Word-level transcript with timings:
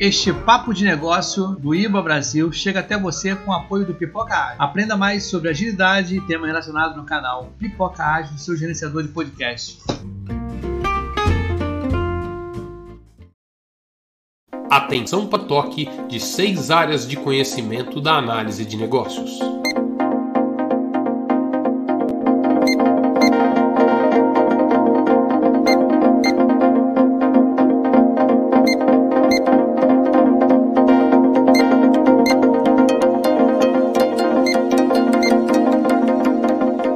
Este 0.00 0.32
papo 0.32 0.72
de 0.72 0.82
negócio 0.82 1.48
do 1.56 1.74
IBA 1.74 2.00
Brasil 2.00 2.50
chega 2.50 2.80
até 2.80 2.98
você 2.98 3.36
com 3.36 3.50
o 3.50 3.54
apoio 3.54 3.84
do 3.84 3.92
Pipoca 3.92 4.34
Ágil. 4.34 4.56
Aprenda 4.58 4.96
mais 4.96 5.24
sobre 5.24 5.50
agilidade 5.50 6.16
e 6.16 6.20
temas 6.22 6.46
relacionados 6.46 6.96
no 6.96 7.04
canal 7.04 7.52
Pipoca 7.58 8.02
Ágil, 8.02 8.38
seu 8.38 8.56
gerenciador 8.56 9.02
de 9.02 9.10
podcast. 9.10 9.78
Atenção 14.70 15.26
para 15.26 15.44
toque 15.44 15.86
de 16.08 16.18
seis 16.18 16.70
áreas 16.70 17.06
de 17.06 17.16
conhecimento 17.18 18.00
da 18.00 18.14
análise 18.14 18.64
de 18.64 18.78
negócios. 18.78 19.38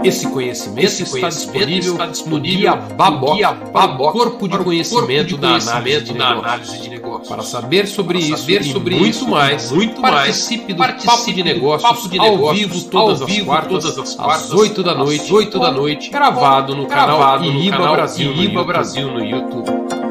Esse 0.05 0.29
conhecimento, 0.29 0.85
Esse 0.85 1.03
está, 1.03 1.29
disponível 1.29 1.93
está 1.93 2.07
disponível 2.07 2.77
no 2.77 3.35
Guia 3.35 3.53
Babok, 3.53 4.12
corpo 4.12 4.47
de 4.47 4.59
conhecimento, 4.59 5.37
da, 5.37 5.57
análise 5.57 6.05
de, 6.05 6.12
da 6.12 6.29
análise 6.29 6.79
de 6.79 6.91
negócios. 6.91 7.29
Para 7.29 7.43
saber 7.43 7.87
sobre 7.87 8.19
para 8.19 8.29
isso, 8.29 8.37
saber 8.39 8.65
sobre 8.65 8.97
muito 8.97 9.17
isso, 9.17 9.29
mais, 9.29 9.71
muito 9.73 10.01
participe 10.01 10.75
mais, 10.75 10.97
do 10.97 11.05
Papo 11.07 11.33
de 11.33 11.43
Negócios, 11.43 11.91
papo 11.91 12.09
de 12.09 12.19
negócios 12.19 12.45
ao 12.45 12.55
vivo 12.55 12.85
todas, 12.91 13.21
ao 13.23 13.27
vivo, 13.27 13.41
as, 13.41 13.47
quartas, 13.47 13.69
todas 13.69 13.98
as 13.98 14.15
quartas, 14.15 14.45
às 14.45 14.53
8 14.53 14.83
da 14.83 14.95
noite, 14.95 15.33
8 15.33 15.59
da 15.59 15.73
noite, 15.73 16.11
gravado 16.11 16.75
no 16.75 16.87
canal 16.87 17.43
Iriba 17.43 17.89
Brasil, 17.93 18.33
Iriba 18.33 18.65
Brasil 18.65 19.11
no 19.11 19.25
YouTube. 19.25 20.04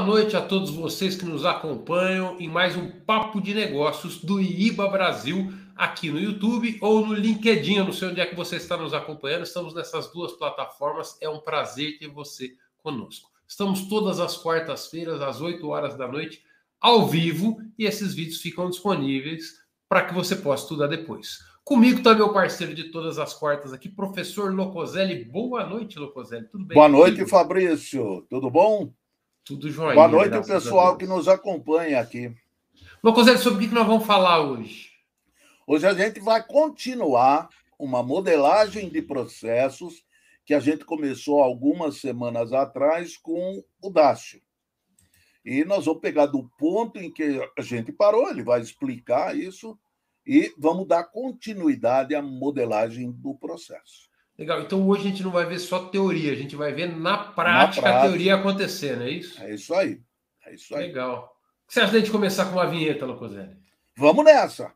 Boa 0.00 0.12
noite 0.12 0.34
a 0.34 0.40
todos 0.40 0.70
vocês 0.70 1.14
que 1.14 1.26
nos 1.26 1.44
acompanham 1.44 2.40
em 2.40 2.48
mais 2.48 2.74
um 2.74 2.90
Papo 2.90 3.38
de 3.38 3.52
Negócios 3.52 4.16
do 4.16 4.40
IBA 4.40 4.88
Brasil, 4.88 5.52
aqui 5.76 6.10
no 6.10 6.18
YouTube 6.18 6.78
ou 6.80 7.06
no 7.06 7.12
LinkedIn. 7.12 7.74
Eu 7.74 7.84
não 7.84 7.92
sei 7.92 8.08
onde 8.08 8.18
é 8.18 8.24
que 8.24 8.34
você 8.34 8.56
está 8.56 8.78
nos 8.78 8.94
acompanhando, 8.94 9.42
estamos 9.42 9.74
nessas 9.74 10.10
duas 10.10 10.32
plataformas. 10.32 11.18
É 11.20 11.28
um 11.28 11.38
prazer 11.38 11.98
ter 11.98 12.08
você 12.08 12.54
conosco. 12.82 13.28
Estamos 13.46 13.90
todas 13.90 14.18
as 14.20 14.38
quartas-feiras, 14.38 15.20
às 15.20 15.42
8 15.42 15.68
horas 15.68 15.94
da 15.98 16.08
noite, 16.08 16.42
ao 16.80 17.06
vivo, 17.06 17.58
e 17.78 17.84
esses 17.84 18.14
vídeos 18.14 18.40
ficam 18.40 18.70
disponíveis 18.70 19.60
para 19.86 20.06
que 20.06 20.14
você 20.14 20.34
possa 20.34 20.62
estudar 20.62 20.86
depois. 20.86 21.40
Comigo 21.62 21.98
está 21.98 22.14
meu 22.14 22.32
parceiro 22.32 22.74
de 22.74 22.84
todas 22.84 23.18
as 23.18 23.34
quartas 23.34 23.70
aqui, 23.70 23.90
professor 23.90 24.50
Locoselli. 24.54 25.26
Boa 25.26 25.66
noite, 25.66 25.98
Locoselli. 25.98 26.48
Tudo 26.48 26.64
bem? 26.64 26.74
Boa 26.74 26.88
noite, 26.88 27.26
Fabrício. 27.26 28.26
Tudo 28.30 28.50
bom? 28.50 28.90
Tudo 29.44 29.70
jóia. 29.70 29.94
Boa 29.94 30.08
noite, 30.08 30.36
o 30.36 30.46
pessoal 30.46 30.96
que 30.96 31.06
nos 31.06 31.26
acompanha 31.26 32.00
aqui. 32.00 32.34
Locoselli, 33.02 33.38
sobre 33.38 33.64
o 33.64 33.68
que 33.68 33.74
nós 33.74 33.86
vamos 33.86 34.06
falar 34.06 34.42
hoje? 34.42 34.90
Hoje 35.66 35.86
a 35.86 35.94
gente 35.94 36.20
vai 36.20 36.44
continuar 36.46 37.48
uma 37.78 38.02
modelagem 38.02 38.88
de 38.90 39.00
processos 39.00 40.04
que 40.44 40.52
a 40.52 40.60
gente 40.60 40.84
começou 40.84 41.42
algumas 41.42 42.00
semanas 42.00 42.52
atrás 42.52 43.16
com 43.16 43.64
o 43.80 43.90
Dácio. 43.90 44.42
E 45.44 45.64
nós 45.64 45.86
vamos 45.86 46.02
pegar 46.02 46.26
do 46.26 46.50
ponto 46.58 46.98
em 46.98 47.10
que 47.10 47.40
a 47.56 47.62
gente 47.62 47.90
parou, 47.90 48.28
ele 48.28 48.42
vai 48.42 48.60
explicar 48.60 49.34
isso, 49.36 49.78
e 50.26 50.52
vamos 50.58 50.86
dar 50.86 51.04
continuidade 51.04 52.14
à 52.14 52.20
modelagem 52.20 53.10
do 53.10 53.34
processo. 53.34 54.09
Legal. 54.40 54.62
Então 54.62 54.88
hoje 54.88 55.02
a 55.02 55.10
gente 55.10 55.22
não 55.22 55.30
vai 55.30 55.44
ver 55.44 55.58
só 55.58 55.90
teoria, 55.90 56.32
a 56.32 56.34
gente 56.34 56.56
vai 56.56 56.72
ver 56.72 56.96
na 56.96 57.18
prática, 57.18 57.42
na 57.52 57.58
prática. 57.82 57.88
a 57.90 58.00
teoria 58.00 58.34
acontecer, 58.36 58.96
não 58.96 59.04
é 59.04 59.10
isso? 59.10 59.42
É 59.42 59.52
isso 59.52 59.74
aí. 59.74 60.00
É 60.46 60.54
isso 60.54 60.74
aí. 60.74 60.86
Legal. 60.86 61.36
O 61.62 61.68
que 61.68 61.74
você 61.74 61.80
acha 61.80 61.92
de 61.92 61.98
gente 61.98 62.10
começar 62.10 62.46
com 62.46 62.52
uma 62.52 62.66
vinheta, 62.66 63.04
Locoselli? 63.04 63.54
Vamos 63.98 64.24
nessa! 64.24 64.72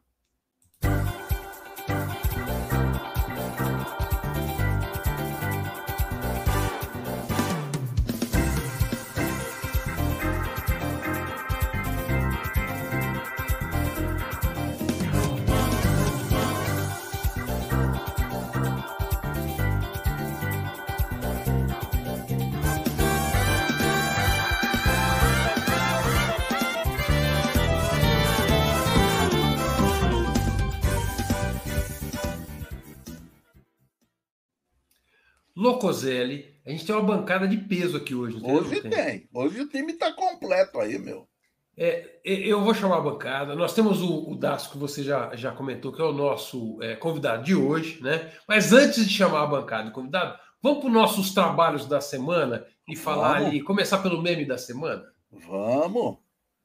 Locoselli. 35.75 36.55
A 36.65 36.71
gente 36.71 36.87
tem 36.87 36.95
uma 36.95 37.05
bancada 37.05 37.47
de 37.47 37.57
peso 37.57 37.97
aqui 37.97 38.15
hoje. 38.15 38.39
Hoje 38.43 38.81
tem? 38.81 38.91
tem. 38.91 39.29
Hoje 39.33 39.61
o 39.61 39.69
time 39.69 39.93
está 39.93 40.13
completo 40.13 40.81
aí, 40.81 40.99
meu. 40.99 41.29
É, 41.77 42.21
eu 42.25 42.63
vou 42.63 42.73
chamar 42.73 42.99
a 42.99 43.03
bancada. 43.03 43.55
Nós 43.55 43.75
temos 43.75 44.01
o, 44.01 44.31
o 44.31 44.37
Daço, 44.37 44.71
que 44.71 44.79
você 44.79 45.03
já, 45.03 45.35
já 45.35 45.51
comentou, 45.51 45.93
que 45.93 46.01
é 46.01 46.05
o 46.05 46.13
nosso 46.13 46.81
é, 46.81 46.95
convidado 46.95 47.43
de 47.43 47.55
hoje, 47.55 48.01
né? 48.01 48.33
Mas 48.49 48.73
antes 48.73 49.05
de 49.07 49.13
chamar 49.13 49.43
a 49.43 49.47
bancada 49.47 49.85
de 49.85 49.91
convidado, 49.91 50.39
vamos 50.63 50.79
para 50.79 50.89
os 50.89 50.95
nossos 50.95 51.35
trabalhos 51.35 51.87
da 51.87 52.01
semana 52.01 52.65
e 52.89 52.95
falar 52.95 53.35
vamos. 53.35 53.49
ali, 53.49 53.61
começar 53.61 53.99
pelo 53.99 54.23
meme 54.23 54.47
da 54.47 54.57
semana? 54.57 55.05
Vamos! 55.31 56.19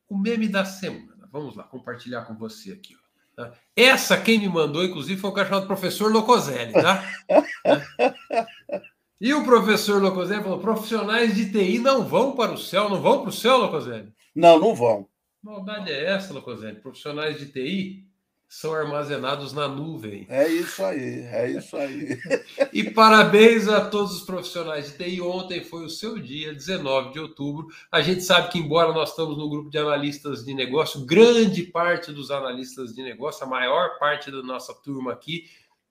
O 0.08 0.18
meme 0.18 0.48
da 0.48 0.64
semana. 0.64 1.28
Vamos 1.32 1.56
lá, 1.56 1.64
compartilhar 1.64 2.22
com 2.26 2.36
você 2.36 2.72
aqui. 2.72 2.96
Ó. 2.96 3.10
Tá? 3.44 3.54
Essa 3.76 4.20
quem 4.20 4.38
me 4.38 4.50
mandou, 4.50 4.84
inclusive, 4.84 5.20
foi 5.20 5.30
o 5.30 5.34
cara 5.34 5.48
chamado 5.48 5.68
professor 5.68 6.12
Locoselli, 6.12 6.74
tá? 6.74 7.04
E 9.20 9.34
o 9.34 9.44
professor 9.44 10.02
Locoselli 10.02 10.42
falou: 10.42 10.60
profissionais 10.60 11.36
de 11.36 11.52
TI 11.52 11.80
não 11.80 12.06
vão 12.06 12.32
para 12.34 12.54
o 12.54 12.58
céu, 12.58 12.90
não 12.90 13.02
vão 13.02 13.22
para 13.22 13.30
o 13.30 13.34
céu, 13.34 13.58
Locoselli? 13.58 14.14
Não, 14.34 14.58
não 14.58 14.74
vão. 14.74 15.10
Maldade 15.44 15.92
é 15.92 16.06
essa, 16.06 16.34
Locoselli? 16.34 16.80
Profissionais 16.80 17.38
de 17.38 17.48
TI 17.48 18.10
são 18.48 18.74
armazenados 18.74 19.52
na 19.54 19.68
nuvem. 19.68 20.26
É 20.30 20.48
isso 20.48 20.84
aí, 20.84 21.20
é 21.28 21.52
isso 21.52 21.76
aí. 21.76 22.18
e 22.74 22.90
parabéns 22.90 23.68
a 23.68 23.90
todos 23.90 24.16
os 24.16 24.24
profissionais 24.24 24.92
de 24.92 24.98
TI. 24.98 25.22
Ontem 25.22 25.64
foi 25.64 25.84
o 25.84 25.90
seu 25.90 26.18
dia, 26.18 26.54
19 26.54 27.12
de 27.12 27.20
outubro. 27.20 27.68
A 27.92 28.02
gente 28.02 28.24
sabe 28.24 28.50
que, 28.50 28.58
embora 28.58 28.94
nós 28.94 29.10
estamos 29.10 29.38
no 29.38 29.50
grupo 29.50 29.70
de 29.70 29.78
analistas 29.78 30.46
de 30.46 30.54
negócio, 30.54 31.06
grande 31.06 31.64
parte 31.64 32.12
dos 32.12 32.32
analistas 32.32 32.96
de 32.96 33.04
negócio, 33.04 33.46
a 33.46 33.50
maior 33.50 34.00
parte 34.00 34.32
da 34.32 34.42
nossa 34.42 34.74
turma 34.74 35.12
aqui, 35.12 35.44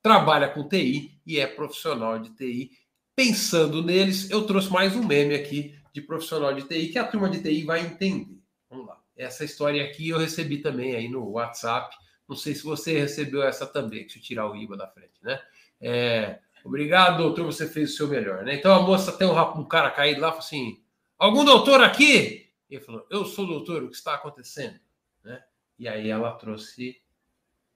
trabalha 0.03 0.49
com 0.49 0.67
TI 0.67 1.21
e 1.27 1.39
é 1.39 1.47
profissional 1.47 2.19
de 2.19 2.31
TI 2.31 2.71
pensando 3.19 3.83
neles, 3.83 4.31
eu 4.31 4.47
trouxe 4.47 4.71
mais 4.71 4.95
um 4.95 5.05
meme 5.05 5.35
aqui 5.35 5.75
de 5.93 6.01
profissional 6.01 6.55
de 6.55 6.63
TI 6.63 6.87
que 6.87 6.99
a 7.01 7.05
turma 7.05 7.29
de 7.29 7.43
TI 7.43 7.65
vai 7.65 7.81
entender. 7.81 8.39
Vamos 8.71 8.87
lá. 8.87 8.97
Essa 9.17 9.45
história 9.45 9.85
aqui 9.85 10.11
eu 10.11 10.19
recebi 10.19 10.59
também 10.59 10.95
aí 10.95 11.09
no 11.09 11.29
WhatsApp. 11.31 11.97
Não 12.29 12.37
sei 12.37 12.55
se 12.55 12.63
você 12.63 12.97
recebeu 12.97 13.43
essa 13.43 13.67
também, 13.67 14.03
deixa 14.03 14.21
eu 14.21 14.23
tirar 14.23 14.49
o 14.49 14.55
IBA 14.55 14.77
da 14.77 14.87
frente, 14.87 15.19
né? 15.21 15.43
É, 15.81 16.39
obrigado, 16.63 17.25
doutor, 17.25 17.45
você 17.45 17.69
fez 17.69 17.93
o 17.93 17.97
seu 17.97 18.07
melhor, 18.07 18.45
né? 18.45 18.55
Então 18.55 18.73
a 18.73 18.83
moça 18.83 19.11
tem 19.11 19.27
um, 19.27 19.37
um 19.37 19.65
cara 19.65 19.91
caído 19.91 20.21
lá, 20.21 20.29
falou 20.29 20.45
assim: 20.45 20.81
algum 21.19 21.45
doutor 21.45 21.83
aqui? 21.83 22.49
E 22.71 22.77
ele 22.77 22.85
falou: 22.85 23.05
eu 23.11 23.25
sou 23.25 23.49
doutor, 23.49 23.83
o 23.83 23.89
que 23.89 23.97
está 23.97 24.15
acontecendo? 24.15 24.79
Né? 25.25 25.43
E 25.77 25.89
aí 25.89 26.09
ela 26.09 26.31
trouxe: 26.35 27.03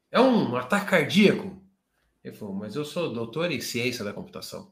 é 0.08 0.20
um 0.20 0.54
ataque 0.54 0.90
cardíaco. 0.90 1.60
Ele 2.22 2.36
falou: 2.36 2.54
mas 2.54 2.76
eu 2.76 2.84
sou 2.84 3.12
doutor 3.12 3.50
em 3.50 3.60
ciência 3.60 4.04
da 4.04 4.12
computação. 4.12 4.70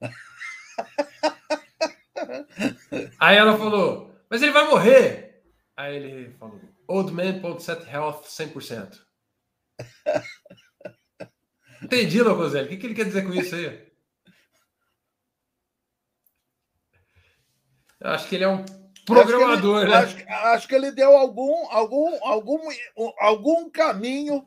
Aí 3.18 3.36
ela 3.36 3.56
falou, 3.56 4.14
mas 4.28 4.42
ele 4.42 4.52
vai 4.52 4.68
morrer. 4.68 5.42
Aí 5.76 5.96
ele 5.96 6.34
falou, 6.34 6.60
old 6.86 7.12
man.set 7.12 7.86
health 7.86 8.24
100%. 8.24 9.00
Entendi, 11.82 12.22
Locoselli. 12.22 12.66
O 12.66 12.68
que, 12.68 12.76
que 12.76 12.86
ele 12.86 12.94
quer 12.94 13.06
dizer 13.06 13.26
com 13.26 13.32
isso 13.32 13.54
aí? 13.54 13.88
Eu 18.00 18.10
acho 18.10 18.28
que 18.28 18.34
ele 18.34 18.44
é 18.44 18.48
um 18.48 18.64
programador, 19.04 19.90
acho 19.90 20.16
que 20.16 20.22
ele, 20.22 20.30
né? 20.30 20.34
Acho, 20.34 20.46
acho, 20.46 20.68
que 20.68 20.74
ele 20.74 20.90
deu 20.90 21.16
algum, 21.16 21.70
algum, 21.70 22.26
algum, 22.26 22.58
algum 23.18 23.70
caminho 23.70 24.46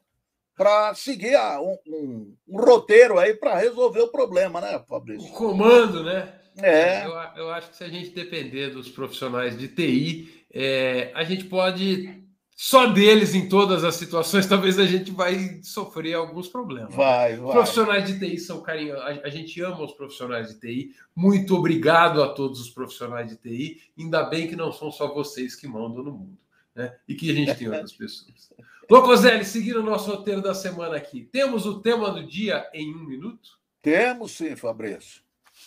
para 0.55 0.93
seguir 0.93 1.35
a, 1.35 1.59
um, 1.61 1.77
um, 1.87 2.35
um, 2.47 2.57
roteiro 2.57 3.17
aí 3.17 3.33
para 3.33 3.57
resolver 3.57 4.01
o 4.01 4.11
problema, 4.11 4.61
né, 4.61 4.83
Fabrício? 4.87 5.29
O 5.29 5.33
comando, 5.33 6.03
né? 6.03 6.33
É. 6.57 7.05
Eu, 7.05 7.11
eu, 7.35 7.49
acho 7.51 7.71
que 7.71 7.77
se 7.77 7.83
a 7.83 7.89
gente 7.89 8.11
depender 8.11 8.69
dos 8.69 8.87
profissionais 8.87 9.57
de 9.57 9.67
TI, 9.67 10.45
é, 10.53 11.11
a 11.15 11.23
gente 11.23 11.45
pode 11.45 12.23
só 12.55 12.85
deles 12.85 13.33
em 13.33 13.49
todas 13.49 13.83
as 13.83 13.95
situações, 13.95 14.45
talvez 14.47 14.77
a 14.77 14.85
gente 14.85 15.11
vai 15.11 15.59
sofrer 15.63 16.13
alguns 16.13 16.47
problemas. 16.47 16.93
Vai, 16.93 17.35
vai. 17.35 17.51
Profissionais 17.51 18.05
de 18.05 18.19
TI 18.19 18.37
são 18.37 18.61
carinhosos. 18.61 19.03
A 19.23 19.29
gente 19.29 19.59
ama 19.61 19.83
os 19.83 19.93
profissionais 19.93 20.49
de 20.49 20.59
TI. 20.59 20.95
Muito 21.15 21.55
obrigado 21.55 22.21
a 22.21 22.29
todos 22.29 22.59
os 22.59 22.69
profissionais 22.69 23.29
de 23.29 23.37
TI. 23.37 23.81
Ainda 23.97 24.23
bem 24.23 24.47
que 24.47 24.55
não 24.55 24.71
são 24.71 24.91
só 24.91 25.13
vocês 25.13 25.55
que 25.55 25.67
mandam 25.67 26.03
no 26.03 26.11
mundo. 26.11 26.37
Né? 26.75 26.95
E 27.07 27.15
que 27.15 27.29
a 27.29 27.33
gente 27.33 27.55
tem 27.55 27.67
outras 27.67 27.93
pessoas. 27.93 28.51
Locoselli, 28.89 29.45
seguindo 29.45 29.79
o 29.79 29.83
nosso 29.83 30.11
roteiro 30.11 30.41
da 30.41 30.53
semana 30.53 30.97
aqui. 30.97 31.23
Temos 31.31 31.65
o 31.65 31.81
tema 31.81 32.11
do 32.11 32.25
dia 32.25 32.69
em 32.73 32.93
um 32.93 33.05
minuto? 33.05 33.49
Temos 33.81 34.31
sim, 34.31 34.55
Fabrício. 34.55 35.21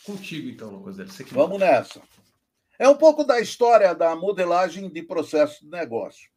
Contigo, 0.05 0.49
então, 0.49 0.71
Locoselli. 0.71 1.11
Vamos 1.31 1.59
nessa. 1.59 2.03
É 2.79 2.89
um 2.89 2.97
pouco 2.97 3.25
da 3.25 3.41
história 3.41 3.95
da 3.95 4.15
modelagem 4.15 4.91
de 4.91 5.03
processo 5.03 5.65
de 5.65 5.71
negócio. 5.71 6.29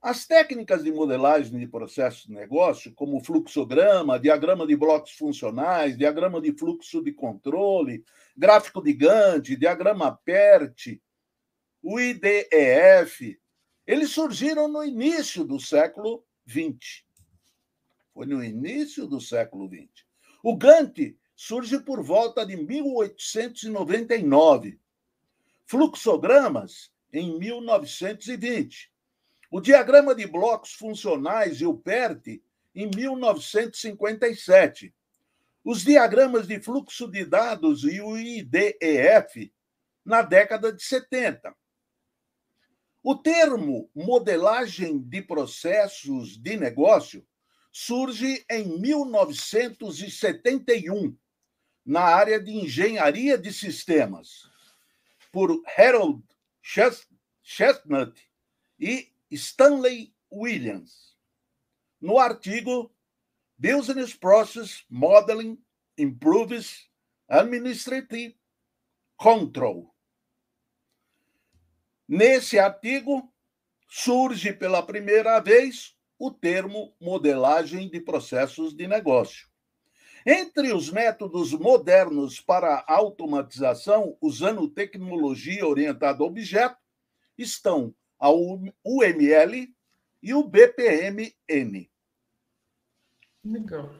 As 0.00 0.26
técnicas 0.26 0.84
de 0.84 0.92
modelagem 0.92 1.58
de 1.58 1.66
processo 1.66 2.28
de 2.28 2.34
negócio, 2.34 2.94
como 2.94 3.22
fluxograma, 3.24 4.20
diagrama 4.20 4.66
de 4.66 4.76
blocos 4.76 5.12
funcionais, 5.12 5.96
diagrama 5.96 6.40
de 6.40 6.52
fluxo 6.52 7.02
de 7.02 7.12
controle, 7.12 8.04
gráfico 8.36 8.80
de 8.80 8.92
Gantt, 8.92 9.56
diagrama 9.56 10.16
PERT, 10.24 11.00
o 11.82 11.98
IDEF, 11.98 13.38
eles 13.86 14.10
surgiram 14.10 14.66
no 14.68 14.82
início 14.82 15.44
do 15.44 15.60
século 15.60 16.24
XX. 16.48 17.04
Foi 18.12 18.26
no 18.26 18.42
início 18.42 19.06
do 19.06 19.20
século 19.20 19.68
XX. 19.68 20.04
O 20.42 20.56
Gantt 20.56 21.16
surge 21.34 21.78
por 21.80 22.02
volta 22.02 22.44
de 22.44 22.56
1899. 22.56 24.80
Fluxogramas 25.66 26.90
em 27.12 27.38
1920 27.38 28.90
o 29.50 29.60
diagrama 29.60 30.14
de 30.14 30.24
blocos 30.26 30.74
funcionais 30.74 31.60
e 31.60 31.66
o 31.66 31.76
PERT 31.76 32.40
em 32.74 32.88
1957. 32.94 34.94
Os 35.64 35.82
diagramas 35.82 36.46
de 36.46 36.60
fluxo 36.60 37.08
de 37.08 37.24
dados 37.24 37.82
e 37.84 37.98
o 38.00 38.18
IDEF 38.18 39.52
na 40.04 40.22
década 40.22 40.72
de 40.72 40.80
70. 40.82 41.54
O 43.08 43.14
termo 43.14 43.88
modelagem 43.94 44.98
de 44.98 45.22
processos 45.22 46.36
de 46.36 46.56
negócio 46.56 47.24
surge 47.70 48.44
em 48.50 48.80
1971 48.80 51.16
na 51.84 52.00
área 52.00 52.40
de 52.40 52.50
engenharia 52.50 53.38
de 53.38 53.52
sistemas 53.52 54.50
por 55.30 55.56
Harold 55.78 56.24
Chestnut 57.44 58.20
e 58.76 59.12
Stanley 59.30 60.12
Williams, 60.28 61.16
no 62.00 62.18
artigo 62.18 62.92
Business 63.56 64.14
Process 64.14 64.84
Modeling 64.90 65.64
Improves 65.96 66.90
Administrative 67.28 68.36
Control. 69.16 69.95
Nesse 72.08 72.58
artigo, 72.58 73.32
surge 73.88 74.52
pela 74.52 74.82
primeira 74.82 75.40
vez 75.40 75.96
o 76.18 76.30
termo 76.30 76.94
modelagem 77.00 77.88
de 77.88 78.00
processos 78.00 78.74
de 78.74 78.86
negócio. 78.86 79.48
Entre 80.24 80.72
os 80.72 80.90
métodos 80.90 81.52
modernos 81.52 82.40
para 82.40 82.84
automatização 82.88 84.16
usando 84.20 84.68
tecnologia 84.68 85.66
orientada 85.66 86.22
a 86.22 86.26
objeto 86.26 86.78
estão 87.38 87.94
a 88.18 88.30
UML 88.30 89.72
e 90.22 90.34
o 90.34 90.42
BPMN. 90.42 91.88
Legal. 93.44 93.94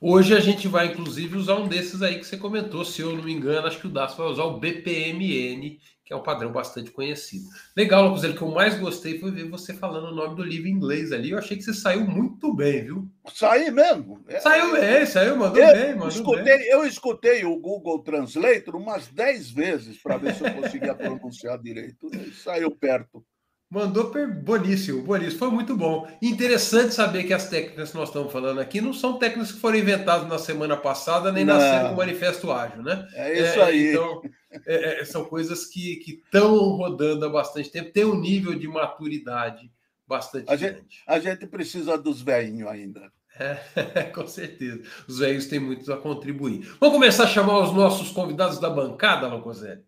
Hoje 0.00 0.34
a 0.34 0.40
gente 0.40 0.68
vai, 0.68 0.88
inclusive, 0.88 1.36
usar 1.36 1.56
um 1.56 1.68
desses 1.68 2.02
aí 2.02 2.18
que 2.18 2.24
você 2.24 2.36
comentou. 2.36 2.84
Se 2.84 3.02
eu 3.02 3.14
não 3.14 3.22
me 3.22 3.32
engano, 3.32 3.66
acho 3.66 3.80
que 3.80 3.86
o 3.86 3.90
DAS 3.90 4.14
vai 4.14 4.28
usar 4.28 4.44
o 4.44 4.58
BPMN, 4.58 5.78
que 6.08 6.14
é 6.14 6.16
um 6.16 6.22
padrão 6.22 6.50
bastante 6.50 6.90
conhecido. 6.90 7.50
Legal, 7.76 8.08
Lucas, 8.08 8.24
o 8.24 8.34
que 8.34 8.40
eu 8.40 8.48
mais 8.48 8.78
gostei 8.78 9.18
foi 9.18 9.30
ver 9.30 9.44
você 9.44 9.74
falando 9.74 10.06
o 10.06 10.14
nome 10.14 10.36
do 10.36 10.42
livro 10.42 10.66
em 10.66 10.72
inglês 10.72 11.12
ali. 11.12 11.32
Eu 11.32 11.38
achei 11.38 11.54
que 11.54 11.62
você 11.62 11.74
saiu 11.74 12.00
muito 12.00 12.50
bem, 12.54 12.82
viu? 12.82 13.06
Saí 13.30 13.70
mesmo. 13.70 14.24
É, 14.26 14.40
saiu 14.40 14.72
bem, 14.72 15.04
saiu, 15.04 15.36
mandou 15.36 15.62
eu 15.62 15.70
bem, 15.70 15.92
mandou 15.92 16.08
escutei, 16.08 16.44
bem. 16.44 16.66
Eu 16.68 16.86
escutei 16.86 17.44
o 17.44 17.54
Google 17.60 17.98
Translator 17.98 18.74
umas 18.74 19.06
10 19.08 19.50
vezes 19.50 19.98
para 19.98 20.16
ver 20.16 20.34
se 20.34 20.42
eu 20.42 20.54
conseguia 20.54 20.94
pronunciar 20.96 21.58
direito. 21.58 22.10
Saiu 22.42 22.70
perto. 22.70 23.22
Mandou 23.70 24.10
per... 24.10 24.26
boníssimo, 24.32 25.02
boníssimo. 25.02 25.38
Foi 25.38 25.50
muito 25.50 25.76
bom. 25.76 26.08
Interessante 26.22 26.94
saber 26.94 27.24
que 27.24 27.34
as 27.34 27.50
técnicas 27.50 27.90
que 27.90 27.96
nós 27.96 28.08
estamos 28.08 28.32
falando 28.32 28.60
aqui 28.60 28.80
não 28.80 28.94
são 28.94 29.18
técnicas 29.18 29.52
que 29.52 29.60
foram 29.60 29.76
inventadas 29.76 30.26
na 30.26 30.38
semana 30.38 30.74
passada, 30.74 31.30
nem 31.30 31.44
não. 31.44 31.54
nasceram 31.54 31.88
com 31.88 31.94
o 31.94 31.98
Manifesto 31.98 32.50
Ágil, 32.50 32.82
né? 32.82 33.06
É 33.12 33.32
isso 33.34 33.60
é, 33.60 33.64
aí. 33.64 33.90
Então, 33.90 34.22
é, 34.66 35.00
é, 35.00 35.04
são 35.04 35.24
coisas 35.26 35.66
que 35.66 36.02
estão 36.06 36.56
rodando 36.76 37.26
há 37.26 37.28
bastante 37.28 37.70
tempo, 37.70 37.92
tem 37.92 38.06
um 38.06 38.18
nível 38.18 38.58
de 38.58 38.66
maturidade 38.66 39.70
bastante 40.06 40.50
a 40.50 40.56
grande. 40.56 40.78
Gente, 40.78 41.02
a 41.06 41.18
gente 41.18 41.46
precisa 41.46 41.98
dos 41.98 42.22
velhinhos 42.22 42.70
ainda. 42.70 43.12
É, 43.38 44.04
com 44.14 44.26
certeza. 44.26 44.82
Os 45.06 45.18
velhos 45.18 45.46
têm 45.46 45.60
muito 45.60 45.92
a 45.92 45.96
contribuir. 45.98 46.60
Vamos 46.80 46.94
começar 46.94 47.24
a 47.24 47.28
chamar 47.28 47.60
os 47.60 47.74
nossos 47.74 48.10
convidados 48.10 48.58
da 48.58 48.70
bancada, 48.70 49.28
Locoselli? 49.28 49.82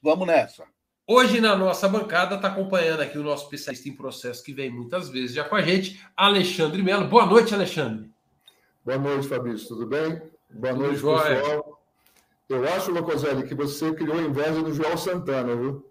Vamos 0.00 0.26
nessa. 0.26 0.64
Hoje, 1.06 1.38
na 1.38 1.54
nossa 1.54 1.86
bancada, 1.86 2.36
está 2.36 2.48
acompanhando 2.48 3.02
aqui 3.02 3.18
o 3.18 3.22
nosso 3.22 3.44
especialista 3.44 3.90
em 3.90 3.94
processo, 3.94 4.42
que 4.42 4.54
vem 4.54 4.70
muitas 4.70 5.10
vezes 5.10 5.34
já 5.34 5.44
com 5.44 5.54
a 5.54 5.60
gente, 5.60 6.00
Alexandre 6.16 6.82
Melo. 6.82 7.06
Boa 7.06 7.26
noite, 7.26 7.54
Alexandre. 7.54 8.10
Boa 8.82 8.96
noite, 8.96 9.28
Fabrício. 9.28 9.68
Tudo 9.68 9.86
bem? 9.86 10.22
Boa 10.48 10.72
Tudo 10.72 10.86
noite, 10.86 11.00
jóia. 11.00 11.36
pessoal. 11.36 11.82
Eu 12.48 12.64
acho, 12.72 12.90
Locoselli, 12.90 13.46
que 13.46 13.54
você 13.54 13.92
criou 13.94 14.18
inveja 14.18 14.62
do 14.62 14.72
João 14.72 14.96
Santana, 14.96 15.54
viu? 15.54 15.86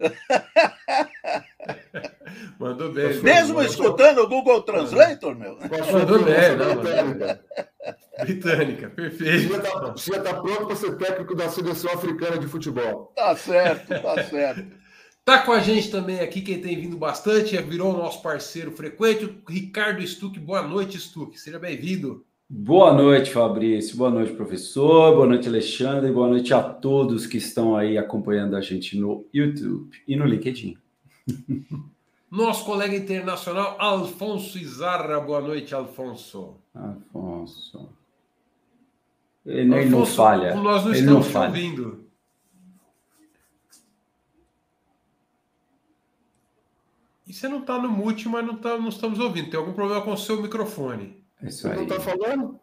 Mandou 2.58 2.92
bem. 2.92 3.22
Mesmo 3.22 3.62
escutando 3.62 4.22
o 4.22 4.28
Google 4.28 4.62
Translator, 4.62 5.36
meu? 5.36 5.56
Mandou 5.56 6.24
bem, 6.24 6.56
não, 6.56 6.82
britânica. 8.20 8.90
Perfeito. 8.90 9.48
Você 9.48 10.12
já 10.12 10.18
está 10.18 10.34
tá 10.34 10.40
pronto 10.40 10.66
para 10.66 10.76
ser 10.76 10.96
técnico 10.96 11.34
da 11.34 11.48
seleção 11.48 11.92
africana 11.92 12.38
de 12.38 12.46
futebol. 12.46 13.12
Tá 13.14 13.36
certo, 13.36 13.88
tá 13.88 14.24
certo. 14.24 14.78
Tá 15.24 15.42
com 15.42 15.52
a 15.52 15.60
gente 15.60 15.90
também 15.90 16.20
aqui, 16.20 16.40
quem 16.40 16.60
tem 16.60 16.80
vindo 16.80 16.96
bastante, 16.96 17.56
é, 17.56 17.60
virou 17.60 17.92
nosso 17.92 18.22
parceiro 18.22 18.72
frequente, 18.72 19.26
o 19.26 19.42
Ricardo 19.46 20.00
Stuck. 20.06 20.38
Boa 20.40 20.62
noite, 20.62 20.98
Stuck. 20.98 21.38
Seja 21.38 21.58
bem-vindo. 21.58 22.24
Boa 22.48 22.94
noite, 22.94 23.30
Fabrício. 23.30 23.94
Boa 23.94 24.08
noite, 24.08 24.32
professor. 24.32 25.14
Boa 25.14 25.26
noite, 25.26 25.46
Alexandre. 25.46 26.10
Boa 26.10 26.28
noite 26.28 26.54
a 26.54 26.62
todos 26.62 27.26
que 27.26 27.36
estão 27.36 27.76
aí 27.76 27.98
acompanhando 27.98 28.56
a 28.56 28.62
gente 28.62 28.98
no 28.98 29.28
YouTube 29.34 29.90
e 30.08 30.16
no 30.16 30.24
LinkedIn. 30.24 30.78
Nosso 32.30 32.64
colega 32.64 32.94
internacional, 32.94 33.76
Alfonso 33.78 34.58
Izarra. 34.58 35.18
Boa 35.18 35.40
noite, 35.40 35.74
Alfonso. 35.74 36.56
Alfonso. 36.74 37.88
Ele, 39.46 39.74
Alfonso, 39.74 39.90
não 39.90 40.06
falha. 40.06 40.54
Nós 40.54 40.84
não 40.84 40.90
ele 40.90 41.00
estamos 41.00 41.26
não 41.26 41.32
falha. 41.32 41.48
ouvindo. 41.48 42.08
E 47.26 47.32
você 47.32 47.48
não 47.48 47.60
está 47.60 47.78
no 47.78 47.88
mute, 47.90 48.28
mas 48.28 48.44
não, 48.46 48.56
tá, 48.56 48.76
não 48.78 48.88
estamos 48.88 49.18
ouvindo. 49.18 49.50
Tem 49.50 49.60
algum 49.60 49.72
problema 49.72 50.02
com 50.02 50.12
o 50.12 50.16
seu 50.16 50.40
microfone? 50.40 51.22
Isso 51.42 51.68
aí. 51.68 51.76
Não 51.76 51.82
está 51.84 52.00
falando? 52.00 52.58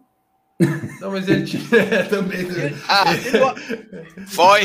Não, 1.02 1.12
mas 1.12 1.28
ele 1.28 1.44
tinha 1.44 1.62
também. 2.10 2.48
Ah, 2.88 3.04
foi. 4.28 4.62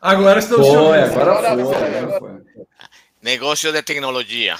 Agora 0.00 0.38
estamos 0.38 0.64
foi. 0.64 1.00
Agora 1.00 1.08
foi, 1.08 1.74
agora 1.74 2.18
foi. 2.20 2.47
Negócio 3.20 3.72
de 3.72 3.82
tecnologia. 3.82 4.56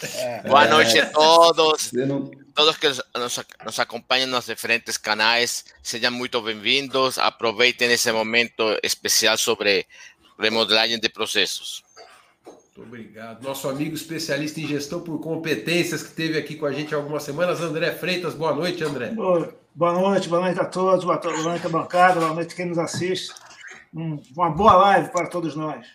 É. 0.00 0.42
Boa 0.46 0.66
noite 0.68 0.98
a 1.00 1.06
todos. 1.06 1.90
Todos 2.54 2.76
que 2.76 2.88
nos, 2.88 3.02
nos 3.64 3.80
acompanham 3.80 4.28
nos 4.28 4.46
diferentes 4.46 4.96
canais, 4.96 5.64
sejam 5.82 6.12
muito 6.12 6.40
bem-vindos. 6.40 7.18
Aproveitem 7.18 7.90
esse 7.90 8.12
momento 8.12 8.78
especial 8.82 9.36
sobre 9.36 9.86
remodelagem 10.38 11.00
de 11.00 11.08
processos. 11.08 11.82
Muito 12.76 12.82
obrigado. 12.82 13.42
Nosso 13.42 13.68
amigo 13.68 13.96
especialista 13.96 14.60
em 14.60 14.68
gestão 14.68 15.00
por 15.00 15.18
competências 15.18 16.02
que 16.02 16.10
esteve 16.10 16.38
aqui 16.38 16.54
com 16.54 16.66
a 16.66 16.72
gente 16.72 16.94
há 16.94 16.98
algumas 16.98 17.24
semanas, 17.24 17.60
André 17.60 17.90
Freitas. 17.92 18.34
Boa 18.34 18.54
noite, 18.54 18.84
André. 18.84 19.08
Boa, 19.08 19.52
boa 19.74 19.92
noite, 19.94 20.28
boa 20.28 20.42
noite 20.42 20.60
a 20.60 20.64
todos, 20.64 21.04
boa 21.04 21.20
noite 21.42 21.66
à 21.66 21.70
bancada, 21.70 22.20
boa 22.20 22.34
noite 22.34 22.52
a 22.52 22.56
quem 22.56 22.66
nos 22.66 22.78
assiste. 22.78 23.34
uma 23.92 24.50
boa 24.50 24.74
live 24.74 25.10
para 25.10 25.26
todos 25.26 25.56
nós. 25.56 25.86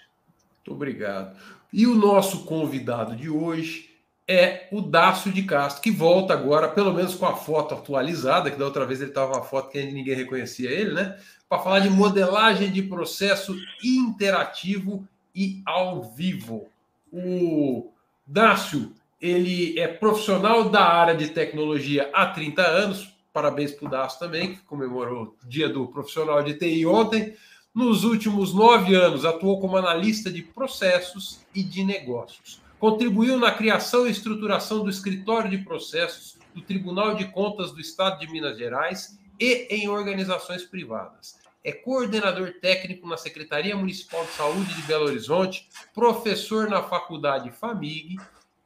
Muito 0.58 0.74
obrigado. 0.74 1.38
E 1.74 1.88
o 1.88 1.96
nosso 1.96 2.44
convidado 2.44 3.16
de 3.16 3.30
hoje 3.30 3.90
é 4.28 4.68
o 4.72 4.82
Dácio 4.82 5.32
de 5.32 5.44
Castro, 5.44 5.82
que 5.82 5.92
volta 5.92 6.34
agora, 6.34 6.68
pelo 6.68 6.94
menos 6.94 7.16
com 7.16 7.26
a 7.26 7.36
foto 7.36 7.74
atualizada, 7.76 8.52
que 8.52 8.58
da 8.58 8.66
outra 8.66 8.86
vez 8.86 9.02
ele 9.02 9.12
estava 9.12 9.34
uma 9.34 9.44
foto 9.44 9.70
que 9.70 9.84
ninguém 9.84 10.16
reconhecia 10.16 10.70
ele, 10.70 10.94
né? 10.94 11.18
Para 11.48 11.60
falar 11.60 11.80
de 11.80 11.90
modelagem 11.90 12.72
de 12.72 12.82
processo 12.82 13.56
interativo 13.84 15.08
e 15.36 15.62
ao 15.66 16.04
vivo. 16.04 16.68
O 17.12 17.92
Dácio, 18.26 18.94
ele 19.20 19.78
é 19.80 19.88
profissional 19.88 20.70
da 20.70 20.84
área 20.84 21.16
de 21.16 21.30
tecnologia 21.30 22.10
há 22.14 22.26
30 22.26 22.62
anos. 22.62 23.16
Parabéns 23.34 23.72
para 23.72 23.86
o 23.86 23.90
Daço 23.90 24.20
também, 24.20 24.56
que 24.56 24.62
comemorou 24.62 25.36
o 25.42 25.48
dia 25.48 25.70
do 25.70 25.88
profissional 25.88 26.44
de 26.44 26.54
TI 26.54 26.86
ontem. 26.86 27.34
Nos 27.74 28.04
últimos 28.04 28.54
nove 28.54 28.94
anos, 28.96 29.24
atuou 29.24 29.58
como 29.62 29.78
analista 29.78 30.30
de 30.30 30.42
processos 30.42 31.40
e 31.56 31.64
de 31.64 31.86
negócios. 31.86 32.62
Contribuiu 32.78 33.38
na 33.38 33.50
criação 33.50 34.06
e 34.06 34.12
estruturação 34.12 34.84
do 34.84 34.90
escritório 34.90 35.50
de 35.50 35.60
processos 35.60 36.38
do 36.54 36.62
Tribunal 36.62 37.16
de 37.16 37.32
Contas 37.32 37.72
do 37.72 37.80
Estado 37.80 38.20
de 38.20 38.30
Minas 38.30 38.58
Gerais 38.58 39.18
e 39.40 39.68
em 39.70 39.88
organizações 39.88 40.64
privadas. 40.64 41.40
É 41.64 41.72
coordenador 41.72 42.56
técnico 42.60 43.08
na 43.08 43.16
Secretaria 43.16 43.78
Municipal 43.78 44.26
de 44.26 44.32
Saúde 44.32 44.74
de 44.74 44.82
Belo 44.82 45.06
Horizonte, 45.06 45.70
professor 45.94 46.70
na 46.70 46.84
Faculdade 46.84 47.52
FAMIG, 47.52 48.18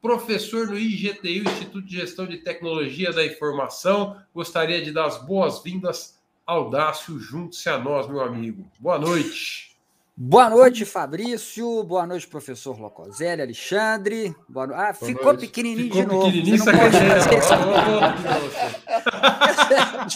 professor 0.01 0.65
no 0.65 0.79
IGTI, 0.79 1.43
Instituto 1.47 1.85
de 1.85 1.97
Gestão 1.97 2.25
de 2.25 2.37
Tecnologia 2.37 3.13
da 3.13 3.23
Informação. 3.23 4.19
Gostaria 4.33 4.81
de 4.81 4.91
dar 4.91 5.05
as 5.05 5.23
boas-vindas 5.23 6.14
ao 6.45 6.69
Dácio. 6.69 7.17
Junte-se 7.19 7.69
a 7.69 7.77
nós, 7.77 8.07
meu 8.07 8.21
amigo. 8.21 8.65
Boa 8.79 8.97
noite. 8.99 9.75
Boa 10.17 10.49
noite, 10.49 10.85
Fabrício. 10.85 11.83
Boa 11.83 12.07
noite, 12.07 12.25
professor 12.25 12.79
Locoselli, 12.79 13.41
Alexandre. 13.41 14.33
Boa 14.47 14.65
no... 14.67 14.73
Ah, 14.73 14.93
Boa 14.93 14.93
ficou 14.93 15.25
noite. 15.25 15.41
pequenininho 15.41 15.93
ficou 15.93 16.01
de 16.01 16.07
novo. 16.07 16.25
Pequenininho, 16.27 16.57
Você 16.57 16.71
não 16.71 16.79
pode 16.79 16.97
fazer 16.97 17.37
isso. 17.37 17.53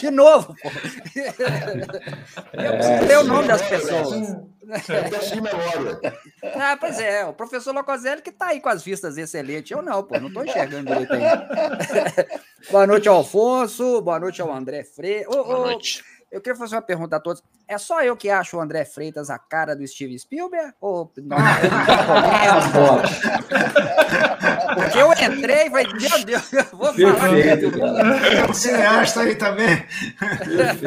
de 0.00 0.10
novo, 0.10 0.54
pô. 0.62 0.70
Eu 2.54 2.72
preciso 2.72 3.04
ler 3.06 3.18
o 3.18 3.24
nome 3.24 3.46
das 3.48 3.60
pessoas. 3.60 4.36
ah, 6.54 6.76
pois 6.80 6.98
é, 6.98 7.26
o 7.26 7.34
professor 7.34 7.74
Locoselli 7.74 8.22
que 8.22 8.30
está 8.30 8.46
aí 8.48 8.60
com 8.60 8.70
as 8.70 8.82
vistas 8.82 9.18
excelentes. 9.18 9.70
Eu 9.70 9.82
não, 9.82 10.02
pô, 10.02 10.18
não 10.18 10.28
estou 10.28 10.46
enxergando 10.46 10.86
direito 10.86 11.12
aí. 11.12 11.22
Boa 12.70 12.86
noite 12.86 13.06
ao 13.06 13.16
Alfonso, 13.16 14.00
boa 14.00 14.18
noite 14.18 14.40
ao 14.40 14.50
André 14.50 14.82
Freire. 14.82 15.26
Boa 15.26 15.58
noite. 15.58 16.02
Eu 16.30 16.40
queria 16.40 16.56
fazer 16.56 16.76
uma 16.76 16.82
pergunta 16.82 17.16
a 17.16 17.20
todos. 17.20 17.42
É 17.66 17.76
só 17.76 18.00
eu 18.02 18.16
que 18.16 18.30
acho 18.30 18.56
o 18.56 18.60
André 18.60 18.84
Freitas 18.84 19.30
a 19.30 19.38
cara 19.38 19.74
do 19.74 19.84
Steve 19.84 20.16
Spielberg? 20.16 20.72
Ou 20.80 21.12
não? 21.16 21.38
Porque 24.74 24.98
eu 24.98 25.12
entrei 25.12 25.66
e 25.66 25.70
falei, 25.70 25.86
meu 25.86 26.24
Deus, 26.24 26.52
eu 26.52 26.64
vou 26.72 26.94
Perfeito, 26.94 27.76
falar. 27.76 28.32
É 28.32 28.48
um 28.48 28.54
cineasta 28.54 29.22
aí 29.22 29.34
também. 29.34 29.84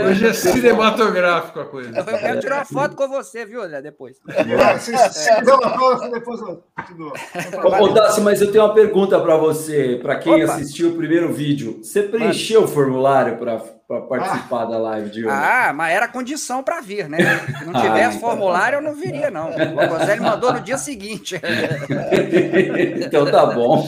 Hoje 0.08 0.28
é 0.28 0.34
cinematográfico 0.34 1.60
a 1.60 1.66
coisa. 1.66 1.98
Eu 1.98 2.06
quero 2.06 2.40
tirar 2.40 2.60
uma 2.60 2.66
foto 2.66 2.96
com 2.96 3.10
você, 3.10 3.46
viu, 3.46 3.62
André, 3.62 3.82
depois. 3.82 4.18
depois 6.14 6.40
Ô, 7.82 7.90
Daci, 7.90 8.22
mas 8.22 8.42
eu 8.42 8.50
tenho 8.52 8.64
uma 8.64 8.74
pergunta 8.74 9.20
para 9.20 9.36
você, 9.36 10.00
para 10.02 10.16
quem 10.18 10.44
Opa. 10.44 10.54
assistiu 10.54 10.92
o 10.92 10.96
primeiro 10.96 11.34
vídeo. 11.34 11.80
Você 11.84 12.04
preencheu 12.04 12.62
mas... 12.62 12.70
o 12.70 12.74
formulário 12.74 13.38
para 13.38 13.62
para 13.88 14.02
participar 14.02 14.64
ah. 14.64 14.66
da 14.66 14.78
live 14.78 15.10
de 15.10 15.26
hoje. 15.26 15.36
Ah, 15.36 15.74
mas 15.74 15.94
era 15.94 16.08
condição 16.08 16.64
para 16.64 16.80
vir, 16.80 17.10
né? 17.10 17.18
Se 17.60 17.66
não 17.66 17.82
tivesse 17.82 18.18
ah, 18.18 18.20
formulário, 18.20 18.78
eu 18.78 18.82
não 18.82 18.96
viria, 18.96 19.30
não. 19.30 19.50
O 19.50 19.86
Roselli 19.88 20.22
mandou 20.22 20.54
no 20.54 20.62
dia 20.62 20.78
seguinte. 20.78 21.40
então 23.06 23.30
tá 23.30 23.46
bom. 23.48 23.86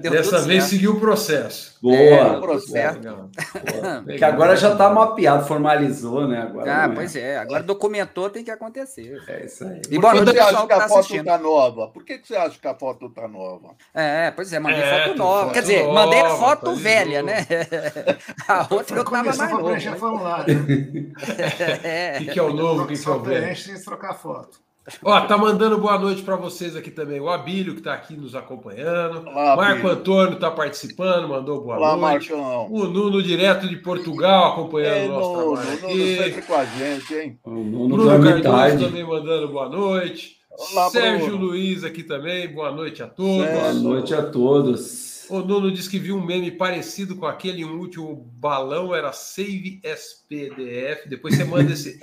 Deu 0.00 0.12
Dessa 0.12 0.40
vez 0.40 0.64
certo. 0.64 0.70
seguiu 0.70 0.92
o 0.92 1.00
processo. 1.00 1.77
Boa. 1.82 1.96
É, 1.96 2.40
processo. 2.40 3.00
Boa. 3.00 4.16
Que 4.16 4.24
agora 4.24 4.56
já 4.56 4.72
está 4.72 4.90
mapeado, 4.90 5.46
formalizou, 5.46 6.26
né? 6.26 6.42
Agora 6.42 6.82
ah, 6.82 6.84
é. 6.84 6.94
pois 6.94 7.16
é. 7.16 7.38
Agora 7.38 7.62
documentou, 7.62 8.28
tem 8.30 8.44
que 8.44 8.50
acontecer. 8.50 9.22
É 9.28 9.44
isso 9.44 9.64
aí. 9.64 9.80
E 9.90 10.00
Por 10.00 10.12
que 10.12 10.20
você 10.20 10.38
acha 10.38 10.66
que 10.66 10.72
a 10.72 10.78
tá 10.78 10.88
foto 10.88 11.14
está 11.14 11.38
nova? 11.38 11.88
Por 11.88 12.04
que, 12.04 12.18
que 12.18 12.28
você 12.28 12.36
acha 12.36 12.58
que 12.58 12.68
a 12.68 12.74
foto 12.74 13.06
está 13.06 13.28
nova? 13.28 13.74
É, 13.94 14.30
pois 14.30 14.52
é, 14.52 14.58
mandei 14.58 14.80
é, 14.80 15.06
foto 15.06 15.18
nova. 15.18 15.52
Quer 15.52 15.60
dizer, 15.62 15.86
mandei 15.88 16.20
a 16.20 16.30
foto 16.30 16.74
velha, 16.74 17.22
né? 17.22 17.46
A 18.48 18.66
outra 18.70 18.96
eu 18.96 19.02
estava 19.02 19.22
mais 19.22 19.38
novo. 19.38 19.70
Né? 19.70 19.80
formulário. 19.96 20.54
é. 21.84 22.16
O 22.16 22.18
que, 22.18 22.32
que 22.32 22.38
é 22.38 22.42
o 22.42 22.52
novo? 22.52 22.82
O 22.82 22.86
que, 22.86 22.98
que 22.98 23.08
é 23.08 23.10
o 23.10 23.20
velho? 23.20 23.42
Preenche 23.42 23.84
trocar 23.84 24.14
foto. 24.14 24.67
Ó, 25.04 25.20
tá 25.22 25.36
mandando 25.36 25.78
boa 25.78 25.98
noite 25.98 26.22
para 26.22 26.36
vocês 26.36 26.74
aqui 26.74 26.90
também. 26.90 27.20
O 27.20 27.28
Abílio, 27.28 27.74
que 27.74 27.80
está 27.80 27.94
aqui 27.94 28.14
nos 28.16 28.34
acompanhando. 28.34 29.26
Olá, 29.28 29.56
Marco 29.56 29.88
Antônio 29.88 30.34
está 30.34 30.50
participando, 30.50 31.28
mandou 31.28 31.62
boa 31.62 31.76
Olá, 31.76 31.96
noite. 31.96 32.32
Marcão. 32.32 32.66
O 32.70 32.84
Nuno, 32.84 33.22
direto 33.22 33.68
de 33.68 33.76
Portugal, 33.76 34.52
acompanhando 34.52 35.10
o 35.10 35.14
nosso 35.14 35.32
Nuno, 35.32 35.56
trabalho 35.56 35.74
aqui. 35.74 35.94
Nuno 35.94 36.16
sempre 36.16 36.42
com 36.42 36.54
a 36.54 36.64
gente, 36.64 37.14
hein? 37.14 37.38
O 37.44 37.50
Nuno 37.50 37.96
Bruno 37.96 38.42
Cardoso 38.42 38.84
também 38.86 39.04
mandando 39.04 39.48
boa 39.48 39.68
noite. 39.68 40.38
Olá, 40.50 40.90
Sérgio 40.90 41.36
Bruno. 41.36 41.46
Luiz 41.46 41.84
aqui 41.84 42.02
também, 42.02 42.48
boa 42.48 42.72
noite 42.72 43.02
a 43.02 43.06
todos. 43.06 43.46
Boa 43.46 43.72
noite 43.74 44.14
a 44.14 44.22
todos. 44.22 45.07
O 45.30 45.40
Nuno 45.40 45.70
disse 45.70 45.90
que 45.90 45.98
viu 45.98 46.16
um 46.16 46.24
meme 46.24 46.50
parecido 46.50 47.16
com 47.16 47.26
aquele 47.26 47.64
um 47.64 47.78
último 47.78 48.14
balão, 48.34 48.94
era 48.94 49.12
Save 49.12 49.80
SPDF. 49.82 51.08
Depois 51.08 51.36
você 51.36 51.44
manda 51.44 51.72
esse, 51.72 51.98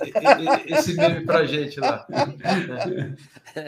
esse 0.66 0.94
meme 0.94 1.24
pra 1.24 1.44
gente 1.44 1.80
lá. 1.80 2.06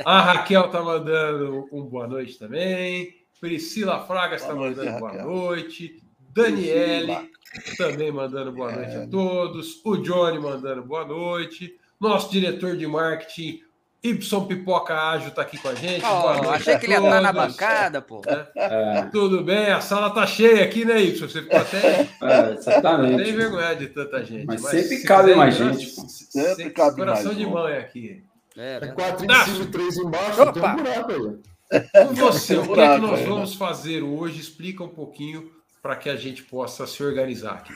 A 0.05 0.21
Raquel 0.21 0.69
tá 0.69 0.83
mandando 0.83 1.69
um 1.73 1.83
boa 1.83 2.07
noite 2.07 2.39
também. 2.39 3.17
Priscila 3.41 4.05
Fraga 4.07 4.37
está 4.37 4.55
mandando 4.55 4.99
boa 4.99 5.23
noite. 5.23 6.03
Daniele 6.33 7.31
também 7.77 8.13
mandando 8.13 8.53
boa 8.53 8.73
noite 8.73 8.97
a 8.97 9.07
todos. 9.07 9.81
O 9.85 9.97
Johnny 9.97 10.39
mandando 10.39 10.83
boa 10.85 11.05
noite. 11.05 11.77
Nosso 12.01 12.31
diretor 12.31 12.77
de 12.77 12.87
marketing, 12.87 13.61
Y 14.03 14.47
Pipoca 14.47 14.95
Ágil 14.95 15.29
está 15.29 15.43
aqui 15.43 15.59
com 15.59 15.69
a 15.69 15.75
gente. 15.75 16.05
Oh, 16.05 16.51
achei 16.51 16.79
que 16.79 16.87
ele 16.87 16.93
ia 16.93 16.99
estar 16.99 17.21
na 17.21 17.33
bancada, 17.33 18.01
pô. 18.01 18.23
É. 18.55 19.03
Tudo 19.11 19.43
bem, 19.43 19.73
a 19.73 19.81
sala 19.81 20.11
tá 20.11 20.25
cheia 20.25 20.65
aqui, 20.65 20.85
né, 20.85 21.01
Y? 21.03 21.19
Você 21.19 21.43
ficou 21.43 21.59
até. 21.59 22.09
É, 22.23 22.53
exatamente. 22.55 23.25
Tem 23.25 23.35
vergonha 23.35 23.75
de 23.75 23.89
tanta 23.89 24.25
gente. 24.25 24.47
Mas, 24.47 24.63
mas 24.63 24.71
sempre 24.71 25.03
cabe 25.03 25.35
mais 25.35 25.57
gente. 25.57 25.87
Pô. 25.87 26.09
Sempre, 26.09 26.55
sempre 26.55 26.71
cabe 26.71 26.97
coração 26.97 27.07
mais. 27.07 27.23
Coração 27.23 27.35
de 27.35 27.47
mãe 27.47 27.77
aqui. 27.77 28.25
É, 28.57 28.79
é 28.83 28.87
quatro 28.89 29.25
em 29.25 29.35
cima 29.45 29.65
e 29.65 29.67
três 29.67 29.97
embaixo. 29.97 30.43
Opa. 30.43 30.53
Tem 30.53 30.63
um 30.63 30.77
buraco 30.77 31.13
aí. 31.13 32.07
Com 32.07 32.15
você, 32.15 32.57
o 32.57 32.73
que, 32.73 32.81
é 32.81 32.95
que 32.95 33.01
nós 33.01 33.21
vamos 33.21 33.55
fazer 33.55 34.03
hoje? 34.03 34.41
Explica 34.41 34.83
um 34.83 34.89
pouquinho 34.89 35.51
para 35.83 35.97
que 35.97 36.09
a 36.09 36.17
gente 36.17 36.43
possa 36.43 36.87
se 36.87 37.03
organizar 37.03 37.55
aqui. 37.55 37.73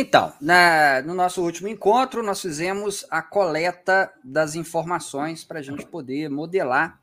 Então, 0.00 0.32
na, 0.40 1.02
no 1.02 1.12
nosso 1.12 1.42
último 1.42 1.66
encontro, 1.66 2.22
nós 2.22 2.40
fizemos 2.40 3.04
a 3.10 3.20
coleta 3.20 4.08
das 4.22 4.54
informações 4.54 5.42
para 5.42 5.58
a 5.58 5.62
gente 5.62 5.84
poder 5.84 6.30
modelar 6.30 7.00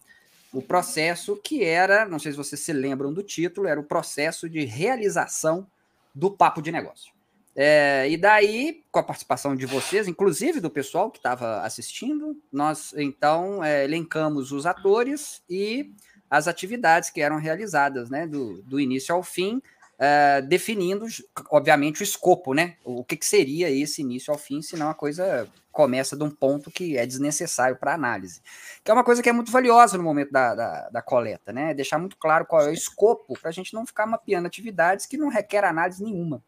o 0.54 0.62
processo 0.62 1.36
que 1.44 1.62
era, 1.62 2.06
não 2.06 2.18
sei 2.18 2.32
se 2.32 2.38
vocês 2.38 2.62
se 2.62 2.72
lembram 2.72 3.12
do 3.12 3.22
título, 3.22 3.68
era 3.68 3.78
o 3.78 3.84
processo 3.84 4.50
de 4.50 4.64
realização 4.64 5.68
do 6.14 6.32
papo 6.32 6.62
de 6.62 6.72
negócio. 6.72 7.14
É, 7.54 8.10
e 8.10 8.16
daí, 8.16 8.82
com 8.90 9.00
a 9.00 9.04
participação 9.04 9.58
de 9.58 9.66
vocês, 9.66 10.08
inclusive 10.08 10.62
do 10.62 10.70
pessoal 10.70 11.12
que 11.12 11.18
estava 11.18 11.64
assistindo, 11.64 12.42
nós 12.50 12.94
então 12.96 13.62
é, 13.62 13.84
elencamos 13.84 14.54
os 14.54 14.66
atores 14.66 15.44
e 15.50 15.92
as 16.30 16.48
atividades 16.48 17.10
que 17.10 17.20
eram 17.20 17.40
realizadas, 17.40 18.10
né, 18.10 18.26
do, 18.26 18.62
do 18.64 18.80
início 18.80 19.14
ao 19.14 19.22
fim, 19.22 19.62
uh, 20.00 20.46
definindo, 20.48 21.06
obviamente, 21.50 22.02
o 22.02 22.04
escopo, 22.04 22.54
né? 22.54 22.76
O 22.84 23.04
que, 23.04 23.16
que 23.16 23.26
seria 23.26 23.70
esse 23.70 24.02
início 24.02 24.32
ao 24.32 24.38
fim, 24.38 24.62
senão 24.62 24.90
a 24.90 24.94
coisa 24.94 25.48
começa 25.72 26.16
de 26.16 26.24
um 26.24 26.30
ponto 26.30 26.72
que 26.72 26.98
é 26.98 27.06
desnecessário 27.06 27.76
para 27.76 27.94
análise. 27.94 28.42
Que 28.82 28.90
é 28.90 28.94
uma 28.94 29.04
coisa 29.04 29.22
que 29.22 29.28
é 29.28 29.34
muito 29.34 29.52
valiosa 29.52 29.98
no 29.98 30.04
momento 30.04 30.32
da, 30.32 30.56
da, 30.56 30.90
da 30.90 31.02
coleta, 31.02 31.52
né? 31.52 31.74
Deixar 31.74 32.00
muito 32.00 32.16
claro 32.18 32.46
qual 32.46 32.62
é 32.62 32.70
o 32.70 32.74
escopo 32.74 33.38
para 33.40 33.50
a 33.50 33.54
gente 33.54 33.74
não 33.74 33.86
ficar 33.86 34.06
mapeando 34.06 34.48
atividades 34.48 35.06
que 35.06 35.18
não 35.18 35.28
requer 35.28 35.66
análise 35.66 36.02
nenhuma. 36.02 36.42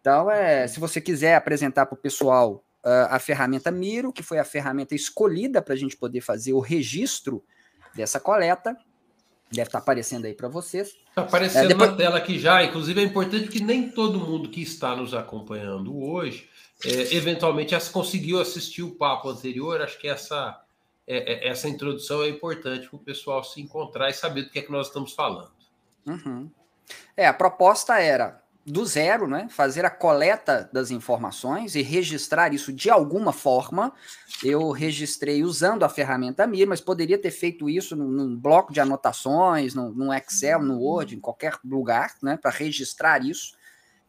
Então, 0.00 0.30
é, 0.30 0.68
se 0.68 0.78
você 0.78 1.00
quiser 1.00 1.34
apresentar 1.34 1.86
para 1.86 1.94
o 1.94 2.00
pessoal 2.00 2.64
uh, 2.84 3.10
a 3.10 3.18
ferramenta 3.18 3.72
Miro, 3.72 4.12
que 4.12 4.22
foi 4.22 4.38
a 4.38 4.44
ferramenta 4.44 4.94
escolhida 4.94 5.60
para 5.60 5.74
a 5.74 5.76
gente 5.76 5.96
poder 5.96 6.20
fazer 6.20 6.52
o 6.52 6.60
registro 6.60 7.44
dessa 7.94 8.20
coleta, 8.20 8.76
Deve 9.50 9.68
estar 9.68 9.78
tá 9.78 9.82
aparecendo 9.82 10.26
aí 10.26 10.34
para 10.34 10.48
vocês. 10.48 10.88
Está 10.88 11.22
aparecendo 11.22 11.64
é, 11.64 11.68
depois... 11.68 11.90
na 11.90 11.96
tela 11.96 12.18
aqui 12.18 12.38
já. 12.38 12.62
Inclusive, 12.62 13.00
é 13.00 13.04
importante 13.04 13.48
que 13.48 13.62
nem 13.62 13.90
todo 13.90 14.20
mundo 14.20 14.48
que 14.50 14.60
está 14.60 14.94
nos 14.94 15.14
acompanhando 15.14 15.98
hoje, 16.02 16.48
é, 16.84 17.14
eventualmente, 17.14 17.74
conseguiu 17.90 18.40
assistir 18.40 18.82
o 18.82 18.94
papo 18.94 19.28
anterior. 19.28 19.80
Acho 19.80 19.98
que 19.98 20.06
essa, 20.06 20.60
é, 21.06 21.46
é 21.46 21.48
essa 21.48 21.68
introdução 21.68 22.22
é 22.22 22.28
importante 22.28 22.88
para 22.88 22.96
o 22.96 23.00
pessoal 23.00 23.42
se 23.42 23.60
encontrar 23.60 24.10
e 24.10 24.12
saber 24.12 24.42
do 24.42 24.50
que 24.50 24.58
é 24.58 24.62
que 24.62 24.72
nós 24.72 24.88
estamos 24.88 25.12
falando. 25.12 25.50
Uhum. 26.06 26.50
É, 27.16 27.26
a 27.26 27.32
proposta 27.32 27.98
era 27.98 28.42
do 28.70 28.84
zero, 28.84 29.26
né? 29.26 29.48
Fazer 29.50 29.84
a 29.84 29.90
coleta 29.90 30.68
das 30.72 30.90
informações 30.90 31.74
e 31.74 31.82
registrar 31.82 32.52
isso 32.52 32.72
de 32.72 32.90
alguma 32.90 33.32
forma. 33.32 33.92
Eu 34.42 34.70
registrei 34.70 35.42
usando 35.42 35.84
a 35.84 35.88
ferramenta 35.88 36.46
Mir, 36.46 36.66
mas 36.66 36.80
poderia 36.80 37.18
ter 37.18 37.30
feito 37.30 37.68
isso 37.68 37.96
num, 37.96 38.08
num 38.08 38.36
bloco 38.36 38.72
de 38.72 38.80
anotações, 38.80 39.74
no, 39.74 39.90
num 39.90 40.12
Excel, 40.12 40.62
no 40.62 40.78
Word, 40.80 41.16
em 41.16 41.20
qualquer 41.20 41.54
lugar, 41.64 42.14
né? 42.22 42.36
Para 42.36 42.50
registrar 42.50 43.24
isso. 43.24 43.56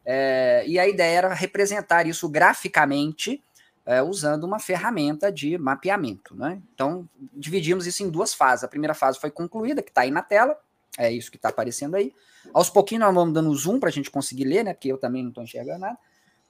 É, 0.04 0.64
e 0.66 0.78
a 0.78 0.88
ideia 0.88 1.18
era 1.18 1.34
representar 1.34 2.06
isso 2.06 2.28
graficamente 2.28 3.42
é, 3.84 4.02
usando 4.02 4.44
uma 4.44 4.58
ferramenta 4.58 5.32
de 5.32 5.58
mapeamento, 5.58 6.34
né? 6.34 6.60
Então, 6.74 7.08
dividimos 7.32 7.86
isso 7.86 8.02
em 8.02 8.10
duas 8.10 8.34
fases. 8.34 8.64
A 8.64 8.68
primeira 8.68 8.94
fase 8.94 9.18
foi 9.18 9.30
concluída, 9.30 9.82
que 9.82 9.90
está 9.90 10.02
aí 10.02 10.10
na 10.10 10.22
tela, 10.22 10.56
É 10.98 11.10
isso 11.10 11.30
que 11.30 11.36
está 11.36 11.48
aparecendo 11.48 11.94
aí. 11.94 12.12
Aos 12.52 12.70
pouquinhos 12.70 13.04
nós 13.04 13.14
vamos 13.14 13.34
dando 13.34 13.54
zoom 13.54 13.78
para 13.78 13.88
a 13.88 13.92
gente 13.92 14.10
conseguir 14.10 14.44
ler, 14.44 14.64
né? 14.64 14.74
Porque 14.74 14.90
eu 14.90 14.98
também 14.98 15.22
não 15.22 15.30
estou 15.30 15.44
enxergando 15.44 15.80
nada. 15.80 15.98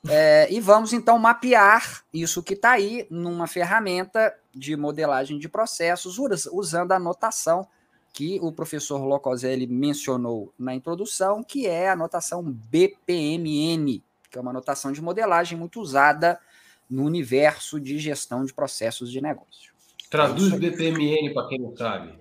É, 0.09 0.49
e 0.50 0.61
vamos 0.61 0.94
então 0.94 1.18
mapear 1.18 2.02
isso 2.12 2.42
que 2.42 2.54
está 2.54 2.73
aí 2.73 3.06
numa 3.11 3.47
ferramenta 3.47 4.35
de 4.54 4.75
modelagem 4.75 5.38
de 5.38 5.49
processos 5.49 6.18
usando 6.50 6.92
a 6.92 6.99
notação 6.99 7.68
que 8.12 8.38
o 8.42 8.50
professor 8.50 9.04
Locoselli 9.04 9.66
mencionou 9.66 10.52
na 10.59 10.75
introdução, 10.75 11.44
que 11.44 11.66
é 11.66 11.90
a 11.90 11.97
notação 11.97 12.42
BPMN, 12.42 14.02
que 14.30 14.38
é 14.38 14.40
uma 14.40 14.52
notação 14.52 14.90
de 14.90 15.02
modelagem 15.02 15.56
muito 15.56 15.80
usada 15.80 16.40
no 16.88 17.04
universo 17.04 17.78
de 17.78 17.99
gestão 17.99 18.44
de 18.44 18.52
processos 18.52 19.12
de 19.12 19.20
negócio. 19.20 19.73
Traduz 20.09 20.52
BPMN 20.52 21.32
para 21.32 21.49
quem 21.49 21.61
não 21.61 21.76
sabe. 21.76 22.18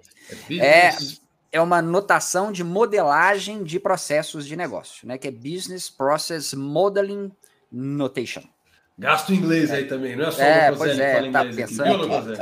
É, 0.52 0.90
é, 0.90 0.98
é 1.52 1.62
uma 1.62 1.82
notação 1.82 2.52
de 2.52 2.64
modelagem 2.64 3.64
de 3.64 3.80
processos 3.80 4.46
de 4.46 4.56
negócio, 4.56 5.08
né? 5.08 5.18
Que 5.18 5.28
é 5.28 5.32
Business 5.32 5.90
Process 5.90 6.54
Modeling 6.54 7.32
Notation. 7.72 8.44
Gasto 8.98 9.34
inglês 9.34 9.72
aí 9.72 9.88
também, 9.88 10.16
não 10.16 10.26
é 10.26 10.32
só 10.32 10.42
é, 10.42 10.72
o 10.72 10.78
pois 10.78 11.00
é, 11.00 11.32
tá 11.32 11.46
pensando 11.46 12.14
aqui, 12.14 12.26
viu, 12.26 12.36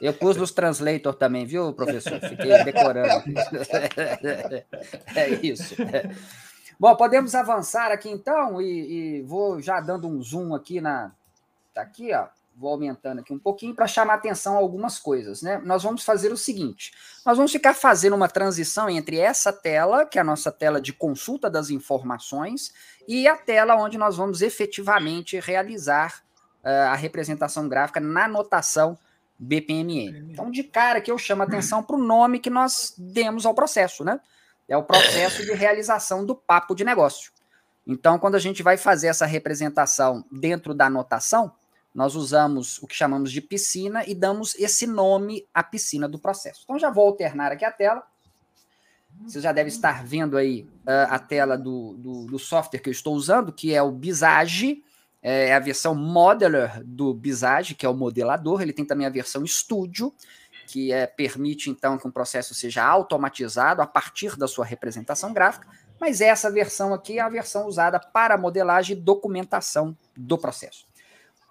Eu 0.00 0.12
pus 0.12 0.36
nos 0.36 0.50
translator 0.50 1.14
também, 1.14 1.46
viu, 1.46 1.72
professor? 1.72 2.18
Fiquei 2.18 2.64
decorando. 2.64 3.22
é 5.14 5.28
isso. 5.40 5.76
Bom, 6.80 6.96
podemos 6.96 7.32
avançar 7.36 7.92
aqui 7.92 8.10
então 8.10 8.60
e, 8.60 9.20
e, 9.20 9.22
vou 9.22 9.62
já 9.62 9.80
dando 9.80 10.08
um 10.08 10.20
zoom 10.20 10.52
aqui 10.52 10.80
na. 10.80 11.12
Tá 11.72 11.82
aqui, 11.82 12.12
ó 12.12 12.26
vou 12.56 12.70
aumentando 12.70 13.20
aqui 13.20 13.32
um 13.32 13.38
pouquinho 13.38 13.74
para 13.74 13.86
chamar 13.86 14.14
atenção 14.14 14.54
a 14.54 14.58
algumas 14.58 14.98
coisas, 14.98 15.42
né? 15.42 15.60
Nós 15.64 15.82
vamos 15.82 16.04
fazer 16.04 16.32
o 16.32 16.36
seguinte: 16.36 16.92
nós 17.24 17.36
vamos 17.36 17.52
ficar 17.52 17.74
fazendo 17.74 18.14
uma 18.14 18.28
transição 18.28 18.88
entre 18.88 19.18
essa 19.18 19.52
tela, 19.52 20.06
que 20.06 20.18
é 20.18 20.20
a 20.20 20.24
nossa 20.24 20.52
tela 20.52 20.80
de 20.80 20.92
consulta 20.92 21.50
das 21.50 21.70
informações, 21.70 22.72
e 23.08 23.26
a 23.26 23.36
tela 23.36 23.76
onde 23.76 23.98
nós 23.98 24.16
vamos 24.16 24.40
efetivamente 24.42 25.38
realizar 25.40 26.22
uh, 26.62 26.90
a 26.90 26.94
representação 26.94 27.68
gráfica 27.68 28.00
na 28.00 28.28
notação 28.28 28.96
BPMN. 29.38 30.30
Então, 30.30 30.50
de 30.50 30.62
cara 30.62 31.00
que 31.00 31.10
eu 31.10 31.18
chamo 31.18 31.42
atenção 31.42 31.82
para 31.82 31.96
o 31.96 32.02
nome 32.02 32.38
que 32.38 32.50
nós 32.50 32.94
demos 32.96 33.44
ao 33.44 33.54
processo, 33.54 34.04
né? 34.04 34.20
É 34.68 34.76
o 34.76 34.82
processo 34.82 35.44
de 35.44 35.52
realização 35.52 36.24
do 36.24 36.34
papo 36.34 36.74
de 36.74 36.84
negócio. 36.84 37.32
Então, 37.86 38.18
quando 38.18 38.36
a 38.36 38.38
gente 38.38 38.62
vai 38.62 38.78
fazer 38.78 39.08
essa 39.08 39.26
representação 39.26 40.24
dentro 40.32 40.72
da 40.72 40.88
notação, 40.88 41.52
nós 41.94 42.16
usamos 42.16 42.82
o 42.82 42.86
que 42.86 42.94
chamamos 42.94 43.30
de 43.30 43.40
piscina 43.40 44.04
e 44.04 44.14
damos 44.14 44.54
esse 44.56 44.86
nome 44.86 45.46
à 45.54 45.62
piscina 45.62 46.08
do 46.08 46.18
processo. 46.18 46.62
Então, 46.64 46.78
já 46.78 46.90
vou 46.90 47.06
alternar 47.06 47.52
aqui 47.52 47.64
a 47.64 47.70
tela. 47.70 48.02
Você 49.22 49.40
já 49.40 49.52
deve 49.52 49.68
estar 49.68 50.04
vendo 50.04 50.36
aí 50.36 50.68
uh, 50.80 51.06
a 51.08 51.18
tela 51.20 51.56
do, 51.56 51.94
do, 51.94 52.26
do, 52.26 52.38
software 52.38 52.80
que 52.80 52.88
eu 52.88 52.92
estou 52.92 53.14
usando, 53.14 53.52
que 53.52 53.72
é 53.72 53.80
o 53.80 53.96
Visage, 53.96 54.82
é 55.22 55.54
a 55.54 55.60
versão 55.60 55.94
modeler 55.94 56.82
do 56.84 57.14
Visage, 57.14 57.76
que 57.76 57.86
é 57.86 57.88
o 57.88 57.94
modelador. 57.94 58.60
Ele 58.60 58.72
tem 58.72 58.84
também 58.84 59.06
a 59.06 59.10
versão 59.10 59.46
Studio, 59.46 60.12
que 60.66 60.92
é, 60.92 61.06
permite 61.06 61.70
então 61.70 61.96
que 61.96 62.06
um 62.08 62.10
processo 62.10 62.54
seja 62.54 62.84
automatizado 62.84 63.80
a 63.80 63.86
partir 63.86 64.36
da 64.36 64.48
sua 64.48 64.64
representação 64.64 65.32
gráfica. 65.32 65.68
Mas 66.00 66.20
essa 66.20 66.50
versão 66.50 66.92
aqui 66.92 67.18
é 67.18 67.22
a 67.22 67.28
versão 67.28 67.66
usada 67.66 68.00
para 68.00 68.36
modelagem 68.36 68.96
e 68.96 69.00
documentação 69.00 69.96
do 70.16 70.36
processo. 70.36 70.86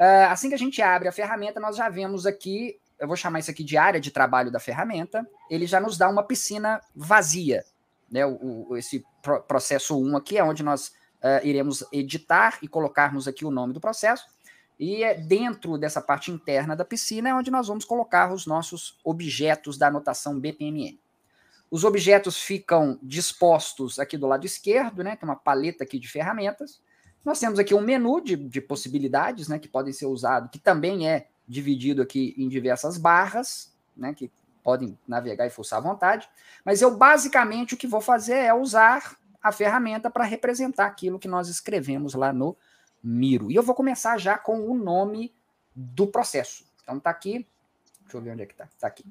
Uh, 0.03 0.27
assim 0.29 0.49
que 0.49 0.55
a 0.55 0.59
gente 0.59 0.81
abre 0.81 1.07
a 1.07 1.13
ferramenta, 1.13 1.61
nós 1.61 1.77
já 1.77 1.87
vemos 1.87 2.25
aqui, 2.25 2.77
eu 2.99 3.07
vou 3.07 3.15
chamar 3.15 3.39
isso 3.39 3.49
aqui 3.49 3.63
de 3.63 3.77
área 3.77 4.01
de 4.01 4.11
trabalho 4.11 4.51
da 4.51 4.59
ferramenta, 4.59 5.25
ele 5.49 5.65
já 5.65 5.79
nos 5.79 5.97
dá 5.97 6.09
uma 6.09 6.23
piscina 6.23 6.81
vazia. 6.93 7.63
Né? 8.11 8.25
O, 8.25 8.75
esse 8.75 9.05
pro, 9.21 9.41
processo 9.43 9.97
1 9.97 10.17
aqui 10.17 10.37
é 10.37 10.43
onde 10.43 10.61
nós 10.61 10.89
uh, 10.89 11.45
iremos 11.45 11.85
editar 11.89 12.59
e 12.61 12.67
colocarmos 12.67 13.29
aqui 13.29 13.45
o 13.45 13.51
nome 13.51 13.71
do 13.71 13.79
processo. 13.79 14.25
E 14.77 15.05
é 15.05 15.13
dentro 15.13 15.77
dessa 15.77 16.01
parte 16.01 16.31
interna 16.31 16.75
da 16.75 16.83
piscina 16.83 17.29
é 17.29 17.33
onde 17.33 17.49
nós 17.49 17.69
vamos 17.69 17.85
colocar 17.85 18.33
os 18.33 18.45
nossos 18.45 18.99
objetos 19.05 19.77
da 19.77 19.87
anotação 19.87 20.37
BPMN. 20.37 20.99
Os 21.71 21.85
objetos 21.85 22.37
ficam 22.37 22.99
dispostos 23.01 23.99
aqui 23.99 24.17
do 24.17 24.27
lado 24.27 24.45
esquerdo, 24.45 25.01
né? 25.01 25.15
Tem 25.15 25.29
uma 25.29 25.37
paleta 25.37 25.85
aqui 25.85 25.97
de 25.97 26.09
ferramentas. 26.09 26.81
Nós 27.23 27.39
temos 27.39 27.57
aqui 27.57 27.73
um 27.73 27.81
menu 27.81 28.21
de, 28.21 28.35
de 28.35 28.59
possibilidades, 28.59 29.47
né, 29.47 29.57
que 29.57 29.67
podem 29.67 29.93
ser 29.93 30.05
usados, 30.05 30.49
que 30.51 30.59
também 30.59 31.09
é 31.09 31.27
dividido 31.47 32.01
aqui 32.01 32.33
em 32.37 32.47
diversas 32.47 32.97
barras, 32.97 33.73
né, 33.95 34.13
que 34.13 34.31
podem 34.63 34.97
navegar 35.07 35.45
e 35.45 35.49
fuçar 35.49 35.79
à 35.79 35.81
vontade. 35.81 36.29
Mas 36.63 36.81
eu 36.81 36.95
basicamente 36.95 37.73
o 37.73 37.77
que 37.77 37.87
vou 37.87 38.01
fazer 38.01 38.35
é 38.35 38.53
usar 38.53 39.17
a 39.41 39.51
ferramenta 39.51 40.09
para 40.09 40.23
representar 40.23 40.85
aquilo 40.85 41.19
que 41.19 41.27
nós 41.27 41.49
escrevemos 41.49 42.13
lá 42.13 42.31
no 42.31 42.55
Miro. 43.03 43.51
E 43.51 43.55
eu 43.55 43.63
vou 43.63 43.75
começar 43.75 44.17
já 44.17 44.37
com 44.37 44.69
o 44.69 44.73
nome 44.73 45.35
do 45.75 46.07
processo. 46.07 46.63
Então 46.81 46.99
tá 46.99 47.09
aqui. 47.09 47.45
Deixa 48.01 48.17
eu 48.17 48.21
ver 48.21 48.31
onde 48.31 48.43
é 48.43 48.45
que 48.45 48.55
tá. 48.55 48.69
Tá 48.79 48.87
aqui. 48.87 49.03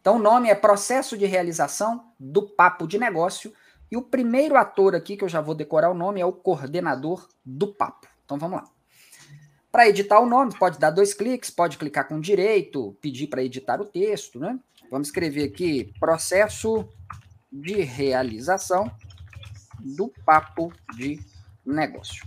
Então 0.00 0.16
o 0.16 0.20
nome 0.20 0.48
é 0.48 0.54
processo 0.54 1.18
de 1.18 1.26
realização 1.26 2.12
do 2.18 2.42
papo 2.42 2.86
de 2.86 2.96
negócio 2.96 3.52
e 3.90 3.96
o 3.96 4.02
primeiro 4.02 4.56
ator 4.56 4.94
aqui, 4.94 5.16
que 5.16 5.24
eu 5.24 5.28
já 5.28 5.40
vou 5.40 5.54
decorar 5.54 5.90
o 5.90 5.94
nome, 5.94 6.20
é 6.20 6.26
o 6.26 6.32
coordenador 6.32 7.28
do 7.44 7.68
papo. 7.72 8.08
Então 8.24 8.38
vamos 8.38 8.60
lá. 8.60 8.68
Para 9.70 9.88
editar 9.88 10.20
o 10.20 10.26
nome, 10.26 10.56
pode 10.58 10.78
dar 10.78 10.90
dois 10.90 11.12
cliques, 11.12 11.50
pode 11.50 11.76
clicar 11.76 12.08
com 12.08 12.18
direito, 12.18 12.96
pedir 13.00 13.26
para 13.26 13.42
editar 13.42 13.80
o 13.80 13.84
texto, 13.84 14.38
né? 14.40 14.58
Vamos 14.90 15.08
escrever 15.08 15.44
aqui 15.44 15.92
processo 16.00 16.88
de 17.52 17.82
realização 17.82 18.90
do 19.80 20.08
papo 20.24 20.72
de 20.96 21.20
negócio. 21.64 22.26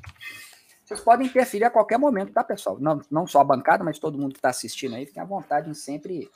Vocês 0.85 1.01
podem 1.01 1.27
interferir 1.27 1.65
a 1.65 1.69
qualquer 1.69 1.97
momento, 1.97 2.33
tá, 2.33 2.43
pessoal? 2.43 2.79
Não, 2.79 3.01
não 3.09 3.27
só 3.27 3.41
a 3.41 3.43
bancada, 3.43 3.83
mas 3.83 3.99
todo 3.99 4.17
mundo 4.17 4.33
que 4.33 4.39
está 4.39 4.49
assistindo 4.49 4.95
aí, 4.95 5.05
fiquem 5.05 5.21
à 5.21 5.25
vontade 5.25 5.69
em 5.69 5.73
sempre 5.73 6.29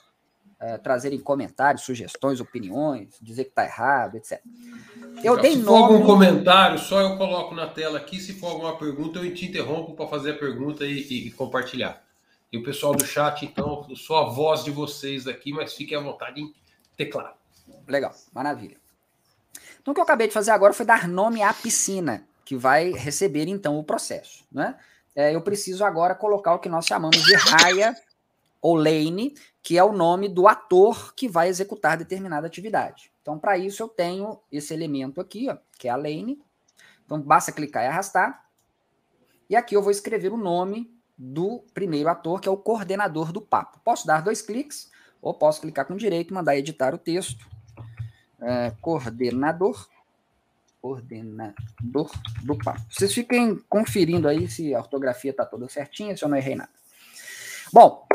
é, 0.64 0.78
trazerem 0.78 1.20
comentários, 1.20 1.84
sugestões, 1.84 2.40
opiniões, 2.40 3.18
dizer 3.20 3.44
que 3.44 3.50
está 3.50 3.64
errado, 3.64 4.16
etc. 4.16 4.40
Eu 5.22 5.38
dei 5.38 5.52
se 5.52 5.58
nome... 5.58 5.66
for 5.66 5.92
algum 5.92 6.06
comentário, 6.06 6.78
só 6.78 7.02
eu 7.02 7.18
coloco 7.18 7.54
na 7.54 7.66
tela 7.66 7.98
aqui. 7.98 8.18
Se 8.18 8.32
for 8.32 8.46
alguma 8.46 8.78
pergunta, 8.78 9.18
eu 9.18 9.34
te 9.34 9.44
interrompo 9.44 9.94
para 9.94 10.06
fazer 10.06 10.30
a 10.30 10.38
pergunta 10.38 10.86
e, 10.86 11.26
e, 11.26 11.30
compartilhar. 11.32 12.02
E 12.50 12.56
o 12.56 12.62
pessoal 12.62 12.94
do 12.94 13.04
chat, 13.04 13.44
então, 13.44 13.86
só 13.94 14.22
a 14.22 14.30
voz 14.30 14.64
de 14.64 14.70
vocês 14.70 15.26
aqui, 15.26 15.52
mas 15.52 15.74
fiquem 15.74 15.98
à 15.98 16.00
vontade 16.00 16.40
em 16.40 16.54
teclar. 16.96 17.36
Legal, 17.86 18.14
maravilha. 18.32 18.78
Então, 19.82 19.92
o 19.92 19.94
que 19.94 20.00
eu 20.00 20.04
acabei 20.04 20.28
de 20.28 20.32
fazer 20.32 20.50
agora 20.50 20.72
foi 20.72 20.86
dar 20.86 21.06
nome 21.06 21.42
à 21.42 21.52
piscina, 21.52 22.26
que 22.42 22.56
vai 22.56 22.90
receber, 22.92 23.48
então, 23.48 23.78
o 23.78 23.84
processo. 23.84 24.46
Né? 24.50 24.74
É, 25.14 25.34
eu 25.34 25.42
preciso 25.42 25.84
agora 25.84 26.14
colocar 26.14 26.54
o 26.54 26.58
que 26.58 26.70
nós 26.70 26.86
chamamos 26.86 27.22
de 27.22 27.34
raia 27.34 27.94
ou 28.62 28.76
lane, 28.76 29.34
que 29.64 29.78
é 29.78 29.82
o 29.82 29.94
nome 29.94 30.28
do 30.28 30.46
ator 30.46 31.14
que 31.14 31.26
vai 31.26 31.48
executar 31.48 31.96
determinada 31.96 32.46
atividade. 32.46 33.10
Então, 33.22 33.38
para 33.38 33.56
isso, 33.56 33.82
eu 33.82 33.88
tenho 33.88 34.38
esse 34.52 34.74
elemento 34.74 35.22
aqui, 35.22 35.48
ó, 35.48 35.56
que 35.78 35.88
é 35.88 35.90
a 35.90 35.96
lane. 35.96 36.38
Então, 37.02 37.18
basta 37.18 37.50
clicar 37.50 37.82
e 37.82 37.86
arrastar. 37.86 38.44
E 39.48 39.56
aqui 39.56 39.74
eu 39.74 39.80
vou 39.80 39.90
escrever 39.90 40.30
o 40.30 40.36
nome 40.36 40.94
do 41.16 41.64
primeiro 41.72 42.10
ator, 42.10 42.42
que 42.42 42.48
é 42.48 42.52
o 42.52 42.58
coordenador 42.58 43.32
do 43.32 43.40
papo. 43.40 43.80
Posso 43.82 44.06
dar 44.06 44.20
dois 44.20 44.42
cliques, 44.42 44.90
ou 45.22 45.32
posso 45.32 45.62
clicar 45.62 45.86
com 45.86 45.96
direito 45.96 46.30
e 46.30 46.34
mandar 46.34 46.58
editar 46.58 46.94
o 46.94 46.98
texto. 46.98 47.48
É, 48.42 48.70
coordenador. 48.82 49.88
Coordenador 50.82 52.10
do 52.42 52.58
papo. 52.58 52.82
Vocês 52.90 53.14
fiquem 53.14 53.56
conferindo 53.70 54.28
aí 54.28 54.46
se 54.46 54.74
a 54.74 54.80
ortografia 54.80 55.30
está 55.30 55.46
toda 55.46 55.70
certinha, 55.70 56.14
se 56.14 56.22
eu 56.22 56.28
não 56.28 56.36
errei 56.36 56.54
nada. 56.54 56.70
Bom, 57.72 58.06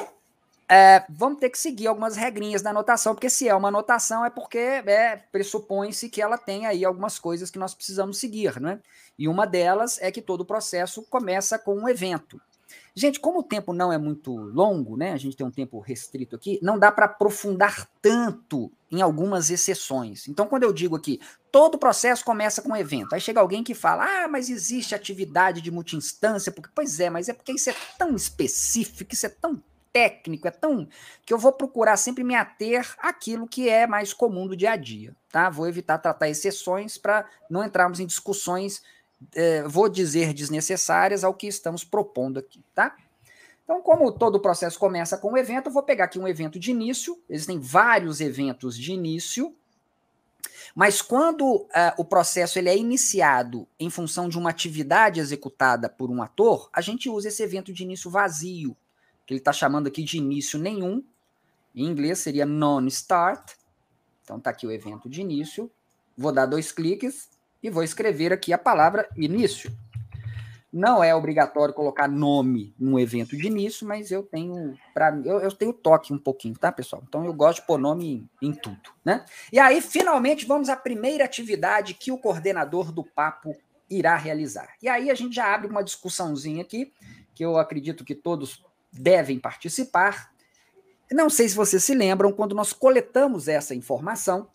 é, 0.70 1.04
vamos 1.10 1.40
ter 1.40 1.50
que 1.50 1.58
seguir 1.58 1.88
algumas 1.88 2.16
regrinhas 2.16 2.62
da 2.62 2.70
anotação, 2.70 3.16
porque 3.16 3.30
se 3.30 3.50
é 3.50 3.56
uma 3.56 3.70
anotação 3.70 4.24
é 4.24 4.30
porque 4.30 4.58
é, 4.58 5.18
pressupõe-se 5.32 6.10
que 6.10 6.22
ela 6.22 6.38
tem 6.38 6.68
aí 6.68 6.86
algumas 6.86 7.18
coisas 7.18 7.50
que 7.50 7.58
nós 7.58 7.74
precisamos 7.74 8.20
seguir, 8.20 8.60
né? 8.62 8.80
E 9.18 9.28
uma 9.28 9.48
delas 9.48 10.00
é 10.00 10.12
que 10.12 10.22
todo 10.22 10.42
o 10.42 10.46
processo 10.46 11.02
começa 11.10 11.58
com 11.58 11.76
um 11.76 11.90
evento. 11.90 12.40
Gente, 12.94 13.20
como 13.20 13.40
o 13.40 13.44
tempo 13.44 13.74
não 13.74 13.92
é 13.92 13.98
muito 13.98 14.36
longo, 14.36 14.96
né? 14.96 15.14
A 15.14 15.18
gente 15.18 15.36
tem 15.36 15.46
um 15.46 15.52
tempo 15.52 15.80
restrito 15.80 16.36
aqui, 16.36 16.60
não 16.62 16.78
dá 16.78 16.92
para 16.92 17.06
aprofundar 17.06 17.90
tanto 18.00 18.72
em 18.92 19.02
algumas 19.02 19.50
exceções. 19.50 20.28
Então, 20.28 20.48
quando 20.48 20.64
eu 20.64 20.74
digo 20.74 20.96
aqui, 20.96 21.20
todo 21.52 21.80
processo 21.80 22.24
começa 22.24 22.62
com 22.62 22.70
um 22.70 22.76
evento. 22.76 23.14
Aí 23.14 23.22
chega 23.22 23.40
alguém 23.40 23.64
que 23.64 23.74
fala: 23.74 24.06
"Ah, 24.06 24.28
mas 24.28 24.50
existe 24.50 24.94
atividade 24.94 25.62
de 25.62 25.72
multi-instância, 25.72 26.52
porque 26.52 26.70
pois 26.76 27.00
é, 27.00 27.10
mas 27.10 27.28
é 27.28 27.34
porque 27.34 27.54
isso 27.54 27.72
é 27.72 27.76
tão 27.98 28.16
específico, 28.16 29.14
isso 29.14 29.26
é 29.26 29.30
tão 29.30 29.62
técnico, 30.00 30.48
é 30.48 30.52
tão 30.52 30.88
que 31.26 31.34
eu 31.34 31.38
vou 31.38 31.52
procurar 31.52 31.98
sempre 31.98 32.24
me 32.24 32.36
ater 32.36 32.96
àquilo 33.00 33.46
que 33.46 33.68
é 33.68 33.86
mais 33.86 34.14
comum 34.14 34.48
do 34.48 34.56
dia 34.56 34.72
a 34.72 34.76
dia, 34.78 35.14
tá? 35.30 35.50
Vou 35.50 35.68
evitar 35.68 35.98
tratar 35.98 36.30
exceções 36.30 36.98
para 36.98 37.26
não 37.50 37.64
entrarmos 37.66 38.00
em 38.00 38.06
discussões, 38.06 38.82
eh, 39.36 39.64
vou 39.68 39.90
dizer 39.90 40.34
desnecessárias 40.34 41.26
ao 41.26 41.34
que 41.34 41.48
estamos 41.48 41.84
propondo 41.84 42.40
aqui, 42.40 42.64
tá? 42.74 42.96
Então, 43.66 43.82
como 43.82 44.10
todo 44.12 44.40
processo 44.40 44.80
começa 44.80 45.18
com 45.18 45.34
um 45.34 45.38
evento, 45.38 45.68
eu 45.68 45.74
vou 45.74 45.84
pegar 45.84 46.06
aqui 46.06 46.18
um 46.18 46.28
evento 46.28 46.58
de 46.58 46.72
início. 46.72 47.22
Existem 47.30 47.60
vários 47.60 48.22
eventos 48.22 48.78
de 48.78 48.94
início, 48.94 49.54
Mas 50.76 51.02
quando 51.02 51.44
uh, 51.44 51.68
o 51.98 52.06
processo 52.06 52.60
ele 52.60 52.70
é 52.70 52.78
iniciado 52.78 53.68
em 53.80 53.90
função 53.90 54.30
de 54.30 54.38
uma 54.38 54.50
atividade 54.50 55.20
executada 55.20 55.90
por 55.90 56.10
um 56.10 56.22
ator, 56.22 56.70
a 56.72 56.82
gente 56.82 57.10
usa 57.10 57.28
esse 57.28 57.44
evento 57.44 57.74
de 57.74 57.84
início 57.84 58.10
vazio, 58.10 58.78
que 59.30 59.34
ele 59.34 59.42
está 59.42 59.54
chamando 59.54 59.86
aqui 59.86 60.02
de 60.02 60.18
início 60.18 60.58
nenhum. 60.58 61.04
Em 61.76 61.86
inglês 61.86 62.18
seria 62.18 62.48
non-start. 62.48 63.52
Então 64.24 64.40
está 64.40 64.50
aqui 64.50 64.66
o 64.66 64.72
evento 64.72 65.08
de 65.08 65.22
início. 65.22 65.70
Vou 66.18 66.32
dar 66.32 66.48
dois 66.48 66.72
cliques 66.72 67.30
e 67.62 67.70
vou 67.70 67.84
escrever 67.84 68.34
aqui 68.34 68.52
a 68.52 68.58
palavra 68.58 69.08
início. 69.16 69.72
Não 70.74 71.04
é 71.04 71.14
obrigatório 71.14 71.76
colocar 71.76 72.08
nome 72.08 72.74
no 72.80 73.00
evento 73.00 73.38
de 73.38 73.46
início, 73.46 73.88
mas 73.88 74.10
eu 74.10 74.24
tenho 74.24 74.76
para 74.96 75.16
eu, 75.24 75.38
eu, 75.42 75.52
tenho 75.52 75.74
toque 75.74 76.12
um 76.12 76.18
pouquinho, 76.18 76.58
tá, 76.58 76.72
pessoal? 76.72 77.04
Então 77.08 77.24
eu 77.24 77.34
gosto 77.34 77.62
de 77.62 77.68
pôr 77.68 77.78
nome 77.78 78.28
em, 78.42 78.50
em, 78.50 78.52
tudo, 78.52 78.90
né? 79.06 79.26
E 79.54 79.60
aí, 79.60 79.80
finalmente, 79.80 80.44
vamos 80.48 80.70
à 80.70 80.76
primeira 80.76 81.24
atividade 81.24 81.94
que 81.94 82.12
o 82.12 82.18
coordenador 82.18 82.92
do 82.92 83.04
papo 83.04 83.56
irá 83.88 84.16
realizar. 84.16 84.74
E 84.82 84.90
aí 84.90 85.12
a 85.12 85.14
gente 85.14 85.36
já 85.36 85.54
abre 85.54 85.68
uma 85.68 85.84
discussãozinha 85.84 86.64
aqui, 86.64 86.92
que 87.36 87.46
eu 87.46 87.58
acredito 87.58 88.04
que 88.04 88.16
todos 88.16 88.64
devem 88.92 89.40
participar. 89.40 90.32
Não 91.12 91.30
sei 91.30 91.50
se 91.50 91.56
vocês 91.56 91.84
se 91.84 91.94
lembram, 91.94 92.32
quando 92.32 92.56
nós 92.56 92.74
coletamos 92.74 93.48
essa 93.48 93.74
informação, 93.74 94.48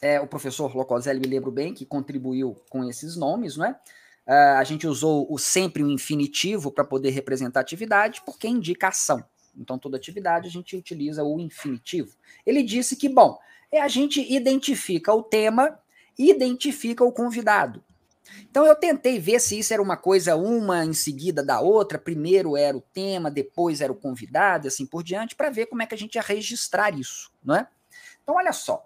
é, 0.00 0.20
o 0.20 0.26
professor 0.26 0.74
Locoselli 0.76 1.20
me 1.20 1.26
lembro 1.26 1.50
bem 1.50 1.74
que 1.74 1.84
contribuiu 1.84 2.56
com 2.70 2.84
esses 2.88 3.16
nomes, 3.16 3.56
não 3.56 3.66
é? 3.66 3.70
Uh, 4.26 4.58
a 4.58 4.64
gente 4.64 4.86
usou 4.88 5.26
o 5.32 5.38
sempre 5.38 5.84
o 5.84 5.90
infinitivo 5.90 6.72
para 6.72 6.84
poder 6.84 7.10
representar 7.10 7.60
atividade, 7.60 8.22
porque 8.26 8.48
é 8.48 8.50
indicação. 8.50 9.24
Então, 9.56 9.78
toda 9.78 9.96
atividade 9.96 10.48
a 10.48 10.50
gente 10.50 10.76
utiliza 10.76 11.22
o 11.22 11.38
infinitivo. 11.38 12.16
Ele 12.44 12.62
disse 12.64 12.96
que, 12.96 13.08
bom, 13.08 13.38
é 13.70 13.80
a 13.80 13.88
gente 13.88 14.20
identifica 14.20 15.14
o 15.14 15.22
tema 15.22 15.78
identifica 16.18 17.04
o 17.04 17.12
convidado. 17.12 17.82
Então, 18.50 18.66
eu 18.66 18.74
tentei 18.74 19.18
ver 19.18 19.40
se 19.40 19.58
isso 19.58 19.72
era 19.72 19.82
uma 19.82 19.96
coisa 19.96 20.36
uma 20.36 20.84
em 20.84 20.92
seguida 20.92 21.42
da 21.42 21.60
outra. 21.60 21.98
Primeiro 21.98 22.56
era 22.56 22.76
o 22.76 22.80
tema, 22.80 23.30
depois 23.30 23.80
era 23.80 23.92
o 23.92 23.96
convidado, 23.96 24.68
assim 24.68 24.86
por 24.86 25.02
diante, 25.02 25.36
para 25.36 25.50
ver 25.50 25.66
como 25.66 25.82
é 25.82 25.86
que 25.86 25.94
a 25.94 25.98
gente 25.98 26.16
ia 26.16 26.22
registrar 26.22 26.96
isso, 26.98 27.30
não 27.44 27.56
é? 27.56 27.68
Então, 28.22 28.36
olha 28.36 28.52
só. 28.52 28.84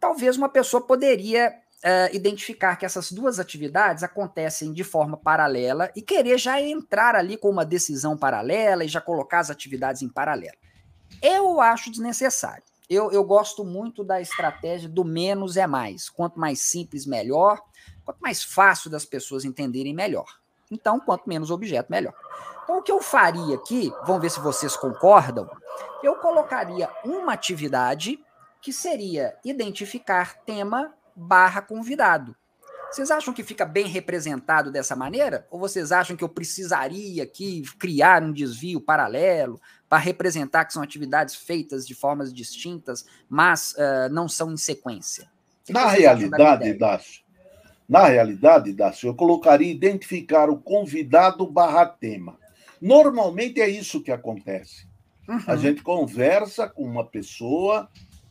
Talvez 0.00 0.36
uma 0.36 0.48
pessoa 0.48 0.84
poderia 0.84 1.54
uh, 1.82 2.14
identificar 2.14 2.76
que 2.76 2.86
essas 2.86 3.12
duas 3.12 3.38
atividades 3.38 4.02
acontecem 4.02 4.72
de 4.72 4.84
forma 4.84 5.16
paralela 5.16 5.90
e 5.94 6.02
querer 6.02 6.38
já 6.38 6.60
entrar 6.60 7.14
ali 7.14 7.36
com 7.36 7.50
uma 7.50 7.64
decisão 7.64 8.16
paralela 8.16 8.84
e 8.84 8.88
já 8.88 9.00
colocar 9.00 9.40
as 9.40 9.50
atividades 9.50 10.02
em 10.02 10.08
paralelo. 10.08 10.56
Eu 11.20 11.60
acho 11.60 11.90
desnecessário. 11.90 12.64
Eu, 12.88 13.10
eu 13.10 13.24
gosto 13.24 13.64
muito 13.64 14.04
da 14.04 14.20
estratégia 14.20 14.88
do 14.88 15.04
menos 15.04 15.56
é 15.56 15.66
mais. 15.66 16.08
Quanto 16.08 16.38
mais 16.38 16.60
simples, 16.60 17.06
melhor. 17.06 17.60
Quanto 18.04 18.18
mais 18.20 18.42
fácil 18.42 18.90
das 18.90 19.04
pessoas 19.04 19.44
entenderem, 19.44 19.94
melhor. 19.94 20.26
Então, 20.70 20.98
quanto 20.98 21.28
menos 21.28 21.50
objeto, 21.50 21.90
melhor. 21.90 22.14
Então, 22.64 22.78
o 22.78 22.82
que 22.82 22.92
eu 22.92 23.00
faria 23.00 23.56
aqui, 23.56 23.92
vamos 24.06 24.22
ver 24.22 24.30
se 24.30 24.40
vocês 24.40 24.76
concordam, 24.76 25.48
eu 26.02 26.16
colocaria 26.16 26.88
uma 27.04 27.32
atividade 27.32 28.18
que 28.60 28.72
seria 28.72 29.36
identificar 29.44 30.36
tema 30.44 30.94
barra 31.14 31.60
convidado. 31.60 32.34
Vocês 32.92 33.10
acham 33.10 33.32
que 33.32 33.42
fica 33.42 33.64
bem 33.64 33.86
representado 33.86 34.70
dessa 34.70 34.94
maneira? 34.94 35.46
Ou 35.50 35.58
vocês 35.58 35.90
acham 35.90 36.14
que 36.14 36.22
eu 36.22 36.28
precisaria 36.28 37.22
aqui 37.22 37.62
criar 37.78 38.22
um 38.22 38.30
desvio 38.30 38.82
paralelo 38.82 39.58
para 39.88 39.96
representar 39.96 40.66
que 40.66 40.74
são 40.74 40.82
atividades 40.82 41.34
feitas 41.34 41.86
de 41.86 41.94
formas 41.94 42.32
distintas, 42.32 43.06
mas 43.30 43.72
uh, 43.72 44.12
não 44.12 44.28
são 44.28 44.52
em 44.52 44.58
sequência? 44.58 45.30
Na 45.70 45.86
realidade, 45.86 46.74
Dácio, 46.74 47.22
na 47.88 48.06
realidade, 48.06 48.72
Dácio, 48.72 49.08
eu 49.08 49.14
colocaria 49.14 49.70
identificar 49.70 50.48
o 50.48 50.58
convidado 50.58 51.46
barra 51.46 51.86
tema. 51.86 52.38
Normalmente 52.80 53.60
é 53.60 53.68
isso 53.68 54.02
que 54.02 54.10
acontece. 54.10 54.86
Uhum. 55.28 55.38
A 55.46 55.56
gente 55.56 55.82
conversa 55.82 56.68
com 56.68 56.84
uma 56.84 57.04
pessoa 57.04 57.88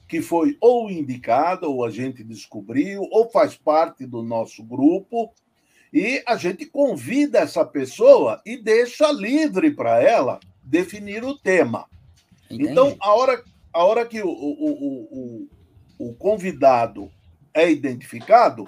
que 0.08 0.22
foi 0.22 0.58
ou 0.60 0.92
indicada, 0.92 1.68
ou 1.68 1.86
a 1.86 1.90
gente 1.90 2.22
descobriu, 2.22 3.08
ou 3.12 3.30
faz 3.30 3.56
parte 3.56 4.06
do 4.06 4.22
nosso 4.22 4.62
grupo, 4.62 5.32
e 5.94 6.22
a 6.28 6.36
gente 6.36 6.66
convida 6.66 7.40
essa 7.40 7.64
pessoa 7.64 8.42
e 8.46 8.58
deixa 8.58 9.10
livre 9.12 9.72
para 9.72 10.02
ela 10.02 10.40
definir 10.62 11.24
o 11.24 11.38
tema. 11.38 11.86
Entendi. 12.50 12.70
Então, 12.70 12.96
a 13.00 13.14
hora, 13.14 13.44
a 13.74 13.84
hora 13.86 14.06
que 14.06 14.22
o, 14.22 14.28
o, 14.28 15.48
o, 15.98 16.10
o 16.10 16.14
convidado 16.16 17.10
é 17.54 17.72
identificado, 17.72 18.66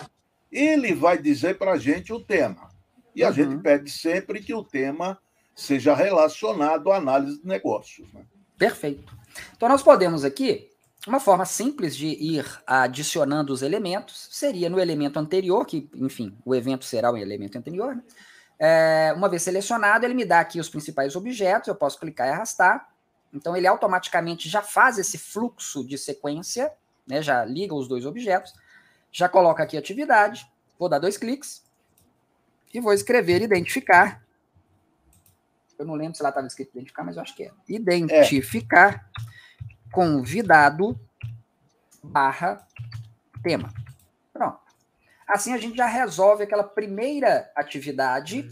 ele 0.54 0.94
vai 0.94 1.18
dizer 1.18 1.58
para 1.58 1.74
a 1.74 1.78
gente 1.78 2.13
o 2.13 2.20
tema. 2.20 2.70
E 3.16 3.24
a 3.24 3.28
uhum. 3.28 3.34
gente 3.34 3.58
pede 3.62 3.89
sempre 3.89 4.42
que 4.42 4.54
o 4.54 4.63
tema 4.63 5.20
seja 5.56 5.94
relacionado 5.94 6.92
à 6.92 6.98
análise 6.98 7.42
de 7.42 7.48
negócios. 7.48 8.12
Né? 8.13 8.26
Perfeito. 8.58 9.16
Então, 9.56 9.70
nós 9.70 9.84
podemos 9.84 10.24
aqui 10.24 10.70
uma 11.06 11.20
forma 11.20 11.46
simples 11.46 11.96
de 11.96 12.08
ir 12.08 12.46
adicionando 12.66 13.52
os 13.52 13.62
elementos 13.62 14.30
seria 14.32 14.70
no 14.70 14.80
elemento 14.80 15.20
anterior, 15.20 15.66
que, 15.66 15.89
enfim, 15.96 16.38
o 16.46 16.56
evento 16.56 16.86
será 16.86 17.12
o 17.12 17.18
elemento 17.18 17.58
anterior. 17.58 17.96
Né? 17.96 18.04
É, 18.60 19.13
uma 19.16 19.28
vez 19.28 19.44
selecionado, 19.44 20.06
ele 20.06 20.13
me 20.13 20.26
dá 20.26 20.39
aqui 20.39 20.60
os 20.60 20.70
principais 20.70 21.16
objetos, 21.16 21.68
eu 21.68 21.76
posso 21.76 22.00
clicar 22.00 22.28
e 22.28 22.32
arrastar. 22.32 22.89
Então, 23.34 23.58
ele 23.58 23.68
automaticamente 23.68 24.48
já 24.48 24.62
faz 24.62 24.98
esse 24.98 25.18
fluxo 25.18 25.86
de 25.86 25.98
sequência, 25.98 26.72
né, 27.06 27.22
já 27.22 27.44
liga 27.44 27.74
os 27.74 27.88
dois 27.88 28.06
objetos, 28.06 28.54
já 29.13 29.30
coloca 29.30 29.63
aqui 29.63 29.78
atividade, 29.78 30.45
vou 30.78 30.89
dar 30.89 30.99
dois 30.99 31.15
cliques 31.15 31.63
e 32.73 32.82
vou 32.82 32.91
escrever 32.91 33.41
identificar. 33.41 34.21
Eu 35.80 35.86
não 35.86 35.93
lembro 35.93 36.15
se 36.15 36.23
lá 36.23 36.30
estava 36.30 36.47
escrito 36.47 36.71
identificar, 36.71 37.04
mas 37.04 37.15
eu 37.15 37.21
acho 37.21 37.36
que 37.36 37.43
é. 37.43 37.52
Identificar. 37.69 39.08
É 39.10 39.13
convidado 39.93 40.99
barra 42.04 42.67
tema. 43.43 43.71
Pronto. 44.34 44.60
Assim 45.28 45.54
a 45.54 45.58
gente 45.58 45.78
já 45.78 45.86
resolve 45.86 46.43
aquela 46.43 46.63
primeira 46.63 47.52
atividade, 47.56 48.49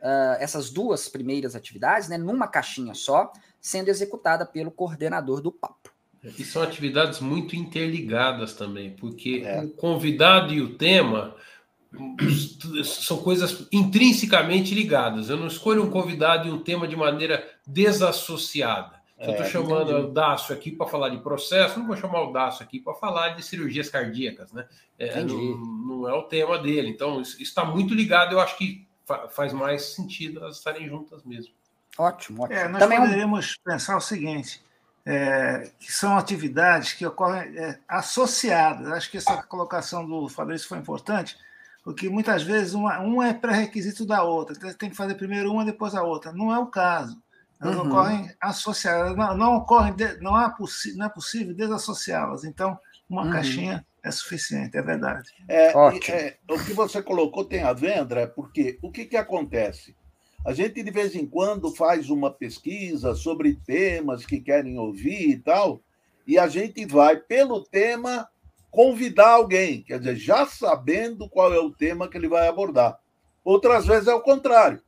uh, 0.00 0.36
essas 0.38 0.70
duas 0.70 1.08
primeiras 1.08 1.56
atividades, 1.56 2.08
né, 2.08 2.16
numa 2.16 2.46
caixinha 2.46 2.94
só, 2.94 3.32
sendo 3.60 3.88
executada 3.88 4.46
pelo 4.46 4.70
coordenador 4.70 5.40
do 5.40 5.50
papo. 5.50 5.92
E 6.38 6.44
são 6.44 6.62
atividades 6.62 7.20
muito 7.20 7.54
interligadas 7.54 8.54
também, 8.54 8.90
porque 8.90 9.42
é. 9.44 9.60
o 9.60 9.70
convidado 9.70 10.52
e 10.52 10.60
o 10.60 10.74
tema 10.74 11.34
são 12.84 13.18
coisas 13.18 13.66
intrinsecamente 13.72 14.74
ligadas. 14.74 15.30
Eu 15.30 15.36
não 15.36 15.46
escolho 15.46 15.84
um 15.84 15.90
convidado 15.90 16.48
e 16.48 16.50
um 16.50 16.58
tema 16.58 16.86
de 16.86 16.96
maneira 16.96 17.46
desassociada. 17.66 18.96
Se 19.18 19.24
eu 19.24 19.30
estou 19.30 19.46
é, 19.46 19.48
chamando 19.48 19.90
entendi. 19.92 20.08
o 20.08 20.12
Dácio 20.12 20.54
aqui 20.54 20.70
para 20.70 20.86
falar 20.86 21.08
de 21.08 21.18
processo, 21.18 21.78
não 21.78 21.86
vou 21.86 21.96
chamar 21.96 22.22
o 22.22 22.32
Dácio 22.32 22.62
aqui 22.62 22.78
para 22.78 22.92
falar 22.94 23.30
de 23.30 23.42
cirurgias 23.42 23.88
cardíacas, 23.88 24.52
né? 24.52 24.66
É, 24.98 25.22
não, 25.24 25.56
não, 25.56 26.08
é 26.08 26.12
o 26.12 26.24
tema 26.24 26.58
dele. 26.58 26.90
Então, 26.90 27.22
isso 27.22 27.40
está 27.42 27.64
muito 27.64 27.94
ligado, 27.94 28.32
eu 28.32 28.40
acho 28.40 28.58
que 28.58 28.86
fa 29.06 29.26
faz 29.28 29.54
mais 29.54 29.94
sentido 29.94 30.40
elas 30.40 30.58
estarem 30.58 30.86
juntas 30.86 31.24
mesmo. 31.24 31.54
Ótimo, 31.96 32.42
ótimo. 32.42 32.58
É, 32.58 32.68
nós 32.68 32.78
Também 32.78 33.00
poderíamos 33.00 33.56
um... 33.58 33.70
pensar 33.70 33.96
o 33.96 34.02
seguinte: 34.02 34.62
é, 35.06 35.70
que 35.78 35.92
são 35.92 36.18
atividades 36.18 36.92
que 36.92 37.06
ocorrem 37.06 37.56
é, 37.56 37.78
associadas. 37.86 38.88
Acho 38.88 39.10
que 39.10 39.18
essa 39.18 39.40
colocação 39.44 40.04
do 40.04 40.28
Fabrício 40.28 40.66
foi 40.66 40.78
importante, 40.78 41.36
porque 41.84 42.08
muitas 42.08 42.42
vezes 42.42 42.74
uma, 42.74 42.98
uma 42.98 43.28
é 43.28 43.32
pré-requisito 43.32 44.04
da 44.04 44.24
outra. 44.24 44.56
Então, 44.56 44.74
tem 44.74 44.90
que 44.90 44.96
fazer 44.96 45.14
primeiro 45.14 45.52
uma, 45.52 45.64
depois 45.64 45.94
a 45.94 46.02
outra. 46.02 46.32
Não 46.32 46.52
é 46.52 46.58
o 46.58 46.66
caso. 46.66 47.22
Elas 47.60 47.76
uhum. 47.76 47.86
ocorrem 47.86 48.30
associadas, 48.40 49.16
não, 49.16 49.36
não 49.36 49.56
ocorrem, 49.56 49.94
não, 50.20 50.34
há 50.34 50.52
não 50.96 51.06
é 51.06 51.08
possível 51.08 51.54
desassociá-las. 51.54 52.44
Então, 52.44 52.76
uma 53.08 53.22
uhum. 53.22 53.30
caixinha 53.30 53.86
é 54.02 54.10
suficiente, 54.10 54.76
é 54.76 54.82
verdade. 54.82 55.30
É, 55.48 55.68
é, 55.68 56.36
o 56.50 56.64
que 56.64 56.72
você 56.72 57.00
colocou 57.00 57.44
tem 57.44 57.62
a 57.62 57.72
ver, 57.72 57.98
André, 57.98 58.26
porque 58.26 58.78
o 58.82 58.90
que, 58.90 59.06
que 59.06 59.16
acontece? 59.16 59.96
A 60.46 60.52
gente, 60.52 60.80
de 60.80 60.90
vez 60.92 61.16
em 61.16 61.26
quando, 61.26 61.74
faz 61.74 62.08
uma 62.08 62.30
pesquisa 62.30 63.16
sobre 63.16 63.56
temas 63.66 64.24
que 64.24 64.40
querem 64.40 64.78
ouvir 64.78 65.30
e 65.30 65.36
tal, 65.38 65.82
e 66.24 66.38
a 66.38 66.46
gente 66.46 66.86
vai, 66.86 67.16
pelo 67.16 67.64
tema, 67.64 68.28
convidar 68.70 69.30
alguém, 69.30 69.82
quer 69.82 69.98
dizer, 69.98 70.14
já 70.14 70.46
sabendo 70.46 71.28
qual 71.28 71.52
é 71.52 71.58
o 71.58 71.72
tema 71.72 72.06
que 72.06 72.16
ele 72.16 72.28
vai 72.28 72.46
abordar. 72.46 72.96
Outras 73.44 73.86
vezes 73.86 74.06
é 74.06 74.14
o 74.14 74.20
contrário. 74.20 74.80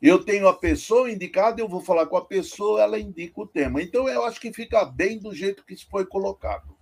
Eu 0.00 0.24
tenho 0.24 0.46
a 0.46 0.54
pessoa 0.54 1.10
indicada, 1.10 1.60
eu 1.60 1.68
vou 1.68 1.80
falar 1.80 2.06
com 2.06 2.16
a 2.16 2.24
pessoa, 2.24 2.80
ela 2.80 2.96
indica 2.96 3.40
o 3.40 3.46
tema. 3.46 3.82
Então, 3.82 4.08
eu 4.08 4.24
acho 4.24 4.40
que 4.40 4.52
fica 4.52 4.84
bem 4.84 5.18
do 5.18 5.34
jeito 5.34 5.64
que 5.66 5.74
isso 5.74 5.88
foi 5.90 6.06
colocado. 6.06 6.76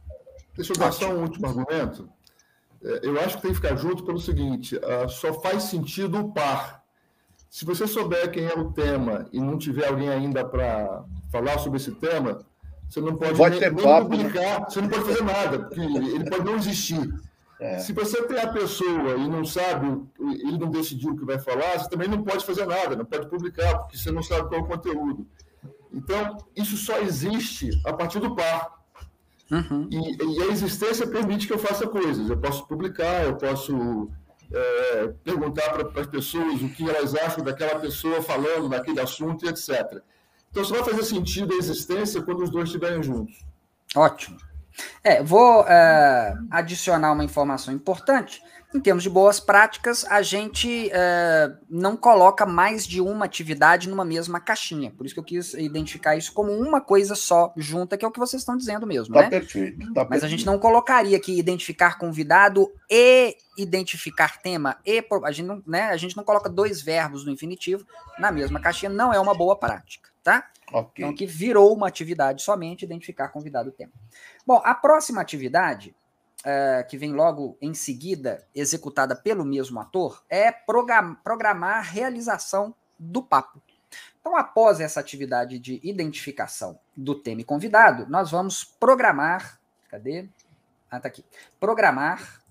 Deixa 0.54 0.74
eu 0.74 0.76
dar 0.76 0.92
só 0.92 1.10
um 1.10 1.22
último 1.22 1.46
argumento. 1.46 2.06
É, 2.84 3.00
eu 3.02 3.18
acho 3.18 3.36
que 3.36 3.42
tem 3.42 3.50
que 3.52 3.56
ficar 3.56 3.76
junto 3.76 4.04
pelo 4.04 4.18
seguinte: 4.18 4.78
ah, 4.84 5.08
só 5.08 5.40
faz 5.40 5.62
sentido 5.62 6.18
o 6.18 6.32
par. 6.34 6.79
Se 7.50 7.64
você 7.64 7.84
souber 7.88 8.30
quem 8.30 8.44
é 8.44 8.54
o 8.54 8.72
tema 8.72 9.26
e 9.32 9.40
não 9.40 9.58
tiver 9.58 9.88
alguém 9.88 10.08
ainda 10.08 10.44
para 10.44 11.04
falar 11.32 11.58
sobre 11.58 11.78
esse 11.78 11.90
tema, 11.90 12.38
você 12.88 13.00
não 13.00 13.16
pode, 13.16 13.36
pode 13.36 13.58
nem, 13.58 13.72
nem 13.72 13.84
papo, 13.84 14.08
né? 14.08 14.16
publicar, 14.16 14.60
né? 14.60 14.66
você 14.68 14.80
não 14.80 14.88
pode 14.88 15.04
fazer 15.04 15.24
nada, 15.24 15.58
porque 15.58 15.80
ele 15.80 16.30
pode 16.30 16.44
não 16.44 16.54
existir. 16.54 17.12
É. 17.58 17.78
Se 17.80 17.92
você 17.92 18.22
tem 18.22 18.38
a 18.38 18.52
pessoa 18.52 19.16
e 19.16 19.28
não 19.28 19.44
sabe, 19.44 20.00
ele 20.20 20.58
não 20.58 20.70
decidiu 20.70 21.10
o 21.10 21.18
que 21.18 21.24
vai 21.24 21.40
falar, 21.40 21.76
você 21.76 21.90
também 21.90 22.08
não 22.08 22.22
pode 22.22 22.46
fazer 22.46 22.64
nada, 22.66 22.94
não 22.94 23.04
pode 23.04 23.28
publicar, 23.28 23.78
porque 23.78 23.98
você 23.98 24.12
não 24.12 24.22
sabe 24.22 24.48
qual 24.48 24.60
é 24.60 24.62
o 24.62 24.66
conteúdo. 24.66 25.26
Então, 25.92 26.36
isso 26.54 26.76
só 26.76 27.00
existe 27.00 27.68
a 27.84 27.92
partir 27.92 28.20
do 28.20 28.34
par. 28.34 28.80
Uhum. 29.50 29.88
E, 29.90 30.38
e, 30.38 30.42
a 30.44 30.46
existência 30.46 31.04
permite 31.04 31.48
que 31.48 31.52
eu 31.52 31.58
faça 31.58 31.84
coisas. 31.86 32.30
Eu 32.30 32.38
posso 32.38 32.64
publicar, 32.68 33.24
eu 33.24 33.34
posso 33.34 34.08
é, 34.52 35.08
perguntar 35.22 35.70
para 35.70 36.00
as 36.00 36.06
pessoas 36.06 36.60
o 36.62 36.68
que 36.68 36.88
elas 36.88 37.14
acham 37.14 37.44
daquela 37.44 37.78
pessoa 37.78 38.22
falando 38.22 38.68
daquele 38.68 39.00
assunto 39.00 39.44
e 39.44 39.48
etc. 39.48 40.02
Então, 40.50 40.64
só 40.64 40.74
vai 40.74 40.84
fazer 40.84 41.04
sentido 41.04 41.54
a 41.54 41.56
existência 41.56 42.22
quando 42.22 42.42
os 42.42 42.50
dois 42.50 42.68
estiverem 42.68 43.02
juntos. 43.02 43.44
Ótimo. 43.94 44.38
É, 45.02 45.22
vou 45.22 45.64
é, 45.66 46.34
adicionar 46.50 47.12
uma 47.12 47.24
informação 47.24 47.72
importante. 47.72 48.42
Em 48.72 48.78
termos 48.78 49.02
de 49.02 49.10
boas 49.10 49.40
práticas, 49.40 50.04
a 50.04 50.22
gente 50.22 50.88
é, 50.92 51.52
não 51.68 51.96
coloca 51.96 52.46
mais 52.46 52.86
de 52.86 53.00
uma 53.00 53.24
atividade 53.24 53.88
numa 53.88 54.04
mesma 54.04 54.38
caixinha. 54.38 54.92
Por 54.92 55.04
isso 55.04 55.14
que 55.14 55.18
eu 55.18 55.24
quis 55.24 55.54
identificar 55.54 56.14
isso 56.16 56.32
como 56.32 56.52
uma 56.52 56.80
coisa 56.80 57.16
só 57.16 57.52
junta, 57.56 57.96
que 57.96 58.04
é 58.04 58.08
o 58.08 58.12
que 58.12 58.20
vocês 58.20 58.42
estão 58.42 58.56
dizendo 58.56 58.86
mesmo, 58.86 59.12
tá 59.12 59.22
né? 59.22 59.28
Perfeito, 59.28 59.78
tá 59.78 59.86
Mas 59.86 59.94
perfeito. 59.94 60.24
a 60.24 60.28
gente 60.28 60.46
não 60.46 60.56
colocaria 60.56 61.16
aqui 61.16 61.36
identificar 61.36 61.98
convidado 61.98 62.70
e 62.88 63.36
identificar 63.58 64.40
tema 64.40 64.78
e 64.86 65.04
a 65.24 65.32
gente 65.32 65.46
não, 65.46 65.62
né, 65.66 65.88
a 65.88 65.96
gente 65.96 66.16
não 66.16 66.22
coloca 66.22 66.48
dois 66.48 66.80
verbos 66.80 67.24
no 67.24 67.32
infinitivo 67.32 67.84
na 68.20 68.30
mesma 68.30 68.60
caixinha, 68.60 68.88
não 68.88 69.12
é 69.12 69.18
uma 69.18 69.34
boa 69.34 69.58
prática, 69.58 70.10
tá? 70.22 70.48
Okay. 70.72 71.04
Então 71.04 71.14
que 71.14 71.26
virou 71.26 71.74
uma 71.74 71.88
atividade 71.88 72.42
somente 72.42 72.84
identificar 72.84 73.28
convidado 73.30 73.72
tema. 73.72 73.92
Bom, 74.46 74.62
a 74.64 74.74
próxima 74.74 75.20
atividade 75.20 75.94
uh, 76.40 76.86
que 76.88 76.96
vem 76.96 77.12
logo 77.12 77.56
em 77.60 77.74
seguida, 77.74 78.46
executada 78.54 79.14
pelo 79.14 79.44
mesmo 79.44 79.80
ator, 79.80 80.24
é 80.28 80.50
programar 80.52 81.78
a 81.78 81.80
realização 81.80 82.74
do 82.98 83.22
papo. 83.22 83.62
Então, 84.20 84.36
após 84.36 84.80
essa 84.80 85.00
atividade 85.00 85.58
de 85.58 85.80
identificação 85.82 86.78
do 86.96 87.14
tema 87.14 87.40
e 87.40 87.44
convidado, 87.44 88.06
nós 88.08 88.30
vamos 88.30 88.62
programar. 88.64 89.58
Cadê? 89.88 90.28
Ah, 90.90 91.00
tá 91.00 91.08
aqui. 91.08 91.24
Programar. 91.58 92.42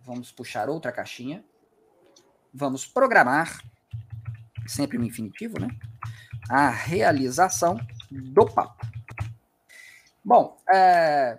Vamos 0.00 0.32
puxar 0.32 0.68
outra 0.68 0.92
caixinha. 0.92 1.44
Vamos 2.54 2.86
programar, 2.86 3.60
sempre 4.66 4.96
no 4.96 5.04
infinitivo, 5.04 5.60
né? 5.60 5.68
A 6.48 6.70
realização 6.70 7.78
do 8.10 8.46
papo. 8.46 8.86
Bom, 10.24 10.56
é, 10.72 11.38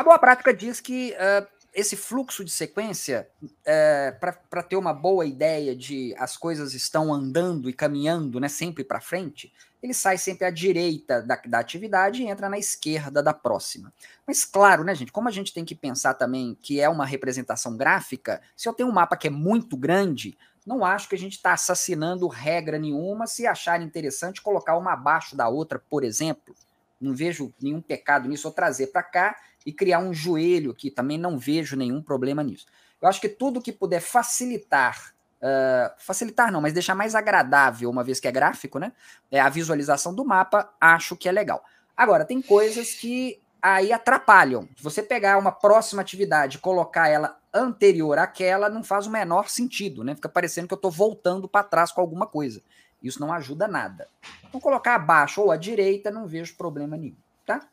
a 0.00 0.02
boa 0.02 0.18
prática 0.18 0.54
diz 0.54 0.80
que 0.80 1.12
uh, 1.12 1.46
esse 1.74 1.94
fluxo 1.94 2.42
de 2.42 2.50
sequência, 2.50 3.28
uh, 3.42 3.48
é, 3.66 4.12
para 4.12 4.62
ter 4.62 4.76
uma 4.76 4.94
boa 4.94 5.26
ideia 5.26 5.76
de 5.76 6.14
as 6.18 6.38
coisas 6.38 6.72
estão 6.72 7.12
andando 7.12 7.68
e 7.68 7.74
caminhando 7.74 8.40
né, 8.40 8.48
sempre 8.48 8.82
para 8.82 8.98
frente, 8.98 9.52
ele 9.82 9.92
sai 9.92 10.16
sempre 10.16 10.46
à 10.46 10.50
direita 10.50 11.20
da, 11.20 11.36
da 11.44 11.58
atividade 11.58 12.22
e 12.22 12.26
entra 12.26 12.48
na 12.48 12.58
esquerda 12.58 13.22
da 13.22 13.34
próxima. 13.34 13.92
Mas 14.26 14.42
claro, 14.42 14.84
né, 14.84 14.94
gente, 14.94 15.12
como 15.12 15.28
a 15.28 15.32
gente 15.32 15.52
tem 15.52 15.66
que 15.66 15.74
pensar 15.74 16.14
também 16.14 16.56
que 16.62 16.80
é 16.80 16.88
uma 16.88 17.04
representação 17.04 17.76
gráfica, 17.76 18.40
se 18.56 18.66
eu 18.66 18.72
tenho 18.72 18.88
um 18.88 18.92
mapa 18.92 19.18
que 19.18 19.26
é 19.26 19.30
muito 19.30 19.76
grande, 19.76 20.34
não 20.64 20.82
acho 20.82 21.10
que 21.10 21.14
a 21.14 21.18
gente 21.18 21.36
está 21.36 21.52
assassinando 21.52 22.26
regra 22.26 22.78
nenhuma 22.78 23.26
se 23.26 23.46
achar 23.46 23.82
interessante 23.82 24.40
colocar 24.40 24.78
uma 24.78 24.94
abaixo 24.94 25.36
da 25.36 25.46
outra, 25.46 25.78
por 25.78 26.04
exemplo. 26.04 26.54
Não 27.00 27.14
vejo 27.14 27.52
nenhum 27.60 27.80
pecado 27.80 28.28
nisso, 28.28 28.46
ou 28.46 28.54
trazer 28.54 28.88
para 28.88 29.02
cá 29.02 29.36
e 29.64 29.72
criar 29.72 29.98
um 29.98 30.12
joelho 30.12 30.74
que 30.74 30.90
também 30.90 31.18
não 31.18 31.38
vejo 31.38 31.76
nenhum 31.76 32.02
problema 32.02 32.42
nisso. 32.42 32.66
Eu 33.00 33.08
acho 33.08 33.20
que 33.20 33.28
tudo 33.28 33.62
que 33.62 33.72
puder 33.72 34.00
facilitar, 34.00 35.14
uh, 35.40 35.94
facilitar 35.98 36.52
não, 36.52 36.60
mas 36.60 36.72
deixar 36.72 36.94
mais 36.94 37.14
agradável, 37.14 37.88
uma 37.88 38.04
vez 38.04 38.20
que 38.20 38.28
é 38.28 38.32
gráfico, 38.32 38.78
né? 38.78 38.92
É 39.30 39.40
a 39.40 39.48
visualização 39.48 40.14
do 40.14 40.24
mapa, 40.24 40.72
acho 40.80 41.16
que 41.16 41.28
é 41.28 41.32
legal. 41.32 41.64
Agora, 41.96 42.24
tem 42.24 42.42
coisas 42.42 42.92
que 42.94 43.40
aí 43.62 43.92
atrapalham. 43.92 44.68
Você 44.80 45.02
pegar 45.02 45.38
uma 45.38 45.52
próxima 45.52 46.02
atividade 46.02 46.56
e 46.56 46.60
colocar 46.60 47.08
ela 47.08 47.38
anterior 47.52 48.18
àquela, 48.18 48.68
não 48.68 48.82
faz 48.82 49.06
o 49.06 49.10
menor 49.10 49.48
sentido, 49.48 50.04
né? 50.04 50.14
Fica 50.14 50.28
parecendo 50.28 50.68
que 50.68 50.74
eu 50.74 50.76
estou 50.76 50.90
voltando 50.90 51.48
para 51.48 51.64
trás 51.64 51.92
com 51.92 52.00
alguma 52.00 52.26
coisa. 52.26 52.62
Isso 53.02 53.20
não 53.20 53.32
ajuda 53.32 53.66
nada. 53.66 54.08
Então, 54.48 54.60
colocar 54.60 54.94
abaixo 54.94 55.40
ou 55.40 55.50
à 55.50 55.56
direita, 55.56 56.10
não 56.10 56.26
vejo 56.26 56.56
problema 56.56 56.96
nenhum, 56.96 57.16
tá? 57.46 57.66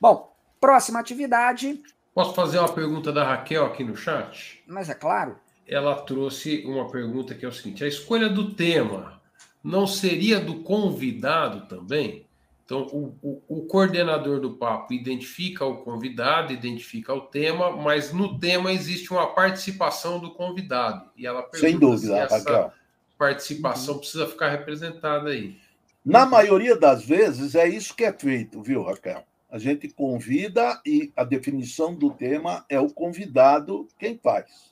Bom, 0.00 0.28
Próxima 0.60 0.98
atividade. 0.98 1.80
Posso 2.12 2.34
fazer 2.34 2.58
uma 2.58 2.72
pergunta 2.72 3.12
da 3.12 3.24
Raquel 3.24 3.64
aqui 3.64 3.84
no 3.84 3.96
chat? 3.96 4.62
Mas 4.66 4.88
é 4.88 4.94
claro. 4.94 5.38
Ela 5.66 5.94
trouxe 6.02 6.64
uma 6.66 6.90
pergunta 6.90 7.34
que 7.34 7.44
é 7.44 7.48
o 7.48 7.52
seguinte: 7.52 7.84
a 7.84 7.88
escolha 7.88 8.28
do 8.28 8.54
tema 8.54 9.20
não 9.62 9.86
seria 9.86 10.40
do 10.40 10.62
convidado 10.62 11.68
também? 11.68 12.26
Então, 12.64 12.82
o, 12.92 13.16
o, 13.22 13.42
o, 13.48 13.62
coordenador 13.66 14.40
do 14.40 14.54
papo 14.54 14.92
identifica 14.92 15.64
o 15.64 15.78
convidado, 15.78 16.52
identifica 16.52 17.14
o 17.14 17.22
tema, 17.22 17.70
mas 17.74 18.12
no 18.12 18.38
tema 18.38 18.70
existe 18.70 19.10
uma 19.10 19.28
participação 19.28 20.18
do 20.18 20.34
convidado. 20.34 21.10
E 21.16 21.26
ela 21.26 21.42
pergunta 21.42 21.70
Sem 21.70 21.78
dúvida, 21.78 22.14
se 22.14 22.34
essa 22.34 22.38
Raquel. 22.38 22.72
Participação 23.18 23.94
uhum. 23.94 24.00
precisa 24.00 24.26
ficar 24.26 24.50
representada 24.50 25.30
aí. 25.30 25.56
Na 26.04 26.24
maioria 26.24 26.76
das 26.76 27.04
vezes 27.04 27.54
é 27.54 27.68
isso 27.68 27.94
que 27.94 28.04
é 28.04 28.12
feito, 28.12 28.62
viu, 28.62 28.82
Raquel? 28.82 29.24
A 29.50 29.58
gente 29.58 29.88
convida 29.88 30.80
e 30.86 31.12
a 31.16 31.24
definição 31.24 31.94
do 31.94 32.10
tema 32.10 32.64
é 32.68 32.78
o 32.78 32.90
convidado 32.90 33.88
quem 33.98 34.16
faz. 34.16 34.70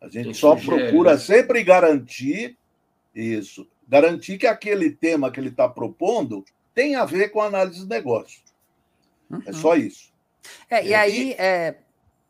A 0.00 0.08
gente 0.08 0.36
só 0.36 0.56
sugere. 0.56 0.84
procura 0.84 1.12
né? 1.12 1.18
sempre 1.18 1.62
garantir 1.62 2.56
isso, 3.14 3.68
garantir 3.86 4.38
que 4.38 4.46
aquele 4.46 4.90
tema 4.90 5.30
que 5.30 5.38
ele 5.38 5.48
está 5.48 5.68
propondo 5.68 6.44
tem 6.74 6.94
a 6.94 7.04
ver 7.04 7.30
com 7.30 7.40
a 7.40 7.46
análise 7.46 7.80
de 7.80 7.88
negócio. 7.88 8.40
É 9.30 9.34
uhum. 9.34 9.42
É 9.46 9.52
só 9.52 9.76
isso. 9.76 10.12
É, 10.70 10.86
e 10.86 10.94
aí, 10.94 11.32
é... 11.32 11.76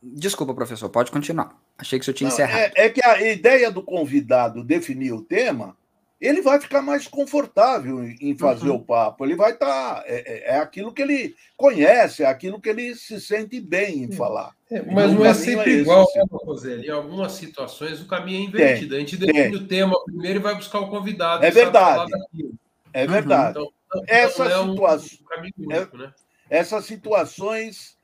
desculpa, 0.03 0.55
professor, 0.55 0.89
pode 0.89 1.11
continuar. 1.11 1.59
Achei 1.79 1.99
que 1.99 2.05
senhor 2.05 2.15
tinha 2.15 2.29
Não, 2.29 2.35
encerrado. 2.35 2.73
É, 2.77 2.87
é 2.87 2.91
que 2.91 3.05
a 3.05 3.21
ideia 3.23 3.71
do 3.71 3.83
convidado 3.83 4.65
definir 4.65 5.13
o 5.13 5.23
tema 5.23 5.77
ele 6.21 6.41
vai 6.41 6.59
ficar 6.59 6.81
mais 6.81 7.07
confortável 7.07 8.03
em 8.03 8.37
fazer 8.37 8.71
uhum. 8.71 8.77
o 8.77 8.85
papo. 8.85 9.25
Ele 9.25 9.37
vai 9.37 9.53
estar. 9.53 9.97
Tá, 9.97 10.05
é, 10.07 10.15
é, 10.17 10.55
é, 10.55 10.59
aquilo 10.59 10.93
que 10.93 11.03
ele 11.03 11.35
conhece, 11.57 12.23
é 12.23 12.27
aquilo 12.27 12.61
que 12.61 12.71
ele 12.71 12.95
se 12.95 13.21
sente 13.21 13.61
bem 13.61 14.05
em 14.05 14.13
falar. 14.13 14.55
É, 14.71 14.81
mas 14.83 15.13
não 15.13 15.25
é 15.25 15.35
sempre 15.35 15.73
é 15.73 15.81
igual, 15.81 16.07
né, 16.15 16.25
Rosé? 16.31 16.77
Em 16.79 16.91
algumas 16.91 17.33
situações 17.33 18.01
o 18.01 18.07
caminho 18.07 18.41
é 18.41 18.45
invertido. 18.45 18.91
Tem, 18.91 18.97
a 18.97 19.01
gente 19.01 19.17
define 19.19 19.57
o 19.57 19.67
tema 19.67 20.03
primeiro 20.05 20.39
e 20.39 20.43
vai 20.43 20.55
buscar 20.55 20.81
o 20.81 20.89
convidado. 20.89 21.45
É 21.45 21.51
verdade. 21.51 22.11
É 22.93 23.05
uhum. 23.05 23.13
verdade. 23.13 23.59
Uhum. 23.59 23.71
Então, 23.87 24.03
Essas, 24.09 24.53
situações, 24.53 25.21
um 25.59 25.65
único, 25.65 25.97
né? 25.99 26.13
essas 26.49 26.85
situações, 26.87 27.97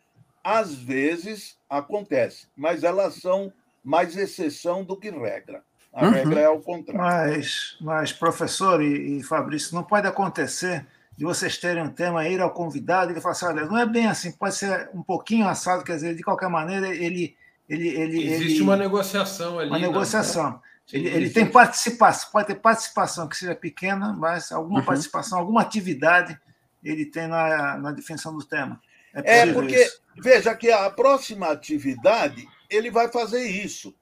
às 0.44 0.74
vezes, 0.74 1.56
acontecem, 1.68 2.48
mas 2.56 2.84
elas 2.84 3.14
são 3.14 3.52
mais 3.82 4.16
exceção 4.16 4.84
do 4.84 4.96
que 4.96 5.10
regra. 5.10 5.62
A 5.92 6.06
uhum. 6.06 6.10
regra 6.10 6.40
é 6.40 6.48
o 6.48 6.60
contrário. 6.60 7.00
Mas, 7.00 7.76
mas 7.80 8.12
professor 8.12 8.82
e, 8.82 9.18
e, 9.18 9.22
Fabrício, 9.22 9.74
não 9.74 9.82
pode 9.82 10.06
acontecer 10.06 10.86
de 11.16 11.24
vocês 11.24 11.58
terem 11.58 11.82
um 11.82 11.90
tema, 11.90 12.26
ir 12.26 12.40
ao 12.40 12.50
convidado 12.50 13.10
e 13.10 13.14
ele 13.14 13.20
falar 13.20 13.32
assim: 13.32 13.46
olha, 13.46 13.66
não 13.66 13.76
é 13.76 13.84
bem 13.84 14.06
assim, 14.06 14.32
pode 14.32 14.54
ser 14.54 14.88
um 14.94 15.02
pouquinho 15.02 15.46
assado, 15.46 15.84
quer 15.84 15.96
dizer, 15.96 16.14
de 16.14 16.22
qualquer 16.22 16.48
maneira, 16.48 16.88
ele. 16.88 17.36
ele, 17.68 17.88
ele 17.88 18.32
Existe 18.32 18.54
ele, 18.54 18.62
uma 18.62 18.76
negociação 18.76 19.58
ali. 19.58 19.68
Uma 19.68 19.78
né? 19.78 19.86
negociação. 19.86 20.60
Ele, 20.90 21.08
ele, 21.08 21.30
tem 21.30 21.46
participação, 21.46 22.30
pode 22.32 22.48
ter 22.48 22.56
participação 22.56 23.28
que 23.28 23.36
seja 23.36 23.54
pequena, 23.54 24.12
mas 24.12 24.50
alguma 24.50 24.80
uhum. 24.80 24.86
participação, 24.86 25.38
alguma 25.38 25.60
atividade 25.60 26.38
ele 26.82 27.06
tem 27.06 27.28
na, 27.28 27.78
na 27.78 27.92
definição 27.92 28.36
do 28.36 28.44
tema. 28.44 28.80
É, 29.14 29.40
é 29.40 29.52
porque, 29.52 29.76
isso. 29.76 30.00
veja 30.16 30.54
que 30.54 30.70
a 30.70 30.90
próxima 30.90 31.50
atividade 31.50 32.48
ele 32.74 32.90
vai 32.90 33.08
fazer 33.08 33.44
isso. 33.44 33.94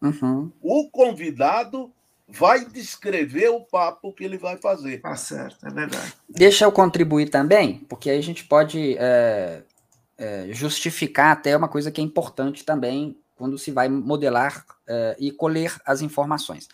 Uhum. 0.00 0.50
O 0.62 0.88
convidado 0.90 1.92
vai 2.28 2.64
descrever 2.64 3.48
o 3.48 3.60
papo 3.60 4.12
que 4.12 4.22
ele 4.22 4.36
vai 4.36 4.56
fazer. 4.56 5.00
Tá 5.00 5.16
certo, 5.16 5.66
é 5.66 5.70
verdade. 5.70 6.14
Deixa 6.28 6.64
eu 6.64 6.72
contribuir 6.72 7.30
também, 7.30 7.78
porque 7.88 8.10
aí 8.10 8.18
a 8.18 8.22
gente 8.22 8.44
pode 8.44 8.96
é, 8.98 9.62
é, 10.18 10.48
justificar 10.50 11.32
até 11.32 11.56
uma 11.56 11.68
coisa 11.68 11.90
que 11.90 12.00
é 12.00 12.04
importante 12.04 12.64
também 12.64 13.16
quando 13.34 13.56
se 13.56 13.70
vai 13.70 13.88
modelar 13.88 14.64
é, 14.86 15.16
e 15.18 15.30
colher 15.30 15.74
as 15.86 16.02
informações. 16.02 16.68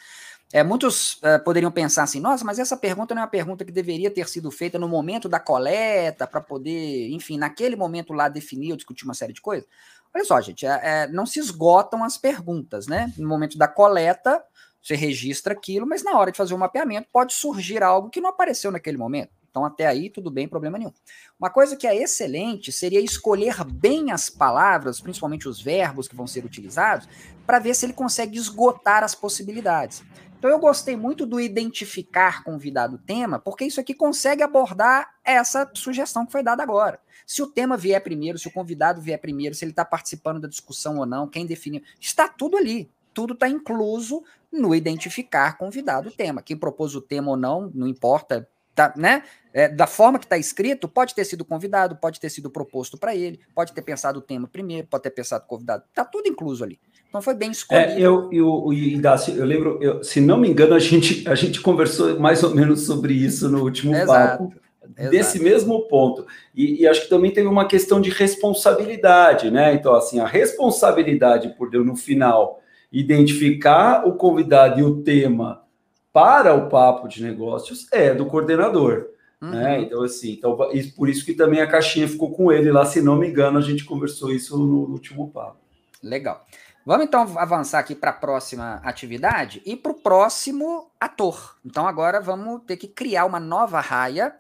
É, 0.53 0.63
muitos 0.63 1.19
é, 1.23 1.37
poderiam 1.37 1.71
pensar 1.71 2.05
assim, 2.05 2.21
nossa, 2.21 2.45
mas 2.45 2.59
essa 2.59 2.77
pergunta 2.77 3.15
não 3.15 3.23
é 3.23 3.25
uma 3.25 3.31
pergunta 3.31 3.65
que 3.65 3.73
deveria 3.73 4.11
ter 4.11 4.29
sido 4.29 4.51
feita 4.51 4.79
no 4.79 4.89
momento 4.89 5.29
da 5.29 5.41
coleta, 5.41 6.27
para 6.27 6.41
poder, 6.41 7.11
enfim, 7.11 7.37
naquele 7.37 7.77
momento 7.77 8.13
lá 8.13 8.29
definir 8.29 8.71
ou 8.71 8.77
discutir 8.77 9.05
uma 9.05 9.15
série 9.15 9.33
de 9.33 9.41
coisas. 9.41 9.69
Olha 10.15 10.25
só, 10.25 10.41
gente, 10.41 10.65
é, 10.65 10.81
é, 10.83 11.09
não 11.09 11.27
se 11.27 11.41
esgotam 11.41 12.05
as 12.05 12.17
perguntas, 12.17 12.87
né? 12.87 13.13
No 13.19 13.29
momento 13.29 13.59
da 13.59 13.67
coleta, 13.67 14.43
você 14.81 14.95
registra 14.95 15.55
aquilo, 15.55 15.87
mas 15.87 16.05
na 16.05 16.17
hora 16.17 16.31
de 16.31 16.37
fazer 16.37 16.55
o 16.55 16.59
mapeamento 16.59 17.09
pode 17.13 17.35
surgir 17.35 17.83
algo 17.83 18.11
que 18.11 18.21
não 18.21 18.31
apareceu 18.31 18.71
naquele 18.71 18.97
momento. 18.97 19.33
Então, 19.51 19.65
até 19.65 19.87
aí, 19.87 20.11
tudo 20.11 20.31
bem, 20.31 20.49
problema 20.49 20.79
nenhum. 20.79 20.93
Uma 21.39 21.49
coisa 21.49 21.77
que 21.77 21.87
é 21.87 21.97
excelente 21.97 22.71
seria 22.71 23.01
escolher 23.01 23.65
bem 23.65 24.13
as 24.13 24.29
palavras, 24.29 25.01
principalmente 25.01 25.49
os 25.49 25.61
verbos 25.61 26.07
que 26.07 26.17
vão 26.17 26.27
ser 26.27 26.45
utilizados, 26.45 27.09
para 27.47 27.59
ver 27.59 27.75
se 27.75 27.87
ele 27.87 27.93
consegue 27.93 28.37
esgotar 28.37 29.03
as 29.03 29.15
possibilidades. 29.15 30.03
Então, 30.39 30.51
eu 30.51 30.59
gostei 30.59 30.97
muito 30.97 31.25
do 31.25 31.41
identificar 31.41 32.45
convidado 32.45 32.99
tema, 32.99 33.39
porque 33.39 33.65
isso 33.65 33.81
aqui 33.81 33.95
consegue 33.95 34.43
abordar 34.43 35.09
essa 35.25 35.71
sugestão 35.73 36.27
que 36.27 36.33
foi 36.33 36.43
dada 36.43 36.63
agora. 36.63 37.01
Se 37.27 37.43
o 37.43 37.47
tema 37.47 37.77
vier 37.77 38.03
primeiro, 38.03 38.39
se 38.39 38.49
o 38.49 38.51
convidado 38.51 39.01
vier 39.01 39.19
primeiro, 39.19 39.55
se 39.55 39.65
ele 39.65 39.73
está 39.73 39.85
participando 39.85 40.41
da 40.41 40.49
discussão 40.49 40.99
ou 40.99 41.07
não, 41.07 41.29
quem 41.29 41.47
definiu, 41.47 41.83
está 42.01 42.29
tudo 42.29 42.57
ali. 42.57 42.91
Tudo 43.13 43.35
está 43.35 43.49
incluso 43.49 44.25
no 44.53 44.75
identificar 44.75 45.57
convidado 45.57 46.11
tema. 46.11 46.43
Quem 46.43 46.57
propôs 46.57 46.95
o 46.95 47.01
tema 47.01 47.31
ou 47.31 47.37
não, 47.37 47.71
não 47.75 47.87
importa, 47.87 48.49
tá, 48.75 48.93
né? 48.97 49.23
É, 49.53 49.69
da 49.69 49.87
forma 49.87 50.19
que 50.19 50.27
está 50.27 50.37
escrito, 50.37 50.89
pode 50.89 51.15
ter 51.15 51.25
sido 51.25 51.45
convidado, 51.45 51.95
pode 51.97 52.19
ter 52.19 52.29
sido 52.29 52.51
proposto 52.51 52.99
para 52.99 53.15
ele, 53.15 53.39
pode 53.55 53.73
ter 53.73 53.83
pensado 53.83 54.19
o 54.19 54.23
tema 54.23 54.49
primeiro, 54.49 54.89
pode 54.89 55.05
ter 55.05 55.11
pensado 55.11 55.45
o 55.45 55.49
convidado. 55.49 55.85
Está 55.89 56.05
tudo 56.05 56.29
incluso 56.29 56.65
ali. 56.65 56.81
Então 57.09 57.23
foi 57.23 57.35
bem 57.35 57.53
escolhido. 57.53 57.93
É, 57.93 58.01
eu, 58.01 58.29
eu, 58.33 58.73
Idácio, 58.73 59.37
eu 59.37 59.45
lembro, 59.45 59.79
eu, 59.81 60.03
se 60.03 60.21
não 60.21 60.37
me 60.37 60.49
engano, 60.49 60.75
a 60.75 60.81
gente, 60.81 61.29
a 61.29 61.37
gente 61.37 61.61
conversou 61.61 62.19
mais 62.19 62.43
ou 62.43 62.53
menos 62.53 62.85
sobre 62.85 63.15
isso 63.15 63.49
no 63.49 63.63
último 63.63 63.95
Exato. 63.95 64.49
papo. 64.49 64.64
Exato. 64.97 65.11
Desse 65.11 65.43
mesmo 65.43 65.89
ponto. 65.89 66.27
E, 66.55 66.83
e, 66.83 66.87
acho 66.87 67.03
que 67.03 67.09
também 67.09 67.31
teve 67.31 67.49
uma 67.49 67.67
questão 67.67 68.01
de 68.01 68.11
responsabilidade, 68.11 69.51
né? 69.51 69.75
Então, 69.75 69.95
assim, 69.95 70.21
a 70.21 70.27
responsabilidade 70.27 71.55
por 71.57 71.75
eu, 71.75 71.85
no 71.85 71.97
final, 71.97 72.61
identificar 72.93 74.07
o 74.07 74.15
convidado 74.15 74.79
e 74.79 74.83
o 74.83 75.03
tema 75.03 75.65
para 76.13 76.55
o 76.55 76.69
papo 76.69 77.09
de 77.09 77.23
negócios 77.23 77.87
é 77.91 78.15
do 78.15 78.27
coordenador. 78.27 79.09
Uhum. 79.43 79.51
Né? 79.51 79.81
Então, 79.81 80.03
assim, 80.03 80.33
então, 80.33 80.57
por 80.97 81.09
isso 81.09 81.25
que 81.25 81.35
também 81.35 81.61
a 81.61 81.67
caixinha 81.67 82.09
ficou 82.09 82.31
com 82.31 82.53
ele 82.53 82.71
lá, 82.71 82.85
se 82.85 83.03
não 83.03 83.17
me 83.17 83.29
engano, 83.29 83.59
a 83.59 83.63
gente 83.63 83.85
conversou 83.85 84.31
isso 84.31 84.57
no 84.57 84.93
último 84.93 85.31
papo. 85.31 85.59
Legal. 86.03 86.47
Vamos 86.87 87.07
então 87.07 87.23
avançar 87.39 87.79
aqui 87.79 87.95
para 87.95 88.11
a 88.11 88.15
próxima 88.15 88.75
atividade 88.85 89.63
e 89.65 89.75
para 89.75 89.91
o 89.91 89.95
próximo 89.95 90.91
ator. 91.01 91.57
Então, 91.65 91.89
agora 91.89 92.21
vamos 92.21 92.63
ter 92.67 92.77
que 92.77 92.87
criar 92.87 93.25
uma 93.25 93.41
nova 93.41 93.81
raia, 93.81 94.35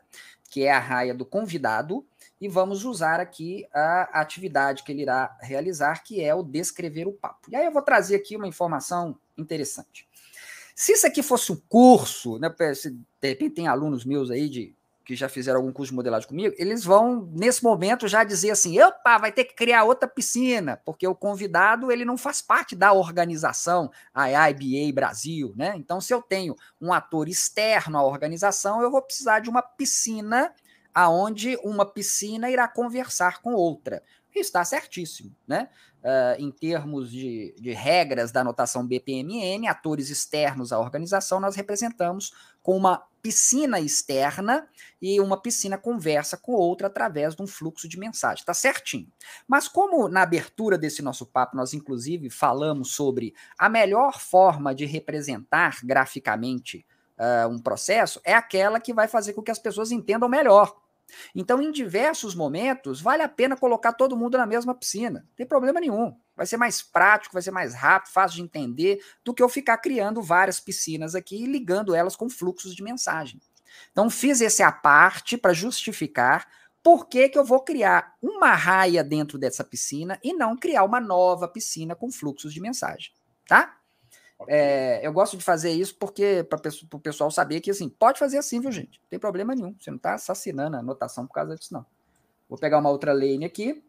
que 0.54 0.62
é 0.62 0.70
a 0.70 0.78
raia 0.78 1.12
do 1.12 1.26
convidado, 1.26 2.06
e 2.40 2.46
vamos 2.46 2.84
usar 2.84 3.18
aqui 3.18 3.66
a 3.74 4.20
repetividade 4.20 4.84
que 4.84 4.92
ele 4.92 5.02
irá 5.02 5.36
realizar, 5.40 6.04
que 6.04 6.22
é 6.22 6.32
o 6.32 6.44
descrever 6.44 7.08
o 7.08 7.12
papo. 7.12 7.50
E 7.50 7.56
aí 7.56 7.66
eu 7.66 7.72
vou 7.72 7.82
trazer 7.82 8.14
aqui 8.14 8.36
uma 8.36 8.46
informação 8.46 9.18
interessante. 9.36 10.08
Se 10.72 10.92
isso 10.92 11.08
aqui 11.08 11.24
fosse 11.24 11.50
um 11.50 11.60
curso, 11.68 12.38
né, 12.38 12.48
de 13.20 13.28
repente 13.28 13.56
tem 13.56 13.66
alunos 13.66 14.04
meus 14.04 14.30
aí 14.30 14.48
de 14.48 14.72
que 15.04 15.14
já 15.14 15.28
fizeram 15.28 15.58
algum 15.58 15.72
curso 15.72 15.90
de 15.92 15.96
modelagem 15.96 16.26
comigo, 16.26 16.54
eles 16.58 16.82
vão, 16.82 17.28
nesse 17.32 17.62
momento, 17.62 18.08
já 18.08 18.24
dizer 18.24 18.50
assim, 18.50 18.80
opa, 18.80 19.18
vai 19.18 19.30
ter 19.30 19.44
que 19.44 19.54
criar 19.54 19.84
outra 19.84 20.08
piscina, 20.08 20.80
porque 20.84 21.06
o 21.06 21.14
convidado, 21.14 21.92
ele 21.92 22.04
não 22.04 22.16
faz 22.16 22.40
parte 22.40 22.74
da 22.74 22.92
organização, 22.92 23.90
a 24.14 24.50
IBA 24.50 24.94
Brasil, 24.94 25.52
né? 25.56 25.74
Então, 25.76 26.00
se 26.00 26.14
eu 26.14 26.22
tenho 26.22 26.56
um 26.80 26.92
ator 26.92 27.28
externo 27.28 27.98
à 27.98 28.02
organização, 28.02 28.80
eu 28.80 28.90
vou 28.90 29.02
precisar 29.02 29.40
de 29.40 29.50
uma 29.50 29.60
piscina 29.60 30.52
aonde 30.94 31.58
uma 31.62 31.84
piscina 31.84 32.48
irá 32.48 32.68
conversar 32.68 33.42
com 33.42 33.52
outra. 33.52 34.02
Está 34.34 34.64
certíssimo, 34.64 35.34
né? 35.46 35.68
Uh, 36.02 36.40
em 36.40 36.50
termos 36.50 37.10
de, 37.10 37.54
de, 37.58 37.72
regras 37.72 38.30
da 38.30 38.40
anotação 38.40 38.86
BPMN, 38.86 39.66
atores 39.68 40.10
externos 40.10 40.72
à 40.72 40.78
organização, 40.78 41.40
nós 41.40 41.56
representamos 41.56 42.32
com 42.62 42.76
uma 42.76 43.02
piscina 43.24 43.80
externa 43.80 44.68
e 45.00 45.18
uma 45.18 45.40
piscina 45.40 45.78
conversa 45.78 46.36
com 46.36 46.52
outra 46.52 46.88
através 46.88 47.34
de 47.34 47.42
um 47.42 47.46
fluxo 47.46 47.88
de 47.88 47.98
mensagem. 47.98 48.42
Está 48.42 48.52
certinho. 48.52 49.10
Mas 49.48 49.66
como 49.66 50.06
na 50.10 50.20
abertura 50.20 50.76
desse 50.76 51.00
nosso 51.00 51.24
papo 51.24 51.56
nós 51.56 51.72
inclusive 51.72 52.28
falamos 52.28 52.92
sobre 52.92 53.34
a 53.58 53.66
melhor 53.66 54.20
forma 54.20 54.74
de 54.74 54.84
representar 54.84 55.78
graficamente 55.82 56.84
uh, 57.18 57.48
um 57.48 57.58
processo, 57.58 58.20
é 58.24 58.34
aquela 58.34 58.78
que 58.78 58.92
vai 58.92 59.08
fazer 59.08 59.32
com 59.32 59.42
que 59.42 59.50
as 59.50 59.58
pessoas 59.58 59.90
entendam 59.90 60.28
melhor. 60.28 60.83
Então, 61.34 61.60
em 61.60 61.70
diversos 61.70 62.34
momentos, 62.34 63.00
vale 63.00 63.22
a 63.22 63.28
pena 63.28 63.56
colocar 63.56 63.92
todo 63.92 64.16
mundo 64.16 64.38
na 64.38 64.46
mesma 64.46 64.74
piscina. 64.74 65.20
Não 65.20 65.34
tem 65.36 65.46
problema 65.46 65.80
nenhum. 65.80 66.16
Vai 66.36 66.46
ser 66.46 66.56
mais 66.56 66.82
prático, 66.82 67.32
vai 67.32 67.42
ser 67.42 67.50
mais 67.50 67.74
rápido, 67.74 68.12
fácil 68.12 68.36
de 68.36 68.42
entender, 68.42 69.00
do 69.24 69.32
que 69.32 69.42
eu 69.42 69.48
ficar 69.48 69.78
criando 69.78 70.20
várias 70.22 70.58
piscinas 70.60 71.14
aqui 71.14 71.42
e 71.42 71.46
ligando 71.46 71.94
elas 71.94 72.16
com 72.16 72.28
fluxos 72.28 72.74
de 72.74 72.82
mensagem. 72.82 73.40
Então, 73.92 74.10
fiz 74.10 74.40
esse 74.40 74.62
à 74.62 74.70
parte 74.70 75.36
para 75.36 75.52
justificar 75.52 76.46
por 76.82 77.08
que, 77.08 77.30
que 77.30 77.38
eu 77.38 77.44
vou 77.44 77.60
criar 77.60 78.14
uma 78.20 78.52
raia 78.54 79.02
dentro 79.02 79.38
dessa 79.38 79.64
piscina 79.64 80.18
e 80.22 80.34
não 80.34 80.56
criar 80.56 80.84
uma 80.84 81.00
nova 81.00 81.48
piscina 81.48 81.94
com 81.96 82.10
fluxos 82.10 82.52
de 82.52 82.60
mensagem. 82.60 83.10
Tá? 83.46 83.78
É, 84.48 85.00
eu 85.06 85.12
gosto 85.12 85.36
de 85.36 85.44
fazer 85.44 85.70
isso 85.70 85.96
porque 85.96 86.44
para 86.44 86.58
o 86.92 87.00
pessoal 87.00 87.30
saber 87.30 87.60
que 87.60 87.70
assim, 87.70 87.88
pode 87.88 88.18
fazer 88.18 88.38
assim, 88.38 88.60
viu, 88.60 88.72
gente? 88.72 89.00
Não 89.00 89.08
tem 89.08 89.18
problema 89.18 89.54
nenhum. 89.54 89.74
Você 89.78 89.90
não 89.90 89.96
está 89.96 90.14
assassinando 90.14 90.76
a 90.76 90.80
anotação 90.80 91.26
por 91.26 91.34
causa 91.34 91.56
disso, 91.56 91.72
não. 91.72 91.86
Vou 92.48 92.58
pegar 92.58 92.78
uma 92.78 92.90
outra 92.90 93.12
lane 93.12 93.44
aqui, 93.44 93.82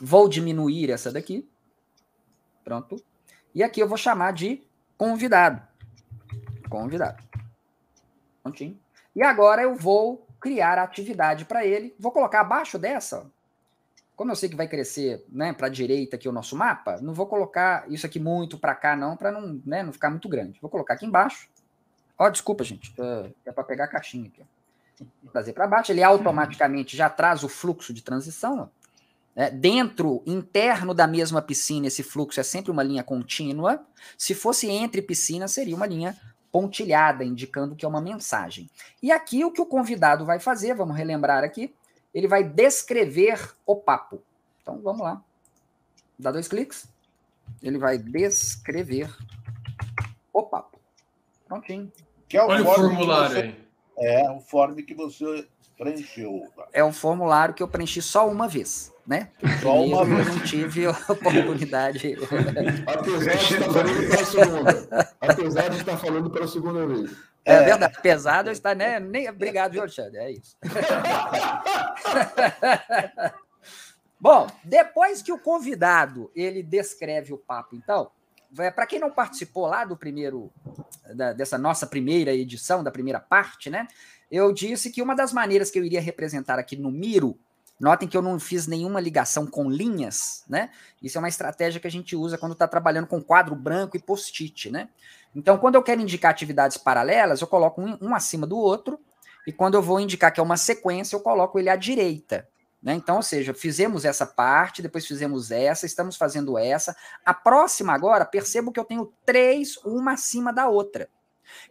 vou 0.00 0.28
diminuir 0.28 0.90
essa 0.90 1.12
daqui. 1.12 1.48
Pronto. 2.64 2.96
E 3.54 3.62
aqui 3.62 3.80
eu 3.80 3.88
vou 3.88 3.98
chamar 3.98 4.32
de 4.32 4.66
convidado. 4.96 5.62
Convidado. 6.68 7.22
Prontinho. 8.42 8.80
E 9.14 9.22
agora 9.22 9.62
eu 9.62 9.74
vou 9.74 10.26
criar 10.40 10.78
a 10.78 10.82
atividade 10.82 11.44
para 11.44 11.64
ele. 11.64 11.94
Vou 11.98 12.10
colocar 12.10 12.40
abaixo 12.40 12.78
dessa, 12.78 13.30
como 14.16 14.30
eu 14.30 14.36
sei 14.36 14.48
que 14.48 14.56
vai 14.56 14.68
crescer 14.68 15.24
né, 15.28 15.52
para 15.52 15.66
a 15.66 15.70
direita 15.70 16.16
aqui 16.16 16.28
o 16.28 16.32
nosso 16.32 16.56
mapa, 16.56 16.98
não 17.00 17.12
vou 17.12 17.26
colocar 17.26 17.84
isso 17.90 18.06
aqui 18.06 18.20
muito 18.20 18.58
para 18.58 18.74
cá, 18.74 18.96
não, 18.96 19.16
para 19.16 19.32
não, 19.32 19.60
né, 19.66 19.82
não 19.82 19.92
ficar 19.92 20.10
muito 20.10 20.28
grande. 20.28 20.58
Vou 20.60 20.70
colocar 20.70 20.94
aqui 20.94 21.04
embaixo. 21.04 21.48
Ó, 22.18 22.28
desculpa, 22.30 22.62
gente. 22.62 22.94
É 23.44 23.50
para 23.50 23.64
pegar 23.64 23.84
a 23.84 23.88
caixinha 23.88 24.28
aqui. 24.28 24.42
Vou 25.22 25.32
trazer 25.32 25.52
para 25.52 25.66
baixo. 25.66 25.90
Ele 25.90 26.02
automaticamente 26.02 26.96
já 26.96 27.10
traz 27.10 27.42
o 27.42 27.48
fluxo 27.48 27.92
de 27.92 28.02
transição. 28.02 28.70
É, 29.36 29.50
dentro, 29.50 30.22
interno 30.24 30.94
da 30.94 31.08
mesma 31.08 31.42
piscina, 31.42 31.88
esse 31.88 32.04
fluxo 32.04 32.38
é 32.38 32.44
sempre 32.44 32.70
uma 32.70 32.84
linha 32.84 33.02
contínua. 33.02 33.84
Se 34.16 34.32
fosse 34.32 34.70
entre 34.70 35.02
piscinas, 35.02 35.50
seria 35.50 35.74
uma 35.74 35.86
linha 35.86 36.16
pontilhada, 36.52 37.24
indicando 37.24 37.74
que 37.74 37.84
é 37.84 37.88
uma 37.88 38.00
mensagem. 38.00 38.70
E 39.02 39.10
aqui 39.10 39.44
o 39.44 39.50
que 39.50 39.60
o 39.60 39.66
convidado 39.66 40.24
vai 40.24 40.38
fazer, 40.38 40.72
vamos 40.72 40.96
relembrar 40.96 41.42
aqui, 41.42 41.74
ele 42.14 42.28
vai 42.28 42.44
descrever 42.44 43.54
o 43.66 43.74
papo. 43.74 44.22
Então 44.62 44.80
vamos 44.80 45.02
lá. 45.02 45.22
Dá 46.18 46.30
dois 46.30 46.46
cliques. 46.46 46.86
Ele 47.60 47.76
vai 47.76 47.98
descrever 47.98 49.10
o 50.32 50.42
papo. 50.42 50.78
Prontinho. 51.46 51.92
Que 52.28 52.38
é 52.38 52.42
o 52.42 52.48
Olha 52.48 52.62
o 52.62 52.74
formulário 52.74 53.36
aí. 53.36 53.64
É, 53.98 54.30
o 54.30 54.40
form 54.40 54.76
que 54.76 54.94
você 54.94 55.46
preencheu. 55.76 56.48
É 56.72 56.84
um 56.84 56.92
formulário 56.92 57.54
que 57.54 57.62
eu 57.62 57.68
preenchi 57.68 58.00
só 58.00 58.28
uma 58.28 58.48
vez, 58.48 58.92
né? 59.06 59.30
Só 59.60 59.82
uma 59.82 60.04
vez. 60.04 60.26
Eu 60.26 60.34
não 60.34 60.44
tive 60.44 60.86
oportunidade. 60.88 62.16
Apesar 62.86 63.36
de 63.36 63.54
estar 63.54 63.68
falando 63.70 64.08
pela 64.08 64.24
segunda. 64.24 64.88
Apesar 65.20 65.68
de 65.68 65.76
estar 65.76 65.96
falando 65.96 66.30
pela 66.30 66.48
segunda 66.48 66.86
vez. 66.86 67.33
É, 67.44 67.54
é 67.54 67.64
verdade. 67.64 68.00
Pesado 68.00 68.50
está, 68.50 68.74
né? 68.74 68.98
Nem... 69.00 69.28
Obrigado, 69.28 69.72
viu, 69.72 69.82
Alexandre? 69.82 70.18
É 70.18 70.30
isso. 70.32 70.56
Bom, 74.18 74.46
depois 74.64 75.20
que 75.20 75.32
o 75.32 75.38
convidado 75.38 76.30
ele 76.34 76.62
descreve 76.62 77.34
o 77.34 77.38
papo, 77.38 77.76
então, 77.76 78.10
para 78.74 78.86
quem 78.86 78.98
não 78.98 79.10
participou 79.10 79.66
lá 79.66 79.84
do 79.84 79.96
primeiro, 79.96 80.50
da, 81.14 81.34
dessa 81.34 81.58
nossa 81.58 81.86
primeira 81.86 82.32
edição, 82.32 82.82
da 82.82 82.90
primeira 82.90 83.20
parte, 83.20 83.68
né? 83.68 83.86
Eu 84.30 84.52
disse 84.52 84.90
que 84.90 85.02
uma 85.02 85.14
das 85.14 85.32
maneiras 85.32 85.70
que 85.70 85.78
eu 85.78 85.84
iria 85.84 86.00
representar 86.00 86.58
aqui 86.58 86.76
no 86.76 86.90
Miro 86.90 87.38
Notem 87.78 88.08
que 88.08 88.16
eu 88.16 88.22
não 88.22 88.38
fiz 88.38 88.66
nenhuma 88.66 89.00
ligação 89.00 89.46
com 89.46 89.68
linhas, 89.68 90.44
né? 90.48 90.70
Isso 91.02 91.18
é 91.18 91.20
uma 91.20 91.28
estratégia 91.28 91.80
que 91.80 91.86
a 91.86 91.90
gente 91.90 92.14
usa 92.14 92.38
quando 92.38 92.52
está 92.52 92.68
trabalhando 92.68 93.06
com 93.06 93.20
quadro 93.20 93.54
branco 93.56 93.96
e 93.96 94.00
post-it, 94.00 94.70
né? 94.70 94.88
Então, 95.34 95.58
quando 95.58 95.74
eu 95.74 95.82
quero 95.82 96.00
indicar 96.00 96.30
atividades 96.30 96.76
paralelas, 96.76 97.40
eu 97.40 97.46
coloco 97.46 97.82
um, 97.82 97.98
um, 98.00 98.14
acima 98.14 98.46
do 98.46 98.56
outro, 98.56 99.00
e 99.46 99.52
quando 99.52 99.74
eu 99.74 99.82
vou 99.82 99.98
indicar 99.98 100.32
que 100.32 100.38
é 100.38 100.42
uma 100.42 100.56
sequência, 100.56 101.16
eu 101.16 101.20
coloco 101.20 101.58
ele 101.58 101.68
à 101.68 101.74
direita. 101.74 102.48
Né? 102.80 102.94
Então, 102.94 103.16
ou 103.16 103.22
seja, 103.22 103.52
fizemos 103.52 104.04
essa 104.04 104.24
parte, 104.24 104.80
depois 104.80 105.06
fizemos 105.06 105.50
essa, 105.50 105.86
estamos 105.86 106.16
fazendo 106.16 106.56
essa. 106.56 106.96
A 107.24 107.34
próxima 107.34 107.92
agora, 107.92 108.24
percebo 108.24 108.70
que 108.70 108.78
eu 108.78 108.84
tenho 108.84 109.12
três, 109.24 109.76
uma 109.78 110.12
acima 110.12 110.52
da 110.52 110.68
outra. 110.68 111.08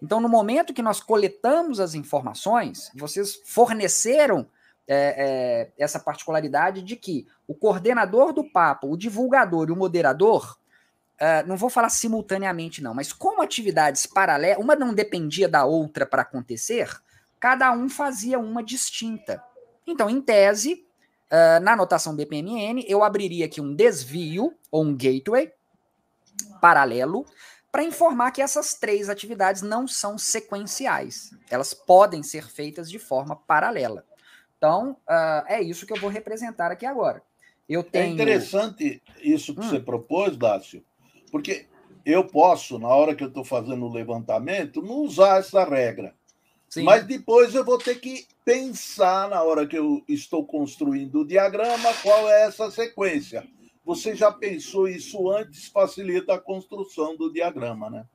Então, 0.02 0.20
no 0.20 0.28
momento 0.28 0.74
que 0.74 0.82
nós 0.82 1.00
coletamos 1.00 1.80
as 1.80 1.94
informações, 1.94 2.92
vocês 2.96 3.40
forneceram 3.46 4.48
é, 4.88 5.72
é, 5.78 5.84
essa 5.84 6.00
particularidade 6.00 6.82
de 6.82 6.96
que 6.96 7.28
o 7.48 7.54
coordenador 7.54 8.34
do 8.34 8.44
papo, 8.44 8.92
o 8.92 8.98
divulgador 8.98 9.70
e 9.70 9.72
o 9.72 9.76
moderador, 9.76 10.58
é, 11.18 11.44
não 11.44 11.56
vou 11.56 11.70
falar 11.70 11.90
simultaneamente, 11.90 12.82
não, 12.82 12.94
mas 12.94 13.14
como 13.14 13.42
atividades 13.42 14.06
paralelas, 14.06 14.64
uma 14.64 14.76
não 14.76 14.94
dependia 14.94 15.48
da 15.48 15.64
outra 15.66 16.06
para 16.06 16.24
acontecer, 16.24 16.90
cada 17.40 17.72
um 17.72 17.90
fazia 17.90 18.40
uma 18.40 18.64
distinta. 18.64 19.44
Então, 19.86 20.10
em 20.10 20.22
tese, 20.22 20.86
uh, 21.30 21.62
na 21.62 21.76
notação 21.76 22.16
BPMN, 22.16 22.86
eu 22.88 23.04
abriria 23.04 23.46
aqui 23.46 23.60
um 23.60 23.76
desvio 23.76 24.54
ou 24.72 24.84
um 24.84 24.96
gateway 24.96 25.52
paralelo 26.62 27.26
para 27.72 27.84
informar 27.84 28.32
que 28.32 28.42
essas 28.42 28.76
três 28.76 29.10
atividades 29.10 29.62
não 29.62 29.88
são 29.88 30.18
sequenciais. 30.18 31.32
Elas 31.50 31.74
podem 31.74 32.24
ser 32.24 32.50
feitas 32.50 32.90
de 32.90 33.00
forma 33.00 33.36
paralela. 33.36 34.06
Então, 34.64 34.92
uh, 35.10 35.44
é 35.46 35.62
isso 35.62 35.86
que 35.86 35.92
eu 35.92 36.00
vou 36.00 36.10
representar 36.10 36.72
aqui 36.72 36.86
agora. 36.86 37.22
Eu 37.68 37.82
é 37.82 37.84
tenho... 37.84 38.06
É 38.06 38.08
interessante 38.08 39.04
isso 39.22 39.54
que 39.54 39.60
hum. 39.60 39.64
você 39.64 39.78
propôs, 39.78 40.38
Dácio, 40.38 40.82
porque 41.30 41.66
eu 42.06 42.24
posso, 42.24 42.80
na 42.80 42.88
hora 42.88 43.14
que 43.14 43.26
eu 43.26 43.28
estou 43.28 43.44
fazendo 43.44 43.86
o 43.86 43.92
levantamento, 43.92 44.82
não 44.82 45.02
usar 45.02 45.40
essa 45.40 45.66
regra. 45.66 46.16
Sim. 46.70 46.84
Mas 46.84 47.06
depois 47.06 47.54
eu 47.54 47.66
vou 47.66 47.78
ter 47.78 47.96
que 47.96 48.26
pensar, 48.46 49.28
na 49.28 49.44
hora 49.44 49.68
que 49.68 49.78
eu 49.78 50.02
estou 50.08 50.46
construindo 50.46 51.20
o 51.20 51.28
diagrama, 51.28 51.94
qual 52.02 52.30
é 52.30 52.44
essa 52.46 52.72
sequência. 52.72 53.46
Você 53.84 54.16
já 54.16 54.32
pensou 54.32 54.88
isso 54.88 55.30
antes, 55.30 55.68
facilita 55.68 56.36
a 56.36 56.40
construção 56.40 57.18
do 57.18 57.34
diagrama, 57.34 57.90
né? 57.90 58.06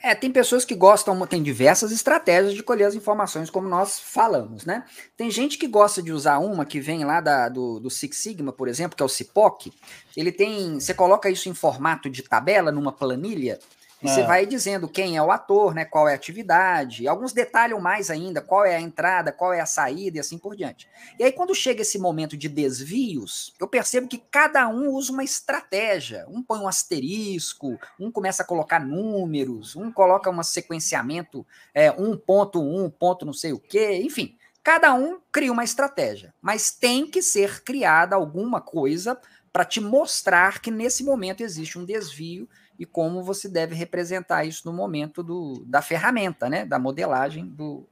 É, 0.00 0.14
tem 0.14 0.30
pessoas 0.30 0.64
que 0.64 0.76
gostam, 0.76 1.26
tem 1.26 1.42
diversas 1.42 1.90
estratégias 1.90 2.54
de 2.54 2.62
colher 2.62 2.84
as 2.84 2.94
informações, 2.94 3.50
como 3.50 3.68
nós 3.68 3.98
falamos, 3.98 4.64
né? 4.64 4.84
Tem 5.16 5.28
gente 5.28 5.58
que 5.58 5.66
gosta 5.66 6.00
de 6.00 6.12
usar 6.12 6.38
uma 6.38 6.64
que 6.64 6.78
vem 6.78 7.04
lá 7.04 7.20
da, 7.20 7.48
do, 7.48 7.80
do 7.80 7.90
Six 7.90 8.16
Sigma, 8.16 8.52
por 8.52 8.68
exemplo, 8.68 8.96
que 8.96 9.02
é 9.02 9.06
o 9.06 9.08
CIPOC. 9.08 9.72
Ele 10.16 10.30
tem. 10.30 10.78
Você 10.78 10.94
coloca 10.94 11.28
isso 11.28 11.48
em 11.48 11.54
formato 11.54 12.08
de 12.08 12.22
tabela 12.22 12.70
numa 12.70 12.92
planilha, 12.92 13.58
e 14.02 14.08
é. 14.08 14.14
você 14.14 14.22
vai 14.22 14.46
dizendo 14.46 14.88
quem 14.88 15.16
é 15.16 15.22
o 15.22 15.30
ator, 15.30 15.74
né? 15.74 15.84
Qual 15.84 16.08
é 16.08 16.12
a 16.12 16.16
atividade, 16.16 17.08
alguns 17.08 17.32
detalham 17.32 17.80
mais 17.80 18.10
ainda, 18.10 18.40
qual 18.40 18.64
é 18.64 18.76
a 18.76 18.80
entrada, 18.80 19.32
qual 19.32 19.52
é 19.52 19.60
a 19.60 19.66
saída 19.66 20.18
e 20.18 20.20
assim 20.20 20.38
por 20.38 20.54
diante. 20.54 20.88
E 21.18 21.24
aí, 21.24 21.32
quando 21.32 21.54
chega 21.54 21.82
esse 21.82 21.98
momento 21.98 22.36
de 22.36 22.48
desvios, 22.48 23.52
eu 23.60 23.66
percebo 23.66 24.08
que 24.08 24.18
cada 24.30 24.68
um 24.68 24.90
usa 24.90 25.12
uma 25.12 25.24
estratégia. 25.24 26.26
Um 26.28 26.42
põe 26.42 26.60
um 26.60 26.68
asterisco, 26.68 27.78
um 27.98 28.10
começa 28.10 28.42
a 28.42 28.46
colocar 28.46 28.78
números, 28.78 29.74
um 29.74 29.90
coloca 29.90 30.30
um 30.30 30.42
sequenciamento, 30.42 31.46
é, 31.74 31.90
um 31.90 32.16
ponto, 32.16 32.62
um 32.62 32.88
ponto 32.88 33.26
não 33.26 33.32
sei 33.32 33.52
o 33.52 33.58
quê, 33.58 34.00
enfim. 34.02 34.36
Cada 34.62 34.92
um 34.92 35.18
cria 35.32 35.50
uma 35.50 35.64
estratégia, 35.64 36.34
mas 36.42 36.70
tem 36.70 37.06
que 37.06 37.22
ser 37.22 37.62
criada 37.64 38.14
alguma 38.14 38.60
coisa 38.60 39.18
para 39.52 39.64
te 39.64 39.80
mostrar 39.80 40.60
que 40.60 40.70
nesse 40.70 41.02
momento 41.02 41.42
existe 41.42 41.78
um 41.78 41.84
desvio 41.84 42.48
e 42.78 42.86
como 42.86 43.22
você 43.22 43.48
deve 43.48 43.74
representar 43.74 44.44
isso 44.44 44.62
no 44.66 44.72
momento 44.72 45.22
do, 45.22 45.64
da 45.66 45.82
ferramenta, 45.82 46.48
né, 46.48 46.64
da 46.64 46.78
modelagem 46.78 47.46
do, 47.46 47.88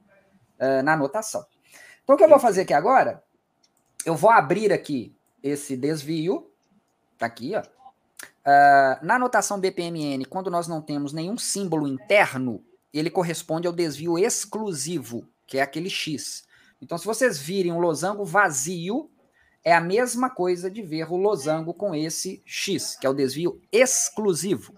uh, 0.59 0.83
na 0.83 0.93
anotação. 0.93 1.45
Então, 2.03 2.15
o 2.15 2.17
que 2.17 2.23
eu 2.23 2.29
vou 2.29 2.39
fazer 2.39 2.61
aqui 2.61 2.73
agora? 2.73 3.21
Eu 4.05 4.15
vou 4.15 4.29
abrir 4.29 4.71
aqui 4.71 5.13
esse 5.43 5.75
desvio, 5.75 6.49
tá 7.17 7.25
aqui, 7.25 7.53
ó. 7.55 7.61
Uh, 7.61 9.05
na 9.05 9.15
anotação 9.15 9.59
BPMN, 9.59 10.23
quando 10.25 10.49
nós 10.49 10.69
não 10.69 10.81
temos 10.81 11.11
nenhum 11.11 11.37
símbolo 11.37 11.85
interno, 11.85 12.63
ele 12.93 13.09
corresponde 13.09 13.67
ao 13.67 13.73
desvio 13.73 14.17
exclusivo, 14.17 15.27
que 15.45 15.57
é 15.57 15.61
aquele 15.61 15.89
X. 15.89 16.47
Então, 16.81 16.97
se 16.97 17.05
vocês 17.05 17.37
virem 17.37 17.73
um 17.73 17.79
losango 17.79 18.23
vazio, 18.23 19.11
é 19.67 19.73
a 19.73 19.81
mesma 19.81 20.29
coisa 20.29 20.71
de 20.71 20.81
ver 20.81 21.11
o 21.11 21.17
losango 21.17 21.73
com 21.73 21.93
esse 21.93 22.41
X, 22.45 22.95
que 22.95 23.05
é 23.05 23.09
o 23.09 23.13
desvio 23.13 23.61
exclusivo. 23.69 24.73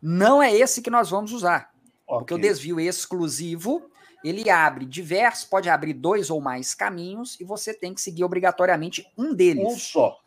Não 0.00 0.42
é 0.42 0.50
esse 0.56 0.80
que 0.80 0.88
nós 0.88 1.10
vamos 1.10 1.32
usar. 1.32 1.70
Okay. 2.06 2.18
Porque 2.18 2.32
o 2.32 2.38
desvio 2.38 2.80
exclusivo, 2.80 3.90
ele 4.24 4.48
abre 4.48 4.86
diversos, 4.86 5.44
pode 5.44 5.68
abrir 5.68 5.92
dois 5.92 6.30
ou 6.30 6.40
mais 6.40 6.72
caminhos 6.72 7.38
e 7.38 7.44
você 7.44 7.74
tem 7.74 7.92
que 7.92 8.00
seguir 8.00 8.24
obrigatoriamente 8.24 9.06
um 9.18 9.34
deles. 9.34 9.66
Um 9.66 9.76
só. 9.76 10.18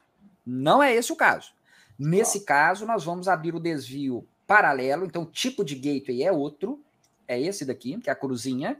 Não 0.45 0.83
é 0.83 0.93
esse 0.93 1.11
o 1.11 1.15
caso. 1.15 1.53
Nesse 1.97 2.37
ah. 2.37 2.45
caso, 2.45 2.85
nós 2.85 3.03
vamos 3.03 3.27
abrir 3.27 3.55
o 3.55 3.59
desvio 3.59 4.23
paralelo, 4.45 5.07
então 5.07 5.23
o 5.23 5.31
tipo 5.31 5.65
de 5.65 5.73
gateway 5.73 6.21
é 6.21 6.31
outro, 6.31 6.79
é 7.27 7.41
esse 7.41 7.65
daqui, 7.65 7.99
que 7.99 8.11
é 8.11 8.13
a 8.13 8.15
cruzinha, 8.15 8.79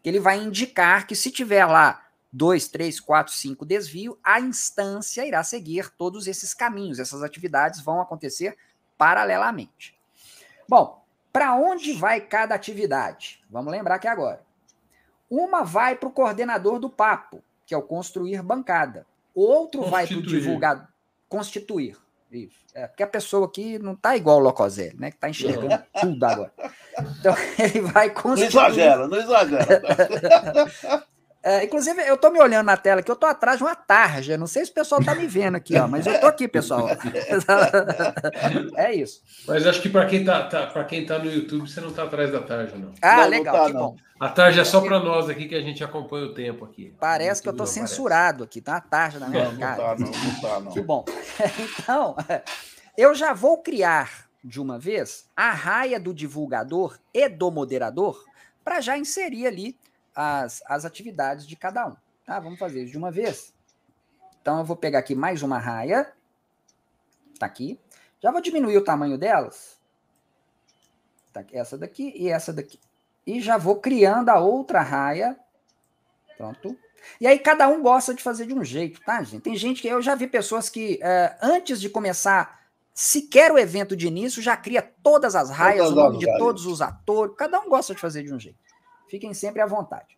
que 0.00 0.08
ele 0.08 0.20
vai 0.20 0.40
indicar 0.40 1.08
que 1.08 1.16
se 1.16 1.32
tiver 1.32 1.66
lá 1.66 2.06
2, 2.32 2.68
3, 2.68 3.00
4, 3.00 3.32
5 3.32 3.66
desvio, 3.66 4.18
a 4.22 4.40
instância 4.40 5.26
irá 5.26 5.42
seguir 5.42 5.90
todos 5.90 6.26
esses 6.26 6.54
caminhos. 6.54 6.98
Essas 6.98 7.22
atividades 7.22 7.80
vão 7.80 8.00
acontecer 8.00 8.56
paralelamente. 8.96 9.98
Bom, 10.68 11.02
para 11.32 11.54
onde 11.54 11.92
vai 11.92 12.20
cada 12.20 12.54
atividade? 12.54 13.42
Vamos 13.50 13.72
lembrar 13.72 13.96
aqui 13.96 14.08
agora. 14.08 14.42
Uma 15.28 15.64
vai 15.64 15.96
para 15.96 16.08
o 16.08 16.12
coordenador 16.12 16.78
do 16.78 16.90
papo, 16.90 17.42
que 17.66 17.74
é 17.74 17.78
o 17.78 17.82
construir 17.82 18.42
bancada. 18.42 19.06
Outro 19.34 19.82
vai 19.84 20.06
para 20.06 20.18
o 20.18 20.22
divulgador. 20.22 20.86
Constituir. 21.28 21.96
Isso. 22.30 22.60
É, 22.74 22.86
porque 22.86 23.02
a 23.02 23.08
pessoa 23.08 23.46
aqui 23.46 23.78
não 23.78 23.94
está 23.94 24.16
igual 24.16 24.36
o 24.36 24.40
Locoselli, 24.40 24.96
né? 24.96 25.10
Que 25.10 25.16
está 25.16 25.28
enxergando 25.28 25.68
não. 25.68 26.00
tudo 26.00 26.24
agora. 26.24 26.52
Então, 27.18 27.34
ele 27.58 27.80
vai 27.80 28.10
constituir. 28.10 28.54
Não 28.54 28.68
exagera, 28.68 29.08
não 29.08 29.18
exagera. 29.18 29.82
É, 31.42 31.64
inclusive, 31.64 32.02
eu 32.02 32.18
tô 32.18 32.30
me 32.30 32.38
olhando 32.38 32.66
na 32.66 32.76
tela 32.76 33.00
aqui, 33.00 33.10
eu 33.10 33.16
tô 33.16 33.24
atrás 33.24 33.56
de 33.56 33.64
uma 33.64 33.74
tarja. 33.74 34.36
Não 34.36 34.46
sei 34.46 34.64
se 34.64 34.70
o 34.70 34.74
pessoal 34.74 35.02
tá 35.02 35.14
me 35.14 35.26
vendo 35.26 35.56
aqui, 35.56 35.74
ó, 35.78 35.88
mas 35.88 36.06
eu 36.06 36.20
tô 36.20 36.26
aqui, 36.26 36.46
pessoal. 36.46 36.86
é 38.76 38.94
isso. 38.94 39.22
Mas 39.48 39.66
acho 39.66 39.80
que 39.80 39.88
para 39.88 40.04
quem 40.04 40.22
tá, 40.22 40.42
tá 40.46 40.66
para 40.66 40.84
quem 40.84 41.06
tá 41.06 41.18
no 41.18 41.30
YouTube, 41.30 41.66
você 41.66 41.80
não 41.80 41.92
tá 41.92 42.02
atrás 42.02 42.30
da 42.30 42.40
tarja, 42.40 42.76
não. 42.76 42.92
Ah, 43.00 43.22
não, 43.22 43.28
legal, 43.28 43.54
não 43.54 43.62
tá, 43.62 43.66
que 43.66 43.72
bom. 43.72 43.96
A 44.20 44.28
tarja 44.28 44.60
é 44.60 44.64
só 44.64 44.82
para 44.82 45.00
nós 45.00 45.30
aqui 45.30 45.48
que 45.48 45.54
a 45.54 45.62
gente 45.62 45.82
acompanha 45.82 46.26
o 46.26 46.34
tempo 46.34 46.62
aqui. 46.62 46.94
Parece 47.00 47.42
que 47.42 47.48
eu 47.48 47.56
tô 47.56 47.64
censurado 47.64 48.44
aqui, 48.44 48.60
tá 48.60 48.72
uma 48.72 48.80
tarja 48.82 49.18
na 49.18 49.28
minha 49.28 49.56
cara. 49.56 49.96
Não 49.96 49.96
tá, 49.96 49.96
não, 49.98 50.10
não 50.10 50.40
tá, 50.40 50.60
não. 50.60 50.72
Que 50.72 50.80
bom. 50.80 51.04
Então, 51.80 52.16
eu 52.98 53.14
já 53.14 53.32
vou 53.32 53.62
criar 53.62 54.28
de 54.44 54.60
uma 54.60 54.78
vez 54.78 55.24
a 55.34 55.50
raia 55.52 55.98
do 55.98 56.12
divulgador 56.12 56.98
e 57.14 57.30
do 57.30 57.50
moderador 57.50 58.22
para 58.62 58.82
já 58.82 58.98
inserir 58.98 59.46
ali 59.46 59.78
as, 60.20 60.62
as 60.66 60.84
atividades 60.84 61.46
de 61.46 61.56
cada 61.56 61.86
um. 61.86 61.96
Tá? 62.26 62.38
Vamos 62.38 62.58
fazer 62.58 62.82
isso 62.82 62.92
de 62.92 62.98
uma 62.98 63.10
vez. 63.10 63.54
Então, 64.42 64.58
eu 64.58 64.64
vou 64.64 64.76
pegar 64.76 64.98
aqui 64.98 65.14
mais 65.14 65.42
uma 65.42 65.58
raia. 65.58 66.12
Tá 67.38 67.46
aqui. 67.46 67.80
Já 68.20 68.30
vou 68.30 68.42
diminuir 68.42 68.76
o 68.76 68.84
tamanho 68.84 69.16
delas. 69.16 69.78
Tá 71.32 71.42
essa 71.52 71.78
daqui 71.78 72.12
e 72.14 72.28
essa 72.28 72.52
daqui. 72.52 72.78
E 73.26 73.40
já 73.40 73.56
vou 73.56 73.76
criando 73.76 74.28
a 74.28 74.38
outra 74.38 74.82
raia. 74.82 75.38
Pronto. 76.36 76.76
E 77.18 77.26
aí 77.26 77.38
cada 77.38 77.66
um 77.68 77.80
gosta 77.80 78.12
de 78.12 78.22
fazer 78.22 78.46
de 78.46 78.52
um 78.52 78.62
jeito, 78.62 79.00
tá, 79.00 79.22
gente? 79.22 79.42
Tem 79.42 79.56
gente 79.56 79.80
que 79.80 79.88
eu 79.88 80.02
já 80.02 80.14
vi 80.14 80.26
pessoas 80.26 80.68
que 80.68 81.00
uh, 81.02 81.36
antes 81.40 81.80
de 81.80 81.88
começar 81.88 82.60
sequer 82.92 83.50
o 83.52 83.58
evento 83.58 83.96
de 83.96 84.06
início 84.06 84.42
já 84.42 84.54
cria 84.54 84.82
todas 84.82 85.34
as 85.34 85.48
raias, 85.48 85.88
todas 85.88 85.92
o 85.92 85.96
nome 85.96 86.18
de 86.18 86.38
todos 86.38 86.66
os 86.66 86.82
atores. 86.82 87.34
Cada 87.36 87.58
um 87.60 87.70
gosta 87.70 87.94
de 87.94 88.00
fazer 88.00 88.22
de 88.22 88.34
um 88.34 88.38
jeito. 88.38 88.58
Fiquem 89.10 89.34
sempre 89.34 89.60
à 89.60 89.66
vontade. 89.66 90.16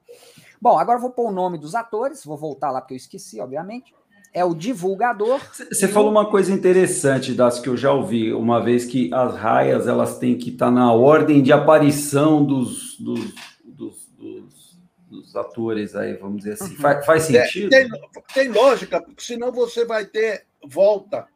Bom, 0.60 0.78
agora 0.78 0.98
eu 0.98 1.02
vou 1.02 1.10
pôr 1.10 1.30
o 1.30 1.32
nome 1.32 1.56
dos 1.56 1.74
atores, 1.74 2.24
vou 2.24 2.36
voltar 2.36 2.70
lá 2.70 2.80
porque 2.80 2.92
eu 2.92 2.98
esqueci, 2.98 3.40
obviamente. 3.40 3.94
É 4.34 4.44
o 4.44 4.54
divulgador. 4.54 5.40
Você 5.52 5.88
falou 5.88 6.10
uma 6.10 6.30
coisa 6.30 6.52
interessante, 6.52 7.34
das 7.34 7.58
que 7.58 7.68
eu 7.68 7.76
já 7.76 7.92
ouvi 7.92 8.32
uma 8.32 8.62
vez 8.62 8.84
que 8.84 9.12
as 9.12 9.34
raias 9.36 9.86
elas 9.88 10.18
têm 10.18 10.38
que 10.38 10.50
estar 10.50 10.66
tá 10.66 10.70
na 10.70 10.92
ordem 10.92 11.42
de 11.42 11.52
aparição 11.52 12.44
dos, 12.44 12.98
dos, 12.98 13.34
dos, 13.64 14.06
dos, 14.16 14.78
dos 15.10 15.36
atores 15.36 15.94
aí, 15.94 16.14
vamos 16.14 16.38
dizer 16.38 16.52
assim. 16.52 16.74
Uhum. 16.74 16.80
Faz, 16.80 17.04
faz, 17.04 17.22
sentido? 17.24 17.70
Tem, 17.70 17.88
tem, 18.32 18.48
lógica, 18.48 19.02
porque 19.02 19.22
senão 19.22 19.52
você 19.52 19.84
vai 19.84 20.06
ter 20.06 20.46
volta. 20.66 21.26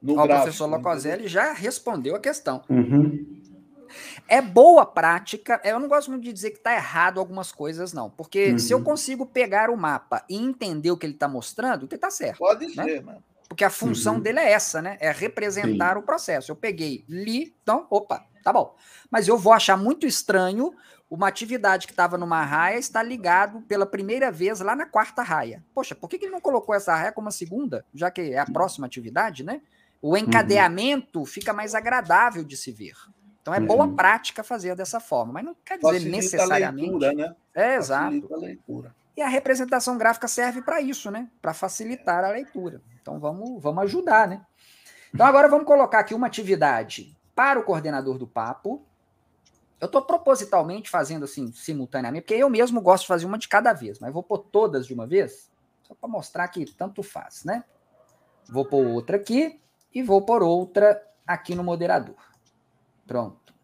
No 0.00 0.12
Ó, 0.12 0.26
gráfico, 0.26 0.34
o 0.34 0.42
professor 0.42 0.66
Locoselli 0.66 1.26
já 1.26 1.52
respondeu 1.52 2.14
a 2.14 2.20
questão. 2.20 2.62
Uhum. 2.68 3.36
É 4.28 4.40
boa 4.40 4.84
prática. 4.84 5.60
Eu 5.64 5.78
não 5.78 5.88
gosto 5.88 6.10
muito 6.10 6.24
de 6.24 6.32
dizer 6.32 6.50
que 6.50 6.58
está 6.58 6.74
errado 6.74 7.18
algumas 7.18 7.52
coisas, 7.52 7.92
não. 7.92 8.10
Porque 8.10 8.52
uhum. 8.52 8.58
se 8.58 8.72
eu 8.72 8.78
uhum. 8.78 8.84
consigo 8.84 9.26
pegar 9.26 9.70
o 9.70 9.76
mapa 9.76 10.24
e 10.28 10.36
entender 10.36 10.90
o 10.90 10.96
que 10.96 11.06
ele 11.06 11.14
está 11.14 11.28
mostrando, 11.28 11.86
ele 11.86 11.94
está 11.94 12.10
certo. 12.10 12.38
Pode 12.38 12.74
né? 12.74 12.84
ser, 12.84 13.02
mano. 13.02 13.22
Porque 13.48 13.64
a 13.64 13.70
função 13.70 14.14
uhum. 14.14 14.20
dele 14.20 14.40
é 14.40 14.52
essa, 14.52 14.82
né? 14.82 14.96
É 15.00 15.10
representar 15.12 15.94
Sim. 15.94 16.00
o 16.00 16.02
processo. 16.02 16.50
Eu 16.50 16.56
peguei, 16.56 17.04
li, 17.08 17.54
então, 17.62 17.86
opa, 17.88 18.26
tá 18.42 18.52
bom. 18.52 18.74
Mas 19.10 19.28
eu 19.28 19.38
vou 19.38 19.52
achar 19.52 19.76
muito 19.76 20.06
estranho 20.06 20.74
uma 21.08 21.28
atividade 21.28 21.86
que 21.86 21.92
estava 21.92 22.18
numa 22.18 22.44
raia 22.44 22.78
está 22.78 23.02
ligado 23.02 23.60
pela 23.62 23.86
primeira 23.86 24.30
vez 24.30 24.60
lá 24.60 24.74
na 24.74 24.86
quarta 24.86 25.22
raia. 25.22 25.64
Poxa, 25.72 25.94
por 25.94 26.08
que, 26.08 26.18
que 26.18 26.24
ele 26.24 26.32
não 26.32 26.40
colocou 26.40 26.74
essa 26.74 26.94
raia 26.94 27.12
como 27.12 27.28
a 27.28 27.32
segunda, 27.32 27.84
já 27.94 28.10
que 28.10 28.32
é 28.32 28.38
a 28.38 28.46
próxima 28.46 28.86
atividade, 28.86 29.44
né? 29.44 29.60
O 30.02 30.10
uhum. 30.10 30.16
encadeamento 30.16 31.20
uhum. 31.20 31.26
fica 31.26 31.52
mais 31.52 31.74
agradável 31.74 32.44
de 32.44 32.56
se 32.56 32.72
ver. 32.72 32.94
Então 33.46 33.54
é 33.54 33.60
boa 33.60 33.84
uhum. 33.84 33.94
prática 33.94 34.42
fazer 34.42 34.74
dessa 34.74 34.98
forma, 34.98 35.34
mas 35.34 35.44
não 35.44 35.54
quer 35.64 35.76
dizer 35.76 35.92
Facilita 35.92 36.16
necessariamente. 36.16 36.88
A 36.88 37.08
leitura, 37.08 37.12
né? 37.12 37.36
É, 37.54 37.76
exato. 37.76 38.34
A 38.34 38.36
leitura. 38.36 38.94
E 39.16 39.22
a 39.22 39.28
representação 39.28 39.96
gráfica 39.96 40.26
serve 40.26 40.62
para 40.62 40.80
isso, 40.80 41.12
né? 41.12 41.30
Para 41.40 41.54
facilitar 41.54 42.24
a 42.24 42.30
leitura. 42.30 42.82
Então 43.00 43.20
vamos, 43.20 43.62
vamos 43.62 43.84
ajudar, 43.84 44.26
né? 44.26 44.44
Então 45.14 45.24
agora 45.24 45.46
vamos 45.46 45.64
colocar 45.64 46.00
aqui 46.00 46.12
uma 46.12 46.26
atividade 46.26 47.16
para 47.36 47.60
o 47.60 47.62
coordenador 47.62 48.18
do 48.18 48.26
papo. 48.26 48.84
Eu 49.80 49.86
estou 49.86 50.02
propositalmente 50.02 50.90
fazendo 50.90 51.24
assim, 51.24 51.52
simultaneamente, 51.52 52.24
porque 52.24 52.34
eu 52.34 52.50
mesmo 52.50 52.80
gosto 52.80 53.02
de 53.02 53.08
fazer 53.08 53.26
uma 53.26 53.38
de 53.38 53.46
cada 53.46 53.72
vez, 53.72 54.00
mas 54.00 54.12
vou 54.12 54.24
pôr 54.24 54.38
todas 54.38 54.88
de 54.88 54.92
uma 54.92 55.06
vez, 55.06 55.48
só 55.84 55.94
para 55.94 56.08
mostrar 56.08 56.48
que 56.48 56.66
tanto 56.72 57.00
faz, 57.00 57.44
né? 57.44 57.62
Vou 58.48 58.64
pôr 58.64 58.84
outra 58.84 59.16
aqui 59.16 59.60
e 59.94 60.02
vou 60.02 60.20
pôr 60.22 60.42
outra 60.42 61.00
aqui 61.24 61.54
no 61.54 61.62
moderador. 61.62 62.25
Pronto. 63.06 63.54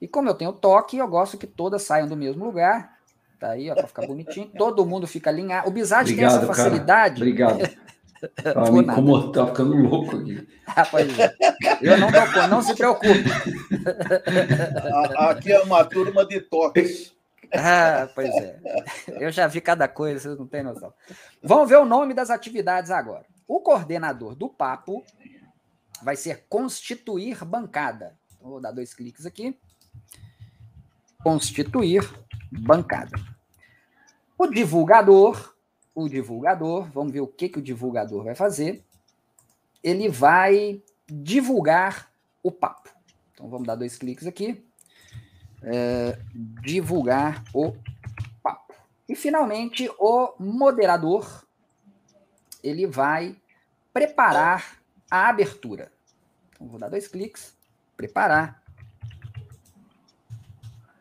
E 0.00 0.06
como 0.06 0.28
eu 0.28 0.34
tenho 0.34 0.52
toque, 0.52 0.98
eu 0.98 1.08
gosto 1.08 1.36
que 1.36 1.46
todas 1.46 1.82
saiam 1.82 2.06
do 2.06 2.16
mesmo 2.16 2.44
lugar. 2.44 2.98
Tá 3.38 3.50
aí, 3.50 3.70
ó, 3.70 3.74
para 3.74 3.86
ficar 3.86 4.06
bonitinho. 4.06 4.50
Todo 4.56 4.86
mundo 4.86 5.06
fica 5.06 5.30
alinhado. 5.30 5.68
O 5.68 5.72
Bizarre 5.72 6.14
tem 6.14 6.24
essa 6.24 6.46
facilidade. 6.46 7.14
Cara. 7.14 7.56
Obrigado. 7.56 7.78
Tava 8.42 8.72
me 8.72 8.80
incomodando, 8.80 9.32
tá 9.32 9.46
ficando 9.46 9.76
louco 9.76 10.16
aqui. 10.16 10.48
Ah, 10.66 10.82
é. 10.94 11.80
Eu 11.80 11.98
não 11.98 12.08
tô, 12.10 12.46
não 12.48 12.62
se 12.62 12.74
preocupe. 12.74 13.24
Aqui 15.16 15.52
é 15.52 15.60
uma 15.60 15.84
turma 15.84 16.26
de 16.26 16.40
toques. 16.40 17.16
Ah, 17.50 18.10
pois 18.14 18.28
é. 18.28 18.60
Eu 19.18 19.30
já 19.30 19.46
vi 19.46 19.62
cada 19.62 19.88
coisa, 19.88 20.20
vocês 20.20 20.38
não 20.38 20.46
têm 20.46 20.62
noção. 20.62 20.92
Vamos 21.42 21.70
ver 21.70 21.78
o 21.78 21.86
nome 21.86 22.12
das 22.12 22.28
atividades 22.28 22.90
agora. 22.90 23.24
O 23.46 23.60
coordenador 23.60 24.34
do 24.34 24.50
papo 24.50 25.02
vai 26.02 26.14
ser 26.14 26.44
constituir 26.46 27.42
bancada. 27.46 28.18
Então, 28.38 28.50
vou 28.50 28.60
dar 28.60 28.72
dois 28.72 28.94
cliques 28.94 29.26
aqui. 29.26 29.58
Constituir 31.22 32.02
bancada. 32.50 33.18
O 34.38 34.46
divulgador 34.46 35.58
o 35.98 36.08
divulgador, 36.08 36.88
vamos 36.92 37.12
ver 37.12 37.20
o 37.20 37.26
que, 37.26 37.48
que 37.48 37.58
o 37.58 37.62
divulgador 37.62 38.22
vai 38.22 38.36
fazer. 38.36 38.84
Ele 39.82 40.08
vai 40.08 40.80
divulgar 41.08 42.08
o 42.40 42.52
papo. 42.52 42.88
Então 43.34 43.48
vamos 43.48 43.66
dar 43.66 43.74
dois 43.74 43.98
cliques 43.98 44.24
aqui. 44.24 44.64
É, 45.60 46.16
divulgar 46.62 47.42
o 47.52 47.74
papo. 48.40 48.74
E 49.08 49.16
finalmente 49.16 49.90
o 49.98 50.34
moderador 50.38 51.44
ele 52.62 52.86
vai 52.86 53.36
preparar 53.92 54.80
a 55.10 55.28
abertura. 55.28 55.90
Então 56.52 56.68
vou 56.68 56.78
dar 56.78 56.88
dois 56.88 57.08
cliques, 57.08 57.56
preparar 57.98 58.62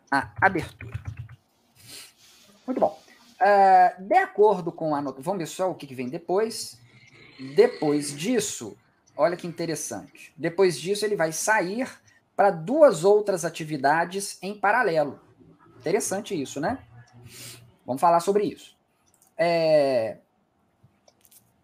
a 0.09 0.31
abertura. 0.41 0.99
Muito 2.65 2.79
bom. 2.79 2.99
Uh, 3.39 4.03
de 4.03 4.17
acordo 4.17 4.71
com 4.71 4.95
a 4.95 5.01
nota, 5.01 5.21
vamos 5.21 5.37
ver 5.37 5.45
só 5.45 5.69
o 5.69 5.75
que, 5.75 5.85
que 5.85 5.93
vem 5.93 6.09
depois. 6.09 6.81
Depois 7.55 8.17
disso, 8.17 8.75
olha 9.15 9.37
que 9.37 9.45
interessante. 9.45 10.33
Depois 10.35 10.79
disso, 10.79 11.05
ele 11.05 11.15
vai 11.15 11.31
sair 11.31 11.87
para 12.35 12.49
duas 12.49 13.03
outras 13.03 13.45
atividades 13.45 14.39
em 14.41 14.59
paralelo. 14.59 15.19
Interessante 15.77 16.39
isso, 16.39 16.59
né? 16.59 16.79
Vamos 17.85 18.01
falar 18.01 18.19
sobre 18.21 18.45
isso. 18.45 18.75
É... 19.37 20.17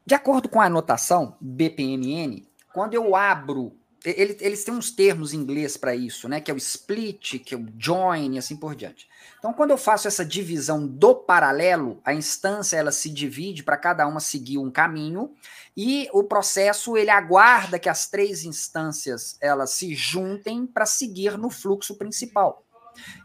De 0.05 0.13
acordo 0.13 0.47
com 0.47 0.61
a 0.61 0.65
anotação 0.65 1.35
BPMN, 1.41 2.47
quando 2.71 2.93
eu 2.93 3.15
abro 3.15 3.75
eles, 4.03 4.37
eles 4.41 4.63
têm 4.63 4.73
uns 4.73 4.91
termos 4.91 5.33
em 5.33 5.37
inglês 5.37 5.77
para 5.77 5.95
isso, 5.95 6.27
né? 6.27 6.41
Que 6.41 6.51
é 6.51 6.53
o 6.53 6.57
split, 6.57 7.39
que 7.39 7.53
é 7.53 7.57
o 7.57 7.67
join 7.77 8.35
e 8.35 8.37
assim 8.37 8.55
por 8.55 8.75
diante. 8.75 9.07
Então, 9.39 9.53
quando 9.53 9.71
eu 9.71 9.77
faço 9.77 10.07
essa 10.07 10.25
divisão 10.25 10.85
do 10.85 11.15
paralelo, 11.15 12.01
a 12.03 12.13
instância 12.13 12.77
ela 12.77 12.91
se 12.91 13.09
divide 13.09 13.63
para 13.63 13.77
cada 13.77 14.07
uma 14.07 14.19
seguir 14.19 14.57
um 14.57 14.69
caminho 14.69 15.33
e 15.75 16.09
o 16.13 16.23
processo 16.23 16.97
ele 16.97 17.09
aguarda 17.09 17.79
que 17.79 17.89
as 17.89 18.09
três 18.09 18.43
instâncias 18.43 19.37
elas 19.41 19.71
se 19.71 19.95
juntem 19.95 20.65
para 20.65 20.85
seguir 20.85 21.37
no 21.37 21.49
fluxo 21.49 21.95
principal. 21.95 22.63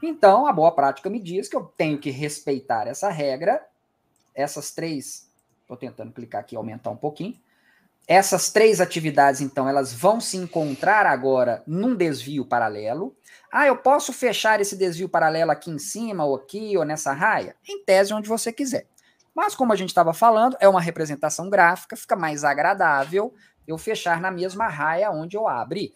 Então, 0.03 0.47
a 0.47 0.53
boa 0.53 0.73
prática 0.73 1.11
me 1.11 1.21
diz 1.21 1.49
que 1.49 1.57
eu 1.57 1.65
tenho 1.77 1.99
que 1.99 2.11
respeitar 2.11 2.87
essa 2.87 3.11
regra. 3.11 3.65
Essas 4.35 4.71
três, 4.71 5.29
estou 5.63 5.77
tentando 5.77 6.13
clicar 6.13 6.41
aqui 6.41 6.57
aumentar 6.57 6.91
um 6.91 6.97
pouquinho. 6.97 7.39
Essas 8.09 8.49
três 8.51 8.81
atividades, 8.81 9.43
então, 9.43 9.69
elas 9.69 9.93
vão 9.93 10.19
se 10.19 10.39
encontrar 10.39 11.05
agora 11.05 11.63
num 11.67 11.95
desvio 11.95 12.43
paralelo. 12.43 13.15
Ah, 13.53 13.67
eu 13.67 13.77
posso 13.77 14.15
fechar 14.15 14.63
esse 14.63 14.75
desvio 14.79 15.11
paralelo 15.11 15.51
aqui 15.51 15.71
em 15.71 15.79
cima, 15.79 16.25
ou 16.25 16.35
aqui, 16.35 16.75
ou 16.79 16.87
nessa 16.87 17.13
raia? 17.13 17.55
Em 17.69 17.85
tese, 17.85 18.15
onde 18.15 18.27
você 18.27 18.51
quiser. 18.51 18.87
Mas, 19.35 19.55
como 19.55 19.75
a 19.75 19.77
gente 19.77 19.91
estava 19.91 20.15
falando, 20.15 20.57
é 20.59 20.67
uma 20.67 20.81
representação 20.81 21.51
gráfica, 21.51 21.97
fica 21.97 22.17
mais 22.17 22.45
agradável 22.45 23.35
eu 23.67 23.77
fechar 23.77 24.23
na 24.23 24.31
mesma 24.31 24.69
raia 24.69 25.11
onde 25.11 25.37
eu 25.37 25.47
abri. 25.47 25.93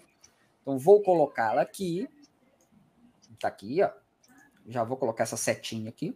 Então, 0.60 0.78
vou 0.78 1.02
colocá-la 1.02 1.62
aqui. 1.62 2.06
Está 3.32 3.48
aqui, 3.48 3.82
ó. 3.82 3.90
Já 4.68 4.84
vou 4.84 4.98
colocar 4.98 5.22
essa 5.22 5.38
setinha 5.38 5.88
aqui. 5.88 6.14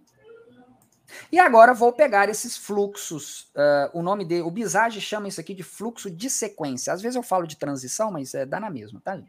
E 1.31 1.39
agora 1.39 1.75
vou 1.75 1.93
pegar 1.93 2.29
esses 2.29 2.57
fluxos. 2.57 3.51
Uh, 3.55 3.99
o 3.99 4.03
nome 4.03 4.25
dele, 4.25 4.43
o 4.43 4.51
Bizage 4.51 5.01
chama 5.01 5.29
isso 5.29 5.41
aqui 5.41 5.55
de 5.55 5.63
fluxo 5.63 6.11
de 6.11 6.29
sequência. 6.29 6.93
Às 6.93 7.03
vezes 7.03 7.17
eu 7.17 7.23
falo 7.23 7.47
de 7.47 7.57
transição, 7.57 8.11
mas 8.11 8.35
é, 8.35 8.45
dá 8.45 8.61
na 8.61 8.71
mesma, 8.71 9.01
tá? 9.01 9.21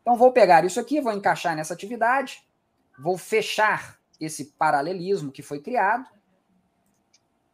Então 0.00 0.16
vou 0.16 0.32
pegar 0.32 0.64
isso 0.64 0.80
aqui, 0.80 1.00
vou 1.00 1.12
encaixar 1.12 1.54
nessa 1.54 1.74
atividade, 1.74 2.44
vou 2.98 3.16
fechar 3.16 3.98
esse 4.20 4.46
paralelismo 4.58 5.30
que 5.30 5.42
foi 5.42 5.60
criado. 5.60 6.08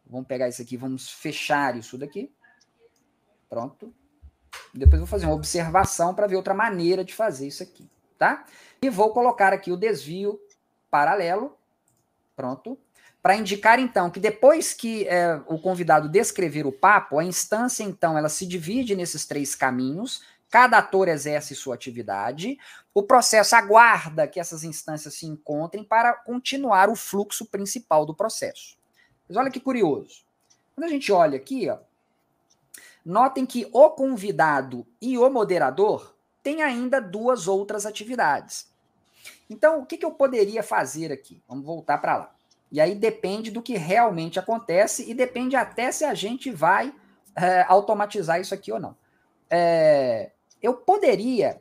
Vamos 0.05 0.27
pegar 0.27 0.49
isso 0.49 0.61
aqui, 0.61 0.75
vamos 0.75 1.09
fechar 1.09 1.75
isso 1.77 1.97
daqui. 1.97 2.31
Pronto. 3.47 3.93
Depois 4.73 4.99
vou 4.99 5.07
fazer 5.07 5.25
uma 5.25 5.35
observação 5.35 6.13
para 6.13 6.27
ver 6.27 6.35
outra 6.35 6.53
maneira 6.53 7.03
de 7.03 7.13
fazer 7.13 7.47
isso 7.47 7.61
aqui, 7.61 7.87
tá? 8.17 8.45
E 8.81 8.89
vou 8.89 9.11
colocar 9.11 9.53
aqui 9.53 9.71
o 9.71 9.77
desvio 9.77 10.39
paralelo. 10.89 11.55
Pronto 12.35 12.79
para 13.21 13.35
indicar 13.35 13.79
então 13.79 14.09
que 14.09 14.19
depois 14.19 14.73
que 14.73 15.07
é, 15.07 15.41
o 15.47 15.59
convidado 15.59 16.07
descrever 16.07 16.65
o 16.65 16.71
papo, 16.71 17.19
a 17.19 17.23
instância 17.23 17.83
então 17.83 18.17
ela 18.17 18.29
se 18.29 18.45
divide 18.45 18.95
nesses 18.95 19.25
três 19.25 19.55
caminhos, 19.55 20.23
cada 20.49 20.77
ator 20.77 21.07
exerce 21.07 21.55
sua 21.55 21.75
atividade, 21.75 22.57
o 22.93 23.03
processo 23.03 23.55
aguarda 23.55 24.27
que 24.27 24.39
essas 24.39 24.63
instâncias 24.63 25.13
se 25.13 25.25
encontrem 25.25 25.83
para 25.83 26.13
continuar 26.13 26.89
o 26.89 26.95
fluxo 26.95 27.45
principal 27.45 28.05
do 28.05 28.15
processo. 28.15 28.77
Mas 29.27 29.37
olha 29.37 29.51
que 29.51 29.59
curioso. 29.59 30.23
Quando 30.73 30.85
a 30.85 30.89
gente 30.89 31.11
olha 31.11 31.37
aqui, 31.37 31.69
ó, 31.69 31.77
notem 33.05 33.45
que 33.45 33.69
o 33.71 33.89
convidado 33.91 34.87
e 35.01 35.17
o 35.17 35.29
moderador 35.29 36.15
têm 36.41 36.63
ainda 36.63 36.99
duas 36.99 37.47
outras 37.47 37.85
atividades. 37.85 38.67
Então, 39.49 39.81
o 39.81 39.85
que, 39.85 39.97
que 39.97 40.05
eu 40.05 40.11
poderia 40.11 40.63
fazer 40.63 41.11
aqui? 41.11 41.41
Vamos 41.47 41.65
voltar 41.65 41.97
para 41.97 42.17
lá. 42.17 42.35
E 42.71 42.79
aí 42.79 42.93
depende 42.95 43.51
do 43.51 43.61
que 43.61 43.77
realmente 43.77 44.39
acontece 44.39 45.09
e 45.09 45.13
depende 45.13 45.55
até 45.55 45.91
se 45.91 46.05
a 46.05 46.13
gente 46.13 46.51
vai 46.51 46.93
é, 47.35 47.65
automatizar 47.67 48.39
isso 48.39 48.53
aqui 48.53 48.71
ou 48.71 48.79
não. 48.79 48.95
É, 49.49 50.31
eu 50.61 50.73
poderia 50.73 51.59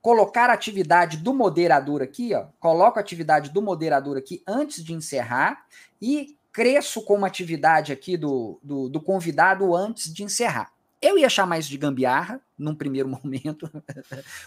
colocar 0.00 0.50
a 0.50 0.52
atividade 0.52 1.16
do 1.16 1.34
moderador 1.34 2.00
aqui, 2.00 2.32
ó, 2.32 2.46
coloco 2.60 2.98
a 2.98 3.02
atividade 3.02 3.50
do 3.50 3.60
moderador 3.60 4.16
aqui 4.16 4.40
antes 4.46 4.84
de 4.84 4.92
encerrar 4.92 5.66
e 6.00 6.38
cresço 6.52 7.02
com 7.02 7.16
uma 7.16 7.26
atividade 7.26 7.92
aqui 7.92 8.16
do, 8.16 8.60
do, 8.62 8.88
do 8.88 9.00
convidado 9.00 9.74
antes 9.74 10.12
de 10.14 10.22
encerrar. 10.22 10.72
Eu 11.02 11.18
ia 11.18 11.28
chamar 11.28 11.58
isso 11.58 11.68
de 11.68 11.76
gambiarra 11.76 12.40
num 12.58 12.74
primeiro 12.74 13.08
momento, 13.22 13.70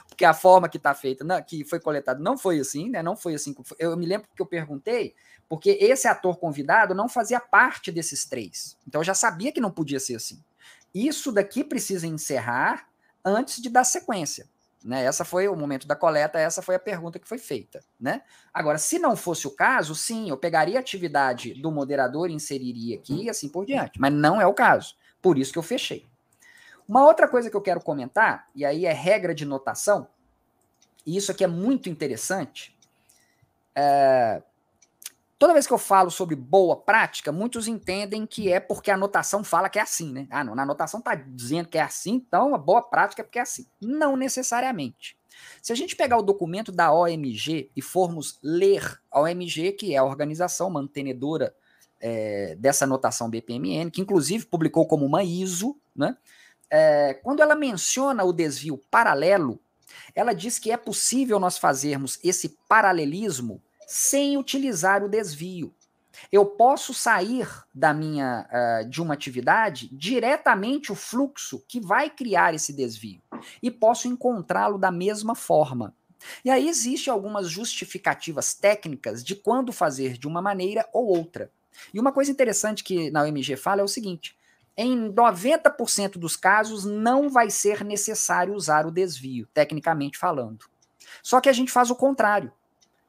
porque 0.07 0.25
a 0.25 0.33
forma 0.33 0.69
que 0.69 0.77
está 0.77 0.93
feita, 0.93 1.23
não, 1.23 1.41
que 1.41 1.63
foi 1.63 1.79
coletado, 1.79 2.21
não 2.21 2.37
foi 2.37 2.59
assim, 2.59 2.89
né? 2.89 3.03
Não 3.03 3.15
foi 3.15 3.35
assim. 3.35 3.55
Eu 3.77 3.95
me 3.95 4.05
lembro 4.05 4.27
que 4.35 4.41
eu 4.41 4.45
perguntei, 4.45 5.15
porque 5.47 5.77
esse 5.81 6.07
ator 6.07 6.37
convidado 6.37 6.93
não 6.93 7.09
fazia 7.09 7.39
parte 7.39 7.91
desses 7.91 8.25
três. 8.25 8.77
Então 8.87 9.01
eu 9.01 9.05
já 9.05 9.13
sabia 9.13 9.51
que 9.51 9.61
não 9.61 9.71
podia 9.71 9.99
ser 9.99 10.15
assim. 10.15 10.43
Isso 10.93 11.31
daqui 11.31 11.63
precisa 11.63 12.07
encerrar 12.07 12.87
antes 13.23 13.61
de 13.61 13.69
dar 13.69 13.83
sequência. 13.83 14.47
Né? 14.83 15.03
Essa 15.03 15.25
foi 15.25 15.47
o 15.47 15.55
momento 15.55 15.87
da 15.87 15.95
coleta, 15.95 16.39
essa 16.39 16.61
foi 16.61 16.75
a 16.75 16.79
pergunta 16.79 17.19
que 17.19 17.27
foi 17.27 17.37
feita. 17.37 17.81
Né? 17.99 18.21
Agora, 18.53 18.77
se 18.77 18.97
não 18.97 19.15
fosse 19.15 19.45
o 19.45 19.51
caso, 19.51 19.93
sim, 19.93 20.29
eu 20.29 20.37
pegaria 20.37 20.77
a 20.77 20.79
atividade 20.79 21.53
do 21.61 21.71
moderador, 21.71 22.29
inseriria 22.29 22.97
aqui 22.97 23.23
e 23.23 23.29
assim 23.29 23.49
por 23.49 23.65
diante. 23.65 23.99
Mas 23.99 24.13
não 24.13 24.41
é 24.41 24.47
o 24.47 24.53
caso. 24.53 24.95
Por 25.21 25.37
isso 25.37 25.51
que 25.51 25.59
eu 25.59 25.63
fechei. 25.63 26.07
Uma 26.89 27.05
outra 27.05 27.27
coisa 27.27 27.51
que 27.51 27.55
eu 27.55 27.61
quero 27.61 27.79
comentar, 27.79 28.49
e 28.55 28.65
aí 28.65 28.87
é 28.87 28.91
regra 28.91 29.35
de 29.35 29.45
notação, 29.45 30.07
e 31.05 31.15
isso 31.15 31.31
aqui 31.31 31.43
é 31.43 31.47
muito 31.47 31.87
interessante. 31.87 32.75
É... 33.75 34.41
Toda 35.37 35.53
vez 35.53 35.67
que 35.67 35.71
eu 35.71 35.77
falo 35.77 36.09
sobre 36.09 36.35
boa 36.35 36.75
prática, 36.75 37.31
muitos 37.31 37.67
entendem 37.67 38.25
que 38.25 38.51
é 38.51 38.59
porque 38.59 38.89
a 38.89 38.97
notação 38.97 39.43
fala 39.43 39.69
que 39.69 39.77
é 39.77 39.83
assim, 39.83 40.11
né? 40.11 40.27
Ah, 40.31 40.43
não, 40.43 40.55
na 40.55 40.63
anotação 40.63 40.99
tá 40.99 41.13
dizendo 41.13 41.69
que 41.69 41.77
é 41.77 41.81
assim, 41.81 42.15
então 42.15 42.55
a 42.55 42.57
boa 42.57 42.81
prática 42.81 43.21
é 43.21 43.23
porque 43.23 43.37
é 43.37 43.43
assim. 43.43 43.67
Não 43.79 44.17
necessariamente. 44.17 45.15
Se 45.61 45.71
a 45.71 45.75
gente 45.75 45.95
pegar 45.95 46.17
o 46.17 46.23
documento 46.23 46.71
da 46.71 46.91
OMG 46.91 47.69
e 47.75 47.81
formos 47.83 48.39
ler 48.41 48.99
a 49.11 49.21
OMG, 49.21 49.73
que 49.73 49.93
é 49.93 49.97
a 49.97 50.03
organização 50.03 50.71
mantenedora 50.71 51.55
é, 52.01 52.55
dessa 52.55 52.87
notação 52.87 53.29
BPMN, 53.29 53.91
que 53.91 54.01
inclusive 54.01 54.47
publicou 54.47 54.87
como 54.87 55.05
uma 55.05 55.23
ISO, 55.23 55.79
né? 55.95 56.17
É, 56.71 57.13
quando 57.15 57.41
ela 57.41 57.55
menciona 57.55 58.23
o 58.23 58.33
desvio 58.33 58.77
paralelo, 58.89 59.59
Ela 60.15 60.33
diz 60.33 60.59
que 60.59 60.71
é 60.71 60.77
possível 60.77 61.39
nós 61.39 61.57
fazermos 61.57 62.19
esse 62.23 62.57
paralelismo 62.67 63.61
sem 63.87 64.37
utilizar 64.37 65.03
o 65.03 65.09
desvio. 65.09 65.73
Eu 66.31 66.45
posso 66.45 66.93
sair 66.93 67.47
da 67.73 67.93
minha 67.93 68.47
uh, 68.51 68.89
de 68.89 69.01
uma 69.01 69.13
atividade 69.13 69.89
diretamente 69.91 70.91
o 70.91 70.95
fluxo 70.95 71.63
que 71.67 71.79
vai 71.79 72.09
criar 72.09 72.53
esse 72.53 72.73
desvio 72.73 73.21
e 73.63 73.71
posso 73.71 74.07
encontrá-lo 74.07 74.77
da 74.77 74.91
mesma 74.91 75.33
forma. 75.33 75.95
E 76.43 76.49
aí 76.49 76.67
existe 76.67 77.09
algumas 77.09 77.47
justificativas 77.49 78.53
técnicas 78.53 79.23
de 79.23 79.35
quando 79.35 79.71
fazer 79.71 80.17
de 80.17 80.27
uma 80.27 80.41
maneira 80.41 80.87
ou 80.93 81.07
outra. 81.07 81.49
E 81.93 81.99
uma 81.99 82.11
coisa 82.11 82.29
interessante 82.29 82.83
que 82.83 83.09
na 83.09 83.23
OMG 83.23 83.55
fala 83.55 83.81
é 83.81 83.83
o 83.83 83.87
seguinte: 83.87 84.35
em 84.81 85.11
90% 85.11 86.17
dos 86.17 86.37
casos 86.37 86.85
não 86.85 87.29
vai 87.29 87.49
ser 87.49 87.83
necessário 87.83 88.53
usar 88.53 88.85
o 88.85 88.91
desvio, 88.91 89.45
tecnicamente 89.53 90.17
falando. 90.17 90.65
Só 91.21 91.41
que 91.41 91.49
a 91.49 91.53
gente 91.53 91.69
faz 91.69 91.91
o 91.91 91.95
contrário. 91.95 92.49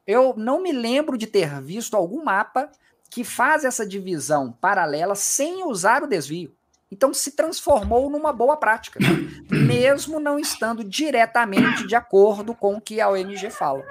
Eu 0.05 0.35
não 0.37 0.61
me 0.61 0.73
lembro 0.73 1.17
de 1.17 1.29
ter 1.29 1.61
visto 1.63 1.97
algum 1.97 2.25
mapa 2.25 2.69
que 3.09 3.23
faz 3.23 3.65
essa 3.65 3.87
divisão 3.87 4.51
paralela 4.51 5.15
sem 5.15 5.65
usar 5.65 6.03
o 6.03 6.09
desvio. 6.09 6.53
Então 6.91 7.15
se 7.15 7.37
transformou 7.37 8.11
numa 8.11 8.33
boa 8.33 8.57
prática, 8.57 8.99
mesmo 9.49 10.19
não 10.19 10.41
estando 10.41 10.83
diretamente 10.83 11.87
de 11.87 11.95
acordo 11.95 12.53
com 12.53 12.75
o 12.75 12.81
que 12.81 13.01
a 13.01 13.09
ONG 13.09 13.49
fala. 13.49 13.85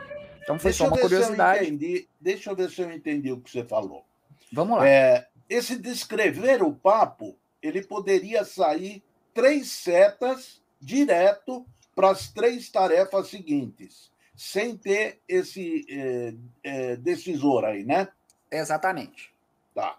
Então 0.44 0.60
foi 0.60 0.72
deixa 0.72 0.84
só 0.84 0.90
uma 0.90 0.98
curiosidade. 0.98 1.64
Entendi, 1.64 2.10
deixa 2.20 2.50
eu 2.50 2.56
ver 2.58 2.70
se 2.70 2.82
eu 2.82 2.92
entendi 2.92 3.32
o 3.32 3.40
que 3.40 3.50
você 3.50 3.64
falou. 3.64 4.04
Vamos 4.52 4.80
lá. 4.80 4.86
É, 4.86 5.28
esse 5.50 5.78
descrever 5.78 6.62
o 6.62 6.74
papo, 6.74 7.38
ele 7.62 7.82
poderia 7.82 8.44
sair 8.44 9.04
três 9.34 9.70
setas 9.70 10.62
direto 10.80 11.66
para 11.96 12.12
as 12.12 12.30
três 12.30 12.70
tarefas 12.70 13.28
seguintes, 13.28 14.12
sem 14.36 14.78
ter 14.78 15.20
esse 15.28 15.86
é, 15.90 16.34
é, 16.64 16.96
decisor 16.96 17.66
aí, 17.66 17.84
né? 17.84 18.08
Exatamente. 18.50 19.34
Tá. 19.76 19.98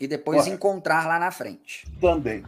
E 0.00 0.06
depois 0.06 0.38
Correto. 0.38 0.54
encontrar 0.54 1.06
lá 1.06 1.18
na 1.18 1.30
frente. 1.30 1.86
Também. 2.00 2.44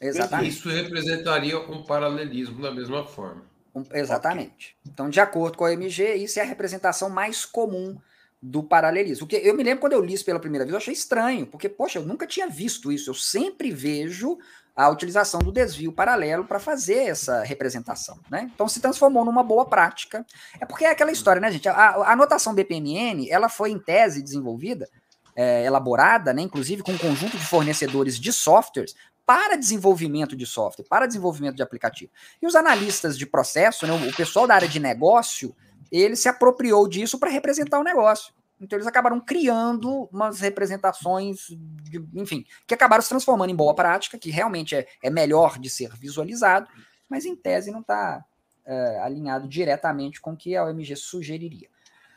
Exatamente. 0.00 0.50
Isso 0.50 0.68
representaria 0.68 1.58
um 1.58 1.84
paralelismo 1.84 2.60
da 2.60 2.72
mesma 2.72 3.04
forma. 3.04 3.44
Um, 3.74 3.84
exatamente. 3.92 4.76
Okay. 4.80 4.92
Então, 4.92 5.08
de 5.08 5.20
acordo 5.20 5.56
com 5.56 5.64
a 5.64 5.72
MG, 5.72 6.14
isso 6.16 6.38
é 6.38 6.42
a 6.42 6.46
representação 6.46 7.08
mais 7.08 7.44
comum 7.44 7.96
do 8.42 8.62
paralelismo. 8.62 9.26
Porque 9.26 9.36
eu 9.36 9.54
me 9.54 9.62
lembro 9.62 9.80
quando 9.80 9.92
eu 9.92 10.02
li 10.02 10.14
isso 10.14 10.24
pela 10.24 10.40
primeira 10.40 10.64
vez, 10.64 10.72
eu 10.72 10.78
achei 10.78 10.92
estranho, 10.92 11.46
porque, 11.46 11.68
poxa, 11.68 12.00
eu 12.00 12.04
nunca 12.04 12.26
tinha 12.26 12.48
visto 12.48 12.90
isso. 12.90 13.08
Eu 13.08 13.14
sempre 13.14 13.70
vejo 13.70 14.36
a 14.74 14.88
utilização 14.88 15.40
do 15.40 15.52
desvio 15.52 15.92
paralelo 15.92 16.44
para 16.44 16.58
fazer 16.58 17.04
essa 17.04 17.42
representação, 17.42 18.18
né? 18.30 18.50
Então 18.54 18.66
se 18.66 18.80
transformou 18.80 19.24
numa 19.24 19.42
boa 19.42 19.66
prática. 19.66 20.26
É 20.58 20.64
porque 20.64 20.84
é 20.84 20.90
aquela 20.90 21.12
história, 21.12 21.40
né, 21.40 21.52
gente? 21.52 21.68
A, 21.68 21.74
a 21.74 22.12
anotação 22.12 22.54
BPMN, 22.54 23.30
ela 23.30 23.48
foi 23.48 23.70
em 23.70 23.78
tese 23.78 24.22
desenvolvida, 24.22 24.88
é, 25.36 25.64
elaborada, 25.64 26.32
né, 26.32 26.42
inclusive 26.42 26.82
com 26.82 26.92
um 26.92 26.98
conjunto 26.98 27.38
de 27.38 27.46
fornecedores 27.46 28.18
de 28.18 28.32
softwares 28.32 28.94
para 29.24 29.56
desenvolvimento 29.56 30.36
de 30.36 30.44
software, 30.44 30.84
para 30.88 31.06
desenvolvimento 31.06 31.56
de 31.56 31.62
aplicativo. 31.62 32.10
E 32.40 32.46
os 32.46 32.54
analistas 32.54 33.16
de 33.16 33.24
processo, 33.24 33.86
né, 33.86 33.92
o 33.92 34.14
pessoal 34.14 34.46
da 34.46 34.54
área 34.54 34.68
de 34.68 34.80
negócio, 34.80 35.54
ele 36.00 36.16
se 36.16 36.28
apropriou 36.28 36.88
disso 36.88 37.18
para 37.18 37.30
representar 37.30 37.78
o 37.78 37.84
negócio. 37.84 38.32
Então 38.58 38.76
eles 38.76 38.86
acabaram 38.86 39.20
criando 39.20 40.08
umas 40.12 40.40
representações, 40.40 41.48
de, 41.50 42.02
enfim, 42.14 42.46
que 42.66 42.72
acabaram 42.72 43.02
se 43.02 43.08
transformando 43.08 43.50
em 43.50 43.56
boa 43.56 43.74
prática, 43.74 44.16
que 44.16 44.30
realmente 44.30 44.74
é, 44.74 44.86
é 45.02 45.10
melhor 45.10 45.58
de 45.58 45.68
ser 45.68 45.94
visualizado, 45.96 46.68
mas 47.08 47.26
em 47.26 47.36
tese 47.36 47.70
não 47.70 47.80
está 47.80 48.24
é, 48.64 49.00
alinhado 49.00 49.48
diretamente 49.48 50.20
com 50.20 50.32
o 50.32 50.36
que 50.36 50.56
a 50.56 50.64
OMG 50.64 50.96
sugeriria. 50.96 51.68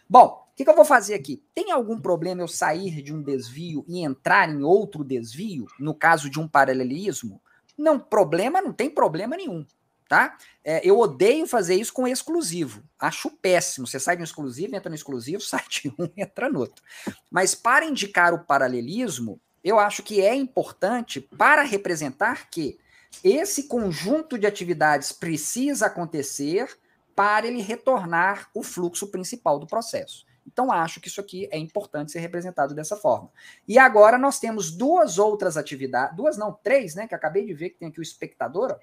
Bom, 0.07 0.47
o 0.51 0.55
que, 0.55 0.63
que, 0.63 0.69
eu 0.69 0.75
vou 0.75 0.85
fazer 0.85 1.15
aqui? 1.15 1.43
Tem 1.53 1.71
algum 1.71 1.99
problema 1.99 2.41
eu 2.41 2.47
sair 2.47 3.01
de 3.01 3.11
um 3.11 3.21
desvio 3.23 3.83
e 3.87 4.05
entrar 4.05 4.47
em 4.47 4.61
outro 4.61 5.03
desvio, 5.03 5.65
no 5.79 5.95
caso 5.95 6.29
de 6.29 6.39
um 6.39 6.47
paralelismo? 6.47 7.41
Não, 7.75 7.99
problema 7.99 8.61
não 8.61 8.71
tem 8.71 8.89
problema 8.89 9.35
nenhum 9.35 9.65
tá? 10.07 10.37
É, 10.63 10.81
eu 10.87 10.97
odeio 10.99 11.47
fazer 11.47 11.75
isso 11.75 11.93
com 11.93 12.07
exclusivo. 12.07 12.83
Acho 12.99 13.29
péssimo. 13.29 13.87
Você 13.87 13.99
sai 13.99 14.15
de 14.15 14.21
um 14.21 14.25
exclusivo, 14.25 14.75
entra 14.75 14.89
no 14.89 14.95
exclusivo, 14.95 15.41
sai 15.43 15.63
de 15.69 15.89
um, 15.89 16.09
entra 16.15 16.49
no 16.49 16.59
outro. 16.59 16.83
Mas 17.29 17.55
para 17.55 17.85
indicar 17.85 18.33
o 18.33 18.43
paralelismo, 18.45 19.39
eu 19.63 19.79
acho 19.79 20.03
que 20.03 20.21
é 20.21 20.35
importante 20.35 21.19
para 21.19 21.63
representar 21.63 22.49
que 22.49 22.77
esse 23.23 23.63
conjunto 23.63 24.37
de 24.37 24.45
atividades 24.45 25.11
precisa 25.11 25.87
acontecer 25.87 26.77
para 27.15 27.47
ele 27.47 27.61
retornar 27.61 28.49
o 28.53 28.61
fluxo 28.61 29.07
principal 29.07 29.57
do 29.57 29.65
processo. 29.65 30.25
Então, 30.45 30.71
acho 30.71 31.01
que 31.01 31.07
isso 31.07 31.19
aqui 31.19 31.47
é 31.51 31.57
importante 31.57 32.11
ser 32.11 32.19
representado 32.19 32.75
dessa 32.75 32.95
forma. 32.95 33.31
E 33.67 33.79
agora 33.79 34.17
nós 34.17 34.39
temos 34.39 34.69
duas 34.69 35.17
outras 35.17 35.57
atividades, 35.57 36.15
duas 36.15 36.37
não, 36.37 36.53
três, 36.53 36.93
né? 36.93 37.07
Que 37.07 37.15
acabei 37.15 37.45
de 37.45 37.53
ver 37.53 37.71
que 37.71 37.79
tem 37.79 37.87
aqui 37.87 37.99
o 37.99 38.03
espectador. 38.03 38.71
Ó 38.71 38.77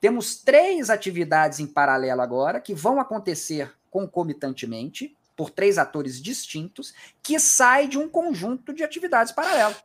temos 0.00 0.36
três 0.36 0.88
atividades 0.88 1.60
em 1.60 1.66
paralelo 1.66 2.22
agora 2.22 2.60
que 2.60 2.74
vão 2.74 2.98
acontecer 2.98 3.72
concomitantemente 3.90 5.16
por 5.36 5.50
três 5.50 5.78
atores 5.78 6.20
distintos 6.20 6.94
que 7.22 7.38
sai 7.38 7.86
de 7.86 7.98
um 7.98 8.08
conjunto 8.08 8.72
de 8.72 8.82
atividades 8.82 9.32
paralelas. 9.32 9.82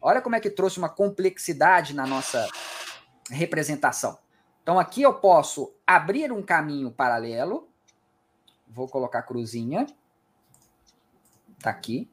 Olha 0.00 0.20
como 0.20 0.36
é 0.36 0.40
que 0.40 0.50
trouxe 0.50 0.78
uma 0.78 0.88
complexidade 0.88 1.94
na 1.94 2.06
nossa 2.06 2.48
representação. 3.30 4.18
Então 4.62 4.78
aqui 4.78 5.02
eu 5.02 5.14
posso 5.14 5.74
abrir 5.86 6.32
um 6.32 6.42
caminho 6.42 6.90
paralelo. 6.90 7.68
Vou 8.68 8.88
colocar 8.88 9.22
cruzinha. 9.22 9.86
Tá 11.60 11.70
aqui. 11.70 12.08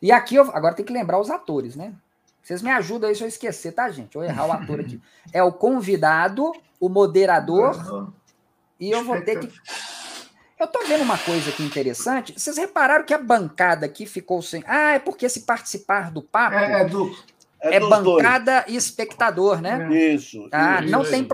E 0.00 0.12
aqui 0.12 0.36
eu 0.36 0.50
agora 0.54 0.74
tem 0.74 0.84
que 0.84 0.92
lembrar 0.92 1.18
os 1.18 1.30
atores, 1.30 1.76
né? 1.76 1.94
Vocês 2.42 2.60
me 2.60 2.70
ajudam 2.70 3.08
aí 3.08 3.16
se 3.16 3.24
eu 3.24 3.28
esquecer, 3.28 3.72
tá, 3.72 3.88
gente? 3.88 4.14
Eu 4.16 4.22
errar 4.22 4.46
o 4.46 4.52
ator 4.52 4.80
aqui. 4.80 5.00
É 5.32 5.42
o 5.42 5.50
convidado, 5.50 6.52
o 6.84 6.88
moderador, 6.90 7.74
uhum. 7.90 8.12
e 8.78 8.90
eu 8.90 9.02
vou 9.02 9.20
ter 9.22 9.40
que. 9.40 9.50
Eu 10.60 10.66
tô 10.66 10.84
vendo 10.86 11.02
uma 11.02 11.16
coisa 11.16 11.48
aqui 11.48 11.62
interessante. 11.62 12.38
Vocês 12.38 12.58
repararam 12.58 13.06
que 13.06 13.14
a 13.14 13.18
bancada 13.18 13.86
aqui 13.86 14.04
ficou 14.04 14.42
sem. 14.42 14.62
Ah, 14.66 14.92
é 14.92 14.98
porque 14.98 15.28
se 15.28 15.40
participar 15.40 16.10
do 16.10 16.22
papo. 16.22 16.56
É, 16.56 16.82
é 16.82 16.84
do. 16.84 17.10
É, 17.60 17.76
é 17.76 17.80
bancada 17.80 18.60
dois. 18.60 18.74
e 18.74 18.76
espectador, 18.76 19.62
né? 19.62 19.88
Isso. 20.12 20.46
Ah, 20.52 20.82
isso, 20.82 20.92
não 20.92 21.02
tem. 21.04 21.26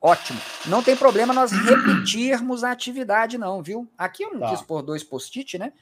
Ótimo. 0.00 0.40
Não 0.66 0.82
tem 0.82 0.96
problema 0.96 1.34
nós 1.34 1.52
repetirmos 1.52 2.64
a 2.64 2.70
atividade, 2.70 3.36
não, 3.36 3.62
viu? 3.62 3.86
Aqui 3.96 4.22
eu 4.22 4.32
não 4.32 4.40
tá. 4.40 4.50
quis 4.50 4.62
pôr 4.62 4.82
dois 4.82 5.04
post-it, 5.04 5.58
né? 5.58 5.72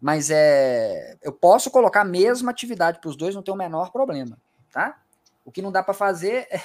Mas 0.00 0.28
é, 0.28 1.16
eu 1.22 1.32
posso 1.32 1.70
colocar 1.70 2.00
a 2.00 2.04
mesma 2.04 2.50
atividade 2.50 2.98
para 3.00 3.08
os 3.08 3.16
dois, 3.16 3.34
não 3.34 3.42
tem 3.42 3.54
o 3.54 3.56
menor 3.56 3.92
problema, 3.92 4.36
tá? 4.72 5.00
O 5.44 5.52
que 5.52 5.62
não 5.62 5.70
dá 5.70 5.82
para 5.82 5.94
fazer, 5.94 6.48
é, 6.50 6.60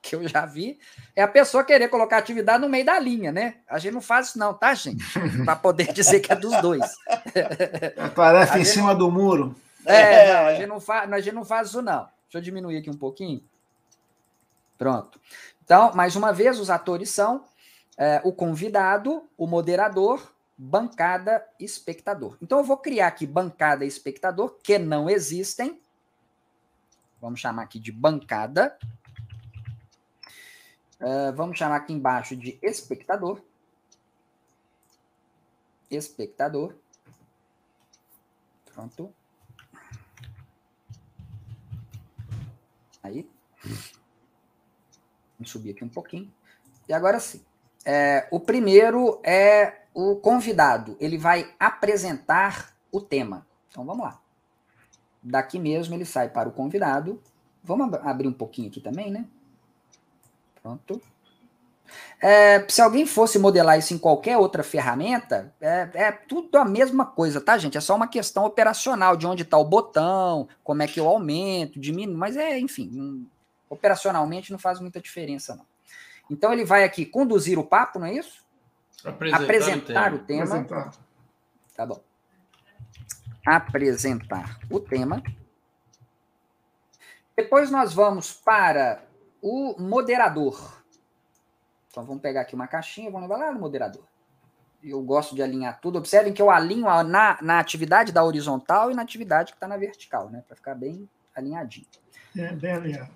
que 0.00 0.14
eu 0.14 0.26
já 0.28 0.46
vi, 0.46 0.78
é 1.14 1.22
a 1.22 1.28
pessoa 1.28 1.64
querer 1.64 1.88
colocar 1.88 2.18
atividade 2.18 2.60
no 2.60 2.68
meio 2.68 2.84
da 2.84 2.98
linha, 2.98 3.32
né? 3.32 3.56
A 3.68 3.78
gente 3.78 3.94
não 3.94 4.00
faz 4.00 4.28
isso 4.28 4.38
não, 4.38 4.54
tá, 4.54 4.72
gente? 4.74 5.04
Para 5.44 5.56
poder 5.56 5.92
dizer 5.92 6.20
que 6.20 6.32
é 6.32 6.36
dos 6.36 6.60
dois. 6.62 6.96
A 7.98 8.08
tarefa 8.08 8.58
em 8.58 8.64
cima 8.64 8.94
do 8.94 9.10
muro. 9.10 9.54
É, 9.84 10.32
não, 10.32 10.46
a, 10.46 10.54
gente 10.54 10.66
não 10.66 10.80
faz, 10.80 11.12
a 11.12 11.20
gente 11.20 11.34
não 11.34 11.44
faz 11.44 11.68
isso 11.68 11.80
não. 11.80 12.08
Deixa 12.24 12.36
eu 12.36 12.40
diminuir 12.42 12.76
aqui 12.76 12.90
um 12.90 12.96
pouquinho. 12.96 13.42
Pronto. 14.76 15.18
Então, 15.64 15.94
mais 15.94 16.14
uma 16.14 16.32
vez, 16.32 16.60
os 16.60 16.68
atores 16.68 17.10
são 17.10 17.44
é, 17.96 18.20
o 18.22 18.32
convidado, 18.32 19.24
o 19.36 19.46
moderador, 19.46 20.32
bancada 20.56 21.44
espectador. 21.58 22.36
Então 22.42 22.58
eu 22.58 22.64
vou 22.64 22.76
criar 22.76 23.06
aqui 23.06 23.26
bancada 23.26 23.84
e 23.84 23.88
espectador 23.88 24.56
que 24.62 24.78
não 24.78 25.08
existem. 25.08 25.80
Vamos 27.20 27.40
chamar 27.40 27.62
aqui 27.62 27.78
de 27.78 27.92
bancada. 27.92 28.76
Uh, 31.00 31.32
vamos 31.34 31.56
chamar 31.56 31.76
aqui 31.76 31.92
embaixo 31.92 32.36
de 32.36 32.58
espectador. 32.62 33.40
Espectador. 35.90 36.74
Pronto. 38.74 39.12
Aí. 43.02 43.28
Vamos 45.38 45.50
subir 45.50 45.70
aqui 45.70 45.84
um 45.84 45.88
pouquinho. 45.88 46.32
E 46.88 46.92
agora 46.92 47.20
sim. 47.20 47.44
É, 47.84 48.28
o 48.30 48.40
primeiro 48.40 49.20
é 49.24 49.86
o 49.94 50.16
convidado 50.16 50.96
ele 51.00 51.18
vai 51.18 51.54
apresentar 51.58 52.72
o 52.92 53.00
tema. 53.00 53.46
Então 53.68 53.84
vamos 53.84 54.04
lá. 54.04 54.20
Daqui 55.22 55.58
mesmo 55.58 55.94
ele 55.94 56.04
sai 56.04 56.28
para 56.28 56.48
o 56.48 56.52
convidado. 56.52 57.20
Vamos 57.62 57.92
ab 57.92 58.08
abrir 58.08 58.28
um 58.28 58.32
pouquinho 58.32 58.68
aqui 58.68 58.80
também, 58.80 59.10
né? 59.10 59.26
Pronto. 60.62 61.00
É, 62.20 62.66
se 62.68 62.82
alguém 62.82 63.06
fosse 63.06 63.38
modelar 63.38 63.78
isso 63.78 63.94
em 63.94 63.98
qualquer 63.98 64.36
outra 64.36 64.62
ferramenta, 64.62 65.52
é, 65.60 65.88
é, 65.94 66.12
tudo 66.12 66.58
a 66.58 66.64
mesma 66.64 67.06
coisa, 67.06 67.40
tá, 67.40 67.56
gente? 67.56 67.78
É 67.78 67.80
só 67.80 67.94
uma 67.94 68.08
questão 68.08 68.44
operacional 68.44 69.16
de 69.16 69.26
onde 69.26 69.42
está 69.42 69.56
o 69.56 69.64
botão, 69.64 70.48
como 70.62 70.82
é 70.82 70.86
que 70.86 71.00
eu 71.00 71.06
aumento, 71.06 71.80
diminuo, 71.80 72.16
mas 72.16 72.36
é, 72.36 72.58
enfim, 72.58 73.26
operacionalmente 73.70 74.50
não 74.50 74.58
faz 74.58 74.80
muita 74.80 75.00
diferença, 75.00 75.54
não. 75.54 75.64
Então 76.30 76.52
ele 76.52 76.64
vai 76.64 76.84
aqui 76.84 77.06
conduzir 77.06 77.58
o 77.58 77.64
papo, 77.64 77.98
não 77.98 78.06
é 78.06 78.14
isso? 78.14 78.44
Apresentar, 79.04 79.42
apresentar 79.44 80.14
o 80.14 80.18
tema. 80.18 80.44
O 80.44 80.48
tema. 80.48 80.60
Apresentar. 80.60 80.92
Tá 81.74 81.86
bom. 81.86 82.00
Apresentar 83.46 84.58
o 84.68 84.80
tema. 84.80 85.22
Depois 87.36 87.70
nós 87.70 87.94
vamos 87.94 88.32
para 88.32 89.07
o 89.42 89.80
moderador. 89.80 90.82
Então 91.90 92.04
vamos 92.04 92.22
pegar 92.22 92.42
aqui 92.42 92.54
uma 92.54 92.66
caixinha, 92.66 93.10
vamos 93.10 93.28
levar 93.28 93.44
lá 93.44 93.52
no 93.52 93.60
moderador. 93.60 94.04
Eu 94.82 95.02
gosto 95.02 95.34
de 95.34 95.42
alinhar 95.42 95.80
tudo. 95.80 95.98
Observem 95.98 96.32
que 96.32 96.40
eu 96.40 96.50
alinho 96.50 96.84
na, 97.04 97.38
na 97.42 97.58
atividade 97.58 98.12
da 98.12 98.22
horizontal 98.22 98.90
e 98.90 98.94
na 98.94 99.02
atividade 99.02 99.52
que 99.52 99.56
está 99.56 99.66
na 99.66 99.76
vertical, 99.76 100.30
né? 100.30 100.44
Para 100.46 100.56
ficar 100.56 100.74
bem 100.74 101.08
alinhadinho. 101.34 101.86
É, 102.36 102.52
bem 102.52 102.72
alinhado. 102.72 103.10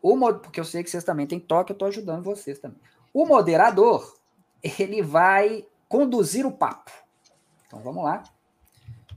O, 0.00 0.16
porque 0.34 0.60
eu 0.60 0.64
sei 0.64 0.84
que 0.84 0.90
vocês 0.90 1.04
também 1.04 1.26
têm 1.26 1.40
toque, 1.40 1.72
eu 1.72 1.74
estou 1.74 1.88
ajudando 1.88 2.22
vocês 2.22 2.58
também. 2.58 2.78
O 3.12 3.26
moderador, 3.26 4.16
ele 4.62 5.02
vai 5.02 5.66
conduzir 5.88 6.46
o 6.46 6.52
papo. 6.52 6.90
Então 7.66 7.80
vamos 7.80 8.04
lá. 8.04 8.22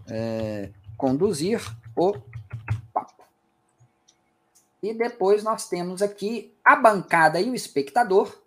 É, 0.10 0.72
conduzir 0.98 1.62
o 1.96 2.14
e 4.84 4.94
depois 4.94 5.46
nós 5.46 5.70
temos 5.70 6.02
aqui 6.02 6.54
a 6.62 6.76
bancada 6.76 7.40
e 7.40 7.50
o 7.50 7.56
espectador 7.56 8.38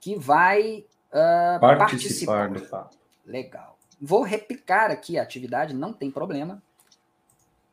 que 0.00 0.14
vai 0.14 0.86
uh, 1.10 1.58
participar, 1.60 1.78
participar 1.78 2.48
do 2.50 2.60
papo. 2.60 2.96
Legal. 3.26 3.76
Vou 4.00 4.22
replicar 4.22 4.92
aqui 4.92 5.18
a 5.18 5.24
atividade, 5.24 5.74
não 5.74 5.92
tem 5.92 6.08
problema. 6.08 6.62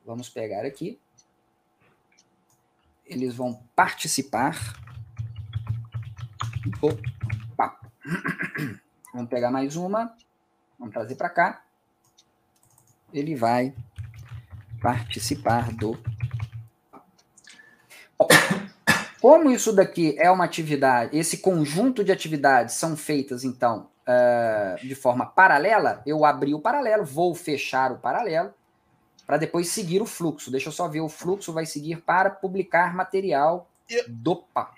Vamos 0.03 0.27
pegar 0.27 0.65
aqui. 0.65 0.99
Eles 3.05 3.35
vão 3.35 3.61
participar 3.75 4.57
do 6.81 6.97
papo. 7.55 7.91
Vamos 9.13 9.29
pegar 9.29 9.51
mais 9.51 9.75
uma. 9.75 10.17
Vamos 10.79 10.95
trazer 10.95 11.13
para 11.13 11.29
cá. 11.29 11.63
Ele 13.13 13.35
vai 13.35 13.75
participar 14.81 15.71
do 15.71 15.95
como 19.23 19.49
isso 19.49 19.71
daqui 19.71 20.17
é 20.19 20.29
uma 20.29 20.43
atividade, 20.43 21.17
esse 21.17 21.37
conjunto 21.37 22.03
de 22.03 22.11
atividades 22.11 22.75
são 22.75 22.97
feitas, 22.97 23.45
então, 23.45 23.89
uh, 24.05 24.85
de 24.85 24.93
forma 24.95 25.25
paralela, 25.25 26.03
eu 26.05 26.25
abri 26.25 26.53
o 26.53 26.59
paralelo, 26.59 27.05
vou 27.05 27.33
fechar 27.33 27.93
o 27.93 27.99
paralelo, 27.99 28.53
para 29.25 29.37
depois 29.37 29.69
seguir 29.69 30.01
o 30.01 30.05
fluxo. 30.05 30.51
Deixa 30.51 30.67
eu 30.67 30.73
só 30.73 30.89
ver, 30.89 30.99
o 30.99 31.07
fluxo 31.07 31.53
vai 31.53 31.65
seguir 31.65 32.01
para 32.01 32.29
publicar 32.29 32.93
material 32.93 33.71
eu, 33.89 34.03
do 34.09 34.35
papo. 34.35 34.75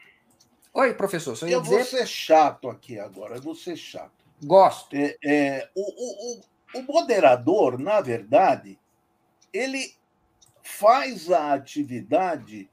Oi, 0.76 0.94
professor, 0.94 1.36
eu 1.50 1.60
dizer... 1.60 1.78
vou 1.78 1.84
ser 1.84 2.06
chato 2.06 2.70
aqui 2.70 3.00
agora, 3.00 3.38
eu 3.38 3.42
vou 3.42 3.56
ser 3.56 3.76
chato. 3.76 4.12
Gosto. 4.44 4.96
É, 4.96 5.18
é, 5.26 5.70
o, 5.74 5.82
o, 5.82 6.82
o 6.82 6.84
moderador, 6.84 7.80
na 7.80 8.00
verdade, 8.00 8.78
ele 9.52 9.96
faz 10.62 11.32
a 11.32 11.52
atividade 11.52 12.70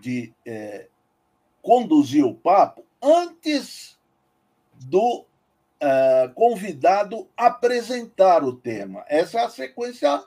de 0.00 0.32
é, 0.46 0.88
conduzir 1.62 2.24
o 2.24 2.34
papo 2.34 2.84
antes 3.02 3.98
do 4.80 5.24
é, 5.80 6.30
convidado 6.34 7.28
apresentar 7.36 8.42
o 8.44 8.54
tema. 8.54 9.04
Essa 9.08 9.40
é 9.40 9.44
a 9.44 9.50
sequência 9.50 10.24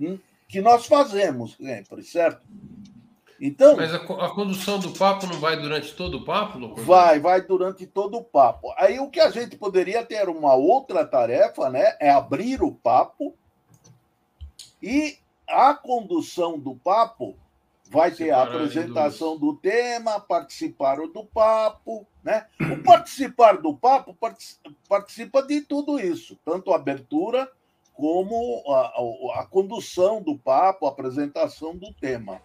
hum, 0.00 0.18
que 0.48 0.60
nós 0.60 0.86
fazemos 0.86 1.56
sempre, 1.56 2.02
certo? 2.02 2.46
Então, 3.40 3.76
Mas 3.76 3.94
a, 3.94 3.98
a, 3.98 4.30
condução 4.30 4.80
do 4.80 4.90
papo 4.90 5.26
não 5.26 5.38
vai 5.38 5.56
durante 5.56 5.94
todo 5.94 6.18
o 6.18 6.24
papo, 6.24 6.58
Lucas? 6.58 6.84
Vai, 6.84 7.20
vai 7.20 7.40
durante 7.40 7.86
todo 7.86 8.18
o 8.18 8.24
papo. 8.24 8.74
Aí 8.76 8.98
o 8.98 9.08
que 9.08 9.20
a 9.20 9.30
gente 9.30 9.56
poderia 9.56 10.04
ter 10.04 10.28
uma 10.28 10.54
outra 10.54 11.06
tarefa, 11.06 11.70
né? 11.70 11.96
É 12.00 12.10
abrir 12.10 12.62
o 12.62 12.72
papo 12.72 13.36
e 14.82 15.18
a 15.46 15.72
condução 15.72 16.58
do 16.58 16.74
papo 16.74 17.36
vai 17.90 18.10
ter 18.10 18.30
a 18.30 18.42
apresentação 18.42 19.38
do 19.38 19.56
tema, 19.56 20.20
participar 20.20 20.96
do 20.96 21.24
papo, 21.24 22.06
né? 22.22 22.46
O 22.60 22.82
participar 22.82 23.58
do 23.58 23.74
papo 23.74 24.16
participa 24.88 25.42
de 25.42 25.62
tudo 25.62 25.98
isso, 25.98 26.38
tanto 26.44 26.72
a 26.72 26.76
abertura 26.76 27.50
como 27.94 28.62
a, 28.68 28.80
a, 28.80 29.40
a 29.40 29.46
condução 29.46 30.22
do 30.22 30.38
papo, 30.38 30.86
a 30.86 30.90
apresentação 30.90 31.76
do 31.76 31.92
tema. 31.94 32.40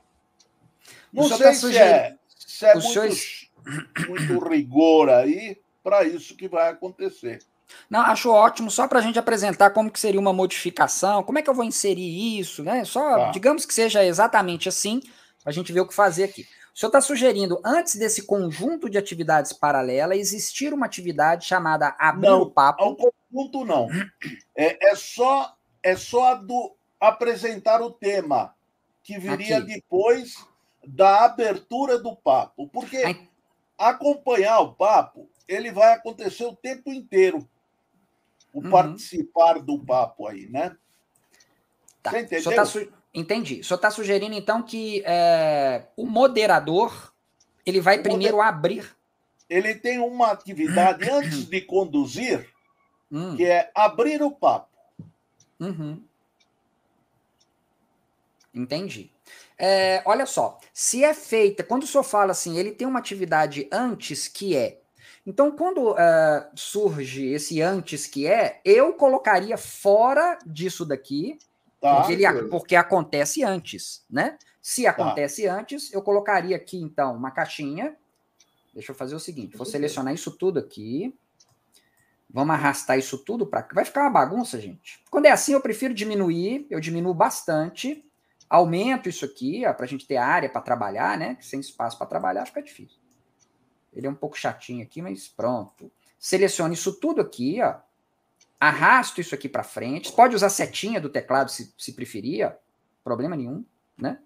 Não 1.12 1.28
sei 1.28 1.38
tá 1.38 1.54
se 1.54 1.78
é, 1.78 2.16
se 2.28 2.66
é 2.66 2.74
muito, 2.74 2.88
senhores... 2.88 3.50
muito 4.08 4.40
rigor 4.48 5.10
aí 5.10 5.60
para 5.84 6.04
isso 6.04 6.36
que 6.36 6.48
vai 6.48 6.70
acontecer. 6.70 7.40
Não, 7.90 8.02
acho 8.02 8.32
ótimo, 8.32 8.72
só 8.72 8.88
para 8.88 9.00
a 9.00 9.02
gente 9.02 9.20
apresentar 9.20 9.72
como 9.72 9.92
que 9.92 10.00
seria 10.00 10.20
uma 10.20 10.34
modificação, 10.34 11.24
como 11.24 11.40
é 11.40 11.42
que 11.42 11.50
eu 11.50 11.54
vou 11.54 11.66
inserir 11.66 12.40
isso, 12.40 12.64
né? 12.64 12.84
Só, 12.86 13.18
tá. 13.18 13.32
digamos 13.32 13.66
que 13.66 13.74
seja 13.74 14.04
exatamente 14.04 14.70
assim, 14.70 15.02
a 15.46 15.52
gente 15.52 15.72
ver 15.72 15.82
o 15.82 15.88
que 15.88 15.94
fazer 15.94 16.26
aqui. 16.26 16.48
O 16.74 16.78
senhor 16.78 16.90
está 16.90 17.02
sugerindo, 17.02 17.62
antes 17.64 17.96
desse 17.96 18.24
conjunto 18.24 18.90
de 18.90 18.98
atividades 18.98 19.54
paralelas, 19.54 20.18
existir 20.18 20.74
uma 20.74 20.88
atividade 20.88 21.46
chamada 21.46 21.96
Abrir 22.00 22.28
não, 22.28 22.42
o 22.42 22.50
Papo? 22.50 22.84
Não, 22.84 22.96
conjunto 22.96 23.64
não. 23.64 23.88
É, 24.56 24.92
é, 24.92 24.96
só, 24.96 25.56
é 25.84 25.96
só 25.96 26.34
do 26.36 26.76
apresentar 27.00 27.82
o 27.82 27.92
tema, 27.92 28.56
que 29.04 29.20
viria 29.20 29.58
aqui. 29.58 29.68
depois 29.68 30.36
da 30.86 31.26
abertura 31.26 32.00
do 32.00 32.16
papo. 32.16 32.68
Porque 32.70 32.98
Ai. 32.98 33.30
acompanhar 33.78 34.60
o 34.62 34.74
papo, 34.74 35.30
ele 35.48 35.72
vai 35.72 35.94
acontecer 35.94 36.46
o 36.46 36.56
tempo 36.56 36.92
inteiro. 36.92 37.48
O 38.54 38.62
uhum. 38.62 38.70
participar 38.70 39.60
do 39.60 39.80
papo 39.80 40.28
aí, 40.28 40.48
né? 40.48 40.76
Tá. 42.02 42.12
Você 42.12 42.20
entendeu? 42.20 42.44
Senhor 42.44 42.64
está 42.64 42.90
Entendi. 43.14 43.60
O 43.60 43.64
senhor 43.64 43.76
está 43.76 43.92
sugerindo, 43.92 44.34
então, 44.34 44.64
que 44.64 45.04
é, 45.06 45.84
o 45.96 46.06
moderador 46.06 47.14
ele 47.66 47.80
vai 47.80 48.00
o 48.00 48.04
primeiro 48.04 48.38
moder... 48.38 48.50
abrir. 48.50 48.96
Ele 49.50 49.76
tem 49.76 50.00
uma 50.00 50.32
atividade 50.32 51.08
antes 51.12 51.46
de 51.46 51.62
conduzir, 51.62 52.50
hum. 53.12 53.36
que 53.36 53.46
é 53.46 53.72
abrir 53.76 54.22
o 54.24 54.32
papo. 54.32 54.70
Uhum. 55.60 56.02
Entendi. 58.54 59.12
É, 59.58 60.02
olha 60.06 60.26
só, 60.26 60.60
se 60.74 61.04
é 61.04 61.14
feita, 61.14 61.64
quando 61.64 61.84
o 61.84 61.88
senhor 61.88 62.04
fala 62.04 62.32
assim, 62.32 62.58
ele 62.58 62.72
tem 62.72 62.88
uma 62.88 63.00
atividade 63.00 63.68
antes 63.72 64.28
que 64.28 64.56
é. 64.56 64.80
Então, 65.26 65.52
quando 65.52 65.92
uh, 65.92 65.96
surge 66.54 67.28
esse 67.28 67.62
antes 67.62 68.06
que 68.06 68.28
é, 68.28 68.60
eu 68.66 68.94
colocaria 68.94 69.58
fora 69.58 70.38
disso 70.46 70.86
daqui 70.86 71.40
Tá, 71.84 71.98
porque, 71.98 72.14
ele, 72.14 72.44
porque 72.44 72.76
acontece 72.78 73.44
antes, 73.44 74.06
né? 74.10 74.38
Se 74.62 74.84
tá. 74.84 74.92
acontece 74.92 75.46
tá. 75.46 75.54
antes, 75.54 75.92
eu 75.92 76.02
colocaria 76.02 76.56
aqui, 76.56 76.78
então, 76.82 77.14
uma 77.14 77.30
caixinha. 77.30 77.94
Deixa 78.74 78.94
eu 78.94 78.96
fazer 78.96 79.14
o 79.16 79.20
seguinte: 79.20 79.58
vou 79.58 79.66
selecionar 79.66 80.14
isso 80.14 80.32
tudo 80.32 80.60
aqui. 80.60 81.14
Vamos 82.30 82.56
arrastar 82.56 82.98
isso 82.98 83.18
tudo 83.18 83.46
para. 83.46 83.68
Vai 83.74 83.84
ficar 83.84 84.04
uma 84.04 84.12
bagunça, 84.12 84.62
gente. 84.62 85.04
Quando 85.12 85.26
é 85.26 85.32
assim, 85.32 85.52
eu 85.52 85.60
prefiro 85.60 85.94
diminuir. 85.94 86.66
Eu 86.70 86.80
diminuo 86.80 87.14
bastante. 87.14 88.10
Aumento 88.50 89.10
isso 89.10 89.26
aqui, 89.26 89.64
para 89.76 89.84
a 89.84 89.88
gente 89.88 90.08
ter 90.08 90.16
área 90.16 90.48
para 90.48 90.62
trabalhar, 90.62 91.18
né? 91.18 91.38
Sem 91.42 91.60
espaço 91.60 91.98
para 91.98 92.08
trabalhar 92.08 92.46
fica 92.46 92.62
difícil. 92.62 92.98
Ele 93.92 94.08
é 94.08 94.10
um 94.10 94.16
pouco 94.16 94.38
chatinho 94.38 94.84
aqui, 94.84 95.02
mas 95.02 95.28
pronto. 95.28 95.92
Selecione 96.18 96.76
isso 96.76 96.94
tudo 96.94 97.20
aqui, 97.20 97.62
ó 97.62 97.76
arrasto 98.68 99.20
isso 99.20 99.36
aqui 99.36 99.50
para 99.50 99.64
frente. 99.64 100.14
Pode 100.14 100.36
usar 100.36 100.50
setinha 100.50 101.02
do 101.02 101.10
teclado 101.10 101.52
se, 101.52 101.74
se 101.78 101.92
preferir, 101.92 102.56
problema 103.04 103.36
nenhum, 103.36 103.66
né? 103.98 104.20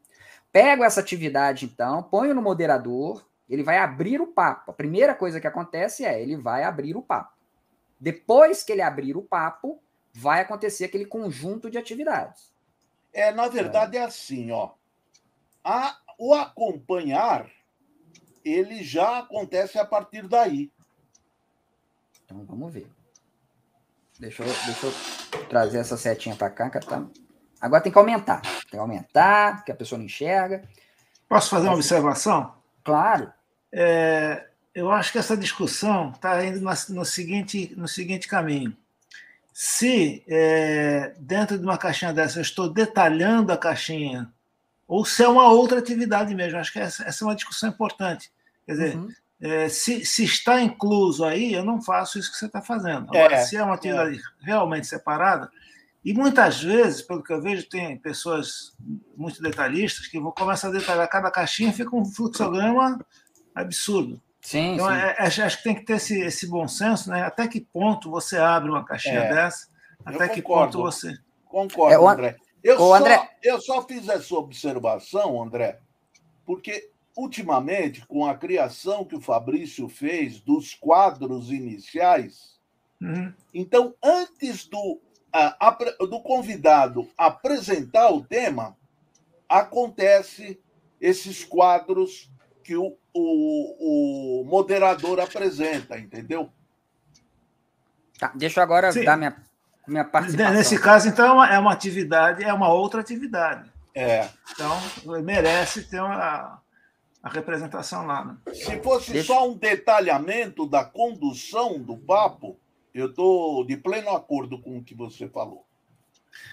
Pego 0.52 0.84
essa 0.84 1.00
atividade 1.00 1.66
então, 1.66 2.04
ponho 2.04 2.36
no 2.36 2.42
moderador, 2.42 3.28
ele 3.50 3.64
vai 3.64 3.80
abrir 3.80 4.22
o 4.22 4.28
papo. 4.28 4.72
A 4.72 4.74
primeira 4.74 5.16
coisa 5.16 5.42
que 5.42 5.48
acontece 5.48 6.06
é 6.06 6.22
ele 6.22 6.38
vai 6.38 6.64
abrir 6.64 6.96
o 6.96 7.02
papo. 7.02 7.36
Depois 8.00 8.64
que 8.64 8.72
ele 8.72 8.82
abrir 8.82 9.18
o 9.18 9.24
papo, 9.24 9.82
vai 10.14 10.42
acontecer 10.42 10.86
aquele 10.86 11.06
conjunto 11.06 11.70
de 11.70 11.78
atividades. 11.78 12.54
É, 13.12 13.32
na 13.32 13.48
verdade 13.48 13.98
é, 13.98 14.02
é 14.02 14.04
assim, 14.04 14.52
ó. 14.52 14.72
A, 15.64 15.98
o 16.20 16.36
acompanhar 16.36 17.50
ele 18.46 18.84
já 18.84 19.20
acontece 19.20 19.80
a 19.80 19.86
partir 19.86 20.28
daí. 20.28 20.72
Então 22.24 22.46
vamos 22.46 22.72
ver. 22.72 22.97
Deixa 24.20 24.43
eu, 24.43 24.47
deixa 24.65 24.88
eu 24.88 24.93
trazer 25.47 25.80
essa 25.80 25.95
setinha 25.95 26.36
para 26.36 26.49
cá. 26.49 26.70
Tá... 26.70 27.05
Agora 27.61 27.82
tem 27.82 27.91
que 27.91 27.97
aumentar. 27.97 28.41
Tem 28.41 28.72
que 28.72 28.78
aumentar, 28.78 29.63
que 29.63 29.72
a 29.72 29.76
pessoa 29.76 29.97
não 29.97 30.05
enxerga. 30.05 30.63
Posso 31.30 31.49
fazer 31.49 31.68
uma 31.68 31.76
observação? 31.76 32.53
Claro. 32.84 33.32
É, 33.72 34.47
eu 34.74 34.91
acho 34.91 35.11
que 35.11 35.18
essa 35.18 35.36
discussão 35.36 36.11
está 36.11 36.43
indo 36.45 36.61
no 36.89 37.05
seguinte, 37.05 37.74
no 37.76 37.88
seguinte 37.88 38.28
caminho. 38.28 38.76
Se 39.53 40.24
é, 40.28 41.13
dentro 41.20 41.57
de 41.57 41.63
uma 41.63 41.78
caixinha 41.78 42.13
dessa 42.13 42.38
eu 42.38 42.43
estou 42.43 42.70
detalhando 42.70 43.51
a 43.51 43.57
caixinha, 43.57 44.32
ou 44.88 45.03
se 45.03 45.24
é 45.24 45.28
uma 45.28 45.49
outra 45.49 45.80
atividade 45.80 46.34
mesmo, 46.34 46.59
acho 46.59 46.72
que 46.72 46.80
essa, 46.80 47.03
essa 47.03 47.24
é 47.24 47.28
uma 47.28 47.36
discussão 47.36 47.70
importante. 47.70 48.32
Quer 48.65 48.72
dizer, 48.72 48.95
uhum. 48.95 49.09
É, 49.40 49.70
se, 49.70 50.06
se, 50.06 50.24
está 50.24 50.62
incluso 50.62 51.24
aí, 51.24 51.54
eu 51.54 51.64
não 51.64 51.82
faço 51.82 52.18
isso 52.18 52.32
que 52.32 52.38
você 52.38 52.48
está 52.48 52.62
fazendo. 52.62 53.08
Agora, 53.10 53.36
é, 53.36 53.44
se 53.44 53.56
é 53.56 53.64
uma 53.64 53.76
atividade 53.76 54.18
é. 54.18 54.46
realmente 54.46 54.88
separada, 54.88 55.50
e 56.04 56.14
muitas 56.14 56.64
vezes, 56.64 57.02
pelo 57.02 57.22
que 57.22 57.34
eu 57.34 57.42
vejo, 57.42 57.68
tem 57.68 57.98
pessoas 57.98 58.76
muito 59.16 59.42
detalhistas 59.42 60.08
que 60.08 60.20
vão 60.20 60.32
começar 60.32 60.70
a 60.70 60.72
detalhar 60.72 61.08
cada 61.10 61.30
caixinha 61.30 61.74
fica 61.74 61.96
um 61.96 62.06
fluxograma 62.06 62.98
absurdo. 63.54 64.22
Sim, 64.42 64.76
então, 64.76 64.88
sim. 64.88 64.94
É, 64.94 65.16
é 65.20 65.24
acho 65.24 65.58
que 65.58 65.64
tem 65.64 65.76
que 65.76 65.84
ter 65.84 65.98
esse, 65.98 66.20
esse 66.22 66.48
bom 66.48 66.68
senso, 66.68 67.10
né? 67.10 67.24
Até 67.24 67.48
que 67.48 67.60
ponto 67.60 68.10
você 68.10 68.38
abre 68.38 68.70
uma 68.70 68.86
caixinha 68.86 69.20
é. 69.20 69.34
dessa? 69.34 69.68
Até 70.06 70.30
que 70.30 70.42
ponto 70.42 70.78
você. 70.78 71.14
Concordo, 71.46 71.94
é. 71.94 72.12
André. 72.12 72.38
Eu, 72.64 72.78
só, 72.78 72.96
André... 72.96 73.30
eu 73.44 73.62
só 73.62 73.82
fiz 73.86 74.08
essa 74.08 74.36
observação, 74.36 75.42
André, 75.44 75.80
porque 76.46 76.90
ultimamente, 77.18 78.05
com 78.05 78.26
a 78.26 78.38
criação 78.38 79.03
que 79.03 79.15
o 79.15 79.22
Fabrício 79.22 79.89
fez 79.89 80.39
dos 80.39 80.76
quadros 80.76 81.49
iniciais, 81.49 82.59
uhum. 83.01 83.34
então, 83.51 83.95
antes 84.03 84.68
do, 84.68 85.01
do 86.07 86.22
convidado 86.22 87.09
apresentar 87.18 88.11
o 88.11 88.24
tema, 88.24 88.78
acontece 89.49 90.61
esses 91.01 91.43
quadros 91.43 92.30
que 92.63 92.76
o, 92.76 92.95
o, 93.13 94.41
o 94.41 94.45
moderador 94.45 95.20
apresenta, 95.20 95.97
entendeu? 95.97 96.51
Tá, 98.20 98.32
deixa 98.36 98.59
eu 98.59 98.63
agora 98.63 98.91
Sim. 98.91 99.03
dar 99.03 99.18
minha, 99.18 99.36
minha 99.88 100.05
participação. 100.05 100.53
Nesse 100.53 100.80
caso, 100.80 101.07
então, 101.07 101.43
é 101.43 101.57
uma 101.57 101.72
atividade, 101.72 102.43
é 102.43 102.53
uma 102.53 102.72
outra 102.72 103.01
atividade. 103.01 103.72
É. 103.95 104.28
Então, 104.51 104.78
merece 105.24 105.84
ter 105.84 106.01
uma, 106.01 106.61
a 107.28 107.30
representação 107.30 108.05
lá. 108.05 108.25
Né? 108.25 108.38
Se 108.53 108.82
fosse 108.82 109.11
Deixa... 109.11 109.34
só 109.34 109.47
um 109.47 109.53
detalhamento 109.53 110.65
da 110.65 110.84
condução 110.84 111.78
do 111.80 111.97
papo, 111.97 112.57
eu 112.93 113.07
estou 113.07 113.65
de 113.65 113.75
pleno 113.75 114.09
acordo 114.09 114.59
com 114.59 114.78
o 114.78 114.84
que 114.84 114.95
você 114.95 115.28
falou. 115.28 115.65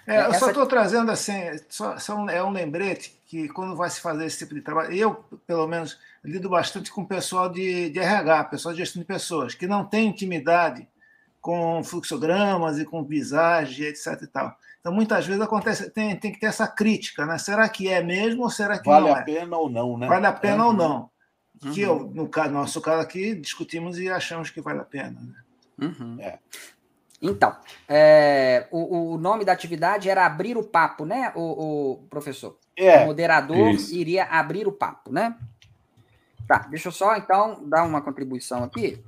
É, 0.07 0.19
eu 0.19 0.31
Essa... 0.31 0.41
só 0.41 0.49
estou 0.49 0.67
trazendo 0.67 1.11
assim, 1.11 1.33
só, 1.69 1.99
só 1.99 2.17
um, 2.17 2.29
é 2.29 2.43
um 2.43 2.51
lembrete 2.51 3.17
que 3.27 3.49
quando 3.49 3.77
vai 3.77 3.89
se 3.89 4.01
fazer 4.01 4.27
esse 4.27 4.39
tipo 4.39 4.55
de 4.55 4.63
trabalho, 4.63 4.93
eu, 4.93 5.15
pelo 5.47 5.67
menos, 5.67 5.99
lido 6.25 6.49
bastante 6.49 6.91
com 6.91 7.03
o 7.03 7.07
pessoal 7.07 7.49
de, 7.49 7.91
de 7.91 7.99
RH, 7.99 8.45
pessoal 8.45 8.75
de 8.75 8.81
gestão 8.81 9.01
de 9.01 9.07
pessoas, 9.07 9.55
que 9.55 9.67
não 9.67 9.85
tem 9.85 10.09
intimidade 10.09 10.89
com 11.41 11.85
fluxogramas 11.85 12.79
e 12.79 12.85
com 12.85 13.05
visagem, 13.05 13.87
etc. 13.87 14.23
E 14.23 14.27
tal. 14.27 14.59
Então, 14.85 14.93
muitas 14.93 15.27
vezes 15.27 15.41
acontece, 15.41 15.89
tem, 15.89 16.15
tem 16.15 16.31
que 16.31 16.39
ter 16.39 16.45
essa 16.45 16.69
crítica, 16.69 17.25
né? 17.25 17.39
Será 17.39 17.67
que 17.71 17.89
é 17.89 18.03
mesmo 18.03 18.43
ou 18.43 18.51
será 18.51 18.79
que 18.79 18.87
vale 18.87 19.07
não 19.07 19.17
é? 19.17 19.21
Vale 19.21 19.23
a 19.23 19.41
pena 19.41 19.57
ou 19.57 19.71
não, 19.71 19.97
né? 19.97 20.07
Vale 20.07 20.27
a 20.27 20.33
pena 20.33 20.63
é. 20.63 20.67
ou 20.67 20.73
não. 20.75 21.11
Uhum. 21.65 21.73
Que 21.73 21.81
eu, 21.81 22.11
no 22.13 22.29
caso, 22.29 22.53
nosso 22.53 22.83
caso 22.83 23.01
aqui, 23.01 23.35
discutimos 23.35 23.99
e 23.99 24.11
achamos 24.11 24.51
que 24.51 24.61
vale 24.61 24.81
a 24.81 24.85
pena. 24.85 25.19
Né? 25.19 25.89
Uhum. 25.89 26.21
É. 26.21 26.39
Então, 27.23 27.57
é, 27.89 28.69
o, 28.71 29.15
o, 29.15 29.17
nome 29.17 29.43
da 29.43 29.53
atividade 29.53 30.11
era 30.11 30.27
abrir 30.27 30.59
o 30.59 30.63
papo, 30.63 31.07
né, 31.07 31.33
o, 31.35 31.93
o 31.93 31.97
professor? 32.11 32.59
É. 32.77 33.05
O 33.05 33.07
moderador 33.07 33.71
Isso. 33.71 33.95
iria 33.95 34.25
abrir 34.25 34.69
o 34.69 34.73
papo, 34.73 35.11
né? 35.11 35.35
Tá, 36.47 36.59
deixa 36.69 36.89
eu 36.89 36.93
só, 36.93 37.17
então, 37.17 37.67
dar 37.67 37.85
uma 37.85 38.03
contribuição 38.03 38.63
aqui. 38.63 39.03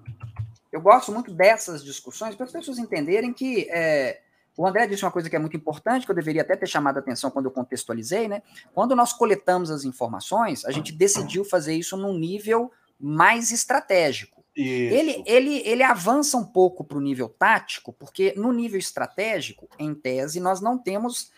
Eu 0.72 0.80
gosto 0.80 1.12
muito 1.12 1.34
dessas 1.34 1.84
discussões 1.84 2.34
para 2.34 2.46
as 2.46 2.52
pessoas 2.52 2.78
entenderem 2.78 3.34
que 3.34 3.68
é, 3.70 4.22
o 4.56 4.66
André 4.66 4.86
disse 4.86 5.04
uma 5.04 5.10
coisa 5.10 5.28
que 5.28 5.36
é 5.36 5.38
muito 5.38 5.56
importante, 5.56 6.06
que 6.06 6.10
eu 6.10 6.16
deveria 6.16 6.42
até 6.42 6.56
ter 6.56 6.66
chamado 6.66 6.96
a 6.96 7.00
atenção 7.00 7.30
quando 7.30 7.46
eu 7.46 7.50
contextualizei, 7.50 8.26
né? 8.28 8.42
Quando 8.72 8.96
nós 8.96 9.12
coletamos 9.12 9.70
as 9.70 9.84
informações, 9.84 10.64
a 10.64 10.70
gente 10.70 10.92
decidiu 10.92 11.44
fazer 11.44 11.74
isso 11.74 11.96
num 11.96 12.16
nível 12.16 12.70
mais 12.98 13.52
estratégico. 13.52 14.44
Ele, 14.56 15.22
ele, 15.26 15.62
ele 15.68 15.82
avança 15.82 16.38
um 16.38 16.44
pouco 16.44 16.82
para 16.82 16.96
o 16.96 17.00
nível 17.00 17.28
tático, 17.28 17.92
porque 17.92 18.32
no 18.36 18.52
nível 18.52 18.78
estratégico, 18.78 19.68
em 19.78 19.94
tese, 19.94 20.40
nós 20.40 20.62
não 20.62 20.78
temos 20.78 21.30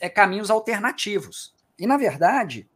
é, 0.00 0.08
caminhos 0.08 0.50
alternativos. 0.50 1.54
E, 1.78 1.86
na 1.86 1.96
verdade, 1.96 2.68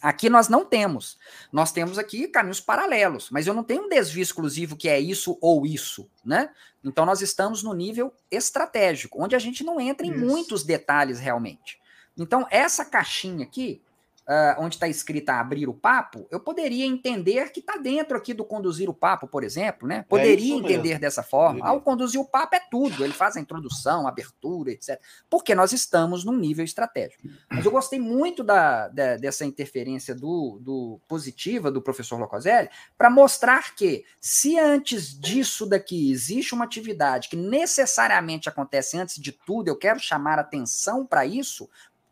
Aqui 0.00 0.30
nós 0.30 0.48
não 0.48 0.64
temos. 0.64 1.18
Nós 1.52 1.72
temos 1.72 1.98
aqui 1.98 2.28
caminhos 2.28 2.60
paralelos, 2.60 3.30
mas 3.30 3.46
eu 3.46 3.54
não 3.54 3.64
tenho 3.64 3.84
um 3.84 3.88
desvio 3.88 4.22
exclusivo 4.22 4.76
que 4.76 4.88
é 4.88 4.98
isso 4.98 5.36
ou 5.40 5.66
isso, 5.66 6.08
né? 6.24 6.50
Então 6.84 7.04
nós 7.04 7.20
estamos 7.20 7.62
no 7.62 7.74
nível 7.74 8.12
estratégico, 8.30 9.22
onde 9.22 9.34
a 9.34 9.38
gente 9.38 9.64
não 9.64 9.80
entra 9.80 10.06
em 10.06 10.12
isso. 10.12 10.24
muitos 10.24 10.62
detalhes 10.62 11.18
realmente. 11.18 11.80
Então 12.16 12.46
essa 12.50 12.84
caixinha 12.84 13.44
aqui, 13.44 13.82
uh, 14.28 14.62
onde 14.62 14.76
está 14.76 14.86
escrita 14.86 15.34
abrir 15.34 15.68
o 15.68 15.74
papo, 15.74 16.26
eu 16.30 16.38
poderia 16.38 16.84
entender 16.84 17.50
que 17.50 17.60
está 17.60 17.76
dentro 17.78 18.16
aqui 18.16 18.34
do 18.34 18.44
conduzir 18.44 18.88
o 18.90 18.94
papo, 18.94 19.26
por 19.26 19.42
exemplo, 19.42 19.88
né? 19.88 19.98
É 19.98 20.02
poderia 20.02 20.54
é 20.54 20.58
entender 20.58 20.82
mesmo. 20.82 21.00
dessa 21.00 21.22
forma. 21.22 21.66
Ao 21.66 21.80
conduzir 21.80 22.20
o 22.20 22.24
papo 22.24 22.54
é 22.54 22.60
tudo, 22.70 23.04
ele 23.04 23.14
faz 23.14 23.36
a 23.36 23.40
introdução, 23.40 24.06
a 24.06 24.10
abertura, 24.10 24.70
etc. 24.70 25.00
Porque 25.30 25.54
nós 25.54 25.72
estamos 25.72 26.24
num 26.24 26.36
nível 26.36 26.64
estratégico. 26.64 27.22
Mas 27.50 27.64
eu 27.64 27.70
gostei 27.70 27.98
muito 27.98 28.44
da, 28.44 28.88
da 28.88 29.16
dessa 29.16 29.44
interferência 29.44 30.14
do, 30.14 30.58
do 30.60 31.00
positiva 31.08 31.70
do 31.70 31.80
professor 31.80 32.18
Locoselli 32.18 32.68
para 32.96 33.08
mostrar 33.08 33.74
que 33.74 34.04
se 34.20 34.58
antes 34.58 35.18
disso 35.18 35.66
daqui 35.66 36.10
existe 36.10 36.54
uma 36.54 36.64
atividade 36.64 37.28
que 37.28 37.36
necessariamente 37.36 38.48
acontece 38.48 38.98
antes 38.98 39.16
de 39.20 39.32
tudo, 39.32 39.68
eu 39.68 39.76
quero 39.76 39.98
chamar 39.98 40.38
atenção 40.38 41.06
para 41.06 41.24
isso, 41.24 41.68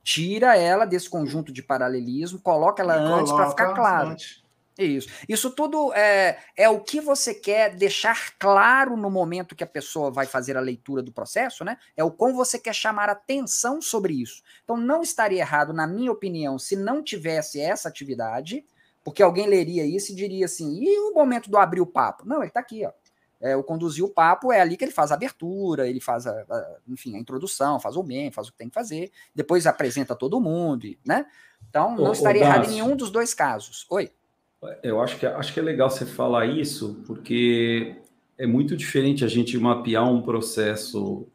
tira 0.06 0.56
ela 0.56 0.84
desse 0.84 1.10
conjunto 1.10 1.52
de 1.52 1.64
paralelismo, 1.64 2.38
coloca 2.38 2.80
ela 2.80 2.96
e 2.96 3.00
antes 3.00 3.32
para 3.32 3.50
ficar 3.50 3.74
claro. 3.74 4.10
Antes. 4.10 4.40
Isso. 4.78 5.08
Isso 5.28 5.50
tudo 5.50 5.92
é, 5.94 6.38
é 6.56 6.68
o 6.68 6.78
que 6.78 7.00
você 7.00 7.34
quer 7.34 7.74
deixar 7.74 8.38
claro 8.38 8.96
no 8.96 9.10
momento 9.10 9.56
que 9.56 9.64
a 9.64 9.66
pessoa 9.66 10.10
vai 10.12 10.24
fazer 10.24 10.56
a 10.56 10.60
leitura 10.60 11.02
do 11.02 11.10
processo, 11.10 11.64
né? 11.64 11.76
É 11.96 12.04
o 12.04 12.10
como 12.10 12.36
você 12.36 12.56
quer 12.56 12.74
chamar 12.74 13.08
atenção 13.08 13.82
sobre 13.82 14.12
isso. 14.12 14.42
Então, 14.62 14.76
não 14.76 15.02
estaria 15.02 15.40
errado, 15.40 15.72
na 15.72 15.88
minha 15.88 16.12
opinião, 16.12 16.56
se 16.56 16.76
não 16.76 17.02
tivesse 17.02 17.58
essa 17.58 17.88
atividade, 17.88 18.64
porque 19.02 19.24
alguém 19.24 19.48
leria 19.48 19.84
isso 19.84 20.12
e 20.12 20.14
diria 20.14 20.44
assim: 20.44 20.78
e 20.84 20.98
o 21.00 21.14
momento 21.14 21.50
do 21.50 21.58
abrir 21.58 21.80
o 21.80 21.86
papo? 21.86 22.24
Não, 22.24 22.38
ele 22.38 22.48
está 22.48 22.60
aqui, 22.60 22.86
ó 22.86 22.92
é, 23.46 23.56
o 23.56 23.62
conduzir 23.62 24.04
o 24.04 24.08
papo 24.08 24.52
é 24.52 24.60
ali 24.60 24.76
que 24.76 24.84
ele 24.84 24.92
faz 24.92 25.12
a 25.12 25.14
abertura, 25.14 25.88
ele 25.88 26.00
faz 26.00 26.26
a, 26.26 26.32
a, 26.32 26.76
enfim, 26.88 27.16
a 27.16 27.18
introdução, 27.18 27.78
faz 27.78 27.96
o 27.96 28.02
meme, 28.02 28.32
faz 28.32 28.48
o 28.48 28.52
que 28.52 28.58
tem 28.58 28.68
que 28.68 28.74
fazer, 28.74 29.10
depois 29.34 29.66
apresenta 29.66 30.14
todo 30.14 30.40
mundo, 30.40 30.86
né? 31.04 31.26
Então 31.68 31.96
não 31.96 32.12
estaria 32.12 32.42
errado 32.42 32.66
em 32.66 32.74
nenhum 32.74 32.96
dos 32.96 33.10
dois 33.10 33.32
casos. 33.32 33.86
Oi. 33.90 34.10
Eu 34.82 35.00
acho 35.00 35.18
que 35.18 35.26
acho 35.26 35.52
que 35.52 35.60
é 35.60 35.62
legal 35.62 35.88
você 35.88 36.04
falar 36.04 36.46
isso, 36.46 37.02
porque 37.06 37.96
é 38.38 38.46
muito 38.46 38.76
diferente 38.76 39.24
a 39.24 39.28
gente 39.28 39.56
mapear 39.58 40.10
um 40.10 40.22
processo 40.22 41.28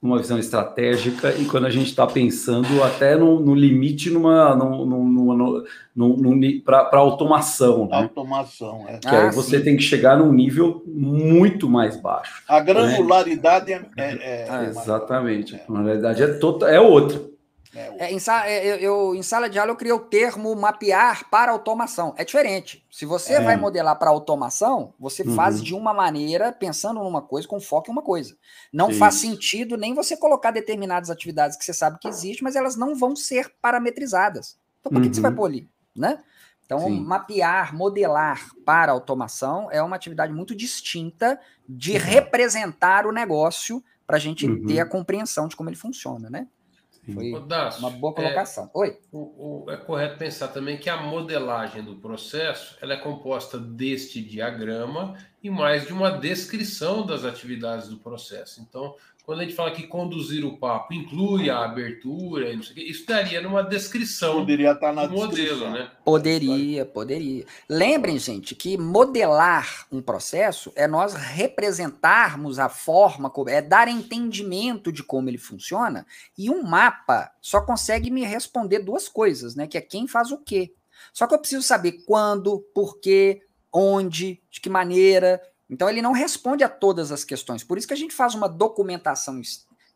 numa 0.00 0.18
visão 0.18 0.38
estratégica 0.38 1.34
e 1.34 1.44
quando 1.44 1.66
a 1.66 1.70
gente 1.70 1.88
está 1.88 2.06
pensando 2.06 2.82
até 2.84 3.16
no, 3.16 3.40
no 3.40 3.52
limite 3.52 4.10
numa, 4.10 4.54
numa, 4.54 5.66
numa, 5.94 6.62
para 6.64 6.98
automação. 6.98 7.88
Né? 7.88 7.96
Automação, 7.96 8.84
é. 8.88 8.98
Que 8.98 9.08
ah, 9.08 9.26
aí 9.26 9.34
você 9.34 9.58
sim. 9.58 9.64
tem 9.64 9.76
que 9.76 9.82
chegar 9.82 10.16
num 10.16 10.32
nível 10.32 10.84
muito 10.86 11.68
mais 11.68 12.00
baixo. 12.00 12.44
A 12.48 12.60
granularidade 12.60 13.72
né? 13.72 13.84
é, 13.96 14.12
é, 14.12 14.46
é, 14.48 14.64
Exatamente. 14.68 15.56
A 15.56 15.72
granularidade 15.72 16.22
é, 16.22 16.28
total, 16.34 16.68
é 16.68 16.80
outra. 16.80 17.20
É, 17.74 18.12
em, 18.12 18.18
sala, 18.18 18.48
é, 18.48 18.82
eu, 18.82 19.14
em 19.14 19.22
sala 19.22 19.48
de 19.48 19.58
aula 19.58 19.72
eu 19.72 19.76
criei 19.76 19.92
o 19.92 20.00
termo 20.00 20.54
mapear 20.56 21.28
para 21.28 21.52
automação. 21.52 22.14
É 22.16 22.24
diferente. 22.24 22.84
Se 22.90 23.04
você 23.04 23.34
é. 23.34 23.40
vai 23.40 23.56
modelar 23.56 23.98
para 23.98 24.10
automação, 24.10 24.94
você 24.98 25.22
uhum. 25.22 25.34
faz 25.34 25.62
de 25.62 25.74
uma 25.74 25.92
maneira, 25.92 26.50
pensando 26.50 27.02
numa 27.02 27.20
coisa, 27.20 27.46
com 27.46 27.60
foco 27.60 27.90
em 27.90 27.92
uma 27.92 28.02
coisa. 28.02 28.36
Não 28.72 28.92
faz 28.92 29.16
sentido 29.16 29.76
nem 29.76 29.94
você 29.94 30.16
colocar 30.16 30.50
determinadas 30.50 31.10
atividades 31.10 31.56
que 31.56 31.64
você 31.64 31.74
sabe 31.74 31.98
que 31.98 32.08
existe, 32.08 32.42
mas 32.42 32.56
elas 32.56 32.76
não 32.76 32.94
vão 32.94 33.14
ser 33.14 33.52
parametrizadas. 33.60 34.58
Então, 34.80 34.90
por 34.90 35.00
que, 35.00 35.06
uhum. 35.06 35.10
que 35.10 35.16
você 35.16 35.22
vai 35.22 35.30
uhum. 35.30 35.36
pôr 35.36 35.44
ali? 35.46 35.68
Né? 35.94 36.18
Então, 36.64 36.80
Sim. 36.80 37.00
mapear, 37.00 37.74
modelar 37.74 38.46
para 38.64 38.92
automação 38.92 39.70
é 39.70 39.82
uma 39.82 39.96
atividade 39.96 40.32
muito 40.32 40.54
distinta 40.54 41.38
de 41.68 41.92
uhum. 41.92 41.98
representar 41.98 43.06
o 43.06 43.12
negócio 43.12 43.82
para 44.06 44.16
a 44.16 44.20
gente 44.20 44.46
uhum. 44.46 44.66
ter 44.66 44.80
a 44.80 44.86
compreensão 44.86 45.48
de 45.48 45.56
como 45.56 45.68
ele 45.68 45.76
funciona, 45.76 46.30
né? 46.30 46.46
Foi 47.12 47.32
uma 47.78 47.90
boa 47.90 48.12
colocação. 48.14 48.64
É, 48.64 48.70
Oi. 48.74 48.98
O, 49.10 49.64
o, 49.64 49.70
é 49.70 49.76
correto 49.76 50.18
pensar 50.18 50.48
também 50.48 50.76
que 50.76 50.90
a 50.90 50.96
modelagem 50.96 51.82
do 51.82 51.96
processo 51.96 52.76
ela 52.80 52.94
é 52.94 52.96
composta 52.96 53.58
deste 53.58 54.20
diagrama 54.20 55.16
e 55.42 55.50
mais 55.50 55.86
de 55.86 55.92
uma 55.92 56.10
descrição 56.10 57.06
das 57.06 57.24
atividades 57.24 57.88
do 57.88 57.98
processo. 57.98 58.60
Então, 58.60 58.94
quando 59.28 59.40
a 59.40 59.42
gente 59.42 59.54
fala 59.54 59.70
que 59.72 59.86
conduzir 59.86 60.42
o 60.42 60.56
papo 60.56 60.94
inclui 60.94 61.50
a 61.50 61.62
abertura, 61.62 62.50
isso 62.50 63.04
daria 63.06 63.42
numa 63.42 63.62
descrição 63.62 64.36
Poderia 64.36 64.72
estar 64.72 64.90
na 64.90 65.04
do 65.04 65.12
modelo, 65.12 65.70
né? 65.70 65.90
Poderia, 66.02 66.86
poderia. 66.86 67.44
Lembrem, 67.68 68.18
gente, 68.18 68.54
que 68.54 68.78
modelar 68.78 69.86
um 69.92 70.00
processo 70.00 70.72
é 70.74 70.88
nós 70.88 71.12
representarmos 71.12 72.58
a 72.58 72.70
forma, 72.70 73.30
é 73.48 73.60
dar 73.60 73.86
entendimento 73.86 74.90
de 74.90 75.02
como 75.02 75.28
ele 75.28 75.36
funciona, 75.36 76.06
e 76.38 76.48
um 76.48 76.62
mapa 76.62 77.30
só 77.42 77.60
consegue 77.60 78.10
me 78.10 78.24
responder 78.24 78.78
duas 78.78 79.10
coisas, 79.10 79.54
né? 79.54 79.66
Que 79.66 79.76
é 79.76 79.82
quem 79.82 80.08
faz 80.08 80.32
o 80.32 80.38
quê. 80.38 80.72
Só 81.12 81.26
que 81.26 81.34
eu 81.34 81.38
preciso 81.38 81.62
saber 81.62 82.02
quando, 82.06 82.60
por 82.74 82.98
quê, 82.98 83.42
onde, 83.70 84.40
de 84.50 84.58
que 84.58 84.70
maneira. 84.70 85.38
Então 85.68 85.88
ele 85.88 86.02
não 86.02 86.12
responde 86.12 86.64
a 86.64 86.68
todas 86.68 87.12
as 87.12 87.24
questões. 87.24 87.62
Por 87.62 87.76
isso 87.76 87.86
que 87.86 87.94
a 87.94 87.96
gente 87.96 88.14
faz 88.14 88.34
uma 88.34 88.48
documentação 88.48 89.40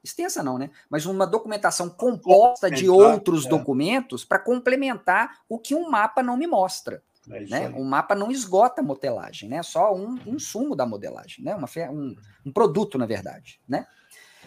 extensa 0.05 0.43
não, 0.43 0.59
né? 0.59 0.71
Mas 0.91 1.07
uma 1.07 1.27
documentação 1.27 1.89
composta 1.89 2.71
de 2.71 2.89
outros 2.89 3.47
é. 3.47 3.49
documentos 3.49 4.25
para 4.25 4.39
complementar 4.39 5.39
o 5.49 5.59
que 5.59 5.75
um 5.75 5.89
mapa 5.89 6.23
não 6.23 6.37
me 6.37 6.47
mostra. 6.47 7.03
É 7.31 7.41
né? 7.45 7.69
Um 7.77 7.85
mapa 7.85 8.15
não 8.15 8.33
esgota 8.33 8.81
a 8.81 8.85
modelagem, 8.85 9.49
né? 9.49 9.63
Só 9.63 9.95
um 9.95 10.19
insumo 10.27 10.75
da 10.75 10.85
modelagem, 10.85 11.45
né? 11.45 11.55
Uma, 11.55 11.69
um, 11.91 12.17
um 12.45 12.53
produto, 12.53 12.99
na 12.99 13.07
verdade, 13.07 13.61
né? 13.69 13.87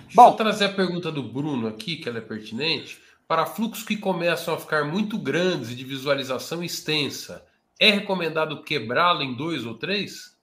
Deixa 0.01 0.15
Bom, 0.15 0.31
eu 0.31 0.33
trazer 0.33 0.65
a 0.65 0.73
pergunta 0.73 1.09
do 1.09 1.23
Bruno 1.23 1.67
aqui, 1.67 1.95
que 1.95 2.09
ela 2.09 2.17
é 2.17 2.21
pertinente. 2.21 3.01
Para 3.27 3.45
fluxos 3.45 3.85
que 3.85 3.95
começam 3.95 4.53
a 4.53 4.59
ficar 4.59 4.83
muito 4.83 5.17
grandes 5.17 5.71
e 5.71 5.75
de 5.75 5.85
visualização 5.85 6.61
extensa, 6.61 7.43
é 7.79 7.89
recomendado 7.89 8.61
quebrá-lo 8.61 9.23
em 9.23 9.35
dois 9.35 9.65
ou 9.65 9.75
três? 9.75 10.34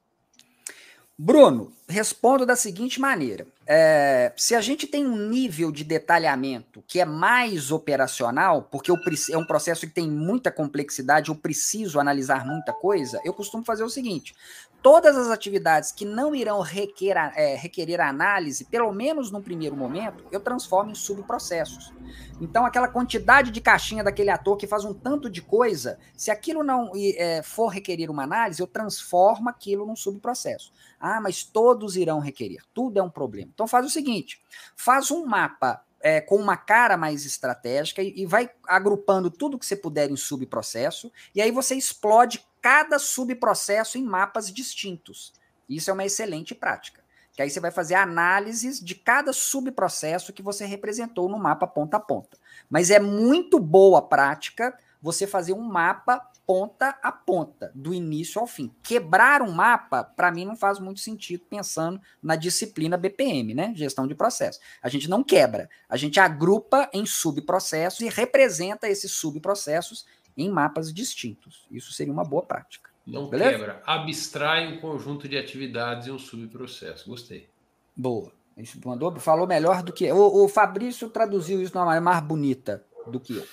Bruno, 1.18 1.72
respondo 1.88 2.46
da 2.46 2.56
seguinte 2.56 3.00
maneira: 3.00 3.46
é, 3.66 4.32
se 4.36 4.54
a 4.54 4.60
gente 4.60 4.86
tem 4.86 5.06
um 5.06 5.28
nível 5.28 5.70
de 5.70 5.84
detalhamento 5.84 6.82
que 6.86 7.00
é 7.00 7.04
mais 7.04 7.70
operacional, 7.70 8.62
porque 8.62 8.90
eu, 8.90 8.96
é 9.30 9.36
um 9.36 9.44
processo 9.44 9.86
que 9.86 9.92
tem 9.92 10.10
muita 10.10 10.50
complexidade, 10.50 11.28
eu 11.28 11.34
preciso 11.34 12.00
analisar 12.00 12.46
muita 12.46 12.72
coisa, 12.72 13.20
eu 13.24 13.34
costumo 13.34 13.64
fazer 13.64 13.84
o 13.84 13.90
seguinte: 13.90 14.34
todas 14.82 15.16
as 15.16 15.28
atividades 15.28 15.92
que 15.92 16.04
não 16.04 16.34
irão 16.34 16.60
requer, 16.60 17.16
é, 17.36 17.54
requerer 17.54 18.00
análise, 18.00 18.64
pelo 18.64 18.92
menos 18.92 19.30
no 19.30 19.40
primeiro 19.40 19.76
momento, 19.76 20.24
eu 20.30 20.40
transformo 20.40 20.90
em 20.90 20.94
subprocessos. 20.94 21.92
Então, 22.40 22.66
aquela 22.66 22.88
quantidade 22.88 23.50
de 23.50 23.60
caixinha 23.60 24.02
daquele 24.02 24.30
ator 24.30 24.56
que 24.56 24.66
faz 24.66 24.84
um 24.84 24.92
tanto 24.92 25.30
de 25.30 25.40
coisa, 25.40 25.98
se 26.16 26.30
aquilo 26.30 26.64
não 26.64 26.90
é, 26.94 27.42
for 27.42 27.68
requerer 27.68 28.10
uma 28.10 28.24
análise, 28.24 28.60
eu 28.60 28.66
transformo 28.66 29.48
aquilo 29.48 29.86
num 29.86 29.96
subprocesso. 29.96 30.72
Ah, 30.98 31.20
mas 31.20 31.44
todos 31.44 31.96
irão 31.96 32.18
requerer. 32.18 32.62
Tudo 32.74 32.98
é 32.98 33.02
um 33.02 33.10
problema. 33.10 33.50
Então, 33.54 33.66
faz 33.66 33.86
o 33.86 33.90
seguinte: 33.90 34.42
faz 34.76 35.10
um 35.10 35.24
mapa 35.24 35.82
é, 36.00 36.20
com 36.20 36.36
uma 36.36 36.56
cara 36.56 36.96
mais 36.96 37.24
estratégica 37.24 38.02
e, 38.02 38.22
e, 38.22 38.26
vai 38.26 38.50
agrupando 38.66 39.30
tudo 39.30 39.58
que 39.58 39.64
você 39.64 39.76
puder 39.76 40.10
em 40.10 40.16
subprocesso, 40.16 41.12
e 41.34 41.40
aí 41.40 41.52
você 41.52 41.76
explode 41.76 42.44
cada 42.62 42.98
subprocesso 42.98 43.98
em 43.98 44.04
mapas 44.04 44.50
distintos. 44.50 45.34
Isso 45.68 45.90
é 45.90 45.92
uma 45.92 46.04
excelente 46.04 46.54
prática. 46.54 47.02
Que 47.32 47.42
aí 47.42 47.50
você 47.50 47.60
vai 47.60 47.70
fazer 47.70 47.94
análises 47.94 48.78
de 48.78 48.94
cada 48.94 49.32
subprocesso 49.32 50.32
que 50.32 50.42
você 50.42 50.64
representou 50.64 51.28
no 51.28 51.38
mapa 51.38 51.66
ponta 51.66 51.96
a 51.96 52.00
ponta. 52.00 52.38
Mas 52.70 52.90
é 52.90 53.00
muito 53.00 53.58
boa 53.58 54.00
prática 54.00 54.78
você 55.00 55.26
fazer 55.26 55.52
um 55.52 55.62
mapa 55.62 56.30
ponta 56.46 56.98
a 57.02 57.10
ponta, 57.10 57.72
do 57.74 57.94
início 57.94 58.40
ao 58.40 58.46
fim. 58.46 58.74
Quebrar 58.82 59.42
um 59.42 59.50
mapa, 59.50 60.04
para 60.04 60.30
mim, 60.30 60.44
não 60.44 60.56
faz 60.56 60.78
muito 60.78 61.00
sentido 61.00 61.44
pensando 61.48 62.00
na 62.22 62.36
disciplina 62.36 62.96
BPM, 62.96 63.54
né? 63.54 63.72
Gestão 63.74 64.06
de 64.06 64.14
processo. 64.14 64.60
A 64.82 64.88
gente 64.88 65.08
não 65.08 65.24
quebra, 65.24 65.70
a 65.88 65.96
gente 65.96 66.20
agrupa 66.20 66.90
em 66.92 67.06
subprocessos 67.06 68.00
e 68.00 68.08
representa 68.08 68.88
esses 68.88 69.12
subprocessos 69.12 70.04
em 70.36 70.50
mapas 70.50 70.92
distintos. 70.92 71.66
Isso 71.70 71.92
seria 71.92 72.12
uma 72.12 72.24
boa 72.24 72.42
prática. 72.42 72.90
Não 73.06 73.28
Beleza? 73.28 73.50
quebra, 73.50 73.82
abstrai 73.84 74.72
um 74.72 74.80
conjunto 74.80 75.28
de 75.28 75.36
atividades 75.36 76.06
e 76.06 76.10
um 76.10 76.18
subprocesso. 76.18 77.08
Gostei. 77.08 77.48
Boa. 77.96 78.32
Isso 78.56 78.78
mandou, 78.84 79.14
falou 79.18 79.46
melhor 79.46 79.82
do 79.82 79.92
que. 79.92 80.10
O, 80.12 80.44
o 80.44 80.48
Fabrício 80.48 81.08
traduziu 81.08 81.60
isso 81.60 81.72
de 81.72 81.78
uma 81.78 81.86
maneira 81.86 82.04
mais 82.04 82.22
bonita 82.22 82.84
do 83.06 83.18
que 83.18 83.36
eu. 83.36 83.46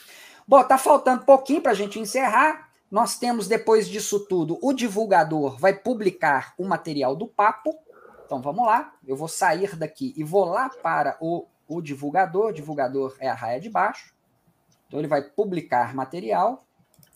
Bom, 0.48 0.64
tá 0.64 0.78
faltando 0.78 1.26
pouquinho 1.26 1.62
para 1.62 1.72
a 1.72 1.76
gente 1.76 2.00
encerrar. 2.00 2.70
Nós 2.92 3.18
temos, 3.18 3.48
depois 3.48 3.88
disso 3.88 4.20
tudo, 4.22 4.58
o 4.62 4.74
divulgador 4.74 5.58
vai 5.58 5.74
publicar 5.74 6.54
o 6.58 6.66
material 6.66 7.16
do 7.16 7.28
papo. 7.28 7.76
Então 8.26 8.42
vamos 8.42 8.66
lá. 8.66 8.94
Eu 9.06 9.16
vou 9.16 9.28
sair 9.28 9.76
daqui 9.76 10.14
e 10.18 10.24
vou 10.24 10.46
lá 10.46 10.70
para 10.70 11.18
o, 11.20 11.46
o 11.68 11.82
divulgador. 11.82 12.48
O 12.48 12.54
divulgador 12.54 13.16
é 13.20 13.30
a 13.30 13.34
raia 13.34 13.60
de 13.60 13.70
baixo. 13.70 14.14
Então 14.88 15.00
ele 15.00 15.08
vai 15.08 15.22
publicar 15.22 15.94
material. 15.94 16.66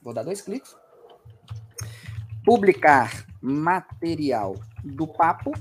Vou 0.03 0.13
dar 0.13 0.23
dois 0.23 0.41
cliques. 0.41 0.75
Publicar 2.43 3.25
material 3.41 4.55
do 4.83 5.07
papo. 5.07 5.53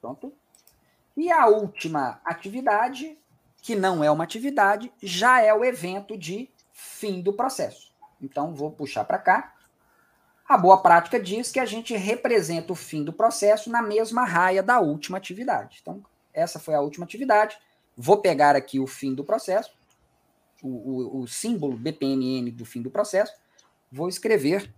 Pronto. 0.00 0.32
E 1.16 1.30
a 1.30 1.46
última 1.46 2.20
atividade, 2.24 3.16
que 3.62 3.76
não 3.76 4.02
é 4.02 4.10
uma 4.10 4.24
atividade, 4.24 4.92
já 5.00 5.40
é 5.40 5.54
o 5.54 5.64
evento 5.64 6.18
de 6.18 6.50
fim 6.72 7.22
do 7.22 7.32
processo. 7.32 7.92
Então, 8.20 8.52
vou 8.52 8.72
puxar 8.72 9.04
para 9.04 9.18
cá. 9.18 9.54
A 10.48 10.58
boa 10.58 10.82
prática 10.82 11.18
diz 11.18 11.52
que 11.52 11.60
a 11.60 11.64
gente 11.64 11.96
representa 11.96 12.72
o 12.72 12.76
fim 12.76 13.04
do 13.04 13.12
processo 13.12 13.70
na 13.70 13.82
mesma 13.82 14.24
raia 14.24 14.62
da 14.62 14.80
última 14.80 15.16
atividade. 15.16 15.78
Então, 15.80 16.02
essa 16.34 16.58
foi 16.58 16.74
a 16.74 16.80
última 16.80 17.04
atividade. 17.04 17.56
Vou 17.96 18.18
pegar 18.18 18.56
aqui 18.56 18.80
o 18.80 18.86
fim 18.86 19.14
do 19.14 19.24
processo 19.24 19.76
o, 20.66 21.18
o, 21.18 21.22
o 21.22 21.28
símbolo 21.28 21.76
BPMN 21.76 22.50
do 22.50 22.64
fim 22.64 22.82
do 22.82 22.90
processo, 22.90 23.32
vou 23.90 24.08
escrever 24.08 24.72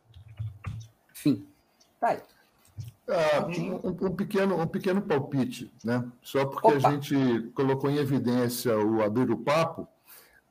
fim. 1.12 1.46
Tá 2.00 2.08
aí. 2.08 2.18
Ah, 3.08 3.46
um, 3.46 4.06
um, 4.06 4.14
pequeno, 4.14 4.60
um 4.60 4.66
pequeno 4.66 5.00
palpite, 5.00 5.72
né? 5.82 6.04
Só 6.22 6.44
porque 6.44 6.68
Opa. 6.68 6.88
a 6.88 6.90
gente 6.92 7.50
colocou 7.54 7.90
em 7.90 7.96
evidência 7.96 8.78
o 8.78 9.02
abrir 9.02 9.30
o 9.30 9.36
papo, 9.36 9.88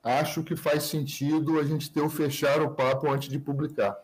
acho 0.03 0.43
que 0.43 0.55
faz 0.55 0.83
sentido 0.83 1.59
a 1.59 1.63
gente 1.63 1.91
ter 1.91 2.01
o 2.01 2.09
fechar 2.09 2.61
o 2.61 2.71
papo 2.71 3.11
antes 3.11 3.29
de 3.29 3.37
publicar. 3.37 3.95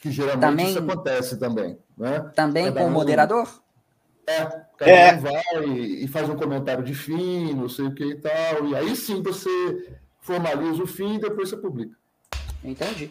Que 0.00 0.10
geralmente 0.10 0.40
também, 0.40 0.68
isso 0.70 0.78
acontece 0.78 1.38
também. 1.38 1.78
Né? 1.96 2.20
Também 2.34 2.64
cada 2.64 2.80
com 2.80 2.86
o 2.88 2.90
moderador? 2.90 3.62
É, 4.26 4.44
cada 4.76 4.90
é. 4.90 5.14
um 5.14 5.20
vai 5.20 5.64
e 5.64 6.08
faz 6.08 6.28
um 6.28 6.36
comentário 6.36 6.84
de 6.84 6.94
fim, 6.94 7.54
não 7.54 7.68
sei 7.68 7.86
o 7.86 7.94
que 7.94 8.04
e 8.04 8.14
tal. 8.16 8.66
E 8.66 8.76
aí 8.76 8.96
sim 8.96 9.22
você 9.22 9.98
formaliza 10.20 10.82
o 10.82 10.86
fim 10.86 11.14
e 11.14 11.20
depois 11.20 11.48
você 11.48 11.56
publica. 11.56 11.96
Entendi. 12.62 13.10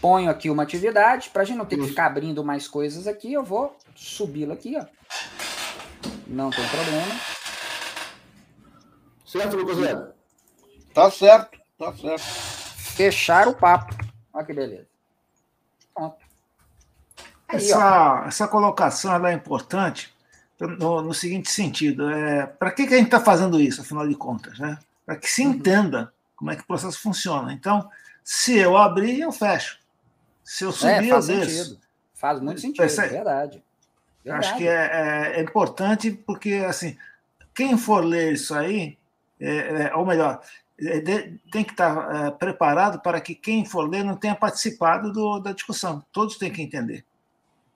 Ponho 0.00 0.30
aqui 0.30 0.50
uma 0.50 0.62
atividade, 0.62 1.30
para 1.30 1.42
a 1.42 1.44
gente 1.44 1.56
não 1.56 1.66
ter 1.66 1.76
Isso. 1.76 1.84
que 1.84 1.90
ficar 1.90 2.06
abrindo 2.06 2.44
mais 2.44 2.68
coisas 2.68 3.06
aqui, 3.06 3.32
eu 3.32 3.42
vou 3.42 3.76
subi-la 3.94 4.54
aqui, 4.54 4.76
ó. 4.76 4.84
Não 6.26 6.50
tem 6.50 6.66
problema. 6.68 7.20
Certo, 9.24 9.56
Lucas 9.56 9.78
Velho? 9.78 10.08
Tá 10.94 11.10
certo, 11.10 11.58
tá 11.78 11.92
certo. 11.94 12.22
Fechar 12.22 13.48
o 13.48 13.54
papo. 13.54 13.94
Olha 14.32 14.44
que 14.44 14.52
beleza. 14.52 14.86
Pronto. 15.94 16.16
Aí, 17.48 17.56
essa, 17.56 18.24
essa 18.26 18.48
colocação 18.48 19.26
é 19.26 19.32
importante 19.32 20.14
no, 20.60 21.02
no, 21.02 21.14
seguinte 21.14 21.50
sentido: 21.50 22.08
é, 22.08 22.46
para 22.46 22.70
que, 22.70 22.86
que 22.86 22.94
a 22.94 22.96
gente 22.96 23.06
está 23.06 23.20
fazendo 23.20 23.60
isso, 23.60 23.80
afinal 23.80 24.06
de 24.06 24.14
contas? 24.14 24.58
Né? 24.58 24.78
Para 25.04 25.16
que 25.16 25.30
se 25.30 25.42
uhum. 25.42 25.52
entenda 25.52 26.12
como 26.38 26.52
é 26.52 26.56
que 26.56 26.62
o 26.62 26.66
processo 26.66 27.00
funciona. 27.00 27.52
Então, 27.52 27.90
se 28.22 28.56
eu 28.56 28.76
abrir, 28.76 29.20
eu 29.20 29.32
fecho. 29.32 29.78
Se 30.44 30.64
eu 30.64 30.70
subir, 30.70 31.06
é, 31.06 31.08
faz 31.08 31.28
eu 31.28 31.36
desço. 31.40 31.80
Faz 32.14 32.40
muito 32.40 32.60
sentido, 32.60 32.84
é 32.84 32.86
verdade. 32.86 33.62
verdade. 34.24 34.46
Acho 34.46 34.56
que 34.56 34.66
é, 34.66 34.72
é, 34.72 35.32
é, 35.36 35.42
importante 35.42 36.12
porque, 36.12 36.54
assim, 36.66 36.96
quem 37.54 37.76
for 37.76 38.04
ler 38.04 38.32
isso 38.32 38.54
aí, 38.54 38.96
é, 39.40 39.84
é 39.84 39.94
ou 39.94 40.06
melhor, 40.06 40.40
é, 40.80 41.00
tem 41.00 41.64
que 41.64 41.72
estar 41.72 42.32
preparado 42.32 43.00
para 43.00 43.20
que 43.20 43.34
quem 43.34 43.64
for 43.64 43.88
ler 43.88 44.04
não 44.04 44.16
tenha 44.16 44.34
participado 44.34 45.12
do, 45.12 45.40
da 45.40 45.52
discussão. 45.52 46.04
Todos 46.12 46.38
têm 46.38 46.52
que 46.52 46.62
entender. 46.62 47.04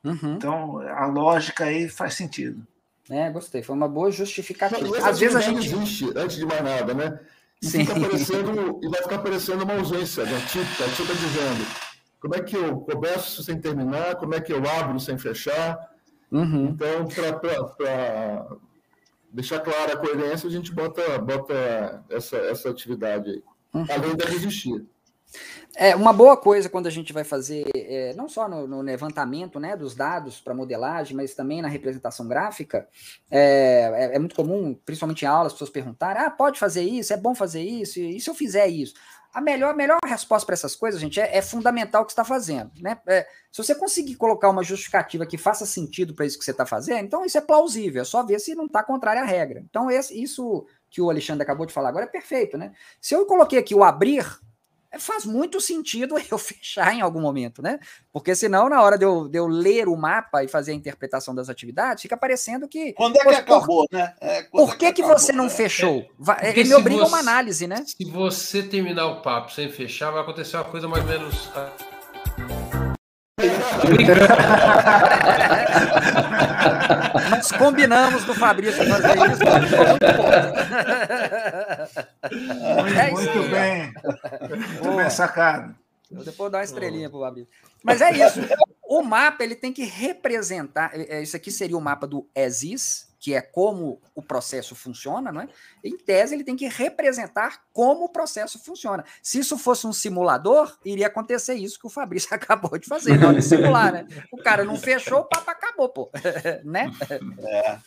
Uhum. 0.04 0.34
Então, 0.34 0.78
a 0.78 1.06
lógica 1.06 1.64
aí 1.64 1.88
faz 1.88 2.14
sentido. 2.14 2.64
É, 3.10 3.28
gostei. 3.30 3.62
Foi 3.62 3.74
uma 3.74 3.88
boa 3.88 4.10
justificativa. 4.10 5.08
Às 5.08 5.18
vezes 5.18 5.36
a 5.36 5.40
gente. 5.40 5.66
existe, 5.66 6.12
antes 6.16 6.36
de 6.36 6.46
mais 6.46 6.62
nada, 6.62 6.94
né? 6.94 7.20
E, 7.62 7.70
fica 7.70 7.92
aparecendo, 7.92 8.80
e 8.82 8.88
vai 8.88 9.02
ficar 9.02 9.16
aparecendo 9.16 9.62
uma 9.62 9.74
ausência, 9.74 10.24
né? 10.24 10.40
Tipo, 10.48 10.82
a 10.82 10.86
está 10.86 11.14
dizendo. 11.14 11.92
Como 12.20 12.34
é 12.34 12.42
que 12.42 12.56
eu 12.56 12.80
começo 12.80 13.42
sem 13.42 13.60
terminar? 13.60 14.16
Como 14.16 14.34
é 14.34 14.40
que 14.40 14.52
eu 14.52 14.62
abro 14.68 14.98
sem 14.98 15.16
fechar? 15.16 15.78
Uhum. 16.30 16.66
Então, 16.66 17.06
para 17.06 18.46
deixar 19.30 19.60
clara 19.60 19.94
a 19.94 19.96
coerência, 19.96 20.48
a 20.48 20.52
gente 20.52 20.72
bota, 20.72 21.18
bota 21.18 22.04
essa, 22.10 22.36
essa 22.36 22.70
atividade 22.70 23.30
aí. 23.30 23.42
Uhum. 23.74 23.86
Além 23.90 24.16
de 24.16 24.34
existir. 24.34 24.86
É 25.74 25.96
uma 25.96 26.12
boa 26.12 26.36
coisa 26.36 26.68
quando 26.68 26.86
a 26.86 26.90
gente 26.90 27.12
vai 27.12 27.24
fazer, 27.24 27.64
é, 27.74 28.12
não 28.14 28.28
só 28.28 28.48
no, 28.48 28.66
no, 28.66 28.82
levantamento 28.82 29.58
né, 29.58 29.74
dos 29.74 29.94
dados 29.94 30.40
para 30.40 30.54
modelagem, 30.54 31.16
mas 31.16 31.34
também 31.34 31.62
na 31.62 31.68
representação 31.68 32.28
gráfica. 32.28 32.86
É, 33.30 34.10
é, 34.12 34.16
é, 34.16 34.18
muito 34.18 34.34
comum, 34.34 34.74
principalmente 34.84 35.22
em 35.22 35.28
aulas, 35.28 35.48
as 35.48 35.52
pessoas 35.54 35.70
perguntarem: 35.70 36.22
ah, 36.22 36.30
pode 36.30 36.58
fazer 36.58 36.82
isso, 36.82 37.12
é 37.12 37.16
bom 37.16 37.34
fazer 37.34 37.62
isso, 37.62 37.98
e 37.98 38.20
se 38.20 38.28
eu 38.28 38.34
fizer 38.34 38.66
isso? 38.68 38.94
A 39.32 39.40
melhor, 39.40 39.70
a 39.70 39.74
melhor 39.74 39.98
resposta 40.04 40.44
para 40.44 40.52
essas 40.52 40.76
coisas, 40.76 41.00
gente, 41.00 41.18
é, 41.18 41.38
é 41.38 41.40
fundamental 41.40 42.02
o 42.02 42.04
que 42.04 42.12
está 42.12 42.22
fazendo. 42.22 42.70
Né? 42.78 42.98
É, 43.06 43.26
se 43.50 43.62
você 43.62 43.74
conseguir 43.74 44.16
colocar 44.16 44.50
uma 44.50 44.62
justificativa 44.62 45.24
que 45.24 45.38
faça 45.38 45.64
sentido 45.64 46.14
para 46.14 46.26
isso 46.26 46.38
que 46.38 46.44
você 46.44 46.50
está 46.50 46.66
fazendo, 46.66 47.06
então 47.06 47.24
isso 47.24 47.38
é 47.38 47.40
plausível, 47.40 48.02
é 48.02 48.04
só 48.04 48.22
ver 48.22 48.38
se 48.40 48.54
não 48.54 48.66
está 48.66 48.82
contrário 48.82 49.22
à 49.22 49.24
regra. 49.24 49.64
Então, 49.70 49.90
esse, 49.90 50.22
isso 50.22 50.66
que 50.90 51.00
o 51.00 51.08
Alexandre 51.08 51.42
acabou 51.42 51.64
de 51.64 51.72
falar 51.72 51.88
agora 51.88 52.04
é 52.04 52.08
perfeito, 52.08 52.58
né? 52.58 52.72
Se 53.00 53.14
eu 53.14 53.24
coloquei 53.24 53.58
aqui 53.58 53.74
o 53.74 53.82
abrir 53.82 54.26
faz 54.98 55.24
muito 55.24 55.60
sentido 55.60 56.16
eu 56.30 56.38
fechar 56.38 56.94
em 56.94 57.00
algum 57.00 57.20
momento, 57.20 57.62
né? 57.62 57.78
Porque 58.12 58.34
senão, 58.34 58.68
na 58.68 58.82
hora 58.82 58.98
de 58.98 59.04
eu, 59.04 59.28
de 59.28 59.38
eu 59.38 59.46
ler 59.46 59.88
o 59.88 59.96
mapa 59.96 60.44
e 60.44 60.48
fazer 60.48 60.72
a 60.72 60.74
interpretação 60.74 61.34
das 61.34 61.48
atividades, 61.48 62.02
fica 62.02 62.16
parecendo 62.16 62.68
que. 62.68 62.92
Quando 62.92 63.16
é 63.16 63.20
que 63.20 63.34
acabou, 63.34 63.86
né? 63.90 64.14
É, 64.20 64.42
por 64.44 64.76
que, 64.76 64.86
é 64.86 64.92
que, 64.92 65.02
que 65.02 65.08
você 65.08 65.32
não 65.32 65.48
fechou? 65.48 66.06
Vai, 66.18 66.50
ele 66.50 66.64
me 66.64 66.74
obriga 66.74 67.02
a 67.02 67.06
uma 67.06 67.18
análise, 67.18 67.66
né? 67.66 67.84
Se 67.86 68.04
você 68.04 68.62
terminar 68.62 69.06
o 69.06 69.22
papo 69.22 69.52
sem 69.52 69.70
fechar, 69.70 70.10
vai 70.10 70.22
acontecer 70.22 70.56
uma 70.56 70.64
coisa 70.64 70.88
mais 70.88 71.04
ou 71.04 71.10
menos. 71.10 71.50
Nós 77.30 77.52
combinamos 77.52 78.24
com 78.24 78.32
o 78.32 78.34
Fabrício 78.34 78.86
fazer 78.86 79.10
isso. 79.10 79.44
Muito, 82.82 82.98
é 82.98 83.10
muito 83.10 83.50
bem. 83.50 83.92
Muito 84.82 84.96
bem 84.96 85.10
sacado. 85.10 85.74
Eu 86.10 86.24
depois 86.24 86.52
dar 86.52 86.58
uma 86.58 86.64
estrelinha 86.64 87.08
para 87.08 87.18
o 87.18 87.22
Fabrício. 87.22 87.50
Mas 87.82 88.00
é 88.00 88.10
isso. 88.12 88.40
O 88.84 89.02
mapa 89.02 89.42
ele 89.42 89.54
tem 89.54 89.72
que 89.72 89.84
representar. 89.84 90.90
É, 90.94 91.18
é, 91.18 91.22
isso 91.22 91.36
aqui 91.36 91.50
seria 91.50 91.76
o 91.76 91.80
mapa 91.80 92.06
do 92.06 92.28
ESIS, 92.34 93.08
que 93.22 93.34
é 93.34 93.40
como 93.40 94.00
o 94.16 94.20
processo 94.20 94.74
funciona, 94.74 95.30
não 95.30 95.42
é? 95.42 95.48
Em 95.84 95.96
tese, 95.96 96.34
ele 96.34 96.42
tem 96.42 96.56
que 96.56 96.66
representar 96.66 97.62
como 97.72 98.06
o 98.06 98.08
processo 98.08 98.58
funciona. 98.58 99.04
Se 99.22 99.38
isso 99.38 99.56
fosse 99.56 99.86
um 99.86 99.92
simulador, 99.92 100.76
iria 100.84 101.06
acontecer 101.06 101.54
isso 101.54 101.78
que 101.78 101.86
o 101.86 101.90
Fabrício 101.90 102.28
acabou 102.34 102.76
de 102.76 102.88
fazer, 102.88 103.16
não 103.16 103.32
de 103.32 103.40
simular, 103.40 103.92
né? 103.92 104.08
O 104.32 104.38
cara 104.38 104.64
não 104.64 104.74
fechou, 104.76 105.20
o 105.20 105.24
papo 105.24 105.48
acabou, 105.48 105.88
pô. 105.88 106.10
né? 106.64 106.90
É. 107.46 107.78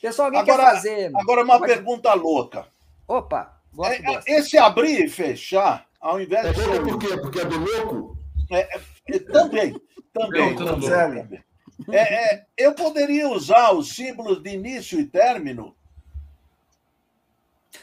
Pessoal, 0.00 0.28
alguém 0.28 0.40
agora, 0.40 0.62
quer 0.62 0.70
fazer. 0.70 1.10
Agora, 1.14 1.44
uma 1.44 1.58
Pode... 1.58 1.70
pergunta 1.74 2.14
louca. 2.14 2.66
Opa, 3.06 3.60
é, 3.84 4.38
esse 4.38 4.56
abrir 4.56 5.04
e 5.04 5.08
fechar, 5.10 5.86
ao 6.00 6.18
invés 6.18 6.46
é 6.46 6.52
de. 6.52 6.80
Por 6.80 6.98
quê? 6.98 7.16
Porque 7.18 7.40
é 7.40 7.44
do 7.44 7.58
louco? 7.58 8.18
É, 8.50 8.78
é, 9.06 9.18
também. 9.18 9.78
Também. 10.14 10.54
Não, 10.54 10.80
também. 10.80 11.44
É, 11.90 12.34
é, 12.34 12.46
eu 12.56 12.74
poderia 12.74 13.28
usar 13.28 13.72
os 13.72 13.94
símbolos 13.94 14.42
de 14.42 14.50
início 14.50 14.98
e 14.98 15.04
término? 15.06 15.76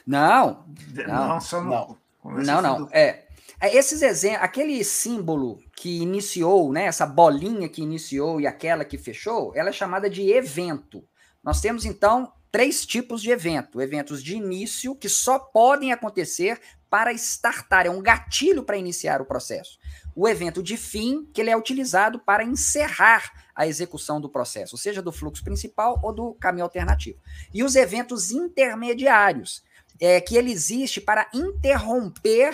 Não. 0.06 0.66
Não, 0.94 1.40
não. 1.64 1.98
Não, 2.24 2.62
não. 2.62 2.80
não. 2.80 2.90
É, 2.92 3.26
é, 3.60 3.76
esses 3.76 4.02
exemplos, 4.02 4.44
aquele 4.44 4.84
símbolo 4.84 5.60
que 5.76 6.02
iniciou, 6.02 6.72
né, 6.72 6.86
essa 6.86 7.06
bolinha 7.06 7.70
que 7.70 7.82
iniciou 7.82 8.42
e 8.42 8.48
aquela 8.48 8.84
que 8.84 8.98
fechou, 8.98 9.54
ela 9.56 9.70
é 9.70 9.74
chamada 9.74 10.10
de 10.10 10.30
evento. 10.32 11.04
Nós 11.44 11.62
temos 11.62 11.86
então 11.86 12.32
três 12.52 12.86
tipos 12.86 13.22
de 13.22 13.32
evento: 13.32 13.82
eventos 13.82 14.24
de 14.24 14.36
início 14.36 14.96
que 14.96 15.08
só 15.08 15.40
podem 15.40 15.92
acontecer 15.92 16.60
para 16.90 17.12
startar, 17.14 17.86
é 17.86 17.90
um 17.90 18.02
gatilho 18.02 18.64
para 18.64 18.78
iniciar 18.78 19.22
o 19.22 19.26
processo. 19.26 19.78
O 20.16 20.28
evento 20.28 20.64
de 20.64 20.78
fim, 20.78 21.30
que 21.34 21.42
ele 21.42 21.50
é 21.50 21.58
utilizado 21.58 22.20
para 22.20 22.44
encerrar 22.44 23.45
a 23.56 23.66
execução 23.66 24.20
do 24.20 24.30
processo, 24.30 24.78
seja 24.78 25.02
do 25.02 25.12
fluxo 25.12 25.44
principal 25.44 26.00
ou 26.04 26.14
do 26.14 26.34
caminho 26.34 26.66
alternativo. 26.66 27.20
E 27.54 27.64
os 27.64 27.76
eventos 27.76 28.32
intermediários, 28.32 29.64
é, 30.00 30.20
que 30.20 30.36
ele 30.36 30.52
existe 30.52 31.00
para 31.00 31.30
interromper 31.34 32.54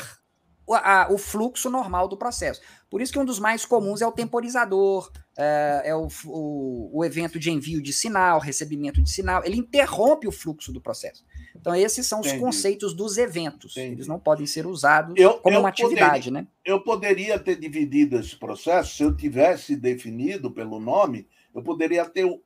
o, 0.66 0.76
a, 0.76 1.08
o 1.10 1.18
fluxo 1.18 1.70
normal 1.70 2.08
do 2.08 2.16
processo. 2.16 2.62
Por 2.90 3.02
isso 3.02 3.12
que 3.12 3.20
um 3.20 3.26
dos 3.26 3.40
mais 3.40 3.66
comuns 3.66 4.02
é 4.02 4.08
o 4.08 4.12
temporizador, 4.12 5.12
é, 5.38 5.82
é 5.86 5.96
o, 5.96 6.08
o, 6.26 7.00
o, 7.00 7.06
evento 7.06 7.40
de 7.40 7.50
envio 7.50 7.82
de 7.82 7.92
sinal, 7.92 8.40
recebimento 8.40 9.02
de 9.02 9.10
sinal. 9.10 9.44
Ele 9.44 9.58
interrompe 9.58 10.28
o 10.28 10.32
fluxo 10.32 10.72
do 10.72 10.82
processo. 10.82 11.24
Então, 11.56 11.76
esses 11.76 12.06
são 12.06 12.20
Entendi. 12.20 12.36
os 12.36 12.42
conceitos 12.42 12.94
dos 12.94 13.18
eventos. 13.18 13.76
Entendi. 13.76 13.96
Eles 13.96 14.08
não 14.08 14.20
podem 14.20 14.46
ser 14.46 14.66
usados 14.66 15.16
eu, 15.18 15.34
como 15.36 15.56
eu 15.56 15.60
uma 15.60 15.70
atividade, 15.70 16.30
poderia, 16.30 16.32
né? 16.32 16.48
Eu 16.64 16.82
poderia 16.82 17.40
ter 17.40 17.56
dividido 17.58 18.18
esse 18.18 18.36
processo, 18.36 18.96
se 18.96 19.04
eu 19.04 19.16
tivesse 19.16 19.76
definido 19.76 20.52
pelo 20.52 20.80
nome, 20.80 21.28
eu 21.54 21.62
poderia 21.62 22.06
ter 22.06 22.26
uh, 22.26 22.42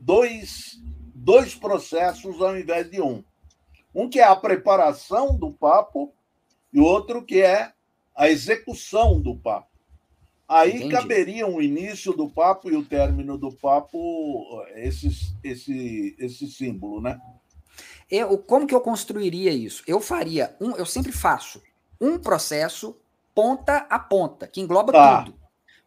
dois, 0.00 0.80
dois 1.14 1.54
processos 1.54 2.40
ao 2.40 2.58
invés 2.58 2.90
de 2.90 3.00
um. 3.00 3.22
Um 3.94 4.08
que 4.08 4.20
é 4.20 4.24
a 4.24 4.36
preparação 4.36 5.36
do 5.36 5.50
papo 5.50 6.12
e 6.72 6.80
outro 6.80 7.24
que 7.24 7.40
é 7.40 7.72
a 8.14 8.28
execução 8.28 9.20
do 9.20 9.36
papo. 9.36 9.75
Aí 10.48 10.76
Entendi. 10.76 10.94
caberia 10.94 11.46
o 11.46 11.60
início 11.60 12.12
do 12.12 12.28
papo 12.28 12.70
e 12.70 12.76
o 12.76 12.84
término 12.84 13.36
do 13.36 13.50
papo, 13.52 14.64
esse, 14.76 15.08
esse, 15.42 16.14
esse 16.18 16.46
símbolo, 16.48 17.00
né? 17.00 17.20
Eu, 18.08 18.38
como 18.38 18.66
que 18.66 18.74
eu 18.74 18.80
construiria 18.80 19.52
isso? 19.52 19.82
Eu 19.86 20.00
faria 20.00 20.54
um, 20.60 20.76
eu 20.76 20.86
sempre 20.86 21.10
faço 21.10 21.60
um 22.00 22.18
processo 22.18 22.96
ponta 23.34 23.86
a 23.90 23.98
ponta, 23.98 24.46
que 24.46 24.60
engloba 24.60 24.92
tá, 24.92 25.24
tudo. 25.24 25.36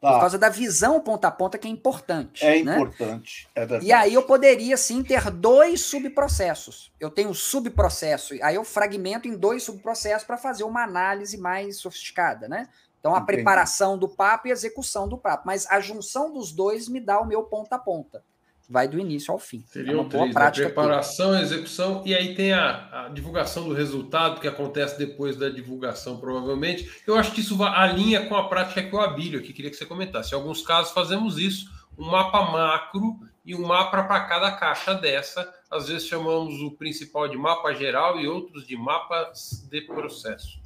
Tá. 0.02 0.14
Por 0.14 0.20
causa 0.20 0.38
da 0.38 0.50
visão 0.50 1.00
ponta 1.00 1.28
a 1.28 1.32
ponta, 1.32 1.58
que 1.58 1.68
é 1.68 1.72
importante. 1.72 2.46
É 2.46 2.64
né? 2.64 2.76
importante, 2.76 3.48
é 3.56 3.66
verdade. 3.66 3.86
E 3.86 3.92
aí 3.94 4.14
eu 4.14 4.24
poderia, 4.24 4.76
sim, 4.76 5.02
ter 5.04 5.32
dois 5.32 5.82
subprocessos. 5.82 6.92
Eu 7.00 7.10
tenho 7.10 7.34
subprocesso, 7.34 8.34
aí 8.42 8.56
eu 8.56 8.64
fragmento 8.64 9.28
em 9.28 9.36
dois 9.36 9.64
subprocessos 9.64 10.26
para 10.26 10.38
fazer 10.38 10.64
uma 10.64 10.84
análise 10.84 11.38
mais 11.38 11.78
sofisticada, 11.78 12.48
né? 12.48 12.68
Então, 13.00 13.16
a 13.16 13.20
Entendi. 13.20 13.38
preparação 13.38 13.98
do 13.98 14.08
papo 14.08 14.48
e 14.48 14.52
a 14.52 14.54
execução 14.54 15.08
do 15.08 15.18
papo. 15.18 15.44
Mas 15.46 15.66
a 15.68 15.80
junção 15.80 16.34
dos 16.34 16.52
dois 16.52 16.88
me 16.90 17.00
dá 17.00 17.20
o 17.20 17.26
meu 17.26 17.44
ponta 17.44 17.76
a 17.76 17.80
ponta. 17.80 18.24
Vai 18.70 18.88
do 18.88 19.00
início 19.00 19.32
ao 19.32 19.40
fim. 19.40 19.64
Seria 19.68 20.00
é 20.00 20.04
três, 20.04 20.32
prática 20.32 20.68
a 20.68 20.70
preparação, 20.70 21.32
a 21.32 21.42
execução, 21.42 22.04
e 22.06 22.14
aí 22.14 22.36
tem 22.36 22.54
a, 22.54 23.06
a, 23.06 23.10
divulgação 23.10 23.68
do 23.68 23.74
resultado, 23.74 24.40
que 24.40 24.48
acontece 24.48 24.96
depois 24.96 25.36
da 25.36 25.50
divulgação, 25.50 26.20
provavelmente. 26.20 27.02
Eu 27.08 27.16
acho 27.16 27.32
que 27.32 27.42
isso 27.42 27.64
alinha 27.64 28.28
com 28.28 28.36
a 28.36 28.48
prática 28.48 28.84
que 28.84 28.96
o 28.96 29.00
Abílio 29.00 29.40
aqui 29.40 29.54
queria 29.54 29.72
que 29.72 29.78
você 29.78 29.88
comentasse. 29.88 30.34
Em 30.34 30.38
alguns 30.38 30.62
casos 30.62 30.92
fazemos 30.92 31.40
isso, 31.40 31.66
um 31.98 32.06
mapa 32.12 32.44
macro 32.52 33.20
e 33.44 33.56
um 33.56 33.66
mapa 33.66 34.04
para 34.04 34.20
cada 34.26 34.52
caixa 34.52 34.94
dessa. 34.94 35.52
Às 35.72 35.88
vezes 35.88 36.08
chamamos 36.08 36.62
o 36.62 36.70
principal 36.70 37.28
de 37.28 37.38
mapa 37.38 37.74
geral 37.74 38.20
e 38.20 38.28
outros 38.28 38.68
de 38.68 38.78
mapas 38.78 39.68
de 39.68 39.82
processo. 39.82 40.60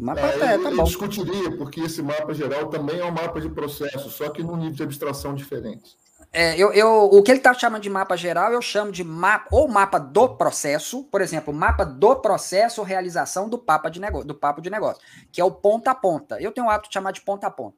Mapa 0.00 0.20
é, 0.20 0.54
é, 0.54 0.58
tá 0.58 0.70
eu, 0.70 0.78
eu 0.78 0.84
discutiria, 0.84 1.56
porque 1.58 1.80
esse 1.80 2.02
mapa 2.02 2.32
geral 2.32 2.68
também 2.70 2.98
é 2.98 3.04
um 3.04 3.10
mapa 3.10 3.38
de 3.38 3.50
processo, 3.50 4.08
só 4.08 4.30
que 4.30 4.42
num 4.42 4.56
nível 4.56 4.74
de 4.74 4.82
abstração 4.82 5.34
diferente. 5.34 5.94
É, 6.32 6.56
eu, 6.56 6.72
eu, 6.72 7.04
o 7.04 7.22
que 7.22 7.30
ele 7.30 7.38
está 7.38 7.52
chamando 7.52 7.82
de 7.82 7.90
mapa 7.90 8.16
geral, 8.16 8.50
eu 8.52 8.62
chamo 8.62 8.90
de 8.90 9.04
mapa, 9.04 9.48
ou 9.50 9.68
mapa 9.68 9.98
do 9.98 10.36
processo, 10.36 11.04
por 11.04 11.20
exemplo, 11.20 11.52
mapa 11.52 11.84
do 11.84 12.16
processo 12.16 12.82
realização 12.82 13.46
do, 13.46 13.58
papo 13.58 13.90
de 13.90 14.00
negócio, 14.00 14.26
do 14.26 14.34
papo 14.34 14.62
de 14.62 14.70
negócio, 14.70 15.02
que 15.30 15.40
é 15.40 15.44
o 15.44 15.50
ponta 15.50 15.90
a 15.90 15.94
ponta. 15.94 16.40
Eu 16.40 16.52
tenho 16.52 16.66
o 16.66 16.70
hábito 16.70 16.88
de 16.88 16.94
chamar 16.94 17.10
de 17.10 17.20
ponta 17.20 17.48
a 17.48 17.50
ponta. 17.50 17.76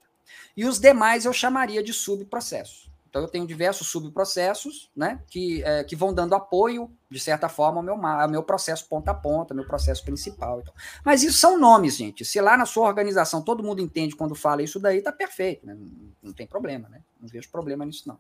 E 0.57 0.65
os 0.65 0.79
demais 0.79 1.25
eu 1.25 1.33
chamaria 1.33 1.83
de 1.83 1.93
subprocesso. 1.93 2.92
Então, 3.13 3.21
eu 3.21 3.29
tenho 3.29 3.47
diversos 3.47 3.89
subprocessos 3.89 4.91
né, 4.97 5.21
que, 5.29 5.63
é, 5.65 5.85
que 5.85 5.95
vão 5.95 6.15
dando 6.15 6.35
apoio, 6.35 6.91
de 7.11 7.21
certa 7.21 7.47
forma, 7.47 7.77
ao 7.77 7.83
meu, 7.83 8.07
ao 8.07 8.27
meu 8.27 8.43
processo 8.43 8.89
ponta 8.89 9.11
a 9.11 9.15
ponta, 9.15 9.53
meu 9.53 9.67
processo 9.67 10.03
principal. 10.03 10.61
Então. 10.61 10.73
Mas 11.05 11.23
isso 11.23 11.37
são 11.37 11.61
nomes, 11.61 11.99
gente. 11.99 12.25
Se 12.25 12.41
lá 12.41 12.57
na 12.57 12.65
sua 12.65 12.89
organização 12.89 13.43
todo 13.43 13.63
mundo 13.63 13.83
entende 13.83 14.17
quando 14.17 14.35
fala 14.35 14.63
isso 14.63 14.81
daí, 14.81 15.03
tá 15.03 15.13
perfeito. 15.13 15.67
Né? 15.67 15.75
Não, 15.75 15.91
não 16.23 16.33
tem 16.33 16.47
problema, 16.47 16.89
né? 16.89 17.03
Não 17.21 17.29
vejo 17.29 17.51
problema 17.51 17.85
nisso, 17.85 18.09
não. 18.09 18.19